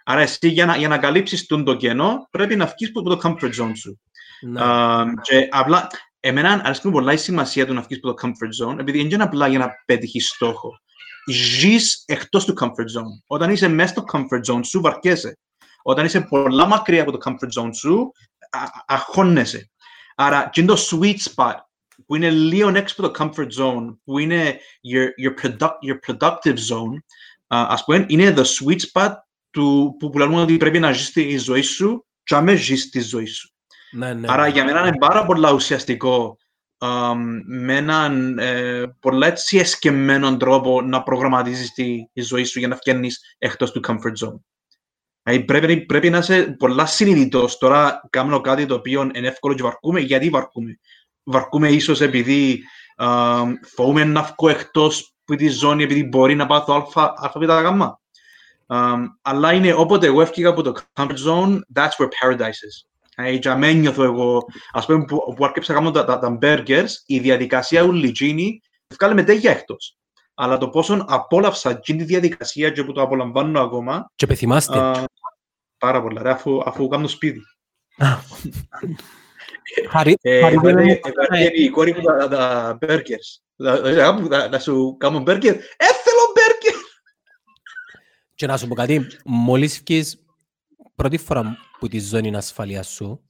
Άρα 0.03 0.21
εσύ 0.21 0.47
για 0.49 0.65
να, 0.65 0.75
για 0.78 0.88
να 0.88 0.97
καλύψεις 0.97 1.45
τον 1.45 1.63
το 1.63 1.75
κενό 1.75 2.28
πρέπει 2.32 2.55
να 2.55 2.65
βγεις 2.65 2.91
από 2.95 3.09
το 3.09 3.19
comfort 3.23 3.61
zone 3.61 3.71
σου. 3.75 3.99
Ναι. 4.41 4.61
Α, 4.61 5.03
και 5.21 5.47
απλά, 5.51 5.88
εμένα 6.19 6.61
αρέσει 6.63 6.82
μου 6.84 6.91
πολλά 6.91 7.13
η 7.13 7.17
σημασία 7.17 7.65
του 7.65 7.73
να 7.73 7.82
βγεις 7.82 7.99
από 8.03 8.13
το 8.13 8.28
comfort 8.28 8.67
zone, 8.69 8.80
επειδή 8.80 8.97
δεν 8.97 9.11
είναι 9.11 9.23
απλά 9.23 9.47
για 9.47 9.59
να 9.59 9.69
πετύχεις 9.86 10.30
στόχο. 10.30 10.80
Ζεις 11.30 12.03
εκτός 12.05 12.45
του 12.45 12.53
comfort 12.59 12.99
zone. 12.99 13.21
Όταν 13.28 13.51
είσαι 13.51 13.67
μέσα 13.67 13.93
στο 13.93 14.03
comfort 14.11 14.53
zone 14.53 14.65
σου, 14.65 14.82
βαρκέσαι. 14.82 15.38
Όταν 15.82 16.05
είσαι 16.05 16.21
πολλά 16.21 16.65
μακριά 16.65 17.01
από 17.01 17.11
το 17.11 17.17
comfort 17.23 17.61
zone 17.61 17.69
σου, 17.73 18.11
α- 18.49 18.59
α- 18.59 18.84
αγχώνεσαι. 18.88 19.69
Άρα, 20.15 20.49
και 20.51 20.61
είναι 20.61 20.73
το 20.73 20.82
sweet 20.91 21.17
spot, 21.34 21.53
που 22.05 22.15
είναι 22.15 22.30
λίγο 22.30 22.69
έξω 22.69 22.95
από 22.97 23.11
το 23.11 23.23
comfort 23.23 23.61
zone, 23.61 23.97
που 24.03 24.19
είναι 24.19 24.59
your, 24.93 25.07
your, 25.25 25.41
product, 25.41 25.78
your 25.88 25.97
productive 26.07 26.57
zone, 26.69 26.97
α, 27.47 27.65
ας 27.69 27.84
πούμε, 27.84 28.05
είναι 28.07 28.34
the 28.38 28.43
sweet 28.43 28.80
spot 28.91 29.13
του, 29.49 29.95
που, 29.99 30.09
που 30.09 30.17
λέμε 30.17 30.41
ότι 30.41 30.57
πρέπει 30.57 30.80
να 30.80 30.91
ζεις 30.91 31.11
τη 31.11 31.38
ζωή 31.38 31.61
σου 31.61 32.05
και 32.23 32.36
να 32.36 32.41
μην 32.41 32.57
ζεις 32.57 32.89
τη 32.89 32.99
ζωή 33.01 33.25
σου. 33.25 33.51
Ναι, 33.91 34.13
ναι, 34.13 34.28
Άρα 34.32 34.43
ναι. 34.43 34.49
για 34.49 34.63
μένα 34.63 34.88
είναι 34.88 34.97
πάρα 34.97 35.25
πολύ 35.25 35.53
ουσιαστικό 35.53 36.21
αμ, 36.23 36.47
με 37.45 37.75
έναν 37.75 38.38
ε, 38.39 38.95
πολλά 38.99 39.28
έτσι 39.28 39.57
εσκεμμένο 39.57 40.38
τρόπο 40.38 40.82
να 40.82 41.03
προγραμματίζεις 41.03 41.73
τη, 41.73 42.09
τη 42.13 42.21
ζωή 42.21 42.43
σου 42.43 42.59
για 42.59 42.67
να 42.67 42.75
βγαίνεις 42.75 43.36
εκτός 43.38 43.71
του 43.71 43.82
comfort 43.88 44.25
zone. 44.25 44.39
Δηλαδή 45.23 45.45
πρέπει, 45.45 45.86
πρέπει 45.86 46.09
να 46.09 46.17
είσαι 46.17 46.55
πολλά 46.59 46.86
συνειδητός. 46.86 47.57
Τώρα 47.57 48.01
κάνω 48.09 48.41
κάτι 48.41 48.65
το 48.65 48.75
οποίο 48.75 49.11
είναι 49.13 49.28
εύκολο 49.28 49.53
και 49.53 49.63
βαρκούμε. 49.63 49.99
Γιατί 49.99 50.30
βαρκούμε; 50.30 50.80
Βαρκούμε 51.23 51.69
ίσως 51.69 52.01
επειδή 52.01 52.63
αμ, 52.95 53.53
φοβούμαι 53.75 54.03
να 54.03 54.21
βγω 54.21 54.49
εκτός 54.49 55.15
από 55.25 55.38
τη 55.38 55.47
ζώνη 55.47 55.84
επειδή 55.84 56.03
μπορεί 56.03 56.36
να 56.36 56.45
πάθω 56.45 56.73
αλφα, 56.73 57.13
αλφα 57.17 57.39
β, 57.39 57.43
γαμμά. 57.43 57.99
Αμ, 58.65 59.05
αλλά 59.21 59.53
είναι 59.53 59.73
όποτε 59.73 60.07
εγώ 60.07 60.21
έφυγα 60.21 60.49
από 60.49 60.61
το 60.61 60.73
comfort 60.93 61.17
zone, 61.28 61.59
that's 61.73 61.95
where 61.97 62.09
paradise 62.21 62.61
is. 62.67 62.88
Ε, 63.20 63.32
για 63.32 63.57
μένα 63.57 63.80
νιώθω 63.80 64.03
εγώ, 64.03 64.45
ας 64.72 64.86
πούμε, 64.86 65.05
που, 65.05 65.34
που 65.36 65.45
άρκεψα 65.45 65.74
να 65.74 65.80
κάνω 65.80 65.91
τα, 65.91 66.05
τα, 66.05 66.20
τα 66.20 66.38
burgers, 66.41 66.88
η 67.05 67.20
διαδικασία 67.20 67.82
ούλη 67.84 68.07
εκείνη, 68.07 68.59
βγάλε 68.93 69.13
με 69.13 69.24
τέγια 69.24 69.51
εκτός. 69.51 69.97
Αλλά 70.34 70.57
το 70.57 70.70
πόσο 70.70 71.05
απόλαυσα 71.07 71.70
εκείνη 71.70 71.97
τη 71.99 72.03
διαδικασία 72.03 72.70
και 72.70 72.84
που 72.84 72.91
το 72.91 73.01
απολαμβάνω 73.01 73.61
ακόμα, 73.61 74.11
Και 74.15 74.26
πεθυμάστε. 74.28 74.80
α, 74.80 75.03
πάρα 75.78 76.01
πολλά, 76.01 76.22
ρε, 76.22 76.30
αφού, 76.30 76.61
αφού 76.65 76.88
κάνω 76.88 77.07
σπίτι. 77.07 77.41
Χαρί- 79.89 80.18
Ε, 80.22 80.41
χαρίζομαι 80.41 80.70
δηλαδή, 80.74 80.88
μου- 81.05 81.13
δηλαδή, 81.29 81.63
η 81.63 81.70
κόρη 81.70 81.93
μου 81.93 82.01
τα, 82.01 82.28
τα 82.28 82.78
burgers. 82.82 83.42
Δηλαδή, 83.55 83.96
κάπου 83.96 84.28
να, 84.28 84.47
να 84.47 84.59
σου 84.59 84.96
κάνω 85.00 85.24
burger, 85.28 85.43
ε, 85.78 85.86
θέλω 85.86 86.24
burger! 86.36 86.75
Και 88.36 88.46
να 88.47 88.58
σου 88.58 88.67
πω 88.67 88.75
κάτι, 88.75 89.08
μόλις 89.25 89.82
βγεις 89.86 90.25
πρώτη 90.97 91.17
φορά 91.17 91.57
που 91.79 91.87
τη 91.87 91.99
ζώνη 91.99 92.36
ασφαλείας 92.36 92.87
σου, 92.87 93.29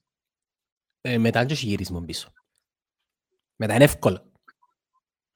ε, 1.01 1.17
μετά 1.17 1.39
δεν 1.39 1.49
έχει 1.51 1.65
γύρισμα 1.65 2.01
πίσω. 2.03 2.31
Μετά 3.55 3.73
είναι 3.75 3.83
εύκολο. 3.83 4.31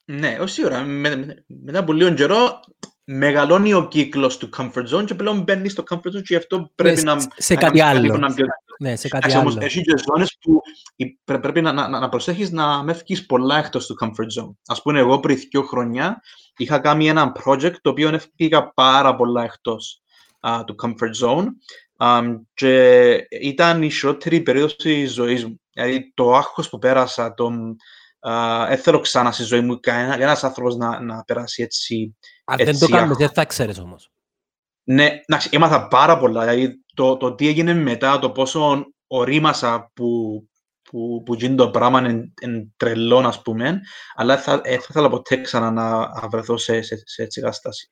Ναι, 0.06 0.38
όχι 0.40 0.50
σίγουρα. 0.54 0.82
Με, 0.84 1.16
με- 1.16 1.46
μετά 1.48 1.80
από 1.80 1.94
λίγο 1.94 2.14
καιρό 2.14 2.60
μεγαλώνει 3.04 3.74
ο 3.74 3.88
κύκλος 3.88 4.38
του 4.38 4.50
comfort 4.58 4.88
zone 4.96 5.06
και 5.06 5.16
πλέον 5.16 5.42
μπαίνει 5.42 5.70
στο 5.70 5.84
comfort 5.90 5.96
zone 6.08 6.12
και 6.14 6.22
γι' 6.24 6.36
αυτό 6.36 6.72
πρέπει 6.76 6.98
σε- 6.98 7.04
να... 7.06 7.20
σε 7.20 7.54
να 7.54 7.60
κάτι 7.60 7.78
κάνεις 7.80 8.00
άλλο. 8.02 8.14
που 8.14 8.20
να 8.20 8.34
μπει- 8.34 8.46
Ναι, 8.80 8.96
σε 8.96 9.08
κάτι 9.08 9.18
Εντάξει, 9.26 9.38
όμως, 9.38 9.56
άλλο. 9.56 9.66
έχει 9.66 9.82
και 9.82 9.94
ζώνες 10.08 10.38
που 10.42 10.62
η- 10.96 11.20
πρέ- 11.24 11.40
πρέπει 11.42 11.62
να, 11.62 11.72
να, 11.72 11.88
να 11.90 12.10
προσέχεις 12.10 12.52
να 12.52 12.84
με 12.84 12.94
βγεις 12.94 13.26
πολλά 13.26 13.58
εκτός 13.58 13.86
του 13.86 13.96
comfort 14.02 14.42
zone. 14.42 14.52
Ας 14.66 14.82
πούμε, 14.82 15.00
εγώ 15.00 15.20
πριν 15.20 15.38
δύο 15.50 15.62
χρόνια 15.64 16.22
είχα 16.58 16.80
κάνει 16.80 17.08
ένα 17.08 17.32
project 17.44 17.76
το 17.82 17.90
οποίο 17.90 18.10
έφυγα 18.10 18.72
πάρα 18.74 19.16
πολλά 19.16 19.44
εκτός 19.44 20.02
α, 20.40 20.64
του 20.64 20.76
comfort 20.84 21.26
zone 21.28 21.46
Αμ, 22.04 22.38
και 22.54 23.14
ήταν 23.30 23.84
η 23.84 23.90
χειρότερη 23.90 24.42
περίοδος 24.42 24.76
της 24.76 25.14
ζωής 25.14 25.46
μου. 25.46 25.62
Δηλαδή, 25.74 26.12
το 26.14 26.34
άγχος 26.34 26.70
που 26.70 26.78
πέρασα, 26.78 27.34
το, 27.34 27.52
α, 28.20 28.66
δεν 28.68 28.78
θέλω 28.78 29.00
ξανά 29.00 29.32
στη 29.32 29.44
ζωή 29.44 29.62
μου 29.62 29.80
κανένα, 29.80 30.12
κανένας 30.12 30.44
άνθρωπος 30.44 30.76
να, 30.76 31.02
να 31.02 31.24
περάσει 31.24 31.64
έτσι. 31.64 32.18
Αν 32.46 32.58
δεν 32.58 32.66
το 32.66 32.72
έτσι 32.72 32.86
κάνεις, 32.86 33.02
άγχος. 33.02 33.18
δεν 33.18 33.30
θα 33.30 33.46
ξέρεις 33.46 33.80
όμως. 33.80 34.12
Ναι, 34.84 35.22
εντάξει, 35.26 35.50
έμαθα 35.52 35.88
πάρα 35.88 36.18
πολλά. 36.18 36.40
Δηλαδή, 36.46 36.84
το, 36.94 37.18
το 37.18 37.36
τι 37.36 37.48
έγινε 37.48 37.74
μετά, 37.74 38.20
το 38.20 38.32
πόσο 38.32 38.86
ορίμασα 39.08 39.92
που, 39.94 40.42
που, 40.82 41.24
που 41.26 41.34
γίνει 41.34 41.56
το 41.56 41.70
πράγμα 41.70 42.00
είναι, 42.00 42.34
είναι 42.42 42.68
τρελό, 42.78 43.18
ας 43.18 43.42
πούμε, 43.42 43.82
αλλά 44.16 44.38
θα, 44.38 44.62
ε, 44.64 44.78
θα 44.78 44.88
ήθελα 44.90 45.10
ποτέ 45.10 45.42
ξανά 45.42 45.72
να 45.72 45.98
να 46.22 46.28
βρεθώ 46.30 46.58
σε, 46.58 46.82
σε, 46.82 47.02
σε 47.06 47.24
έτσι 47.24 47.42
κατάσταση. 47.42 47.92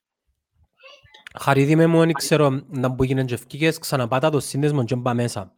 Χαρίδι 1.40 1.76
με 1.76 1.86
μου, 1.86 1.98
δεν 2.00 2.12
ξέρω 2.14 2.62
να 2.70 2.96
που 2.96 3.04
γίνουν 3.04 3.26
και 3.26 3.34
ευκήγες, 3.34 3.78
ξαναπάτα 3.78 4.30
το 4.30 4.40
σύνδεσμο 4.40 4.84
και 4.84 4.96
μπα 4.96 5.14
μέσα. 5.14 5.54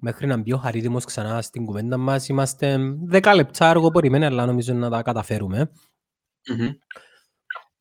Μέχρι 0.00 0.26
να 0.26 0.36
μπει 0.36 0.52
ο 0.52 0.56
Χαρίτιμος 0.56 1.04
ξανά 1.04 1.42
στην 1.42 1.64
κουβέντα 1.64 1.96
μας, 1.96 2.28
είμαστε 2.28 2.78
δέκα 3.04 3.34
λεπτά 3.34 3.70
αργό 3.70 3.90
περιμένει, 3.90 4.24
αλλά 4.24 4.46
νομίζω 4.46 4.72
να 4.74 4.90
τα 4.90 5.02
καταφέρουμε. 5.02 5.70
Μμμ. 6.48 6.68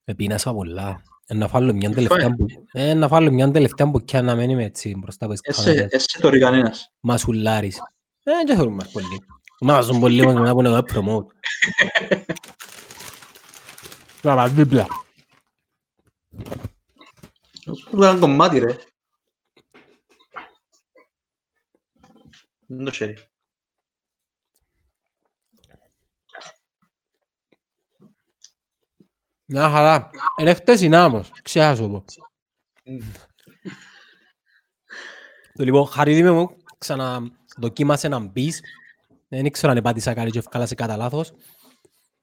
Επίνασα 0.03 0.53
πολλά. 0.53 1.01
Ε, 1.25 1.33
Να 1.33 1.47
φάλω 1.47 1.73
μια 1.73 1.89
Ε, 1.89 1.93
τελευταία, 1.93 2.19
φάει. 2.27 2.35
που- 2.35 2.45
ε, 2.71 2.93
να 2.93 3.07
φάλω 3.07 3.31
μια 3.31 3.51
τελευταία 3.51 3.87
μπουκιά 3.87 4.21
να 4.21 4.35
μένει 4.35 4.55
με 4.55 4.63
έτσι 4.63 4.95
μπροστά 4.97 5.25
από 5.25 5.33
τις 5.33 5.41
Έσαι 5.43 5.63
κάμερες. 5.69 5.91
έσαι 5.91 6.19
το 6.21 6.39
κανένας. 6.39 6.91
Μασουλάρης. 6.99 7.77
Ε, 8.23 8.31
δεν 8.45 8.57
θέλουμε 8.57 8.75
μας 8.75 8.91
πολύ. 8.91 9.25
Να 9.59 9.73
μας 9.73 9.85
δουν 9.87 9.99
πολύ 9.99 10.25
μας 10.25 10.33
να 10.33 10.53
πούνε 10.53 10.69
web 10.79 10.93
promote. 10.93 11.25
Να 14.21 14.35
μας 14.35 14.51
δίπλα. 14.51 14.87
Σου 17.73 17.89
ένα 17.93 18.19
κομμάτι 18.19 18.59
ρε. 18.59 18.77
Δεν 22.67 22.85
το 22.85 22.91
ξέρει. 22.91 23.17
Μια 29.45 29.69
χαρά. 29.69 30.09
Είναι 30.39 30.53
χτεσινά 30.53 31.05
όμως. 31.05 31.31
Ξέχασα 31.41 31.75
σου 31.83 31.89
πω. 31.89 32.03
Το 35.53 35.63
λοιπόν, 35.63 35.87
Χαρίδη 35.87 36.31
μου, 36.31 36.57
ξαναδοκίμασε 36.77 38.07
να 38.07 38.19
μπεις. 38.19 38.61
Δεν 39.27 39.45
ήξερα 39.45 39.71
αν 39.71 39.77
επάτησα 39.77 40.13
κάτι 40.13 40.31
και 40.31 40.39
ευκάλασε 40.39 40.75
κατά 40.75 40.97
λάθος. 40.97 41.33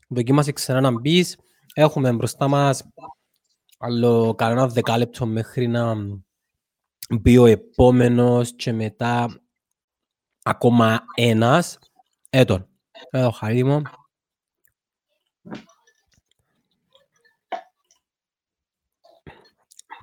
Δοκίμασε 0.09 0.53
ξανά 0.53 0.81
να 0.81 0.91
μπεις. 0.91 1.39
Έχουμε 1.75 2.13
μπροστά 2.13 2.49
μας 2.49 2.83
άλλο 3.85 4.35
κανένα 4.35 4.67
δεκάλεπτο 4.67 5.27
μέχρι 5.27 5.67
να 5.67 5.97
μπει 7.11 7.39
ο 7.39 7.47
επόμενος 7.47 8.55
και 8.57 8.73
μετά 8.73 9.41
ακόμα 10.43 11.05
ένας. 11.15 11.79
Έτον. 12.31 12.69
Εδώ, 13.11 13.31
Χαρίδη 13.31 13.65
μου. 13.65 13.83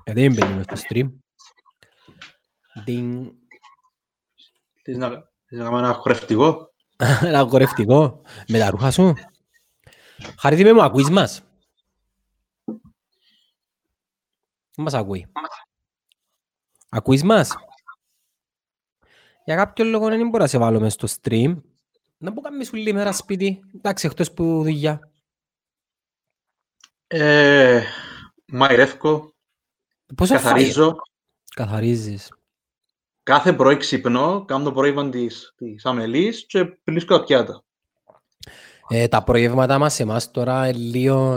Γιατί 0.06 0.22
δεν 0.22 0.34
μπαίνει 0.34 0.56
μες 0.56 0.66
στο 0.66 0.88
stream. 0.90 1.10
Δινγκ. 2.86 3.26
Θες 4.84 4.98
να 4.98 5.10
θες 5.10 5.58
να 5.60 5.64
κάνουμε 5.64 5.80
ένα 5.80 5.94
χορευτικό; 5.94 6.74
Ένα 7.22 7.48
χορευτικό. 7.48 8.22
Με 8.48 8.60
τα 8.60 8.70
ρούχα 8.70 8.92
σου. 8.92 9.14
Χαρίτη 10.38 10.64
με 10.64 10.74
μου, 10.74 10.84
ακούεις 10.84 11.10
μας. 11.10 11.44
Δεν 12.66 12.82
μας 14.82 14.94
ακούει. 14.94 15.28
Ακούεις 16.90 17.24
μας; 17.24 17.56
Για 19.46 19.56
κάποιο 19.56 19.86
λόγο 19.86 20.08
δεν 20.08 20.30
μπορώ 20.30 20.44
να 20.44 20.50
σε 20.50 20.58
βάλω 20.58 20.80
μες 20.80 20.94
στο 20.94 21.08
stream. 21.22 21.62
Να 22.18 22.34
πω 22.34 22.42
κάνεις 22.42 22.74
όλη 22.74 22.94
μέρα 22.94 23.12
σπίτι. 23.12 23.60
Εντάξει, 23.76 24.08
εκτός 24.08 24.32
που 24.32 24.64
δουλειά. 24.64 25.10
Ε, 27.08 27.84
Μαϊρεύκω, 28.46 29.34
Πόσο 30.16 30.34
φάει; 30.34 30.44
καθαρίζω. 30.44 30.96
Καθαρίζεις. 31.54 32.34
Κάθε 33.24 33.54
πρωί 33.54 33.78
ξυπνώ, 33.78 34.46
κάνω 34.46 34.64
το 34.64 34.72
προϊόν 34.72 35.12
της, 35.12 35.54
της 35.58 35.86
αμελής 35.86 36.46
και 36.46 36.66
πλήσκω 36.66 37.18
τα 37.18 37.24
πιάτα. 37.24 37.64
Ε, 38.88 39.08
τα 39.08 39.24
προϊεύματα 39.24 39.78
μας 39.78 40.00
εμάς 40.00 40.32
τώρα 40.32 40.68
είναι 40.68 40.78
λίγο 40.78 41.36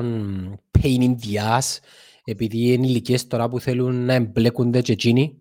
pain 0.78 1.00
in 1.00 1.14
the 1.22 1.58
ass, 1.58 1.78
επειδή 2.24 2.72
είναι 2.72 2.86
ηλικίες 2.86 3.26
τώρα 3.26 3.48
που 3.48 3.60
θέλουν 3.60 4.04
να 4.04 4.14
εμπλέκονται 4.14 4.80
και 4.80 4.92
εκείνοι, 4.92 5.40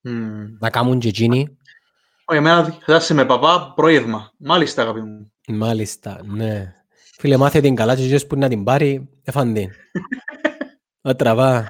Μμμ. 0.00 0.56
να 0.58 0.70
κάνουν 0.70 0.98
και 0.98 1.08
εκείνοι. 1.08 1.56
Όχι, 2.24 2.38
εμένα 2.38 2.64
θα 2.86 2.96
είσαι 2.96 3.14
με 3.14 3.24
παπά 3.24 3.72
προϊεύμα. 3.76 4.32
Μάλιστα, 4.38 4.82
αγάπη 4.82 5.00
μου. 5.00 5.32
Μάλιστα, 5.48 6.20
ναι. 6.24 6.74
Φίλε, 7.18 7.36
μάθε 7.36 7.60
την 7.60 7.74
καλά 7.74 7.94
και 7.96 8.02
εκείνος 8.02 8.26
που 8.26 8.36
να 8.36 8.48
την 8.48 8.64
πάρει, 8.64 9.08
έφαν 9.22 9.54
την. 9.54 9.70
Να 11.02 11.16
τραβά. 11.16 11.68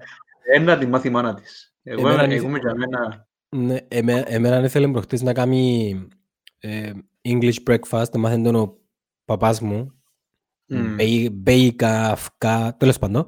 Ένα 0.54 0.78
τη 0.78 0.86
μάθει 0.86 1.08
η 1.08 1.10
μάνα 1.10 1.34
της. 1.34 1.74
Εγώ, 1.82 2.08
Εμένα 2.08 2.24
είναι- 2.24 2.34
εγώ 2.34 2.46
είμαι 2.48 2.58
για 2.58 2.74
μένα... 2.74 3.26
Ναι, 3.48 3.76
εμέ- 3.88 4.24
εμένα 4.28 4.64
ήθελε 4.64 4.88
προχτές 4.88 5.22
να 5.22 5.32
κάνει 5.32 5.94
ε, 6.58 6.92
English 7.22 7.56
breakfast, 7.66 8.10
να 8.12 8.18
μάθει 8.18 8.42
τον 8.42 8.54
ο 8.54 8.78
παπάς 9.24 9.60
μου, 9.60 9.90
Μμ. 10.66 10.94
μπέι- 10.94 11.30
μπέικα, 11.32 12.10
αυκά, 12.10 12.76
τέλος 12.78 12.98
πάντων. 12.98 13.26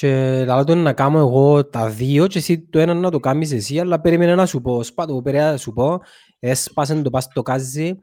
Και 0.00 0.44
λέω 0.44 0.64
του 0.64 0.74
να 0.74 0.92
κάνω 0.92 1.18
εγώ 1.18 1.64
τα 1.64 1.88
δύο 1.88 2.26
και 2.26 2.38
εσύ 2.38 2.60
το 2.60 2.78
ένα 2.78 2.94
να 2.94 3.10
το 3.10 3.20
κάνεις 3.20 3.52
εσύ, 3.52 3.78
αλλά 3.78 4.00
περίμενε 4.00 4.34
να 4.34 4.46
σου 4.46 4.60
πω, 4.60 4.82
σπάτω, 4.82 5.22
περίμενε 5.22 5.50
να 5.50 5.56
σου 5.56 5.72
πω, 5.72 6.00
έσπασε 6.38 7.02
το 7.02 7.10
πας 7.10 7.24
στο 7.24 7.42
κάζι, 7.42 7.98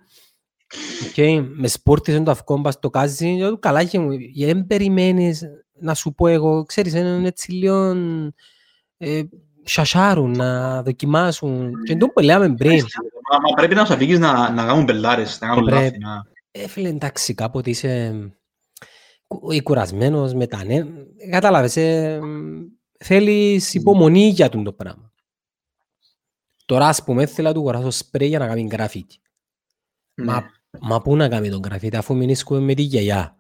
και 1.14 1.42
με 1.42 1.68
σπόρτισε 1.68 2.20
το 2.20 2.32
αυκό 2.32 2.62
πας 2.62 2.74
στο 2.74 2.90
κάζι, 2.90 3.34
και 3.36 3.42
λέω 3.42 3.50
του, 3.50 3.60
καλά 3.60 3.84
και 3.84 4.00
μου, 4.00 4.12
γιατί 4.12 4.54
δεν 4.54 4.66
περιμένεις 4.66 5.44
να 5.80 5.94
σου 5.94 6.14
πω 6.14 6.28
εγώ, 6.28 6.64
ξέρεις, 6.64 6.94
είναι 6.94 7.28
έτσι 7.28 7.52
λίγο 7.52 7.96
ε, 8.98 9.22
σασάρουν, 9.64 10.32
να 10.32 10.82
δοκιμάσουν, 10.84 11.72
και 11.84 11.98
το 11.98 12.08
που 12.08 12.20
λέμε 12.22 12.54
πριν. 12.54 12.82
Μα, 13.32 13.40
μα 13.40 13.56
πρέπει 13.56 13.76
να 13.76 13.86
σου 13.86 13.94
αφήγεις 13.94 14.20
να, 14.20 14.50
να 14.50 14.66
κάνουν 14.66 14.84
μπελάρες, 14.84 15.40
να 15.42 15.48
κάνουν 15.48 15.66
Πρέπει. 15.66 15.84
λάθη. 15.84 15.98
Να... 15.98 16.24
Ε, 16.52 16.68
φίλε, 16.68 16.90
εντάξει, 16.90 17.34
κάποτε 17.34 17.70
είσαι 17.70 18.14
κου- 19.28 19.54
ε, 19.54 19.62
κουρασμένος 19.62 20.34
με 20.34 20.48
τα 20.48 20.64
νέα. 20.64 20.88
Κατάλαβες, 21.30 21.78
ε, 21.78 22.20
μ, 22.22 22.66
θέλεις 23.00 23.74
υπομονή 23.74 24.28
για 24.28 24.50
τον 24.50 24.64
το 24.64 24.74
πράγμα. 24.74 25.14
Τώρα, 26.66 26.88
ας 26.88 27.04
πούμε, 27.04 27.26
θέλω 27.26 27.48
να 27.48 27.54
του 27.54 27.60
αγοράσω 27.60 27.92
σπρέι 27.92 28.28
για 28.28 28.40
να 28.40 28.48
κάνει 28.48 28.68
γραφίτι. 28.72 29.20
Ναι. 30.14 30.26
Μα, 30.26 30.50
μα 30.82 31.02
πού 31.02 31.16
να 31.16 31.30
κάνει 31.30 31.50
τον 31.50 31.62
γραφίτι, 31.64 31.96
αφού 31.96 32.16
μηνίσκουμε 32.16 32.60
με 32.60 32.74
τη 32.74 32.82
γιαγιά. 32.82 33.38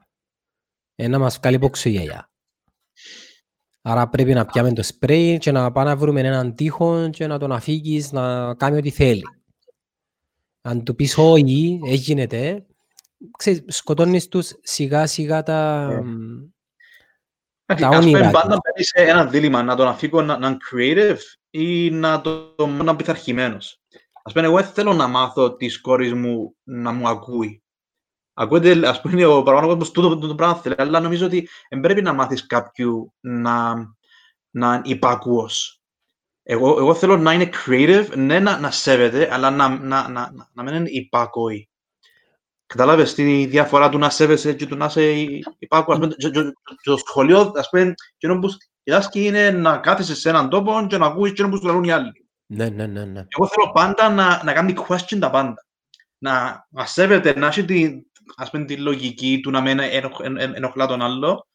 Ε, 0.95 1.07
να 1.07 1.19
μας 1.19 1.37
βγάλει 1.37 1.59
πόξο 1.59 1.89
η 1.89 1.91
γιαγιά. 1.91 2.29
Άρα 3.81 4.09
πρέπει 4.09 4.33
να 4.33 4.45
πιάμε 4.45 4.73
το 4.73 4.83
σπρέι 4.83 5.37
και 5.37 5.51
να 5.51 5.71
πάμε 5.71 5.89
να 5.89 5.95
βρούμε 5.95 6.21
έναν 6.21 6.55
τείχο 6.55 7.09
και 7.09 7.27
να 7.27 7.39
τον 7.39 7.51
αφήγεις 7.51 8.11
να 8.11 8.55
κάνει 8.55 8.77
ό,τι 8.77 8.89
θέλει. 8.89 9.23
Αν 10.61 10.83
του 10.83 10.95
πεις 10.95 11.17
όχι, 11.17 11.79
έγινεται, 11.85 12.65
ξέρεις, 13.37 13.63
σκοτώνεις 13.67 14.27
τους 14.27 14.53
σιγά 14.61 15.07
σιγά 15.07 15.43
τα... 15.43 15.87
Ναι. 15.87 16.01
μ, 16.01 16.43
Εντάξει, 17.67 17.89
τα 17.89 17.97
Ας 17.97 18.05
πούμε, 18.05 18.17
όνειρά 18.17 18.31
πάντα 18.31 18.47
τους. 18.47 18.59
μπαίνει 18.63 18.85
σε 18.85 19.11
ένα 19.11 19.25
δίλημα, 19.25 19.63
να 19.63 19.75
τον 19.75 19.87
αφήκω 19.87 20.21
να, 20.21 20.37
να 20.37 20.47
είναι 20.47 20.57
creative 20.71 21.17
ή 21.49 21.89
να 21.89 22.21
το, 22.21 22.55
το 22.55 22.67
να 22.67 22.73
είναι 22.81 22.95
πειθαρχημένος. 22.95 23.81
Ας 24.23 24.33
πούμε, 24.33 24.45
εγώ 24.45 24.55
δεν 24.55 24.65
θέλω 24.65 24.93
να 24.93 25.07
μάθω 25.07 25.55
της 25.55 25.81
κόρης 25.81 26.13
μου 26.13 26.55
να 26.63 26.91
μου 26.91 27.07
ακούει. 27.07 27.63
Ακούγεται, 28.33 28.87
ας 28.87 29.01
πούμε, 29.01 29.25
ο 29.25 29.43
παραπάνω 29.43 29.67
κόσμος 29.67 29.91
τούτο, 29.91 30.09
τούτο 30.09 30.27
το 30.27 30.35
πράγμα 30.35 30.55
θέλει, 30.55 30.75
αλλά 30.77 30.99
νομίζω 30.99 31.25
ότι 31.25 31.49
δεν 31.69 31.79
πρέπει 31.79 32.01
να 32.01 32.13
μάθεις 32.13 32.45
κάποιου 32.45 33.13
να, 33.19 33.73
να 34.49 34.73
είναι 34.73 34.81
υπακούος. 34.83 35.81
Εγώ, 36.43 36.77
εγώ 36.77 36.93
θέλω 36.93 37.17
να 37.17 37.33
είναι 37.33 37.49
creative, 37.65 38.07
ναι, 38.15 38.39
να, 38.39 38.59
να 38.59 38.71
σέβεται, 38.71 39.33
αλλά 39.33 39.49
να, 39.49 39.69
να, 39.69 40.09
να, 40.09 40.31
να, 40.31 40.49
να 40.53 40.63
μην 40.63 40.73
είναι 40.73 40.89
υπακούει. 40.89 41.69
Κατάλαβες 42.65 43.13
τη 43.13 43.45
διαφορά 43.45 43.89
του 43.89 43.97
να 43.97 44.09
σέβεσαι 44.09 44.53
και 44.53 44.65
του 44.65 44.75
να 44.75 44.85
είσαι 44.85 45.11
υπάκου. 45.59 45.91
Ας 45.91 45.97
πούμε, 45.99 46.13
και- 46.17 46.29
και- 46.29 46.41
και 46.65 46.75
το 46.83 46.97
σχολείο, 46.97 47.51
ας 47.55 47.69
πούμε, 47.69 47.93
εκείνο 48.15 48.39
που 48.39 48.47
διδάσκει 48.83 49.25
είναι 49.25 49.51
να 49.51 49.77
κάθεσαι 49.77 50.15
σε 50.15 50.29
έναν 50.29 50.49
τόπο 50.49 50.85
και 50.89 50.97
να 50.97 51.05
ακούεις 51.05 51.31
εκείνο 51.31 51.49
που 51.49 51.57
σου 51.57 51.65
λαλούν 51.65 51.83
οι 51.83 51.91
άλλοι. 51.91 52.11
Ναι, 52.45 52.69
ναι, 52.69 52.85
ναι, 52.85 53.05
ναι. 53.05 53.25
Εγώ 53.37 53.47
θέλω 53.47 53.71
πάντα 53.73 54.09
να, 54.09 54.41
να 54.43 54.53
κάνει 54.53 54.73
question 54.87 55.17
τα 55.19 55.29
πάντα. 55.29 55.65
Να, 56.17 56.65
να 56.69 56.85
σέβεται, 56.85 57.39
να 57.39 57.47
έχει 57.47 57.65
τη, 57.65 57.89
ας 58.35 58.49
πούμε, 58.49 58.65
τη 58.65 58.77
λογική 58.77 59.39
του 59.43 59.51
να 59.51 59.61
μην 59.61 59.79
ενοχ, 59.79 60.19
εν, 60.23 60.37
εν, 60.37 60.55
ενοχλά 60.55 60.87
τον 60.87 61.01
άλλο. 61.01 61.47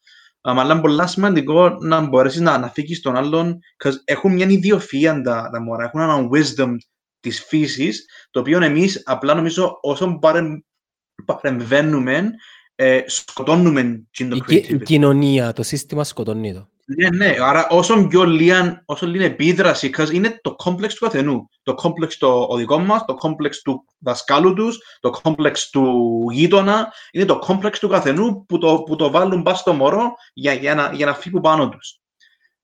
Um, 0.43 0.53
αλλά 0.57 0.73
είναι 0.73 0.81
πολύ 0.81 1.07
σημαντικό 1.07 1.69
να 1.69 2.01
μπορέσεις 2.01 2.41
να, 2.41 2.57
να 2.57 2.69
φύγεις 2.69 3.01
τον 3.01 3.15
άλλον, 3.15 3.59
because 3.77 3.93
έχουν 4.03 4.33
μια 4.33 4.47
ιδιοφυΐα 4.49 5.21
τα, 5.23 5.49
τα 5.51 5.61
μωρά, 5.61 5.83
έχουν 5.83 6.01
ένα 6.01 6.27
wisdom 6.31 6.75
της 7.19 7.43
φύσης, 7.43 8.05
το 8.31 8.39
οποίο 8.39 8.63
εμείς 8.63 9.01
απλά 9.05 9.33
νομίζω 9.33 9.77
όσο 9.81 10.17
παρεμ, 10.21 10.59
παρεμβαίνουμε, 11.25 12.29
ε, 12.75 13.01
σκοτώνουμε 13.05 14.03
την 14.11 14.29
το 14.29 14.35
Η, 14.35 14.43
ki- 14.47 14.51
η 14.51 14.65
creativity. 14.75 14.83
κοινωνία, 14.83 15.53
το 15.53 15.63
σύστημα 15.63 16.03
σκοτώνει 16.03 16.53
το. 16.53 16.69
Ναι, 16.97 17.09
ναι, 17.09 17.35
άρα 17.41 17.67
όσο 17.69 18.07
πιο 18.07 18.23
λίγα, 18.23 18.83
όσο 18.85 19.05
λίγα 19.07 19.25
επίδραση, 19.25 19.89
because 19.93 20.13
είναι 20.13 20.39
το 20.41 20.55
κόμπλεξ 20.55 20.93
του 20.95 21.05
καθενού. 21.05 21.49
Το 21.63 21.73
κόμπλεξ 21.73 22.17
το 22.17 22.45
ο 22.49 22.55
δικός 22.55 22.83
μας, 22.83 23.05
το 23.05 23.13
κόμπλεξ 23.13 23.61
του 23.61 23.85
δασκάλου 23.99 24.53
τους, 24.53 24.79
το 24.99 25.09
κόμπλεξ 25.09 25.69
του 25.69 26.25
γείτονα, 26.31 26.93
είναι 27.11 27.25
το 27.25 27.39
κόμπλεξ 27.39 27.79
του 27.79 27.87
καθενού 27.87 28.45
που 28.45 28.57
το, 28.57 28.83
που 28.85 28.95
το 28.95 29.11
βάλουν 29.11 29.43
πας 29.43 29.59
στο 29.59 29.73
μωρό 29.73 30.13
για, 30.33 30.53
για, 30.53 30.75
να, 30.75 30.91
για 30.93 31.05
να 31.05 31.13
φύγουν 31.13 31.41
πάνω 31.41 31.69
τους. 31.69 31.99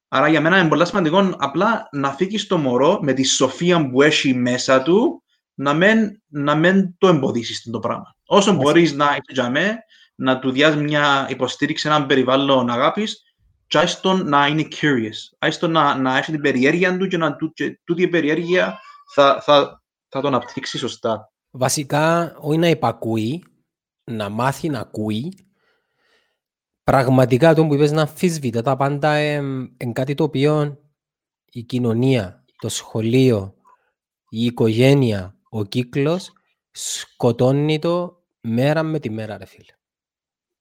Άρα 0.08 0.28
για 0.28 0.42
μένα 0.42 0.60
είναι 0.60 0.70
πολύ 0.70 0.86
σημαντικό 0.86 1.36
απλά 1.38 1.88
να 1.92 2.12
φύγεις 2.12 2.48
το 2.48 2.58
μωρό 2.58 3.00
με 3.02 3.14
τη 3.14 3.24
σοφία 3.24 3.90
που 3.90 4.02
έχει 4.02 4.34
μέσα 4.34 4.82
του 4.82 5.24
να 5.58 5.74
μην, 5.74 6.22
να 6.28 6.56
μην 6.56 6.98
το 6.98 7.08
εμποδίσεις 7.08 7.70
το 7.72 7.80
πράγμα. 7.80 8.16
Όσο 8.26 8.54
μπορείς 8.54 8.94
να 8.94 9.06
είσαι 9.06 9.22
για 9.28 9.50
μέ, 9.50 9.78
να 10.16 10.40
του 10.40 10.52
διάς 10.52 10.76
μια 10.76 11.28
υποστήριξη, 11.30 11.88
έναν 11.88 12.06
περιβάλλον 12.06 12.70
αγάπης, 12.70 13.22
και 13.68 13.78
άιστον 13.78 14.30
να 14.30 14.48
είναι 14.48 14.68
curious. 14.82 15.36
Άιστον 15.40 15.72
να, 15.72 15.96
να 15.96 16.18
έχει 16.18 16.32
την 16.32 16.42
περιέργεια 16.42 16.98
του 16.98 17.08
και, 17.08 17.18
να, 17.18 17.36
του- 17.36 17.54
και 17.54 17.80
τούτη 17.84 18.02
η 18.02 18.08
περιέργεια 18.08 18.80
θα, 19.14 19.42
θα, 19.42 19.84
θα 20.08 20.22
το 20.22 20.28
αναπτύξει 20.28 20.78
σωστά. 20.78 21.32
Βασικά, 21.52 22.36
όχι 22.40 22.58
να 22.58 22.68
υπακούει, 22.68 23.44
να 24.04 24.30
μάθει 24.30 24.70
να 24.70 24.80
ακούει. 24.80 25.34
Πραγματικά, 26.84 27.54
το 27.54 27.66
που 27.66 27.74
είπες 27.74 27.92
να 27.92 28.02
αμφισβητά 28.02 28.62
τα 28.62 28.76
πάντα 28.76 29.20
είναι 29.20 29.92
κάτι 29.94 30.14
το 30.14 30.24
οποίο 30.24 30.80
η 31.46 31.64
κοινωνία, 31.64 32.46
το 32.58 32.70
σχολείο, 32.70 33.54
η 34.30 34.46
οικογένεια, 34.46 35.37
ο 35.58 35.64
κύκλος 35.64 36.32
σκοτώνει 36.72 37.80
το 37.80 38.24
μέρα 38.42 38.84
με 38.84 39.00
τη 39.00 39.10
μέρα, 39.10 39.38
ρε 39.38 39.46
φίλε. 39.46 39.72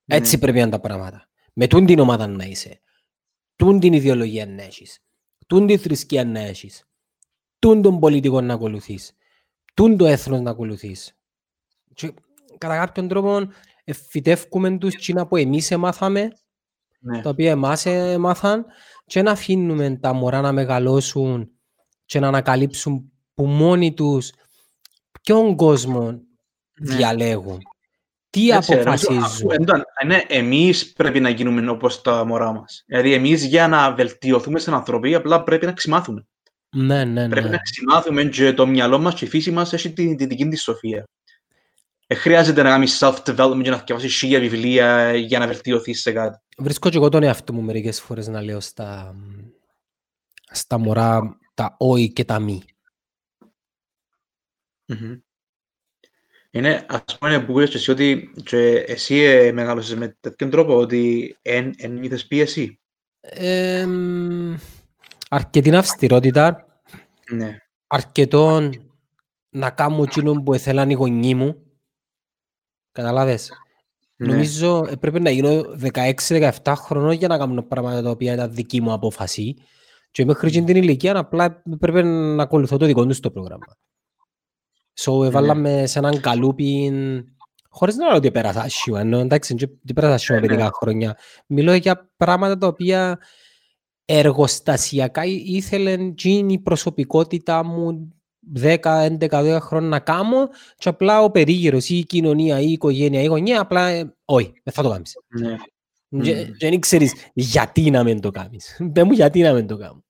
Έτσι 0.07 0.35
Ναι. 0.35 0.41
πρέπει 0.41 0.57
να 0.57 0.63
είναι 0.63 0.71
τα 0.71 0.81
πράγματα. 0.81 1.29
Με 1.53 1.67
τούν 1.67 1.87
την 1.87 1.99
ομάδα 1.99 2.27
να 2.27 2.45
είσαι. 2.45 2.81
Τούν 3.57 3.81
την 3.81 3.93
ιδεολογία 3.93 4.47
να 4.47 4.63
έχεις. 4.63 4.99
Τούν 5.47 5.67
τη 5.67 5.77
θρησκεία 5.77 6.25
να 6.25 6.41
έχεις. 6.41 6.85
Τούν 7.59 7.83
τον 7.83 7.99
πολιτικό 8.01 8.41
να 8.41 8.55
ακολουθείς. 8.55 9.17
Τούν 9.75 9.97
το 9.97 10.07
έθνος 10.07 10.41
να 10.41 10.51
ακολουθείς. 10.51 11.19
Και 11.95 12.13
κατά 12.59 12.77
κάποιον 12.77 13.09
τρόπο 13.09 13.49
εφητεύκουμε 13.85 14.79
τους 14.79 14.95
τσίνα 14.95 15.27
που 15.27 15.37
εμείς 15.37 15.71
έμαθαμε, 15.71 16.31
Ναι. 17.01 17.23
τα 17.23 17.31
οποία 17.31 17.51
εμάς 17.51 17.87
έμαθαν 17.87 18.65
και 19.07 19.23
να 19.23 19.31
αφήνουμε 19.31 19.97
τα 19.97 20.13
μωρά 20.13 20.41
να 20.41 20.53
μεγαλώσουν 20.53 21.51
και 22.05 22.21
να 22.21 22.29
ανακαλύψουν 22.29 23.13
που 23.35 23.47
μόνοι 23.47 23.95
τους 23.95 24.33
ποιον 25.27 25.57
κόσμο 25.57 26.11
Ναι. 26.11 26.95
διαλέγουν. 26.97 27.59
Τι 28.31 28.51
Έτσι, 28.51 28.75
ρε, 28.75 28.83
νομίζω, 28.83 29.07
αποφασίζουν. 29.09 29.23
αφού 29.25 29.63
εντά- 29.63 29.83
Είναι 30.05 30.25
εμείς 30.29 30.93
πρέπει 30.93 31.21
να 31.21 31.29
γίνουμε 31.29 31.71
όπως 31.71 32.03
τα 32.03 32.25
μωρά 32.25 32.53
μας. 32.53 32.83
Δηλαδή 32.87 33.13
εμείς 33.13 33.45
για 33.45 33.69
να 33.69 33.93
βελτιωθούμε 33.95 34.59
στην 34.59 34.73
ανθρωπή 34.73 35.15
απλά 35.15 35.43
πρέπει 35.43 35.67
να 35.67 35.73
ξημάθουμε. 35.73 36.27
Ναι, 36.77 37.05
ναι, 37.05 37.29
Πρέπει 37.29 37.47
ναι. 37.49 37.53
να 37.57 37.59
ξημάθουμε 37.63 38.25
και 38.25 38.53
το 38.53 38.67
μυαλό 38.67 38.99
μας 38.99 39.15
και 39.15 39.25
η 39.25 39.29
φύση 39.29 39.51
μας 39.51 39.73
έχει 39.73 39.93
τη, 39.93 40.15
τη 40.15 40.27
δική 40.27 40.49
της 40.49 40.63
σοφία. 40.63 41.05
Ε, 42.07 42.15
χρειάζεται 42.15 42.63
να 42.63 42.69
κάνεις 42.69 42.99
self-development 43.05 43.61
και 43.63 43.71
να 43.71 43.83
διαβάσεις 43.87 44.17
χίλια 44.17 44.41
βιβλία 44.41 45.15
για 45.15 45.39
να 45.39 45.47
βελτιωθείς 45.47 46.01
σε 46.01 46.13
κάτι. 46.13 46.39
Βρίσκω 46.59 46.89
και 46.91 46.97
εγώ 46.97 47.09
τον 47.09 47.23
εαυτό 47.23 47.53
μου 47.53 47.63
μερικές 47.63 48.01
φορές 48.01 48.27
να 48.29 48.43
λέω 48.43 48.61
στα, 48.61 49.15
στα 50.51 50.79
μωρά 50.79 51.39
τα 51.55 51.75
όχι 51.79 52.13
και 52.13 52.25
τα 52.25 52.39
μη. 52.39 52.63
Μμμ. 54.87 55.15
Είναι, 56.51 56.87
ας 56.89 57.19
πούμε, 57.19 57.45
που 57.45 57.53
είπες 57.61 57.71
και 57.71 57.77
εσύ 57.77 57.91
ότι 57.91 58.33
και 58.45 58.69
εσύ 58.69 59.15
ε, 59.15 59.53
μεγάλωσες 59.53 59.97
με 59.97 60.17
τέτοιον 60.21 60.51
τρόπο 60.51 60.77
ότι 60.77 61.37
εν, 61.43 61.73
εν 61.77 62.03
είδες 62.03 62.27
πίεση; 62.27 62.81
Ε, 63.21 63.87
μ, 63.87 64.55
αρκετή 65.29 65.77
αυστηρότητα, 65.77 66.67
Ναι. 67.31 67.59
αρκετό 67.87 68.71
να 69.49 69.71
κάνω 69.71 70.03
εκείνο 70.03 70.43
που 70.43 70.55
ήθελαν 70.55 70.91
οι 70.91 70.95
γονείς 70.95 71.35
μου. 71.35 71.63
Καταλάβες; 72.93 73.53
ναι. 74.17 74.27
Νομίζω 74.33 74.87
έπρεπε 74.91 75.19
να 75.19 75.31
γίνω 75.31 75.63
16-17 75.95 76.75
χρονών 76.77 77.13
για 77.13 77.29
να 77.29 77.39
κάνω 77.39 77.63
πράγματα 77.63 78.03
τα 78.03 78.11
οποία 78.11 78.33
ήταν 78.33 78.55
δική 78.55 78.81
μου 78.81 78.93
απόφαση. 78.93 79.57
Και 80.11 80.25
μέχρι 80.25 80.49
εκείνη 80.49 80.67
την 80.67 80.77
ηλικία 80.77 81.19
απλά 81.19 81.63
έπρεπε 81.73 82.03
να 82.03 82.43
ακολουθώ 82.43 82.77
το 82.77 82.87
δικό 82.87 83.07
τους 83.07 83.21
το 83.21 83.31
πρόγραμμα. 83.31 83.67
So 84.99 85.25
έβαλα 85.25 85.55
Ναι. 85.55 85.61
με 85.61 85.87
σε 85.87 85.99
έναν 85.99 86.21
καλούπι 86.21 86.93
χωρίς 87.69 87.97
να 87.97 88.07
λέω 88.07 88.17
ότι 88.17 88.31
πέρασα 88.31 88.61
άσχημα, 88.61 89.01
ενώ 89.01 89.19
εντάξει 89.19 89.55
δεν 89.55 89.95
πέρασα 89.95 90.15
άσχημα 90.15 90.39
Ε, 90.39 90.41
ναι. 90.41 90.47
παιδικά 90.47 90.71
χρόνια. 90.73 91.17
Μιλώ 91.47 91.75
για 91.75 92.11
πράγματα 92.17 92.59
τα 92.59 92.67
οποία 92.67 93.19
εργοστασιακά 94.05 95.25
ή- 95.25 95.43
ήθελε 95.47 95.91
εκείνη 95.93 96.53
η 96.53 96.59
προσωπικότητα 96.59 97.65
μου 97.65 98.09
10-11-12 98.57 99.59
χρόνια 99.61 99.89
να 99.89 99.99
κάνω 99.99 100.49
και 100.77 100.89
απλά 100.89 101.23
ο 101.23 101.31
περίγυρος 101.31 101.89
ή 101.89 101.99
η 101.99 102.05
κοινωνία 102.05 102.61
ή 102.61 102.67
η 102.69 102.73
οικογένεια 102.73 103.21
ή 103.21 103.25
η 103.25 103.27
γωνία 103.27 103.61
απλά 103.61 103.89
ε, 103.89 104.15
όχι, 104.25 104.53
δεν 104.65 104.75
θα 104.75 104.83
το 104.83 104.91
κάνεις. 104.91 105.13
Ναι. 105.29 105.57
Και 105.57 105.59
Μμμ. 106.09 106.21
και 106.23 106.69
δεν 106.69 106.81
ξέρεις 106.81 107.15
γιατί 107.35 107.91
να 107.91 108.03
μην 108.05 108.21
το 108.21 108.31
κάνεις. 108.31 108.77
Πες 108.93 109.05
μου 109.05 109.13
γιατί 109.13 109.41
να 109.43 109.53
μην 109.53 109.67
το 109.67 109.77
κάνω. 109.77 110.05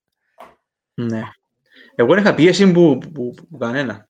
Ναι. 0.95 1.23
Εγώ 1.95 2.15
δεν 2.15 2.23
είχα 2.23 2.35
πίεση 2.35 2.73
που, 2.73 2.99
που, 3.15 3.35
που 3.51 3.57
κανένα. 3.59 4.06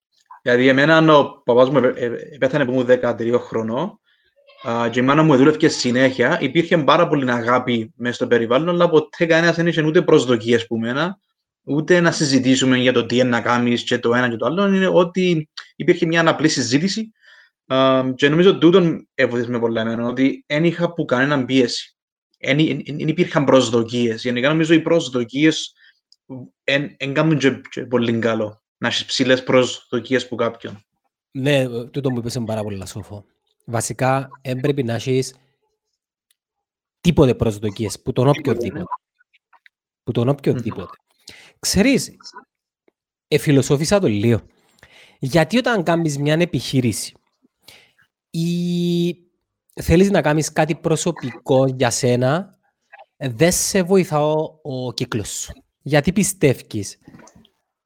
Δηλαδή, 0.47 0.69
εμένα 0.69 1.17
ο 1.17 1.43
παπάς 1.45 1.71
μου 1.71 1.79
ε- 1.79 1.93
ε- 1.97 2.39
πέθανε 2.39 2.65
που 2.65 2.73
ήμουν 2.73 2.87
13 2.87 3.39
χρονών 3.39 4.01
α, 4.69 4.89
και 4.89 5.01
η 5.01 5.03
μάνα 5.03 5.23
μου 5.23 5.37
δούλευε 5.37 5.69
συνέχεια. 5.69 6.39
Υπήρχε 6.41 6.79
πάρα 6.79 7.09
πολύ 7.09 7.31
αγάπη 7.31 7.93
μέσα 7.97 8.15
στο 8.15 8.27
περιβάλλον, 8.27 8.69
αλλά 8.69 8.89
ποτέ 8.89 9.27
κανένας 9.27 9.57
δεν 9.57 9.67
είχε 9.67 9.83
ούτε 9.83 10.03
προσδοκίες 10.03 10.67
που 10.67 10.79
μένα, 10.79 11.19
ούτε 11.63 12.01
να 12.01 12.13
συζητήσουμε 12.13 12.77
για 12.77 12.93
το 12.93 13.07
τι 13.07 13.15
είναι 13.15 13.29
να 13.29 13.41
κάνεις 13.41 13.83
και 13.83 13.99
το 13.99 14.15
ένα 14.15 14.29
και 14.29 14.37
το 14.37 14.47
άλλο. 14.47 14.67
Είναι 14.67 14.91
ότι 14.93 15.49
υπήρχε 15.77 16.07
μια 16.07 16.29
απλή 16.29 16.49
συζήτηση 16.49 17.13
α, 17.67 18.03
και 18.15 18.29
νομίζω 18.29 18.59
τούτον 18.59 19.09
έβοηθησε 19.15 19.51
με 19.51 19.59
πολλά 19.59 19.81
εμένα, 19.81 20.07
ότι 20.07 20.45
δεν 20.47 20.65
είχα 20.65 20.93
που 20.93 21.05
κανέναν 21.05 21.45
πίεση. 21.45 21.97
Δεν 22.39 22.59
υπήρχαν 23.09 23.45
προσδοκίες. 23.45 24.23
Γενικά 24.23 24.49
νομίζω 24.49 24.75
οι 24.75 24.81
προσδοκίες 24.81 25.73
δεν 26.99 27.13
κάνουν 27.13 27.39
και, 27.39 27.61
και 27.71 27.85
πολύ 27.85 28.19
καλό 28.19 28.65
να 28.87 28.93
έχεις 28.93 29.05
ψηλές 29.05 29.43
προσδοκίες 29.43 30.29
που 30.29 30.35
κάποιον. 30.35 30.85
Ναι, 31.31 31.59
ε, 31.59 31.85
τούτο 31.85 32.11
μου 32.11 32.19
είπες 32.19 32.35
είναι 32.35 32.47
πάρα 32.47 32.63
πολύ 32.63 32.87
σοφό. 32.87 33.25
Βασικά, 33.65 34.29
δεν 34.43 34.61
πρέπει 34.61 34.83
να 34.83 34.95
έχεις 34.95 35.35
τίποτε 37.01 37.35
προσδοκίες, 37.35 38.01
που 38.03 38.13
τον 38.13 38.29
οποιοδήποτε. 38.29 38.85
Που 40.03 40.13
τον 40.13 40.29
οποιοδήποτε. 40.29 40.93
Ξέρεις, 41.59 42.17
εφιλοσόφησα 43.29 44.01
το 44.01 44.07
λίγο. 44.07 44.43
Γιατί 45.19 45.59
όταν 45.59 45.83
κάνεις 45.83 46.19
μια 46.19 46.35
επιχείρηση 46.35 47.15
ή 48.31 49.17
θέλεις 49.83 50.11
να 50.11 50.21
κάνεις 50.21 50.53
κάτι 50.53 50.75
προσωπικό 50.75 51.67
για 51.67 51.91
σένα, 51.91 52.59
δεν 53.17 53.53
σε 53.53 53.83
βοηθά 53.83 54.21
ο, 54.21 54.61
ο 54.63 54.93
κύκλος 54.93 55.29
σου. 55.29 55.53
Γιατί 55.83 56.13
πιστεύεις. 56.13 56.99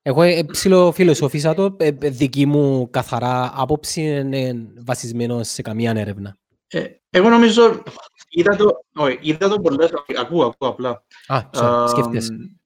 Εγώ 0.03 0.23
ε, 0.23 0.43
ψιλοφιλοσοφήσα 0.43 1.55
το, 1.55 1.77
ε, 1.79 1.87
ε, 2.01 2.11
δική 2.11 2.47
μου 2.47 2.91
καθαρά 2.91 3.53
άποψη 3.55 4.03
είναι 4.03 4.69
βασισμένο 4.85 5.43
σε 5.43 5.63
καμία 5.63 5.93
έρευνα. 5.97 6.37
Ε, 6.67 6.85
εγώ 7.11 7.29
νομίζω, 7.29 7.83
είδα 8.29 8.57
το, 8.57 8.85
όχι, 8.95 9.19
είδα 9.21 9.49
το 9.49 9.61
πολλές, 9.61 9.91
ακούω, 10.21 10.45
ακούω 10.45 10.69
απλά. 10.69 11.05
Α, 11.27 11.41
sorry, 11.53 11.89
σκέφτεσαι. 11.89 12.33
Αμ, 12.33 12.59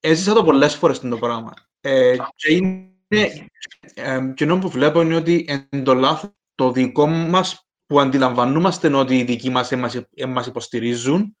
Έζησα 0.00 0.32
το 0.34 0.44
πολλές 0.44 0.74
φορές 0.74 1.00
το 1.00 1.18
πράγμα. 1.18 1.54
Ε, 1.80 2.16
και 2.34 2.52
είναι, 2.54 2.90
ε, 3.94 4.32
και 4.34 4.44
ενώ 4.44 4.58
που 4.58 4.68
βλέπω 4.68 5.00
είναι 5.00 5.16
ότι 5.16 5.44
εν 5.70 5.84
το 5.84 5.94
λάθος 5.94 6.30
το 6.54 6.72
δικό 6.72 7.06
μας 7.06 7.68
που 7.86 8.00
αντιλαμβανόμαστε 8.00 8.94
ότι 8.94 9.18
οι 9.18 9.24
δικοί 9.24 9.50
μας 9.50 9.68
δεν 9.68 9.78
μας, 9.78 9.92
δεν 10.10 10.28
μας 10.28 10.46
υποστηρίζουν, 10.46 11.36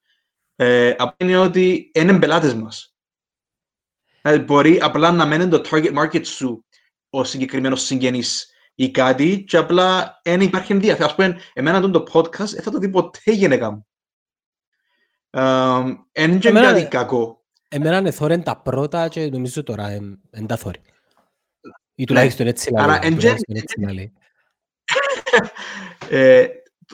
ε, 0.56 0.94
απλά 0.98 1.14
είναι 1.18 1.38
ότι 1.38 1.90
είναι 1.94 2.18
πελάτες 2.18 2.54
μας. 2.54 2.94
Δηλαδή, 4.22 4.42
μπορεί 4.44 4.80
απλά 4.82 5.10
να 5.10 5.26
μένει 5.26 5.48
το 5.48 5.62
target 5.70 5.94
market 5.98 6.26
σου 6.26 6.64
ο 7.10 7.24
συγκεκριμένος 7.24 7.82
συγγενής 7.82 8.50
ή 8.74 8.90
κάτι 8.90 9.44
και 9.44 9.56
απλά 9.56 10.20
δεν 10.22 10.40
υπάρχει 10.40 10.72
ενδιαφέρον. 10.72 11.08
Ας 11.08 11.14
πούμε, 11.14 11.40
εμένα 11.52 11.80
τον 11.80 11.92
το 11.92 12.04
podcast 12.12 12.48
δεν 12.48 12.62
θα 12.62 12.70
το 12.70 12.78
δει 12.78 12.88
ποτέ 12.88 13.20
η 13.24 13.34
γυναίκα 13.34 13.70
μου. 13.70 13.86
Είναι 16.12 16.38
και 16.38 16.48
Εμένα, 16.48 16.66
κάτι 16.66 16.80
ναι. 16.80 16.88
κακό. 16.88 17.44
Εμένα 17.68 17.98
είναι 17.98 18.10
θόρεν 18.10 18.42
τα 18.42 18.56
πρώτα 18.60 19.08
και 19.08 19.26
νομίζω 19.26 19.62
τώρα 19.62 19.88
δεν 20.30 20.46
τα 20.46 20.56
θόρει. 20.56 20.80
Ή 21.94 22.04
τουλάχιστον 22.04 22.46
έτσι 22.46 22.72
Ναι. 22.72 22.80
Άρα, 22.82 22.90
λέει. 22.92 23.00
εν 23.02 23.18
τουλάχιστον 23.18 23.54
γέ- 23.54 23.62
έτσι 23.62 23.80
να 23.80 23.92
λέει. 23.92 24.12
Ε, 26.12 26.46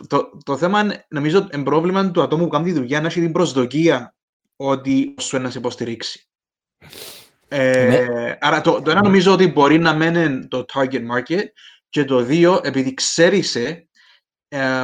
το, 0.08 0.38
το 0.44 0.56
θέμα 0.56 0.80
είναι, 0.80 1.06
νομίζω, 1.08 1.48
είναι 1.52 1.62
πρόβλημα 1.62 2.10
του 2.10 2.22
ατόμου 2.22 2.44
που 2.44 2.48
κάνει 2.50 2.64
τη 2.64 2.72
δουλειά 2.72 3.00
να 3.00 3.06
έχει 3.06 3.20
την 3.20 3.32
προσδοκία 3.32 4.14
ότι 4.56 5.14
σου 5.20 5.38
να 5.38 5.50
σε 5.50 5.58
υποστηρίξει. 5.58 6.28
Ε, 7.48 7.86
Ναι. 7.88 8.36
Άρα, 8.40 8.60
το, 8.60 8.82
το 8.82 8.90
ένα 8.90 9.02
νομίζω 9.02 9.32
ότι 9.32 9.46
μπορεί 9.46 9.78
να 9.78 9.94
μένει 9.94 10.46
το 10.48 10.64
target 10.74 11.02
market 11.16 11.42
και 11.88 12.04
το 12.04 12.20
δύο, 12.20 12.60
επειδή 12.62 12.94
ξέρεις, 12.94 13.54
ε, 13.54 13.88
ε, 14.48 14.82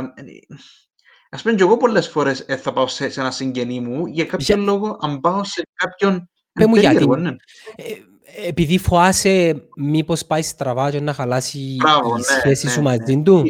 ας 1.30 1.42
πούμε 1.42 1.54
και 1.54 1.62
εγώ 1.62 1.76
πολλές 1.76 2.08
φορές 2.08 2.40
ε, 2.46 2.56
θα 2.56 2.72
πάω 2.72 2.86
σε, 2.86 3.10
σε 3.10 3.20
ένα 3.20 3.30
συγγενή 3.30 3.80
μου 3.80 4.06
για 4.06 4.24
κάποιο 4.24 4.44
Για- 4.46 4.56
λόγο 4.56 4.98
αν 5.00 5.20
πάω 5.20 5.44
σε 5.44 5.62
κάποιον 5.74 6.30
Πες 6.52 6.66
μου 6.66 6.72
είναι 6.74 6.80
γιατί. 6.80 6.94
περίεργο, 6.96 7.16
ναι. 7.22 7.36
Ε, 7.76 8.48
επειδή 8.48 8.78
φοάσαι 8.78 9.62
μήπως 9.76 10.24
πάεις 10.26 10.46
στραβά 10.48 10.90
και 10.90 11.00
να 11.00 11.12
χαλάσει 11.12 11.76
Μπράβο, 11.78 12.08
η 12.08 12.12
ναι, 12.18 12.22
σχέση 12.38 12.66
ναι, 12.66 12.72
σου 12.72 12.82
ναι. 12.82 12.84
μαζί 12.88 13.22
του. 13.22 13.42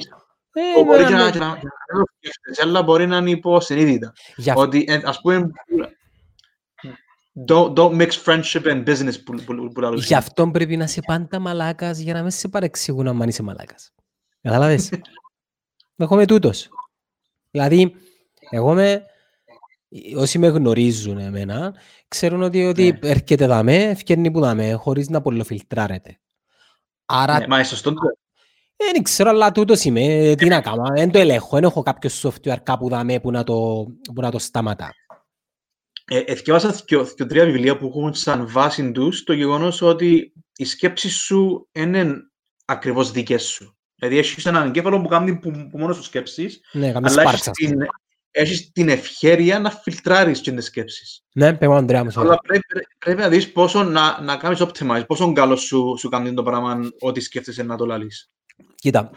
Ε, 0.52 0.84
Μπορεί 0.84 1.04
και 1.04 1.12
εμένα 1.12 1.18
να, 1.18 1.24
με- 1.24 1.30
και 1.30 1.38
να, 1.38 1.56
και 1.56 1.66
να 1.92 1.98
το 1.98 2.04
σκέφτεσαι, 2.18 2.62
αλλά 2.62 2.82
μπορεί 2.82 3.06
να 3.06 3.16
είναι 3.16 3.30
υποσυνείδητα. 3.30 4.12
Γι' 4.36 4.50
αυτό- 4.50 4.62
Ότι, 4.62 4.84
ε, 4.88 5.00
ας 5.04 5.20
πούμε, 5.20 5.50
don't, 7.48 7.74
don't 7.74 7.96
mix 7.96 8.10
friendship 8.24 8.64
and 8.64 8.84
business 8.84 9.14
που, 9.24 9.34
που, 9.44 9.68
που 9.72 9.80
λαλούς. 9.80 10.06
Γι' 10.06 10.14
αυτό 10.14 10.50
πρέπει 10.50 10.76
να 10.76 10.84
είσαι 10.84 11.00
πάντα 11.06 11.38
μαλάκας 11.38 11.98
για 11.98 12.12
να 12.14 12.20
μην 12.22 12.30
σε 12.30 12.48
παρεξηγούν 12.48 13.08
αν 13.08 13.28
είσαι 13.28 13.42
μαλάκας. 13.42 13.92
Κατάλαβες. 14.40 14.90
Εγώ 15.96 16.14
είμαι 16.14 16.26
τούτος. 16.26 16.68
Δηλαδή, 17.50 17.94
εγώ 18.50 18.72
είμαι, 18.72 19.04
όσοι 20.16 20.38
με 20.38 20.46
γνωρίζουν 20.48 21.18
εμένα, 21.18 21.74
ξέρουν 22.08 22.42
ότι, 22.42 22.64
ότι 22.66 22.82
Ναι. 23.02 23.08
έρχεται 23.10 23.46
δαμέ, 23.46 23.76
ευκαιρνεί 23.76 24.30
που 24.30 24.40
δαμέ, 24.40 24.72
χωρίς 24.72 25.08
να 25.08 25.20
πολλοφιλτράρεται. 25.20 26.18
Άρα, 27.06 27.38
Ναι, 27.38 27.46
Μα 27.46 27.56
είναι 27.56 27.64
σωστό 27.64 27.92
το. 27.94 28.00
δεν 28.92 29.02
ξέρω, 29.02 29.30
αλλά 29.30 29.52
τούτος 29.52 29.78
σημαίνει, 29.78 30.34
τι 30.34 30.46
να 30.48 30.60
κάνω, 30.60 30.82
δεν 30.94 31.10
το 31.10 31.18
ελέγχω, 31.18 31.48
δεν 31.56 31.64
έχω 31.64 31.82
κάποιο 31.82 32.10
software 32.22 32.56
κάπου 32.62 32.88
δαμέ 32.88 33.20
που 33.20 33.30
να 33.30 33.44
το, 33.44 33.86
που 34.14 34.20
να 34.20 34.30
το 34.30 34.38
σταματά. 34.38 34.90
Ε, 36.04 36.18
εθιάβασα 36.18 36.82
δυο, 36.86 37.04
δυο 37.04 37.26
τρία 37.26 37.44
βιβλία 37.44 37.76
που 37.76 37.86
έχουν 37.86 38.14
σαν 38.14 38.48
βάση 38.48 38.92
τους 38.92 39.22
το 39.24 39.32
γεγονός 39.32 39.82
ότι 39.82 40.32
οι 40.56 40.64
σκέψεις 40.64 41.16
σου 41.16 41.68
είναι 41.72 42.14
ακριβώς 42.64 43.10
δικές 43.10 43.42
σου. 43.42 43.76
Δηλαδή 43.94 44.18
έχεις 44.18 44.46
έναν 44.46 44.66
εγκέφαλο 44.66 45.00
που 45.00 45.08
κάνει 45.08 45.38
που, 45.38 45.50
που 45.70 45.78
μόνος 45.78 45.96
σου 45.96 46.02
σκέψεις, 46.02 46.60
Ναι, 46.72 46.92
καμία 46.92 47.10
αλλά 47.10 47.22
έχεις 47.22 47.40
σπάρξα. 47.40 47.50
την, 47.50 47.78
έχεις 48.30 48.72
την 48.72 48.88
ευχέρεια 48.88 49.58
να 49.58 49.70
φιλτράρεις 49.70 50.40
και 50.40 50.52
τις 50.52 50.64
σκέψεις. 50.64 51.24
Ναι, 51.34 51.54
πέγω 51.54 51.74
Ανδρέα 51.74 52.04
μου, 52.04 52.10
sorry. 52.12 52.20
Αλλά 52.20 52.38
πρέπει, 52.38 52.64
πρέπει 52.98 53.20
να 53.20 53.28
δεις 53.28 53.52
πόσο 53.52 53.82
να, 53.82 54.20
να 54.20 54.36
κάνεις 54.36 54.62
optimize, 54.62 55.04
πόσο 55.06 55.32
καλό 55.32 55.56
σου, 55.56 55.94
σου 55.98 56.08
κάνει 56.08 56.34
το 56.34 56.42
πράγμα 56.42 56.78
ό,τι 57.00 57.20
σκέφτεσαι 57.20 57.62
να 57.62 57.76
το 57.76 57.86
λαλείς. 57.86 58.30
Κοίτα, 58.74 59.10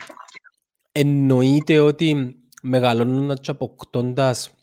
εννοείται 0.91 1.79
ότι 1.79 2.35
μεγαλώνοντας 2.61 3.39
και 3.39 3.51
αποκτώντας 3.51 4.53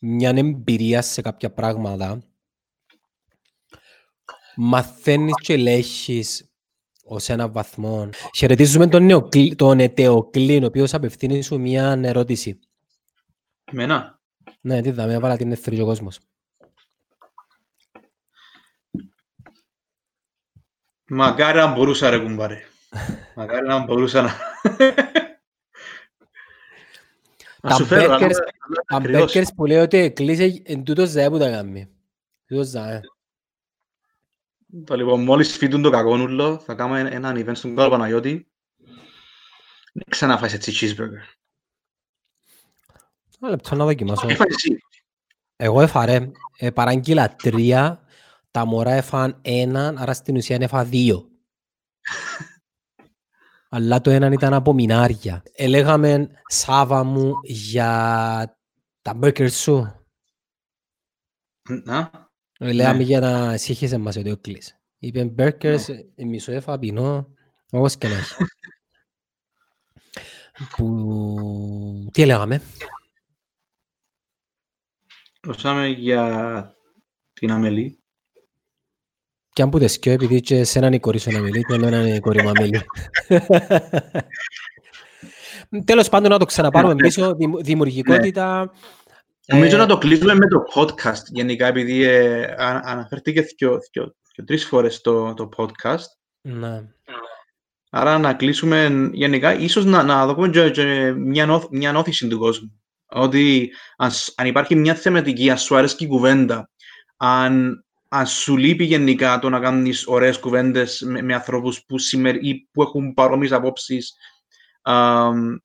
μια 0.00 0.32
εμπειρία 0.36 1.02
σε 1.02 1.22
κάποια 1.22 1.52
πράγματα, 1.52 2.22
μαθαίνεις 4.56 5.34
και 5.42 5.52
ελέγχεις 5.52 6.50
ως 7.04 7.28
ένα 7.28 7.48
βαθμό. 7.48 8.08
Χαιρετίζουμε 8.36 8.86
τον, 8.86 9.04
Νεοκλή, 9.04 9.54
τον 9.54 9.80
Ετεοκλήν, 9.80 10.62
ο 10.62 10.66
οποίος 10.66 10.94
απευθύνει 10.94 11.42
σου 11.42 11.60
μια 11.60 12.00
ερώτηση. 12.02 12.58
Εμένα; 13.64 14.20
Ναι, 14.60 14.80
τι 14.80 14.90
δάμε, 14.90 15.12
έβαλα 15.12 15.36
την 15.36 15.52
ευθύριο 15.52 15.84
ο 15.84 15.86
κόσμος. 15.86 16.18
Μακάρι 21.10 21.58
να 21.58 21.72
μπορούσα 21.72 22.10
ρε 22.10 22.18
κουμπάρε. 22.18 22.62
Μακάρι 23.34 23.66
να 23.66 23.84
μπορούσα 23.84 24.22
να... 24.22 24.34
Να 27.62 27.70
Τα 27.70 27.76
σου 27.76 27.84
φέρω, 27.86 28.12
αλλά- 28.12 28.18
burgers- 28.26 28.40
αλλά 28.58 28.82
Τα 28.86 28.96
ακριβώς. 28.96 29.32
burgers 29.36 29.54
που 29.56 29.66
λέει 29.66 29.78
ότι 29.78 30.12
κλείσε, 30.12 30.62
εν 30.64 30.84
τούτος 30.84 31.08
ζαέ 31.08 31.30
που 31.30 31.38
τα 31.38 31.50
κάνει. 31.50 31.88
Τούτος 32.46 32.66
ζαέ. 32.66 33.00
Το 34.84 34.96
λοιπόν, 34.96 35.22
μόλις 35.24 35.56
φύτουν 35.56 35.82
το 35.82 35.90
κακόνουλο, 35.90 36.58
θα 36.58 36.74
κάνουμε 36.74 37.00
ένα- 37.00 37.12
έναν 37.12 37.36
event 37.36 37.56
στον 37.56 37.76
Κάλο 37.76 37.90
Παναγιώτη. 37.90 38.48
Ξανά 40.08 40.38
φάεις 40.38 40.52
έτσι 40.52 40.72
cheeseburger. 40.80 41.22
Ένα 43.40 43.50
λεπτό 43.50 43.74
να 43.74 43.84
δοκιμάσω. 43.84 44.26
Τι 44.26 44.34
φάεις 44.34 44.54
εσύ. 44.54 44.78
Εγώ 45.56 45.80
έφαρε, 45.80 46.30
ε, 46.58 46.70
παράγγειλα 46.70 47.34
τρία, 47.36 48.02
τα 48.50 48.64
μωρά 48.64 48.92
έφαν 48.92 49.38
έναν, 49.42 49.98
άρα 49.98 50.12
στην 50.14 50.36
ουσία 50.36 50.58
έφα 50.60 50.84
δύο. 50.84 51.30
Αλλά 53.68 54.00
το 54.00 54.10
έναν 54.10 54.32
ήταν 54.32 54.54
από 54.54 54.72
μινάρια. 54.72 55.42
Ελέγαμε, 55.52 56.30
Σάβα 56.46 57.04
μου, 57.04 57.32
για 57.44 58.58
τα 59.02 59.18
burgers 59.22 59.50
σου. 59.52 59.92
Να, 61.84 62.10
Ε, 62.58 62.72
Λέγαμε 62.72 62.96
Ναι. 62.96 63.02
για 63.02 63.20
να 63.20 63.56
σύγχυσε 63.56 63.98
μας 63.98 64.16
ότι 64.16 64.30
ο 64.30 64.36
κλείς. 64.36 64.80
Είπε 64.98 65.34
burgers, 65.38 65.88
ε, 66.14 66.24
μισό 66.24 66.52
έφα, 66.52 66.78
πεινώ, 66.78 67.28
όπως 67.70 67.96
και 67.96 68.08
να 68.08 68.14
έχει. 68.16 68.34
Που... 70.76 72.08
Τι 72.12 72.22
έλεγαμε. 72.22 72.62
ρωτήσαμε 75.40 75.86
για 75.86 76.74
την 77.32 77.50
Αμελή. 77.50 77.97
Και 79.58 79.64
αν 79.64 79.70
που 79.70 79.78
δεσκιώ, 79.78 80.12
επειδή 80.12 80.40
και 80.40 80.64
σε 80.64 80.78
έναν 80.78 80.92
η 80.92 81.00
κόρη 81.00 81.18
σου 81.18 81.30
να 81.30 81.38
μιλεί, 81.40 81.62
και 81.64 81.74
εμένα 81.74 82.00
είναι 82.00 82.14
η 82.14 82.20
κόρη 82.20 82.42
μου 82.42 82.50
να 82.54 82.60
μιλεί. 82.62 82.80
Τέλος 85.84 86.08
πάντων, 86.08 86.30
να 86.30 86.38
το 86.38 86.44
ξαναπάρουμε 86.44 86.94
Ναι. 86.94 87.00
πίσω, 87.00 87.34
δημ- 87.34 87.60
δημιουργικότητα. 87.62 88.72
Νομίζω 89.46 89.76
ε, 89.76 89.78
να 89.78 89.86
το 89.86 89.98
κλείσουμε 89.98 90.34
με 90.34 90.46
το 90.48 90.62
podcast, 90.74 91.22
γενικά, 91.30 91.66
επειδή 91.66 92.02
ε, 92.02 92.42
α- 92.42 92.82
αναφέρθηκε 92.84 93.40
δυο, 93.40 93.78
δυο, 93.92 94.14
δυο, 94.34 94.44
τρεις 94.44 94.64
φορές 94.64 95.00
το, 95.00 95.34
το 95.34 95.48
podcast. 95.56 96.04
ναι. 96.40 96.82
Άρα 97.90 98.18
να 98.18 98.34
κλείσουμε 98.34 99.08
γενικά, 99.12 99.54
ίσως 99.58 99.84
να, 99.84 100.02
να 100.02 100.26
δούμε 100.26 100.48
και, 100.48 100.70
και 100.70 101.12
μια, 101.16 101.46
νόθ- 101.46 101.70
μια 101.70 101.92
νόθηση 101.92 102.28
του 102.28 102.38
κόσμου. 102.38 102.80
Ότι 103.06 103.72
αν, 103.96 104.10
σ- 104.10 104.32
αν 104.40 104.46
υπάρχει 104.46 104.74
μια 104.74 104.94
θεματική, 104.94 105.50
αν 105.50 105.58
σου 105.58 105.76
αρέσει 105.76 105.96
η 105.98 106.06
κουβέντα, 106.06 106.70
αν, 107.16 107.82
αν 108.08 108.26
σου 108.26 108.56
λείπει 108.56 108.84
γενικά 108.84 109.38
το 109.38 109.48
να 109.48 109.60
κάνεις 109.60 110.06
ωραίες 110.06 110.38
κουβέντες 110.38 111.02
με, 111.06 111.22
με 111.22 111.34
ανθρώπους 111.34 111.84
που, 111.84 111.98
σημερι, 111.98 112.48
ή 112.48 112.68
που 112.72 112.82
έχουν 112.82 113.14
παρόμοιες 113.14 113.52
απόψεις, 113.52 114.16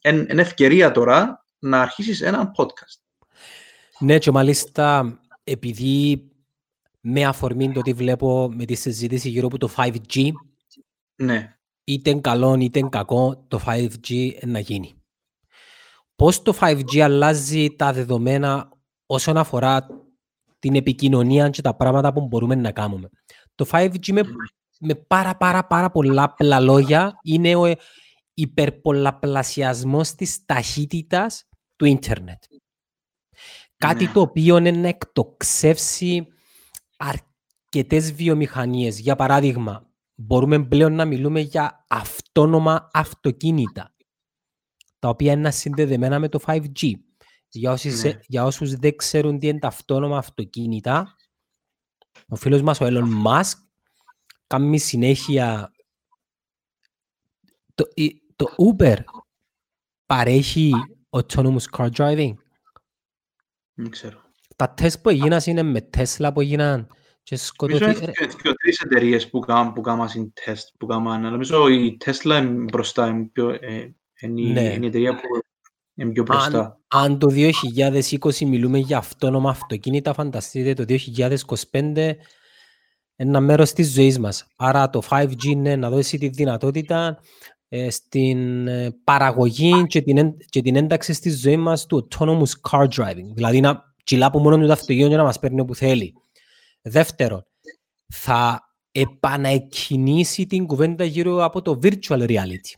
είναι 0.01 0.41
ευκαιρία 0.41 0.91
τώρα 0.91 1.45
να 1.59 1.81
αρχίσεις 1.81 2.21
ένα 2.21 2.51
podcast. 2.57 3.01
Ναι, 3.99 4.17
και 4.17 4.31
μάλιστα 4.31 5.19
επειδή 5.43 6.27
με 7.01 7.25
αφορμή 7.25 7.71
το 7.71 7.79
ότι 7.79 7.93
βλέπω 7.93 8.51
με 8.55 8.65
τη 8.65 8.75
συζήτηση 8.75 9.29
γύρω 9.29 9.47
από 9.47 9.57
το 9.57 9.69
5G, 9.77 10.29
Ναι, 11.15 11.57
είτε 11.83 12.13
καλό 12.13 12.57
είτε 12.59 12.81
κακό, 12.89 13.45
το 13.47 13.61
5G 13.65 14.31
να 14.45 14.59
γίνει. 14.59 14.95
Πώς 16.15 16.41
το 16.41 16.57
5G 16.59 16.99
αλλάζει 16.99 17.75
τα 17.75 17.93
δεδομένα 17.93 18.69
όσον 19.05 19.37
αφορά 19.37 19.87
την 20.63 20.75
επικοινωνία 20.75 21.49
και 21.49 21.61
τα 21.61 21.75
πράγματα 21.75 22.13
που 22.13 22.27
μπορούμε 22.27 22.55
να 22.55 22.71
κάνουμε. 22.71 23.09
Το 23.55 23.65
5G 23.71 24.11
με, 24.11 24.21
με 24.79 24.95
πάρα 24.95 25.37
πάρα 25.37 25.67
πάρα 25.67 25.91
πολλά 25.91 26.23
απλά 26.23 26.59
λόγια 26.59 27.19
είναι 27.23 27.55
ο 27.55 27.73
υπερπολαπλασιασμός 28.33 30.15
της 30.15 30.45
ταχύτητας 30.45 31.43
του 31.75 31.85
ίντερνετ. 31.85 32.43
Κάτι 33.77 34.05
Ναι. 34.05 34.11
το 34.11 34.21
οποίο 34.21 34.57
είναι 34.57 34.71
να 34.71 34.87
εκτοξεύσει 34.87 36.27
αρκετές 36.97 38.13
βιομηχανίες. 38.13 38.99
Για 38.99 39.15
παράδειγμα, 39.15 39.89
μπορούμε 40.15 40.65
πλέον 40.65 40.93
να 40.93 41.05
μιλούμε 41.05 41.39
για 41.39 41.85
αυτόνομα 41.89 42.89
αυτοκίνητα, 42.93 43.95
τα 44.99 45.09
οποία 45.09 45.31
είναι 45.31 45.51
συνδεδεμένα 45.51 46.19
με 46.19 46.29
το 46.29 46.39
5G. 46.45 46.91
Για, 47.55 47.71
όσους, 47.71 48.03
Ναι. 48.03 48.19
για 48.27 48.43
όσους 48.45 48.75
δεν 48.75 48.95
ξέρουν 48.95 49.39
τι 49.39 49.47
είναι 49.47 49.59
τα 49.59 49.67
αυτόνομα 49.67 50.17
αυτοκίνητα, 50.17 51.15
ο 52.27 52.35
φίλος 52.35 52.61
μας 52.61 52.81
ο 52.81 52.85
Elon 52.85 53.25
Musk 53.25 53.53
κάνει 54.47 54.77
συνέχεια 54.79 55.71
το, 57.75 57.85
η- 57.93 58.21
το 58.35 58.45
Uber 58.57 58.97
παρέχει 60.05 60.71
autonomous 61.09 61.63
car 61.77 61.89
driving. 61.91 62.33
δεν 63.73 63.89
ξέρω. 63.89 64.21
Τα 64.55 64.73
τεστ 64.73 65.01
που 65.01 65.09
έγιναν 65.09 65.41
είναι 65.45 65.63
με 65.63 65.89
Tesla 65.97 66.29
που 66.33 66.41
έγιναν 66.41 66.87
και 67.23 67.35
Νομίζω 67.35 67.45
σκοτωθεί... 67.47 68.03
είναι 68.03 68.11
και- 68.11 68.25
και 68.41 68.53
τρεις 68.53 68.79
εταιρείες 68.79 69.29
που 69.29 69.39
κάνουν, 69.39 69.73
που 69.73 69.81
κάνουν 69.81 70.33
τεστ, 70.45 70.69
που 70.79 70.85
κάνουν, 70.85 71.07
αλλά 71.11 71.29
νομίζω 71.29 71.67
η 71.67 71.97
Tesla 72.05 72.23
είναι 72.25 72.43
μπροστά, 72.63 73.07
είναι, 73.07 73.23
πιο, 73.25 73.49
ε, 73.49 73.95
είναι, 74.19 74.41
η- 74.41 74.51
Ναι. 74.51 74.73
είναι 74.73 74.85
η 74.85 74.87
εταιρεία 74.87 75.15
που 75.15 75.21
είναι 75.95 76.11
πιο 76.11 76.23
μπροστά. 76.23 76.79
Αν 76.87 77.19
το 77.19 77.27
2020 77.31 78.45
μιλούμε 78.45 78.77
για 78.77 78.97
αυτόνομα 78.97 79.49
αυτοκίνητα, 79.49 80.13
φανταστείτε 80.13 80.73
το 80.73 80.85
2025 81.71 82.11
ένα 83.15 83.39
μέρος 83.39 83.73
της 83.73 83.93
ζωής 83.93 84.19
μας. 84.19 84.47
Άρα 84.55 84.89
το 84.89 85.01
5G 85.09 85.43
είναι 85.43 85.75
να 85.75 85.89
δώσει 85.89 86.17
τη 86.17 86.27
δυνατότητα 86.27 87.19
ε, 87.69 87.89
στην 87.89 88.67
ε, 88.67 88.95
παραγωγή 89.03 89.85
και 89.87 90.01
την, 90.01 90.17
εν- 90.17 90.37
και 90.49 90.61
την 90.61 90.75
ένταξη 90.75 91.13
στη 91.13 91.29
ζωή 91.29 91.57
μας 91.57 91.85
του 91.85 92.07
autonomous 92.09 92.69
car 92.71 92.87
driving. 92.87 93.33
Δηλαδή 93.33 93.59
να 93.59 93.83
κυλά 94.03 94.25
από 94.25 94.39
μόνο 94.39 94.57
του 94.57 94.65
το 94.65 94.71
αυτοκίνητο 94.71 95.09
και 95.09 95.15
να 95.15 95.23
μας 95.23 95.39
παίρνει 95.39 95.59
όπου 95.61 95.75
θέλει. 95.75 96.13
Δεύτερον, 96.81 97.45
θα 98.07 98.61
επαναεκκινήσει 98.91 100.45
την 100.45 100.65
κουβέντα 100.65 101.03
γύρω 101.03 101.43
από 101.43 101.61
το 101.61 101.79
virtual 101.83 102.27
reality. 102.27 102.73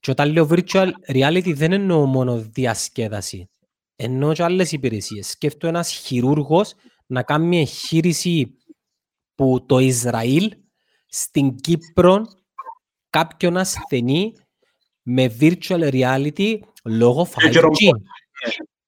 Και 0.00 0.10
όταν 0.10 0.32
λέω 0.32 0.48
virtual 0.50 0.90
reality 1.12 1.52
δεν 1.54 1.72
εννοώ 1.72 2.06
μόνο 2.06 2.36
διασκέδαση. 2.38 3.48
Εννοώ 3.96 4.32
και 4.32 4.42
άλλες 4.42 4.72
υπηρεσίες. 4.72 5.28
Σκέφτω 5.28 5.66
ένας 5.66 5.90
χειρούργος 5.90 6.74
να 7.06 7.22
κάνει 7.22 7.46
μια 7.46 7.60
εγχείρηση 7.60 8.56
που 9.34 9.64
το 9.66 9.78
Ισραήλ 9.78 10.52
στην 11.06 11.54
Κύπρο 11.54 12.26
κάποιον 13.10 13.56
ασθενή 13.56 14.32
με 15.02 15.36
virtual 15.40 15.90
reality 15.92 16.58
λόγω 16.84 17.28
Ε, 17.36 17.48
και 17.48 17.58
5G. 17.58 17.62
ρομπότ. 17.62 18.00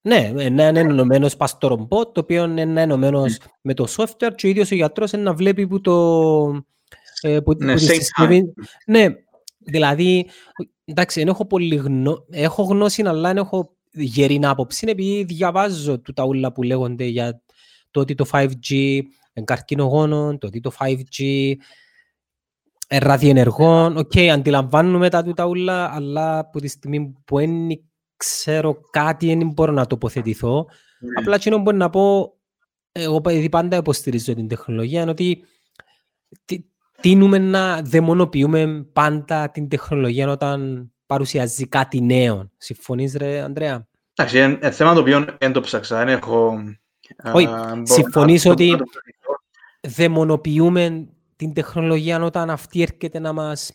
Ναι, 0.03 0.33
ένα 0.37 0.69
είναι 0.69 0.79
ενωμένος 0.81 1.37
πας 1.37 1.51
στο 1.51 1.69
ρομπότ, 1.69 2.15
το 2.15 2.21
οποίο 2.21 2.45
είναι 2.45 2.83
ενωμένος 2.83 3.39
με 3.61 3.75
το 3.75 3.87
software 3.97 4.31
και 4.35 4.47
ο 4.47 4.49
ίδιος 4.49 4.71
ο 4.71 4.75
γιατρός 4.75 5.13
είναι 5.13 5.23
να 5.23 5.35
βλέπει 5.35 5.67
που 5.67 5.81
το... 5.81 5.95
ε, 7.21 7.41
που, 7.41 7.55
Ναι, 7.59 7.73
που 7.73 7.79
τη 7.79 7.87
same 7.87 7.95
συσκευή- 7.95 8.53
Ναι, 8.87 9.07
δηλαδή, 9.61 10.27
εντάξει, 10.85 11.19
δεν 11.19 11.29
έχω 11.29 11.47
πολύ 11.47 11.77
γνώ... 11.77 12.25
έχω 12.31 12.63
γνώση, 12.63 13.03
αλλά 13.03 13.29
δεν 13.29 13.37
έχω 13.37 13.77
γερή 13.93 14.41
άποψη, 14.43 14.87
επειδή 14.89 15.25
διαβάζω 15.25 15.99
του 16.01 16.13
τα 16.13 16.25
ούλα 16.25 16.53
που 16.53 16.63
λέγονται 16.63 17.05
για 17.05 17.43
το 17.91 18.01
ότι 18.01 18.15
το 18.15 18.27
5G 18.33 18.71
είναι 19.33 19.45
καρκινογόνο, 19.45 20.39
το 20.39 20.47
ότι 20.47 20.61
το 20.61 20.73
5G 20.79 21.53
ε, 22.89 22.99
ραδιενεργών, 22.99 23.97
οκ, 23.97 24.17
αντιλαμβάνουμε 24.33 25.09
τα 25.09 25.23
τούτα 25.23 25.47
ούλα, 25.47 25.95
αλλά 25.95 26.39
από 26.39 26.61
τη 26.61 26.69
στιγμή 26.69 27.15
που 27.25 27.37
δεν 27.39 27.51
ξέρω 28.17 28.81
κάτι, 28.91 29.27
δεν 29.35 29.51
μπορώ 29.53 29.73
να 29.73 29.87
τοποθετηθώ. 29.87 30.67
Ναι. 31.01 31.21
Απλά 31.21 31.35
εκείνο 31.35 31.57
που 31.57 31.63
μπορεί 31.63 31.77
να 31.77 31.91
πω, 31.91 32.35
εγώ 32.93 33.21
πα- 33.21 33.31
επειδή 33.31 33.49
πάντα 33.49 33.77
υποστηρίζω 33.77 34.35
την 34.35 34.49
τεχνολογία, 34.49 35.01
είναι 35.03 35.11
ότι 35.11 35.45
τι- 36.45 36.65
τείνουμε 37.01 37.39
να 37.39 37.83
δαιμονοποιούμε 37.83 38.87
πάντα 38.93 39.51
την 39.51 39.69
τεχνολογία 39.69 40.29
όταν 40.31 40.91
παρουσιάζει 41.07 41.67
κάτι 41.67 42.01
νέο. 42.01 42.51
Συμφωνείς 42.57 43.15
ρε 43.15 43.41
Ανδρέα; 43.41 43.87
Εντάξει, 44.15 44.39
είναι 44.39 44.47
είναι 44.47 44.71
θέμα 44.71 44.95
το 44.95 45.01
οποίο 45.01 45.27
δεν 45.39 45.53
το 45.53 45.61
ψάξα. 45.61 45.99
Δεν 45.99 46.09
έχω... 46.09 46.63
Όχι, 47.33 47.47
α, 47.47 47.51
μπορώ 47.73 47.83
συμφωνείς 47.87 48.45
να- 48.45 48.51
ότι- 48.53 48.71
να 48.71 48.77
το 48.77 48.85
ψάξω. 48.85 49.41
Δαιμονοποιούμε 49.97 51.09
την 51.37 51.53
τεχνολογία 51.53 52.23
όταν 52.23 52.51
αυτή 52.51 52.83
έρχεται 52.83 53.19
να 53.19 53.33
μας, 53.33 53.73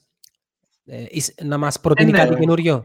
ε, 0.86 1.06
εις- 1.10 1.36
να 1.44 1.58
μας 1.58 1.80
προτείνει 1.80 2.12
ναι. 2.12 2.18
κάτι 2.18 2.36
καινούριο; 2.40 2.84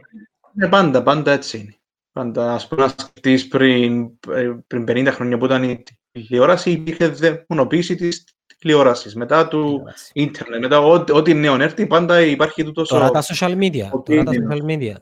Ναι, 0.52 0.68
πάντα, 0.68 1.02
πάντα 1.02 1.32
έτσι 1.32 1.58
είναι. 1.58 1.74
Πάντα, 2.12 2.52
ας 2.54 2.68
πούμε, 2.68 2.82
να 2.82 2.88
σκεφτείς 2.88 3.48
πριν, 3.48 4.02
ε, 4.28 4.50
πριν 4.66 4.84
50 4.86 5.06
χρόνια 5.12 5.38
που 5.38 5.44
ήταν 5.44 5.62
η 5.62 5.82
τηλεόραση, 6.12 6.70
υπήρχε 6.70 7.08
δαιμονοποίηση 7.08 7.94
της 7.94 8.24
τηλεόρασης. 8.60 9.14
Μετά 9.14 9.48
του 9.48 9.82
ίντερνετ, 10.12 10.60
μετά 10.60 10.80
ό,τι, 10.80 11.12
ό,τι 11.12 11.34
νέο 11.34 11.54
έρθει, 11.60 11.86
πάντα 11.86 12.20
υπάρχει 12.20 12.64
τούτος 12.64 12.88
Τώρα 12.88 13.06
ο- 13.06 13.10
τα 13.10 13.22
social 13.22 13.56
media. 13.58 13.88
ότι 13.90 14.10
Τώρα 14.16 14.24
τα 14.24 14.34
είναι. 14.34 14.46
social 14.50 14.64
media. 14.64 14.94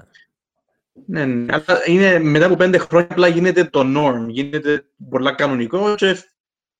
Ναι, 1.07 1.25
ναι, 1.25 1.53
αλλά 1.55 1.79
είναι, 1.87 2.19
μετά 2.19 2.47
από 2.47 2.57
πέντε 2.57 2.79
χρόνια 2.79 3.09
απλά 3.11 3.29
γίνεται 3.29 3.65
το 3.65 3.83
norm, 3.97 4.27
γίνεται 4.29 4.85
πολλά 5.11 5.33
κανονικό 5.33 5.95
και 5.95 6.17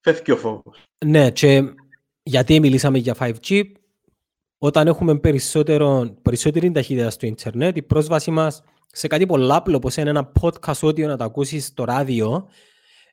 φεύγει 0.01 0.33
ο 0.33 0.37
φόβος. 0.37 0.83
Ναι, 1.07 1.31
και 1.31 1.63
γιατί 2.23 2.61
μιλήσαμε 2.61 2.99
για 2.99 3.15
5G, 3.19 3.63
όταν 4.59 4.87
έχουμε 4.87 5.19
περισσότερο, 5.19 6.17
περισσότερη 6.23 6.73
ταχύτητα 6.73 7.11
στο 7.11 7.27
ίντερνετ, 7.27 7.77
η 7.77 7.83
πρόσβαση 7.83 8.31
μας 8.31 8.63
σε 8.87 9.07
κάτι 9.07 9.27
πολλά 9.27 9.57
απλό, 9.57 9.77
όπως 9.77 9.97
είναι 9.97 10.11
ένα 10.11 10.33
podcast 10.41 10.79
audio 10.89 11.01
να 11.07 11.17
το 11.17 11.25
ακούσεις 11.25 11.67
στο 11.67 11.85
ράδιο, 11.85 12.49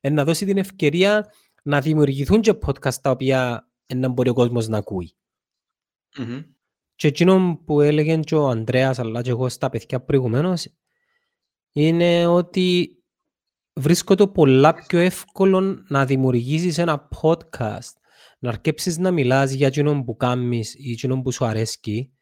ε, 0.02 0.10
να 0.10 0.24
δώσει 0.24 0.46
την 0.46 0.58
ευκαιρία 0.58 1.32
να 1.66 1.82
δημιουργηθούν 1.82 2.42
και 2.42 2.58
podcast 2.66 2.94
τα 2.94 3.10
οποία 3.10 3.70
ε, 3.86 3.96
να 3.96 4.10
μπορεί 4.10 4.30
ο 4.30 4.34
κόσμος 4.34 4.68
να 4.68 4.78
ακούει. 4.78 5.16
Μμμ. 6.18 6.42
Και 6.96 7.08
εκείνο 7.08 7.62
που 7.66 7.82
έλεγε 7.82 8.18
και 8.18 8.36
ο 8.36 8.48
Ανδρέας 8.48 9.00
αλλά 9.00 9.22
και 9.22 9.30
εγώ 9.30 9.50
στα 9.50 9.70
παιδιά 9.70 10.02
προηγουμένως 10.02 10.68
είναι 11.72 12.28
ότι 12.28 12.98
βρίσκω 13.74 14.16
το 14.16 14.28
πολλά 14.28 14.74
πιο 14.74 15.00
εύκολο 15.00 15.84
να 15.88 16.06
δημιουργήσεις 16.06 16.78
ένα 16.78 17.10
podcast, 17.22 17.94
να 18.40 18.50
αρκέψεις 18.50 18.98
να 18.98 19.12
μιλάς 19.12 19.52
για 19.52 19.68
εκείνο 19.68 20.04
που 20.04 20.16
κάνεις 20.16 20.76
ή 20.78 20.92
εκείνο 20.92 21.22
που 21.22 21.32
σου 21.32 21.46
αρέσκει 21.46 22.14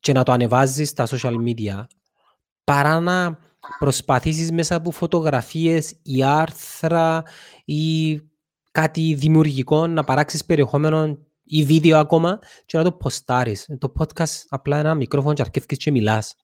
και 0.00 0.12
να 0.12 0.22
το 0.22 0.32
ανεβάζεις 0.32 0.88
στα 0.88 1.06
social 1.10 1.34
media 1.46 1.84
παρά 2.64 3.00
να 3.00 3.38
προσπαθήσεις 3.78 4.50
μέσα 4.50 4.74
από 4.74 4.90
φωτογραφίες 4.90 5.98
ή 6.02 6.22
άρθρα 6.22 7.22
ή 7.72 8.20
κάτι 8.70 9.14
δημιουργικό 9.14 9.86
να 9.86 10.04
παράξεις 10.04 10.44
περιεχόμενο 10.44 11.18
ή 11.44 11.64
βίντεο 11.64 11.98
ακόμα 11.98 12.38
και 12.66 12.76
να 12.76 12.84
το 12.84 12.92
ποστάρεις. 12.92 13.76
Το 13.78 13.92
podcast 13.98 14.44
απλά 14.48 14.78
ένα 14.78 14.94
μικρόφωνο 14.94 15.34
και 15.34 15.42
αρκεύκεις 15.42 15.78
και 15.78 15.90
μιλάς. 15.90 16.36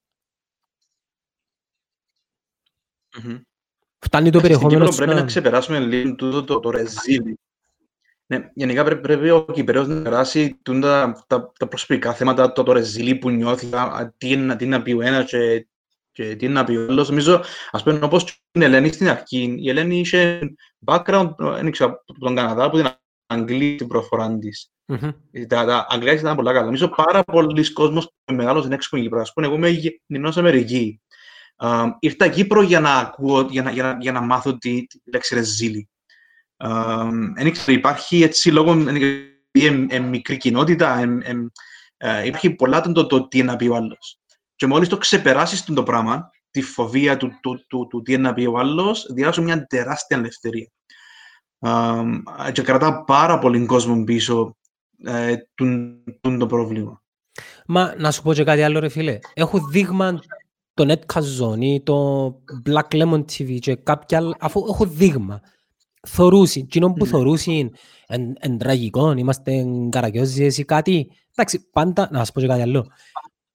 Μμμ. 3.22 3.38
Φτάνει 3.98 4.30
το 4.30 4.38
Στην 4.38 4.40
περιεχόμενο 4.40 4.78
Κύπρο 4.78 4.92
σου 4.92 4.96
πρέπει 4.96 5.14
να 5.14 5.20
να... 5.20 5.26
ξεπεράσουμε 5.26 5.78
λίγο 5.78 6.14
τούτο 6.14 6.44
το, 6.44 6.60
το 6.60 6.70
ρεζίλι. 6.70 7.38
Ναι, 8.26 8.50
γενικά 8.54 8.84
πρέπει, 8.84 9.00
πρέπει 9.00 9.30
ο 9.30 9.44
Κυπρέος 9.52 9.88
να 9.88 10.02
περάσει 10.02 10.58
τούτα 10.62 11.24
τα, 11.26 11.52
τα 11.58 11.68
προσωπικά 11.68 12.14
θέματα, 12.14 12.52
το, 12.52 12.62
το 12.62 12.72
ρεζίλι 12.72 13.14
που 13.16 13.30
νιώθει, 13.30 13.74
α, 13.74 13.82
α, 13.82 14.14
τι 14.18 14.30
είναι, 14.30 14.44
να- 14.44 14.56
τι 14.56 14.64
είναι 14.64 14.76
να 14.76 14.82
πει 14.82 14.92
ο 14.92 15.00
ένας 15.00 15.24
και, 15.30 15.66
και 16.10 16.36
τι 16.36 16.44
είναι 16.44 16.54
να 16.54 16.64
πει 16.64 16.76
ο 16.76 16.82
άλλος. 16.82 17.08
Νομίζω, 17.08 17.44
ας 17.70 17.82
πούμε, 17.82 17.98
όπως 18.02 18.24
και 18.24 18.32
η 18.52 18.64
Ελένη 18.64 18.92
στην 18.92 19.08
αρχή, 19.08 19.56
η 19.58 19.68
Ελένη 19.68 19.98
είχε 19.98 20.40
background, 20.86 21.34
δεν 21.38 21.70
ξέρω, 21.70 22.02
από 22.06 22.20
τον 22.20 22.34
Καναδά, 22.34 22.64
από 22.64 22.76
την 22.76 22.86
Αγγλία 23.26 23.76
την 23.76 23.86
προφορά 23.86 24.38
της. 24.38 24.70
Μμμ. 24.84 25.10
Τα, 25.48 25.64
τα 25.64 25.86
αγγλικά 25.88 26.12
της 26.12 26.20
ήταν 26.20 26.36
πολλά 26.36 26.52
καλά. 26.52 26.64
Νομίζω 26.64 26.88
πάρα 26.88 27.24
πολλοί 27.24 27.72
κόσμος 27.72 28.12
που 28.24 28.34
μεγάλωσε 28.34 28.68
έξω 28.72 28.88
από 28.90 28.96
την 28.96 29.04
Κύπρος. 29.04 29.22
Ας 29.22 29.32
πούμε, 29.32 29.46
εγώ 29.46 29.56
είμαι 29.56 29.68
γεννημένος 29.68 30.36
Αμερική. 30.36 31.00
Α, 31.56 31.84
ήρθα 31.98 32.28
Κύπρο 32.28 32.62
για 32.62 32.80
να 32.80 32.94
ακούω, 32.94 33.40
για 33.40 33.62
να, 33.62 33.70
για 33.70 33.82
να, 33.82 33.96
για 34.00 34.12
να 34.12 34.20
μάθω 34.20 34.58
τη, 34.58 34.86
τη 34.86 34.98
λέξη 35.04 35.34
ρεζίλι. 35.34 35.88
Δεν 37.34 37.46
ήξερα, 37.46 37.78
υπάρχει 37.78 38.22
έτσι 38.22 38.50
λόγω 38.50 38.72
είναι 38.72 39.98
μικρή 39.98 40.36
κοινότητα, 40.36 40.98
εμ, 40.98 41.20
εμ, 41.22 41.46
ε, 41.96 42.26
υπάρχει 42.26 42.50
πολλά 42.50 42.80
το, 42.80 42.92
το, 42.92 43.06
το 43.06 43.28
τι 43.28 43.38
είναι 43.38 43.50
να 43.50 43.56
πει 43.56 43.66
ο 43.66 43.76
άλλος. 43.76 44.20
Και 44.56 44.66
μόλις 44.66 44.88
το 44.88 44.98
ξεπεράσεις 44.98 45.64
το 45.64 45.82
πράγμα, 45.82 46.30
τη 46.50 46.62
φοβία 46.62 47.16
του, 47.16 47.38
του, 47.42 47.64
του, 47.68 47.86
του 47.86 48.02
τι 48.02 48.12
είναι 48.12 48.22
να 48.22 48.34
πει 48.34 48.44
ο 48.44 48.58
άλλος, 48.58 49.06
διάσου 49.12 49.42
μια 49.42 49.66
τεράστια 49.66 50.16
ελευθερία. 50.16 50.70
Αμ, 51.58 52.22
και 52.52 52.62
κρατά 52.62 53.04
πάρα 53.04 53.38
πολύ 53.38 53.66
κόσμο 53.66 54.04
πίσω 54.04 54.56
ε, 55.04 55.34
τούν- 55.54 56.18
τούν 56.20 56.38
το 56.38 56.46
πρόβλημα. 56.46 57.02
Μα 57.66 57.94
να 57.98 58.10
σου 58.10 58.22
πω 58.22 58.34
και 58.34 58.44
κάτι 58.44 58.62
άλλο 58.62 58.78
ρε 58.78 58.88
φίλε. 58.88 59.18
Έχω 59.34 59.58
δείγμα 59.68 60.18
το 60.74 60.92
Netcast 60.92 61.40
Zone 61.42 61.60
ή 61.60 61.82
το 61.82 62.26
Black 62.66 62.88
Lemon 63.02 63.20
TV 63.20 63.58
και 63.58 63.74
κάποια 63.76 64.18
άλλα, 64.18 64.36
αφού 64.40 64.64
έχω 64.68 64.86
δείγμα. 64.86 65.40
Θορούσι, 66.08 66.60
εκείνο 66.60 66.92
που 66.92 67.04
Ναι. 67.04 67.10
θορούσι 67.10 67.70
εν, 68.06 68.34
εν 68.38 68.58
τραγικό, 68.58 69.12
είμαστε 69.12 69.64
καρακιόζιες 69.90 70.58
ή 70.58 70.64
κάτι. 70.64 71.10
Εντάξει, 71.34 71.68
πάντα, 71.72 72.08
να 72.12 72.18
σας 72.18 72.32
πω 72.32 72.40
και 72.40 72.46
κάτι 72.46 72.60
άλλο. 72.62 72.86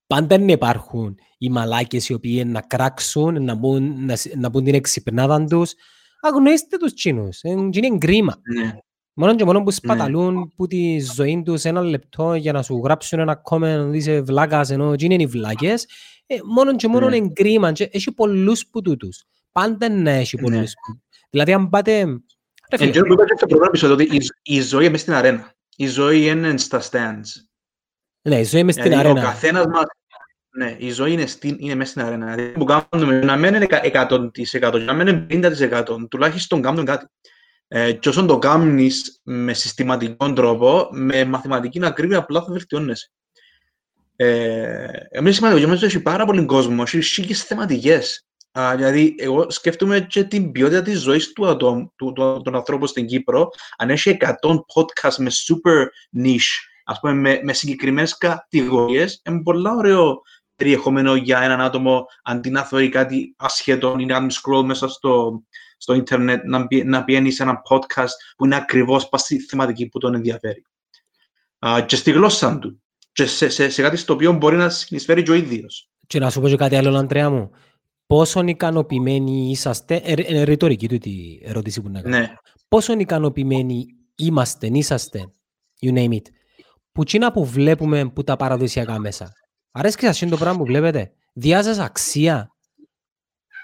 Πάντα 0.07 0.37
να 0.37 0.51
υπάρχουν 0.51 1.15
οι 1.37 1.49
μαλάκες 1.49 2.09
οι 2.09 2.13
οποίοι 2.13 2.43
να 2.47 2.61
κράξουν, 2.61 3.43
να 3.43 3.55
μπουν, 3.55 4.05
να, 4.05 4.15
σ- 4.15 4.35
να 4.35 4.51
πούν 4.51 4.63
την 4.63 4.73
εξυπνάδα 4.73 5.43
τους. 5.45 5.73
Αγνοήστε 6.21 6.77
τους 6.77 6.93
τσίνους, 6.93 7.39
είναι 7.43 7.69
είναι 7.73 7.97
κρίμα. 7.97 8.35
Ναι. 8.55 8.77
Μόνο 9.13 9.35
και 9.35 9.45
μόνο 9.45 9.63
που 9.63 9.71
σπαταλούν 9.71 10.53
που 10.55 10.67
τη 10.67 10.99
ζωή 11.15 11.41
τους 11.45 11.63
ένα 11.65 11.81
λεπτό 11.81 12.33
για 12.35 12.51
να 12.51 12.61
σου 12.61 12.81
γράψουν 12.83 13.19
ένα 13.19 13.41
comment 13.49 13.85
ότι 13.87 13.97
είσαι 13.97 14.21
βλάκας 14.21 14.69
ενώ 14.69 14.93
εκείνοι 14.93 15.13
είναι 15.13 15.23
οι 15.23 15.27
βλάκες, 15.27 15.87
ε, 16.25 16.35
μόνο 16.45 16.75
και 16.75 16.87
μόνο 16.87 17.09
Ναι. 17.09 17.15
είναι 17.15 17.29
κρίμα 17.33 17.71
και 17.71 17.89
έχει 17.91 18.11
πολλούς 18.11 18.67
που 18.67 18.81
τούτους. 18.81 19.23
Πάντα 19.51 19.89
να 19.89 20.11
έχει 20.11 20.35
Ναι. 20.35 20.41
πολλούς 20.41 20.71
που. 20.73 21.01
Δηλαδή 21.29 21.53
αν 21.53 21.69
πάτε... 21.69 22.03
Ρε 22.71 22.77
φίλε, 22.77 22.89
Εν 22.89 22.93
τω 22.93 23.01
που 23.01 23.13
είπα 23.13 23.25
και 23.25 23.33
στο 23.37 23.45
πρώτο 23.45 23.63
επεισόδιο 23.65 23.93
ότι 23.95 24.15
η, 24.15 24.19
η 24.43 24.61
ζωή 24.61 24.85
είναι 24.85 24.97
στην 24.97 25.13
αρένα. 25.13 25.53
Η 25.75 25.87
ζωή 25.87 26.25
είναι 26.27 26.57
στα 26.57 26.81
stands. 26.81 27.27
ναι, 28.21 28.39
η 28.39 28.43
ζωή 28.43 28.63
μες 28.63 28.73
στην 28.73 28.85
Δηλαδή, 28.89 29.07
ο 29.07 29.09
αρένα. 29.11 29.25
καθένας 29.25 29.65
μας, 29.65 29.83
ναι, 30.53 30.75
η 30.77 30.91
ζωή 30.91 31.11
είναι, 31.11 31.25
στην, 31.25 31.55
είναι 31.59 31.75
μέσα 31.75 31.91
στην 31.91 32.01
αρένα. 32.01 32.35
Δηλαδή, 32.35 32.51
που 32.51 32.63
κάνουμε, 32.63 33.19
να 33.19 33.35
μην 33.35 33.53
είναι 33.53 33.63
εκα- 33.63 34.07
100%, 34.09 34.79
να 34.85 34.93
μην 34.93 35.07
είναι 35.07 35.25
50%, 35.29 36.07
τουλάχιστον 36.09 36.61
κάνουμε 36.61 36.83
κάτι. 36.83 37.05
Ε, 37.67 37.91
και 37.91 38.09
όσον 38.09 38.27
το 38.27 38.37
κάνεις 38.37 39.19
με 39.23 39.53
συστηματικό 39.53 40.33
τρόπο, 40.33 40.87
με 40.91 41.25
μαθηματική 41.25 41.85
ακρίβεια, 41.85 42.17
απλά 42.17 42.41
θα 42.41 42.51
βελτιώνεσαι. 42.51 43.11
Ε, 44.15 44.87
εμείς 45.09 45.35
σημαντικό, 45.35 45.59
για 45.59 45.67
μας 45.67 45.83
έχει 45.83 46.01
πάρα 46.01 46.25
πολύ 46.25 46.45
κόσμο, 46.45 46.83
έχει 46.85 47.01
σίγες 47.01 47.43
θεματικές. 47.43 48.25
Α, 48.51 48.73
δηλαδή, 48.75 49.15
εγώ 49.17 49.49
σκέφτομαι 49.49 49.99
και 49.99 50.23
την 50.23 50.51
ποιότητα 50.51 50.81
της 50.81 50.99
ζωής 50.99 51.33
του 51.33 51.47
ατόμου, 51.47 51.93
του, 51.95 52.13
του, 52.13 52.41
των 52.43 52.55
ανθρώπων 52.55 52.87
στην 52.87 53.05
Κύπρο, 53.05 53.49
αν 53.77 53.89
έχει 53.89 54.17
100 54.19 54.31
podcast 54.51 55.15
με 55.17 55.31
super 55.31 55.85
niche, 56.23 56.69
ας 56.83 56.99
πούμε, 56.99 57.13
με, 57.13 57.39
με 57.43 57.53
συγκεκριμένες 57.53 58.17
κατηγορίες, 58.17 59.21
είναι 59.25 59.41
πολλά 59.43 59.73
ωραίο 59.75 60.21
περιεχόμενο 60.61 61.15
για 61.15 61.41
έναν 61.41 61.61
άτομο, 61.61 62.05
αντί 62.23 62.49
να 62.49 62.63
θεωρεί 62.63 62.89
κάτι 62.89 63.33
ασχετό 63.37 63.95
ή 63.99 64.05
να 64.05 64.13
κάνει 64.13 64.33
scroll 64.33 64.63
μέσα 64.63 64.87
στο, 64.87 65.43
στο 65.77 65.93
ίντερνετ, 65.93 66.43
να, 66.45 66.65
μπει- 66.65 66.85
να 66.85 67.03
πιένει 67.03 67.31
σε 67.31 67.43
ένα 67.43 67.61
podcast 67.69 68.13
που 68.37 68.45
είναι 68.45 68.55
ακριβώς 68.55 69.09
πας 69.09 69.21
στη 69.21 69.39
θεματική 69.39 69.87
που 69.87 69.99
τον 69.99 70.15
ενδιαφέρει. 70.15 70.63
Α, 71.59 71.81
και 71.85 71.95
στη 71.95 72.11
γλώσσα 72.11 72.59
του. 72.59 72.81
Και 73.11 73.25
σε, 73.25 73.49
σε, 73.49 73.69
σε 73.69 73.81
κάτι 73.81 73.97
στο 73.97 74.13
οποίο 74.13 74.33
μπορεί 74.33 74.57
να 74.57 74.69
συνεισφέρει 74.69 75.23
και 75.23 75.31
ο 75.31 75.33
ίδιος. 75.33 75.89
Και 76.07 76.19
να 76.19 76.29
σου 76.29 76.41
πω 76.41 76.47
και 76.47 76.55
κάτι 76.55 76.75
άλλο, 76.75 76.97
Αντρέα 76.97 77.29
μου. 77.29 77.49
Πόσο 78.07 78.43
ικανοποιημένοι 78.43 79.49
είσαστε, 79.49 79.95
ε, 79.95 80.13
ε, 80.13 80.25
είναι 80.27 80.43
ρητορική 80.43 80.87
του 80.87 81.09
η 81.09 81.41
ερώτηση 81.43 81.81
που 81.81 81.89
να 81.89 82.01
κάνω. 82.01 82.17
Ναι. 82.17 82.33
Πόσο 82.67 82.93
ικανοποιημένοι 82.93 83.85
είμαστε, 84.15 84.67
είσαστε, 84.73 85.33
you 85.81 85.93
name 85.93 86.11
it, 86.11 86.25
που 86.91 87.03
τσίνα 87.03 87.31
που 87.31 87.45
βλέπουμε 87.45 88.09
που 88.09 88.23
τα 88.23 88.35
παραδοσιακά 88.35 88.99
μέσα. 88.99 89.31
Αρέσκεις 89.71 90.17
σας 90.17 90.29
το 90.29 90.37
πράγμα 90.37 90.57
που 90.57 90.65
βλέπετε. 90.65 91.11
Διά 91.33 91.63
σας 91.63 91.77
αξία. 91.79 92.51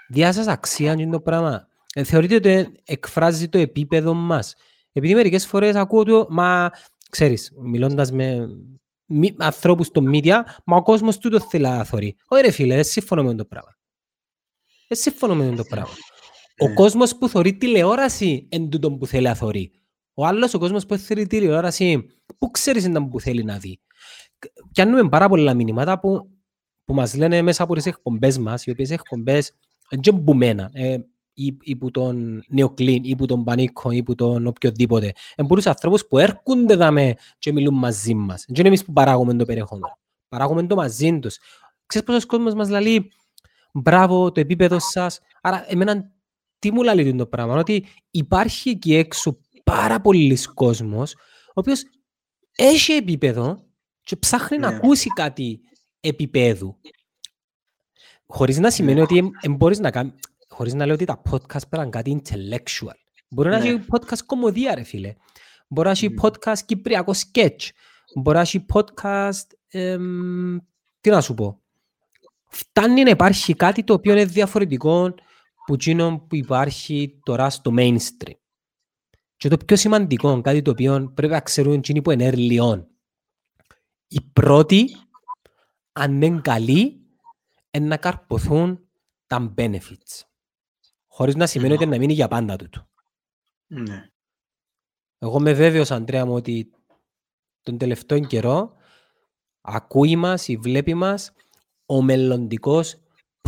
Διά 0.08 0.32
σας 0.32 0.46
αξία 0.46 0.92
είναι 0.92 1.10
το 1.10 1.20
πράγμα. 1.20 1.68
Ε, 1.94 2.04
θεωρείτε 2.04 2.34
ότι 2.34 2.72
εκφράζει 2.84 3.48
το 3.48 3.58
επίπεδο 3.58 4.14
μας. 4.14 4.54
Επειδή 4.92 5.14
μερικές 5.14 5.46
φορές 5.46 5.74
ακούω 5.74 6.04
το, 6.04 6.26
μα 6.30 6.70
ξέρεις, 7.10 7.52
μιλώντας 7.62 8.10
με 8.12 8.48
μη, 9.06 9.34
ανθρώπους 9.38 9.86
στο 9.86 10.02
media, 10.12 10.40
μα 10.64 10.76
ο 10.76 10.82
κόσμος 10.82 11.18
τούτο 11.18 11.40
θέλει 11.40 11.62
να 11.62 11.84
θωρεί. 11.84 12.16
Όχι 12.28 12.42
ρε 12.42 12.50
φίλε, 12.50 12.74
δεν 12.74 12.84
συμφωνώ 12.84 13.22
με 13.22 13.34
το 13.34 13.44
πράγμα. 13.44 13.76
Δεν 14.88 14.98
συμφωνώ 14.98 15.34
με 15.34 15.56
το 15.56 15.64
πράγμα. 15.64 15.94
Ο 16.60 16.68
Ναι. 16.68 16.74
κόσμος 16.74 17.16
που 17.16 17.28
θωρεί 17.28 17.56
τηλεόραση 17.56 18.46
εν 18.50 18.68
τούτον 18.68 18.98
που 18.98 19.06
θέλει 19.06 19.26
να 19.26 19.34
θωρεί. 19.34 19.70
Ο 20.14 20.26
άλλος 20.26 20.54
ο 20.54 20.58
κόσμος 20.58 20.86
που 20.86 20.96
θέλει 20.96 21.26
τηλεόραση, 21.26 22.06
πού 22.38 22.50
ξέρεις 22.50 22.84
ήταν 22.84 23.08
που 23.08 23.20
θέλει 23.20 23.44
να 23.44 23.58
δει. 23.58 23.80
Πιάνουμε 24.78 25.08
πάρα 25.08 25.28
πολλά 25.28 25.54
μηνύματα 25.54 25.98
που, 25.98 26.30
που 26.84 26.94
μας 26.94 27.14
λένε 27.14 27.42
μέσα 27.42 27.62
από 27.62 27.74
τις 27.74 27.86
εκπομπές 27.86 28.38
μας, 28.38 28.64
οι 28.64 28.70
οποίες 28.70 28.90
εκπομπές 28.90 29.52
δεν 30.02 30.14
μπούμενα, 30.14 30.70
ε, 30.72 30.98
ή, 31.32 31.56
ή 31.60 31.76
που 31.76 31.90
τον 31.90 32.42
Νεοκλίν, 32.48 33.04
ή 33.04 33.16
που 33.16 33.26
τον 33.26 33.44
Πανίκο, 33.44 33.90
ή 33.90 34.02
που 34.02 34.14
τον 34.14 34.46
οποιοδήποτε. 34.46 35.12
Είναι 35.36 35.48
πολλούς 35.48 35.66
ανθρώπους 35.66 36.06
που 36.06 36.18
έρχονται 36.18 36.74
δάμε 36.74 37.14
και 37.38 37.52
μιλούν 37.52 37.74
μαζί 37.74 38.14
μας. 38.14 38.44
Δεν 38.46 38.56
είναι 38.58 38.68
εμείς 38.68 38.84
που 38.84 38.92
παράγουμε 38.92 39.34
το 39.34 39.44
περιεχόμενο. 39.44 39.98
Παράγουμε 40.28 40.66
το 40.66 40.74
μαζί 40.74 41.18
τους. 41.18 41.38
Ξέρεις 41.86 42.06
πόσος 42.06 42.26
κόσμος 42.26 42.54
μας 42.54 42.68
λέει 42.68 43.12
μπράβο 43.72 44.32
το 44.32 44.40
επίπεδο 44.40 44.78
σας. 44.78 45.20
Άρα 45.40 45.64
εμένα 45.68 46.12
τι 46.58 46.72
μου 46.72 46.82
λέει 46.82 47.14
το 47.14 47.26
πράγμα, 47.26 47.54
ότι 47.54 47.84
υπάρχει 48.10 48.70
εκεί 48.70 48.94
έξω 48.94 49.38
πάρα 49.64 50.00
πολλοί 50.00 50.38
κόσμος 50.54 51.14
ο 51.48 51.60
οποίος 51.60 51.82
έχει 52.56 52.92
επίπεδο 52.92 53.67
και 54.08 54.16
ψάχνει 54.16 54.58
να 54.58 54.70
Ναι. 54.70 54.76
ακούσει 54.76 55.08
κάτι 55.08 55.60
επίπεδου. 56.00 56.76
Χωρίς 58.26 58.58
να 58.58 58.70
σημαίνει 58.70 58.96
Ναι. 58.96 59.02
ότι 59.02 59.30
δεν 59.42 59.54
μπορείς 59.54 59.78
να 59.78 59.90
κάνεις, 59.90 60.12
χωρίς 60.48 60.74
να 60.74 60.84
λέω 60.86 60.94
ότι 60.94 61.04
τα 61.04 61.22
podcast 61.30 61.68
πρέπει 61.68 61.76
να 61.76 61.82
είναι 61.82 61.90
κάτι 61.90 62.22
intellectual. 62.22 62.94
Μπορεί 63.30 63.48
να 63.48 63.58
Ναι. 63.58 63.68
έχει 63.68 63.80
podcast 63.90 64.18
κομμωδία, 64.26 64.74
ρε 64.74 64.82
φίλε. 64.82 65.14
Μπορεί 65.68 65.86
να 65.86 65.92
έχει 65.92 66.08
Μμμ. 66.08 66.16
podcast 66.20 66.58
κυπριακό 66.66 67.12
sketch. 67.14 67.68
Μπορεί 68.14 68.36
να 68.36 68.42
έχει 68.42 68.66
podcast, 68.74 69.46
εμ, 69.68 70.58
τι 71.00 71.10
να 71.10 71.20
σου 71.20 71.34
πω. 71.34 71.60
Φτάνει 72.48 73.02
να 73.02 73.10
υπάρχει 73.10 73.54
κάτι 73.54 73.84
το 73.84 73.92
οποίο 73.92 74.12
είναι 74.12 74.24
διαφορετικό 74.24 75.14
που 75.66 75.74
εκείνο 75.74 76.24
που 76.28 76.34
υπάρχει 76.36 77.20
τώρα 77.22 77.50
στο 77.50 77.72
mainstream. 77.78 78.36
Και 79.36 79.48
το 79.48 79.56
πιο 79.66 79.76
σημαντικό, 79.76 80.40
κάτι 80.40 80.62
το 80.62 80.70
οποίο 80.70 81.12
πρέπει 81.14 81.32
να 81.32 81.40
ξέρουν 81.40 81.72
εκείνοι 81.72 82.02
που 82.02 82.10
είναι 82.10 82.30
early 82.34 82.60
on. 82.72 82.84
Οι 84.08 84.20
πρώτοι, 84.20 84.96
αν 85.92 86.22
είναι 86.22 86.40
καλοί, 86.40 87.00
είναι 87.70 87.86
να 87.86 87.96
καρποθούν 87.96 88.88
τα 89.26 89.54
benefits. 89.56 90.20
Χωρίς 91.06 91.34
να 91.34 91.46
σημαίνει 91.46 91.72
Μμμ. 91.72 91.80
ότι 91.80 91.90
να 91.90 91.98
μείνει 91.98 92.12
για 92.12 92.28
πάντα 92.28 92.56
τούτο. 92.56 92.88
Ναι. 93.66 94.08
Εγώ 95.18 95.38
είμαι 95.38 95.52
βέβαιος, 95.52 95.90
Αντρέα 95.90 96.26
μου, 96.26 96.34
ότι 96.34 96.70
τον 97.62 97.78
τελευταίο 97.78 98.18
καιρό 98.20 98.72
ακούει 99.60 100.16
μας 100.16 100.48
ή 100.48 100.56
βλέπει 100.56 100.94
μας 100.94 101.32
ο 101.86 102.02
μελλοντικός 102.02 102.96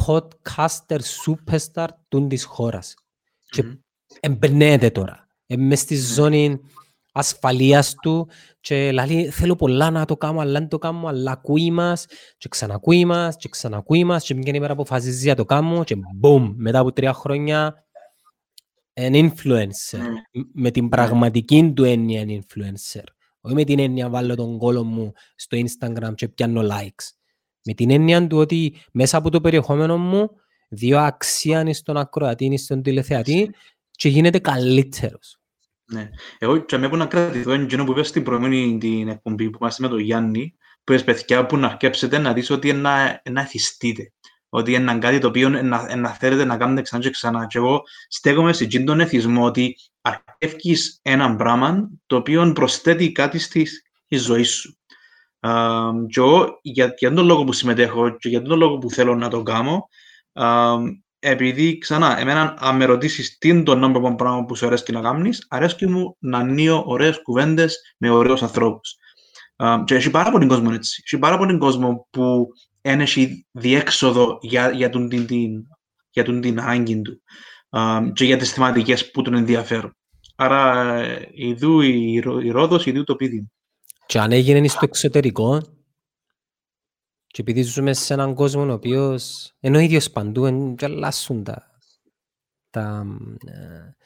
podcaster 0.07 1.01
superstar 1.25 1.89
του 2.09 2.27
της 2.27 2.45
χώρας. 2.45 2.95
Και 3.49 3.63
Μμμ. 3.63 3.75
εμπνέεται 4.21 4.91
τώρα. 4.91 5.29
Είναι 5.47 5.65
μες 5.65 5.81
στη 5.81 5.95
Ναι. 5.95 6.01
ζώνη 6.01 6.61
ασφαλείας 7.13 7.95
του 7.95 8.29
και 8.61 8.93
λέει 8.93 9.31
θέλω 9.31 9.57
πολλά 9.57 9.91
να 9.91 10.05
το 10.05 10.17
κάνω, 10.17 10.41
αλλά 10.41 10.53
δεν 10.59 10.69
το 10.69 10.79
κάνω, 10.79 11.07
αλλά 11.09 11.31
ακούει 11.33 11.71
μας 11.71 12.07
και 12.39 12.49
ξανακούει 12.49 13.05
μας 13.05 13.37
και 13.37 13.49
ξανακούει 13.49 14.05
μας 14.05 14.25
και 14.25 14.35
μια 14.35 14.53
ημέρα 14.55 14.73
αποφασίζει 14.73 15.29
να 15.29 15.35
το 15.35 15.45
κάνω 15.45 15.85
και 15.85 15.97
boom, 16.23 16.53
μετά 16.57 16.79
από 16.79 16.93
τρία 16.93 17.13
χρόνια 17.13 17.85
είναι 18.95 19.33
influencer. 19.35 19.99
Ναι. 19.99 20.09
μ- 20.43 20.51
Με 20.53 20.71
την 20.71 20.89
πραγματική 20.89 21.73
του 21.77 21.85
έννοια 21.85 22.21
είναι 22.21 22.39
influencer. 22.47 23.05
Όχι 23.41 23.55
με 23.55 23.65
την 23.65 23.79
έννοια 23.79 24.09
βάλω 24.09 24.35
τον 24.35 24.59
κόλο 24.59 24.85
μου 24.85 25.13
στο 25.37 25.59
Instagram 25.59 26.13
και 26.15 26.29
πιάνω 26.29 26.61
likes. 26.63 27.05
Με 27.65 27.75
την 27.75 27.91
έννοια 27.91 28.27
του 28.27 28.39
ότι 28.39 28.75
μέσα 28.93 29.17
από 29.17 29.31
το 29.31 29.41
περιεχόμενο 29.41 29.99
μου 29.99 30.31
δύο 30.69 30.99
αξία 30.99 31.61
είναι 31.61 31.73
στον 31.73 31.97
ακροατή, 31.97 32.45
είναι 32.45 32.57
στον 32.57 32.83
τηλεθεατή 32.83 33.51
και 33.91 34.09
γίνεται 34.09 34.39
καλύτερος. 34.39 35.40
Ναι. 35.93 36.11
Εγώ 36.39 36.59
και 36.59 36.77
με 36.77 36.89
που 36.89 36.97
να 36.97 37.07
κρατηθώ 37.07 37.55
είναι 37.55 37.63
εκείνο 37.63 37.85
που 37.85 37.93
είπες 37.93 38.09
στην 38.09 38.23
προηγούμενη 38.23 38.79
την 38.79 39.09
εκπομπή 39.09 39.51
που 39.51 39.59
είμαστε 39.61 39.83
με 39.83 39.89
τον 39.89 39.99
Γιάννη, 39.99 40.55
που 40.85 40.93
είπες 40.93 41.05
παιδιά 41.05 41.47
που 41.47 41.57
να 41.57 41.67
αρκέψετε 41.67 42.19
να 42.19 42.33
δεις 42.33 42.51
ότι 42.51 42.69
είναι 42.69 42.81
να, 42.81 43.23
να 43.31 43.41
εθιστείτε. 43.41 44.13
Ότι 44.49 44.73
είναι 44.73 44.99
κάτι 44.99 45.19
το 45.19 45.27
οποίο 45.27 45.49
είναι 45.49 45.63
να, 45.63 45.87
είναι 45.91 46.01
να 46.01 46.09
θέλετε 46.09 46.45
να 46.45 46.57
κάνετε 46.57 46.83
ξανά 46.83 47.03
και 47.03 47.11
ξανά. 47.11 47.47
Και 47.47 47.59
εγώ 47.59 47.83
στέκομαι 48.09 48.53
σε 48.53 48.65
εκείνον 48.65 48.87
τον 48.87 49.01
εθισμό 49.01 49.45
ότι 49.45 49.77
αρκεύκεις 50.01 50.99
έναν 51.03 51.37
πράγμα 51.37 51.89
το 52.07 52.17
οποίο 52.17 52.53
προσθέτει 52.53 53.13
κάτι 53.13 53.39
στη, 53.39 53.67
στη 53.67 54.17
ζωή 54.17 54.43
σου. 54.43 54.79
Α, 55.41 55.91
και 56.09 56.21
εγώ 56.21 56.59
για, 56.63 56.95
για 56.99 57.13
τον 57.13 57.27
λόγο 57.27 57.45
που 57.45 57.53
συμμετέχω 57.53 58.17
και 58.17 58.29
για 58.29 58.43
τον 58.43 58.59
λόγο 58.59 58.79
που 58.79 58.91
θέλω 58.91 59.15
να 59.15 59.29
το 59.29 59.43
κάνω, 59.43 59.89
α, 60.33 60.77
επειδή 61.21 61.79
ξανά, 61.79 62.21
εμένα 62.21 62.57
αν 62.59 62.77
με 62.77 62.85
ρωτήσεις 62.85 63.39
τι 63.39 63.49
είναι 63.49 63.63
το 63.63 63.75
νόμπρο 63.75 64.09
one 64.09 64.17
πράγμα 64.17 64.45
που 64.45 64.55
σου 64.57 64.67
αρέσει 64.67 64.93
να 64.93 65.01
κάνεις, 65.01 65.47
αρέσκει 65.49 65.87
μου 65.87 66.17
να 66.19 66.39
ανοίγω 66.39 66.85
ωραίες 66.87 67.23
κουβέντες 67.23 67.95
με 67.99 68.11
ωραίους 68.11 68.43
ανθρώπους. 68.43 68.95
Α, 69.57 69.83
και 69.85 69.95
έχει 69.95 70.11
πάρα 70.11 70.31
πολύ 70.31 70.47
κόσμο 70.47 70.71
έτσι. 70.73 71.03
Έχει 71.05 71.19
πάρα 71.19 71.39
πολύ 71.39 71.59
κόσμο 71.59 72.07
που 72.11 72.47
δεν 72.81 73.01
έχει 73.01 73.47
διέξοδο 73.51 74.39
για, 74.41 74.71
για, 74.71 74.91
τον, 74.91 75.09
την, 75.09 75.27
την, 75.27 75.51
για 76.11 76.25
τον 76.25 76.41
την 76.41 76.61
ανάγκη 76.61 77.01
του 77.01 77.23
α, 77.71 78.01
και 78.13 78.25
για 78.25 78.37
τις 78.37 78.53
θεματικές 78.53 79.11
που 79.11 79.23
τον 79.23 79.35
ενδιαφέρουν. 79.35 79.97
Άρα, 80.37 80.95
ε, 80.95 81.29
ειδού 81.33 81.81
η, 81.81 82.19
Ρω- 82.19 82.41
η 82.41 82.51
Ρόδος, 82.51 82.87
ειδού 82.87 83.05
το 83.05 83.17
πίδι. 83.17 83.51
Και 84.07 84.19
αν 84.19 84.33
έγινε 84.33 84.69
στο 84.69 84.81
εξωτερικό 84.83 85.63
και 87.33 87.41
επειδή 87.41 87.63
ζούμε 87.63 87.93
σε 87.93 88.13
έναν 88.13 88.35
κόσμο 88.35 88.63
ο 88.63 88.73
οποίος 88.73 89.53
είναι 89.61 89.77
ο 89.77 89.81
ίδιος 89.81 90.11
παντού, 90.11 90.45
εν 90.45 90.75
και 90.75 90.85
αλλάσουν 90.85 91.45
τα, 91.45 91.71
τα, 92.71 93.07
ε, 93.47 93.97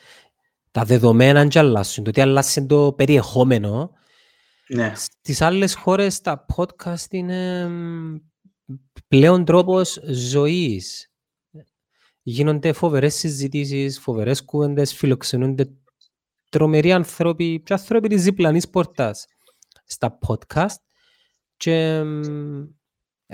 τα 0.71 0.85
δεδομένα 0.85 1.47
και 1.47 1.59
αλλάσουν. 1.59 2.05
Το 2.05 2.11
ότι 2.11 2.21
αλλάσουν 2.21 2.67
το 2.67 2.93
περιεχόμενο, 2.93 3.91
Ναι, 4.69 4.93
στις 4.95 5.41
άλλες 5.41 5.75
χώρες 5.75 6.21
τα 6.21 6.47
podcast 6.57 7.11
είναι 7.11 7.69
μ, 7.69 8.17
πλέον 9.09 9.45
τρόπος 9.45 10.01
ζωής. 10.07 11.09
Γίνονται 12.23 12.73
φοβερές 12.73 13.15
συζητήσεις, 13.15 13.99
φοβερές 13.99 14.45
κουβέντες, 14.45 14.95
φιλοξενούνται 14.95 15.71
τρομεροί 16.49 16.93
άνθρωποι 16.93 17.63
και 17.63 17.73
άνθρωποι 17.73 18.09
της 18.09 18.23
διπλανής 18.23 18.69
πόρτας 18.69 19.27
στα 19.85 20.19
podcast 20.27 20.77
και 21.57 22.03
μ, 22.03 22.63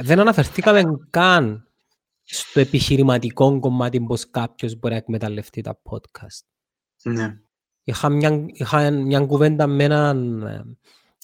δεν 0.03 0.21
αναφερθήκαμε 0.21 0.83
καν 1.11 1.71
στο 2.23 2.61
επιχειρηματικό 2.61 3.59
κομμάτι 3.59 4.01
πως 4.01 4.31
κάποιος 4.31 4.79
μπορεί 4.79 4.93
να 4.93 4.99
εκμεταλλευτεί 4.99 5.61
τα 5.61 5.81
podcast. 5.91 6.47
ναι. 7.03 7.41
Είχα 7.85 8.09
μια, 8.09 8.47
είχα 8.47 8.91
μια 8.91 9.21
κουβέντα 9.21 9.67
με 9.67 9.85
έναν 9.85 10.43
ε, 10.43 10.65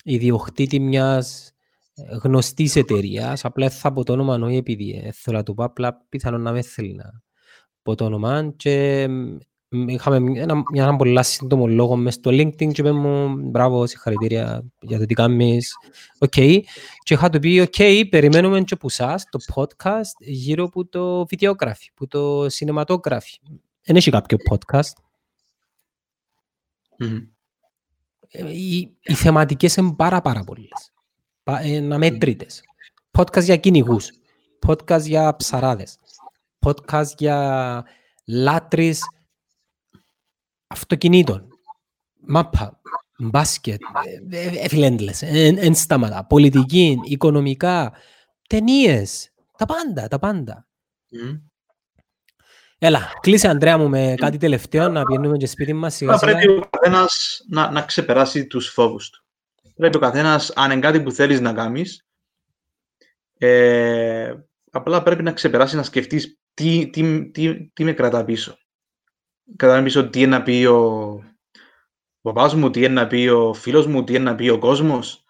ιδιοκτήτη 0.05 0.81
μιας 0.81 1.53
ε, 1.95 2.17
γνωστής 2.23 2.77
εταιρείας, 2.77 3.45
απλά 3.45 3.71
θα 3.71 3.93
πω 3.93 4.05
το 4.05 4.13
όνομα 4.13 4.35
όχι 4.35 4.57
επειδή 4.57 5.03
ε, 5.05 5.13
θέλω 5.13 5.37
να 5.37 5.43
το 5.43 5.55
πω, 5.55 5.65
απλά 5.65 6.07
πιθανόν 6.09 6.41
να 6.41 6.53
μεν 6.53 6.63
θέλει 6.63 6.95
να 6.95 7.23
πω 7.83 7.95
το 7.95 8.05
όνομα 8.05 8.53
και 8.57 9.07
μ, 9.09 9.37
είχαμε 9.69 10.21
μια- 10.21 10.43
ένα, 10.43 10.55
μια, 10.73 10.83
ένα 10.83 10.97
πολλά 10.97 11.23
σύντομο 11.23 11.67
λόγο 11.67 11.97
μες 11.97 12.15
στο 12.15 12.31
LinkedIn 12.31 12.73
και 12.73 12.81
είπε 12.81 12.93
μου 12.93 13.35
μπράβο, 13.37 13.87
συγχαρητήρια 13.87 14.65
για 14.81 14.99
το 14.99 15.07
τι 15.07 15.15
κάνεις, 15.15 15.75
οκ. 16.19 16.31
Και 16.31 16.65
είχα 17.15 17.31
του 17.31 17.39
πει, 17.39 17.61
οκ, 17.61 18.09
περιμένουμε 18.11 18.61
και 18.61 18.75
από 18.75 18.87
εσάς 18.91 19.25
το 19.31 19.39
podcast 19.55 20.11
γύρω 20.19 20.65
από 20.65 20.87
το 20.87 21.21
videography, 21.31 21.87
από 21.95 22.07
το 22.07 22.47
cinematography. 22.47 23.57
Δεν 23.83 23.97
έχει 23.97 24.11
κάποιο 24.11 24.39
podcast; 24.51 24.93
Μμμ. 26.99 27.17
Ε, 28.29 28.51
οι, 28.53 28.97
οι 29.03 29.15
θεματικές 29.15 29.77
είναι 29.77 29.95
πάρα 29.97 30.21
πάρα 30.21 30.45
πολλές. 30.45 30.93
Πα- 31.43 31.61
ε, 31.61 31.77
αμέτρητες. 31.95 32.63
Podcast 33.19 33.43
για 33.43 33.57
κυνηγούς. 33.57 34.11
Podcast 34.67 35.01
για 35.03 35.37
ψαράδες. 35.37 35.99
Podcast 36.67 37.07
για 37.19 37.85
λάτρεις 38.27 39.01
αυτοκινήτων. 40.67 41.49
Μάπα. 42.27 42.81
Μπάσκετ. 43.19 43.81
ε, 44.31 44.37
ε, 44.39 44.59
ε, 44.65 44.69
φίλε, 44.69 44.89
endless. 44.91 45.19
Εν, 45.21 45.57
εν 45.59 45.75
σταματά. 45.75 46.25
Πολιτική, 46.27 46.99
οικονομικά, 47.05 47.93
ταινίες. 48.49 49.31
Τα 49.59 49.67
πάντα, 49.67 50.09
τα 50.09 50.19
πάντα. 50.19 50.67
Μμμ. 51.11 51.37
Έλα, 52.79 53.11
κλείσε 53.21 53.49
Αντρέα 53.49 53.79
μου 53.79 53.89
με 53.89 54.15
κάτι 54.17 54.37
τελευταίο 54.37 54.89
να 54.89 55.05
πηγαίνουμε 55.05 55.37
και 55.37 55.47
σπίτι 55.47 55.73
μας 55.73 55.95
σιγά 55.95 56.13
Θα 56.13 56.19
σιγά. 56.19 56.33
πρέπει 56.33 56.53
ο 56.53 56.69
καθένας 56.71 57.41
να, 57.49 57.71
να 57.71 57.83
ξεπεράσει 57.83 58.47
τους 58.47 58.69
φόβους 58.69 59.11
του. 59.11 59.25
Πρέπει 59.77 59.97
ο 59.97 60.01
καθένας, 60.01 60.51
αν 60.55 60.71
είναι 60.71 60.81
κάτι 60.81 61.01
που 61.03 61.11
θέλεις 61.13 61.41
να 61.41 61.53
κάνεις, 61.53 62.07
ε, 63.39 64.35
απλά 64.71 65.03
πρέπει 65.03 65.23
να 65.23 65.33
ξεπεράσει 65.33 65.77
να 65.77 65.83
σκεφτείς 65.83 66.39
τι, 66.55 66.91
τι, 66.91 67.31
τι, 67.31 67.69
τι 67.73 67.85
με 67.85 67.93
κρατά 67.93 68.25
πίσω. 68.25 68.59
Κρατά 69.57 69.83
πίσω 69.83 70.09
τι 70.09 70.21
είναι 70.21 70.37
να 70.37 70.43
πει 70.43 70.65
ο, 70.65 71.07
ο 72.21 72.33
παπάς 72.33 72.55
μου, 72.55 72.71
τι 72.71 72.79
είναι 72.79 72.89
να 72.89 73.07
πει 73.07 73.29
ο 73.29 73.55
φίλος 73.55 73.87
μου, 73.87 74.05
τι 74.05 74.15
είναι 74.15 74.25
να 74.31 74.35
πει 74.35 74.49
ο 74.49 74.59
κόσμος. 74.59 75.25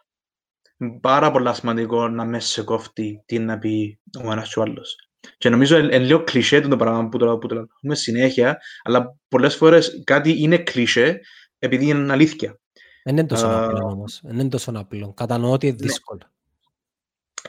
Είναι 0.79 0.99
Πάρα 1.01 1.31
πολλά 1.31 1.55
σημαντικό 1.55 2.09
να 2.09 2.25
μες 2.25 2.47
σε 2.47 2.63
κόφτει 2.63 3.23
τι 3.27 3.35
είναι 3.35 3.45
να 3.45 3.59
πει 3.59 4.01
ο 4.25 4.33
ένας 4.33 4.53
και 4.53 4.59
ο 4.59 4.63
άλλος. 4.63 4.97
Και 5.39 5.49
νομίζω 5.49 5.79
είναι 5.79 5.99
λίγο 5.99 6.25
κλισέ 6.25 6.61
το 6.61 6.77
πράγμα 6.77 7.09
που 7.09 7.19
το, 7.19 7.39
που 7.39 7.47
το 7.47 7.55
λέμε 7.55 7.95
συνέχεια, 7.95 8.59
αλλά 8.83 9.17
πολλές 9.29 9.57
φορές 9.57 10.03
κάτι 10.05 10.43
είναι 10.43 10.59
κλισέ 10.59 11.21
επειδή 11.59 11.87
είναι 11.87 12.13
αλήθεια. 12.13 12.61
Δεν 13.05 13.17
είναι 13.17 13.27
τόσο 13.27 13.47
Α, 13.47 13.65
απλό 13.65 13.87
όμως. 13.87 14.21
Δεν 14.25 14.39
είναι 14.39 14.49
τόσο 14.49 14.73
απλό. 14.75 15.13
Κατανοώ 15.13 15.53
ότι 15.53 15.67
είναι 15.67 15.77
ναι. 15.81 15.87
δύσκολο. 15.87 16.21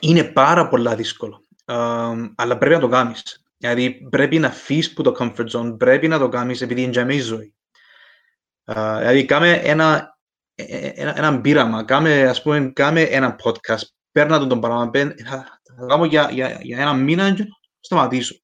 είναι 0.00 0.24
πάρα 0.24 0.68
πολλά 0.68 0.96
δύσκολο. 0.96 1.42
Um, 1.64 2.32
αλλά 2.36 2.58
πρέπει 2.58 2.74
να 2.74 2.80
το 2.80 2.88
κάνεις. 2.88 3.42
Δηλαδή 3.58 4.08
πρέπει 4.10 4.38
να 4.38 4.50
φύγεις 4.50 4.90
από 4.90 5.02
το 5.02 5.14
comfort 5.18 5.48
zone, 5.48 5.78
πρέπει 5.78 6.08
να 6.08 6.18
το 6.18 6.28
κάνεις 6.28 6.60
επειδή 6.60 6.82
είναι 6.82 6.90
για 6.90 7.04
μένα 7.04 7.18
η 7.18 7.22
ζωή. 7.22 7.54
Uh, 8.64 8.96
δηλαδή 8.98 9.24
κάμε 9.24 9.52
ένα, 9.52 10.18
ένα, 10.54 11.18
ένα 11.18 11.40
πείραμα, 11.40 11.84
κάμε, 11.84 12.22
ας 12.22 12.42
πούμε, 12.42 12.70
κάμε 12.74 13.02
ένα 13.02 13.36
podcast, 13.44 13.82
παίρνα 14.12 14.38
τον 14.38 14.48
τον 14.48 14.60
πράγμα, 14.60 14.90
παίρνα, 14.90 15.14
θα, 15.24 15.60
θα 15.62 15.74
το 15.80 15.86
κάνω 15.86 16.04
για, 16.04 16.28
για, 16.32 16.58
για 16.62 16.78
ένα 16.78 16.94
μήνα 16.94 17.32
και 17.32 17.44
σταματήσω. 17.80 18.40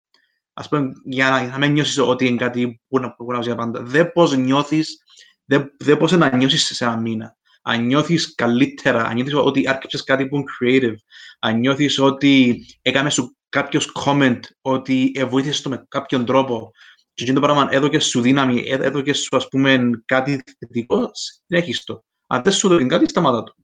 Ας 0.52 0.68
πούμε, 0.68 0.92
για 1.04 1.30
να, 1.30 1.46
να 1.46 1.58
μην 1.58 1.72
νιώσεις 1.72 1.98
ότι 1.98 2.26
είναι 2.26 2.36
κάτι 2.36 2.80
που 2.88 2.98
να 2.98 3.14
που 3.14 3.32
να 3.32 3.40
για 3.40 3.54
πάντα. 3.54 3.82
Δεν 3.82 4.12
πώς 4.12 4.36
νιώθεις, 4.36 4.98
δεν, 5.44 5.72
δεν 5.78 5.96
πώς 5.96 6.12
να 6.12 6.36
νιώσεις 6.36 6.76
σε 6.76 6.84
ένα 6.84 6.96
μήνα. 7.00 7.36
Αν 7.62 7.84
νιώθεις 7.84 8.34
καλύτερα, 8.34 9.04
αν 9.04 9.14
νιώθεις 9.14 9.34
ότι 9.34 9.68
άρκεψες 9.68 10.04
κάτι 10.04 10.28
που 10.28 10.36
είναι 10.36 10.44
creative, 10.60 10.96
αν 11.38 11.58
νιώθεις 11.58 11.98
ότι 11.98 12.64
έκανε 12.82 13.10
σου 13.10 13.36
κάποιος 13.54 13.92
comment, 14.04 14.40
ότι 14.60 15.12
βοήθησε 15.28 15.62
το 15.62 15.68
με 15.68 15.84
κάποιον 15.88 16.24
τρόπο 16.24 16.70
και 17.14 17.22
εκείνο 17.22 17.40
το 17.40 17.46
πράγμα 17.46 17.68
έδωκε 17.70 17.98
σου 17.98 18.20
δύναμη, 18.20 18.62
έ- 18.66 18.82
έδωκε 18.82 19.12
σου 19.12 19.36
ας 19.36 19.48
πούμε 19.48 19.90
κάτι 20.04 20.42
θετικό, 20.58 21.10
συνέχισε 21.12 21.82
το. 21.84 22.04
Αν 22.26 22.42
δεν 22.42 22.52
σου 22.52 22.68
δίνει 22.68 22.88
κάτι, 22.88 23.08
σταμάτα 23.08 23.42
το. 23.42 23.54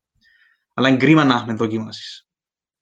Αλλά 0.74 0.88
είναι 0.88 0.96
κρίμα 0.96 1.24
να 1.24 1.44
με 1.46 1.52
δοκιμάσεις. 1.52 2.26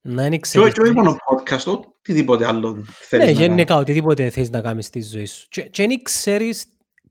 Να 0.00 0.24
είναι 0.26 0.34
Και 0.34 0.40
ξέρεις. 0.40 0.66
όχι- 0.66 0.74
και 0.76 0.80
όχι 0.82 0.92
μόνο 0.92 1.16
podcast, 1.30 1.64
οτιδήποτε 1.64 2.46
άλλο 2.46 2.72
Ναι, 2.72 2.82
θέλεις 3.08 3.24
να 3.26 3.30
γενικά, 3.30 3.64
κάνεις. 3.64 3.82
οτιδήποτε 3.82 4.30
θέλεις 4.30 4.50
να 4.50 4.60
κάνεις 4.60 4.86
στη 4.86 5.02
ζωή 5.02 5.24
σου. 5.26 5.46
Και, 5.50 5.62
και 5.62 5.86
δεν 5.86 6.02
ξέρεις 6.02 6.66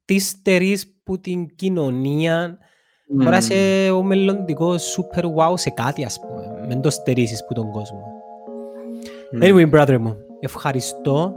τι 0.05 0.19
στερείς 0.19 0.99
που 1.03 1.19
την 1.19 1.55
κοινωνία 1.55 2.57
μπορεί 3.07 3.29
να 3.29 3.31
Μμμ. 3.31 3.37
είσαι 3.37 3.89
ο 3.91 4.03
μελλοντικός 4.03 4.97
super 4.99 5.23
wow 5.23 5.53
σε 5.57 5.69
κάτι, 5.69 6.05
ας 6.05 6.19
πούμε. 6.19 6.65
Μην 6.67 6.81
το 6.81 6.89
στερήσεις 6.89 7.45
που 7.45 7.53
τον 7.53 7.71
κόσμο. 7.71 8.15
Μμ. 9.31 9.39
Anyway, 9.41 9.69
brother 9.75 9.97
μου, 9.97 10.17
ευχαριστώ. 10.39 11.33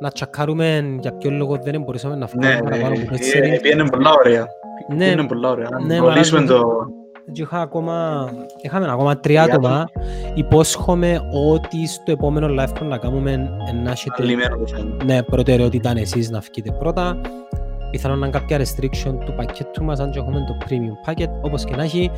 Να 0.00 0.10
τσακάρουμε 0.10 0.96
για 1.00 1.12
ποιο 1.12 1.30
λόγο 1.30 1.58
δεν 1.62 1.82
μπορούσαμε 1.82 2.14
να 2.16 2.26
βγάλουμε 2.26 2.54
Ναι, 2.54 2.60
παραπάνω 2.70 2.94
ναι, 2.94 3.02
από 3.02 3.14
ε, 3.14 3.16
τέσσερις. 3.18 3.60
πήγαινε 3.60 3.88
πολλά 3.90 4.10
ωραία. 4.18 4.46
Ναι, 4.88 5.04
Πήγαινε 5.04 5.26
πολλά 5.26 5.50
ωραία. 5.50 5.68
ναι, 5.86 6.00
Να 6.00 6.16
λύσουμε 6.16 6.40
μαλάκα. 6.40 6.60
το... 6.60 6.86
και 7.32 7.42
είχα 7.42 7.60
ακόμα, 7.60 8.28
είχαμε 8.62 8.90
ακόμα 8.90 9.20
τρία 9.20 9.42
Τρία 9.42 9.54
άτομα. 9.54 9.84
Υπόσχομαι 10.34 11.20
ότι 11.52 11.86
στο 11.86 12.12
επόμενο 12.12 12.46
live 12.62 12.74
που 12.78 12.84
να 12.84 12.98
κάνουμε 12.98 13.36
να 13.82 13.90
έχετε 13.90 14.22
Λυμμένο 14.22 14.56
το 14.56 14.66
θέμα. 14.66 14.96
ναι, 15.04 15.22
προτεραιότητα 15.22 15.90
είναι 15.90 16.00
εσείς 16.00 16.30
να 16.30 16.38
βγείτε 16.40 16.70
πρώτα. 16.78 17.20
Πιθανόν 17.90 18.18
να 18.18 18.26
είναι 18.26 18.38
κάποια 18.38 18.58
restriction 18.58 19.14
του 19.24 19.32
πακέτου 19.36 19.84
μας, 19.84 20.00
αν 20.00 20.10
και 20.10 20.18
έχουμε 20.18 20.44
το 20.46 20.56
premium 20.68 21.10
packet. 21.10 21.28
Όπως 21.42 21.64
και 21.64 21.76
να 21.76 21.82
έχει, 21.82 22.10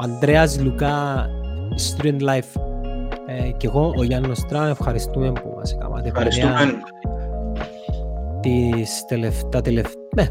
ο 0.00 0.02
Ανδρέας 0.02 0.60
Λουκά, 0.62 1.26
Student 1.76 2.20
Life 2.20 2.60
ε, 3.38 3.50
και 3.56 3.66
εγώ, 3.66 3.92
ο 3.96 4.02
Γιάννος 4.02 4.44
Τραν, 4.46 4.68
ευχαριστούμε 4.70 5.32
που 5.32 5.54
μας 5.56 5.72
έκανατε 5.72 6.10
παρέα 6.10 6.28
Ευχαριστούμε. 6.28 6.78
τις 8.40 9.04
τελευταία, 9.08 9.60
τελευταία, 9.60 9.92
ναι, 10.16 10.26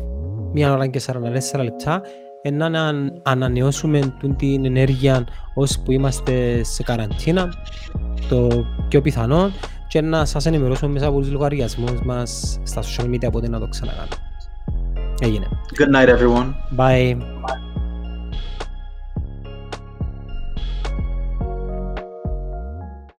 μία 0.53 0.71
ώρα 0.73 0.87
και 0.87 0.99
44 0.99 1.63
λεπτά 1.63 2.01
ε, 2.41 2.51
να 2.51 2.65
ανα- 2.65 3.11
ανανεώσουμε 3.23 3.99
τούν 4.19 4.35
την 4.35 4.65
ενέργεια 4.65 5.23
ώσπου 5.53 5.91
είμαστε 5.91 6.63
σε 6.63 6.83
καραντίνα 6.83 7.47
το 8.29 8.47
πιο 8.87 9.01
πιθανό 9.01 9.49
και 9.87 10.01
να 10.01 10.25
σας 10.25 10.45
ενημερώσουμε 10.45 10.91
μέσα 10.91 11.07
από 11.07 11.19
τους 11.19 11.31
λογαριασμούς 11.31 12.01
μας 12.05 12.59
στα 12.63 12.81
social 12.81 13.05
media 13.05 13.29
πότε 13.31 13.49
να 13.49 13.59
το 13.59 13.67
ξανακάνουμε. 13.67 14.15
Έγινε. 15.21 15.47
Good 15.79 15.95
night, 15.95 16.09
everyone. 16.15 16.53
Bye. 16.77 17.17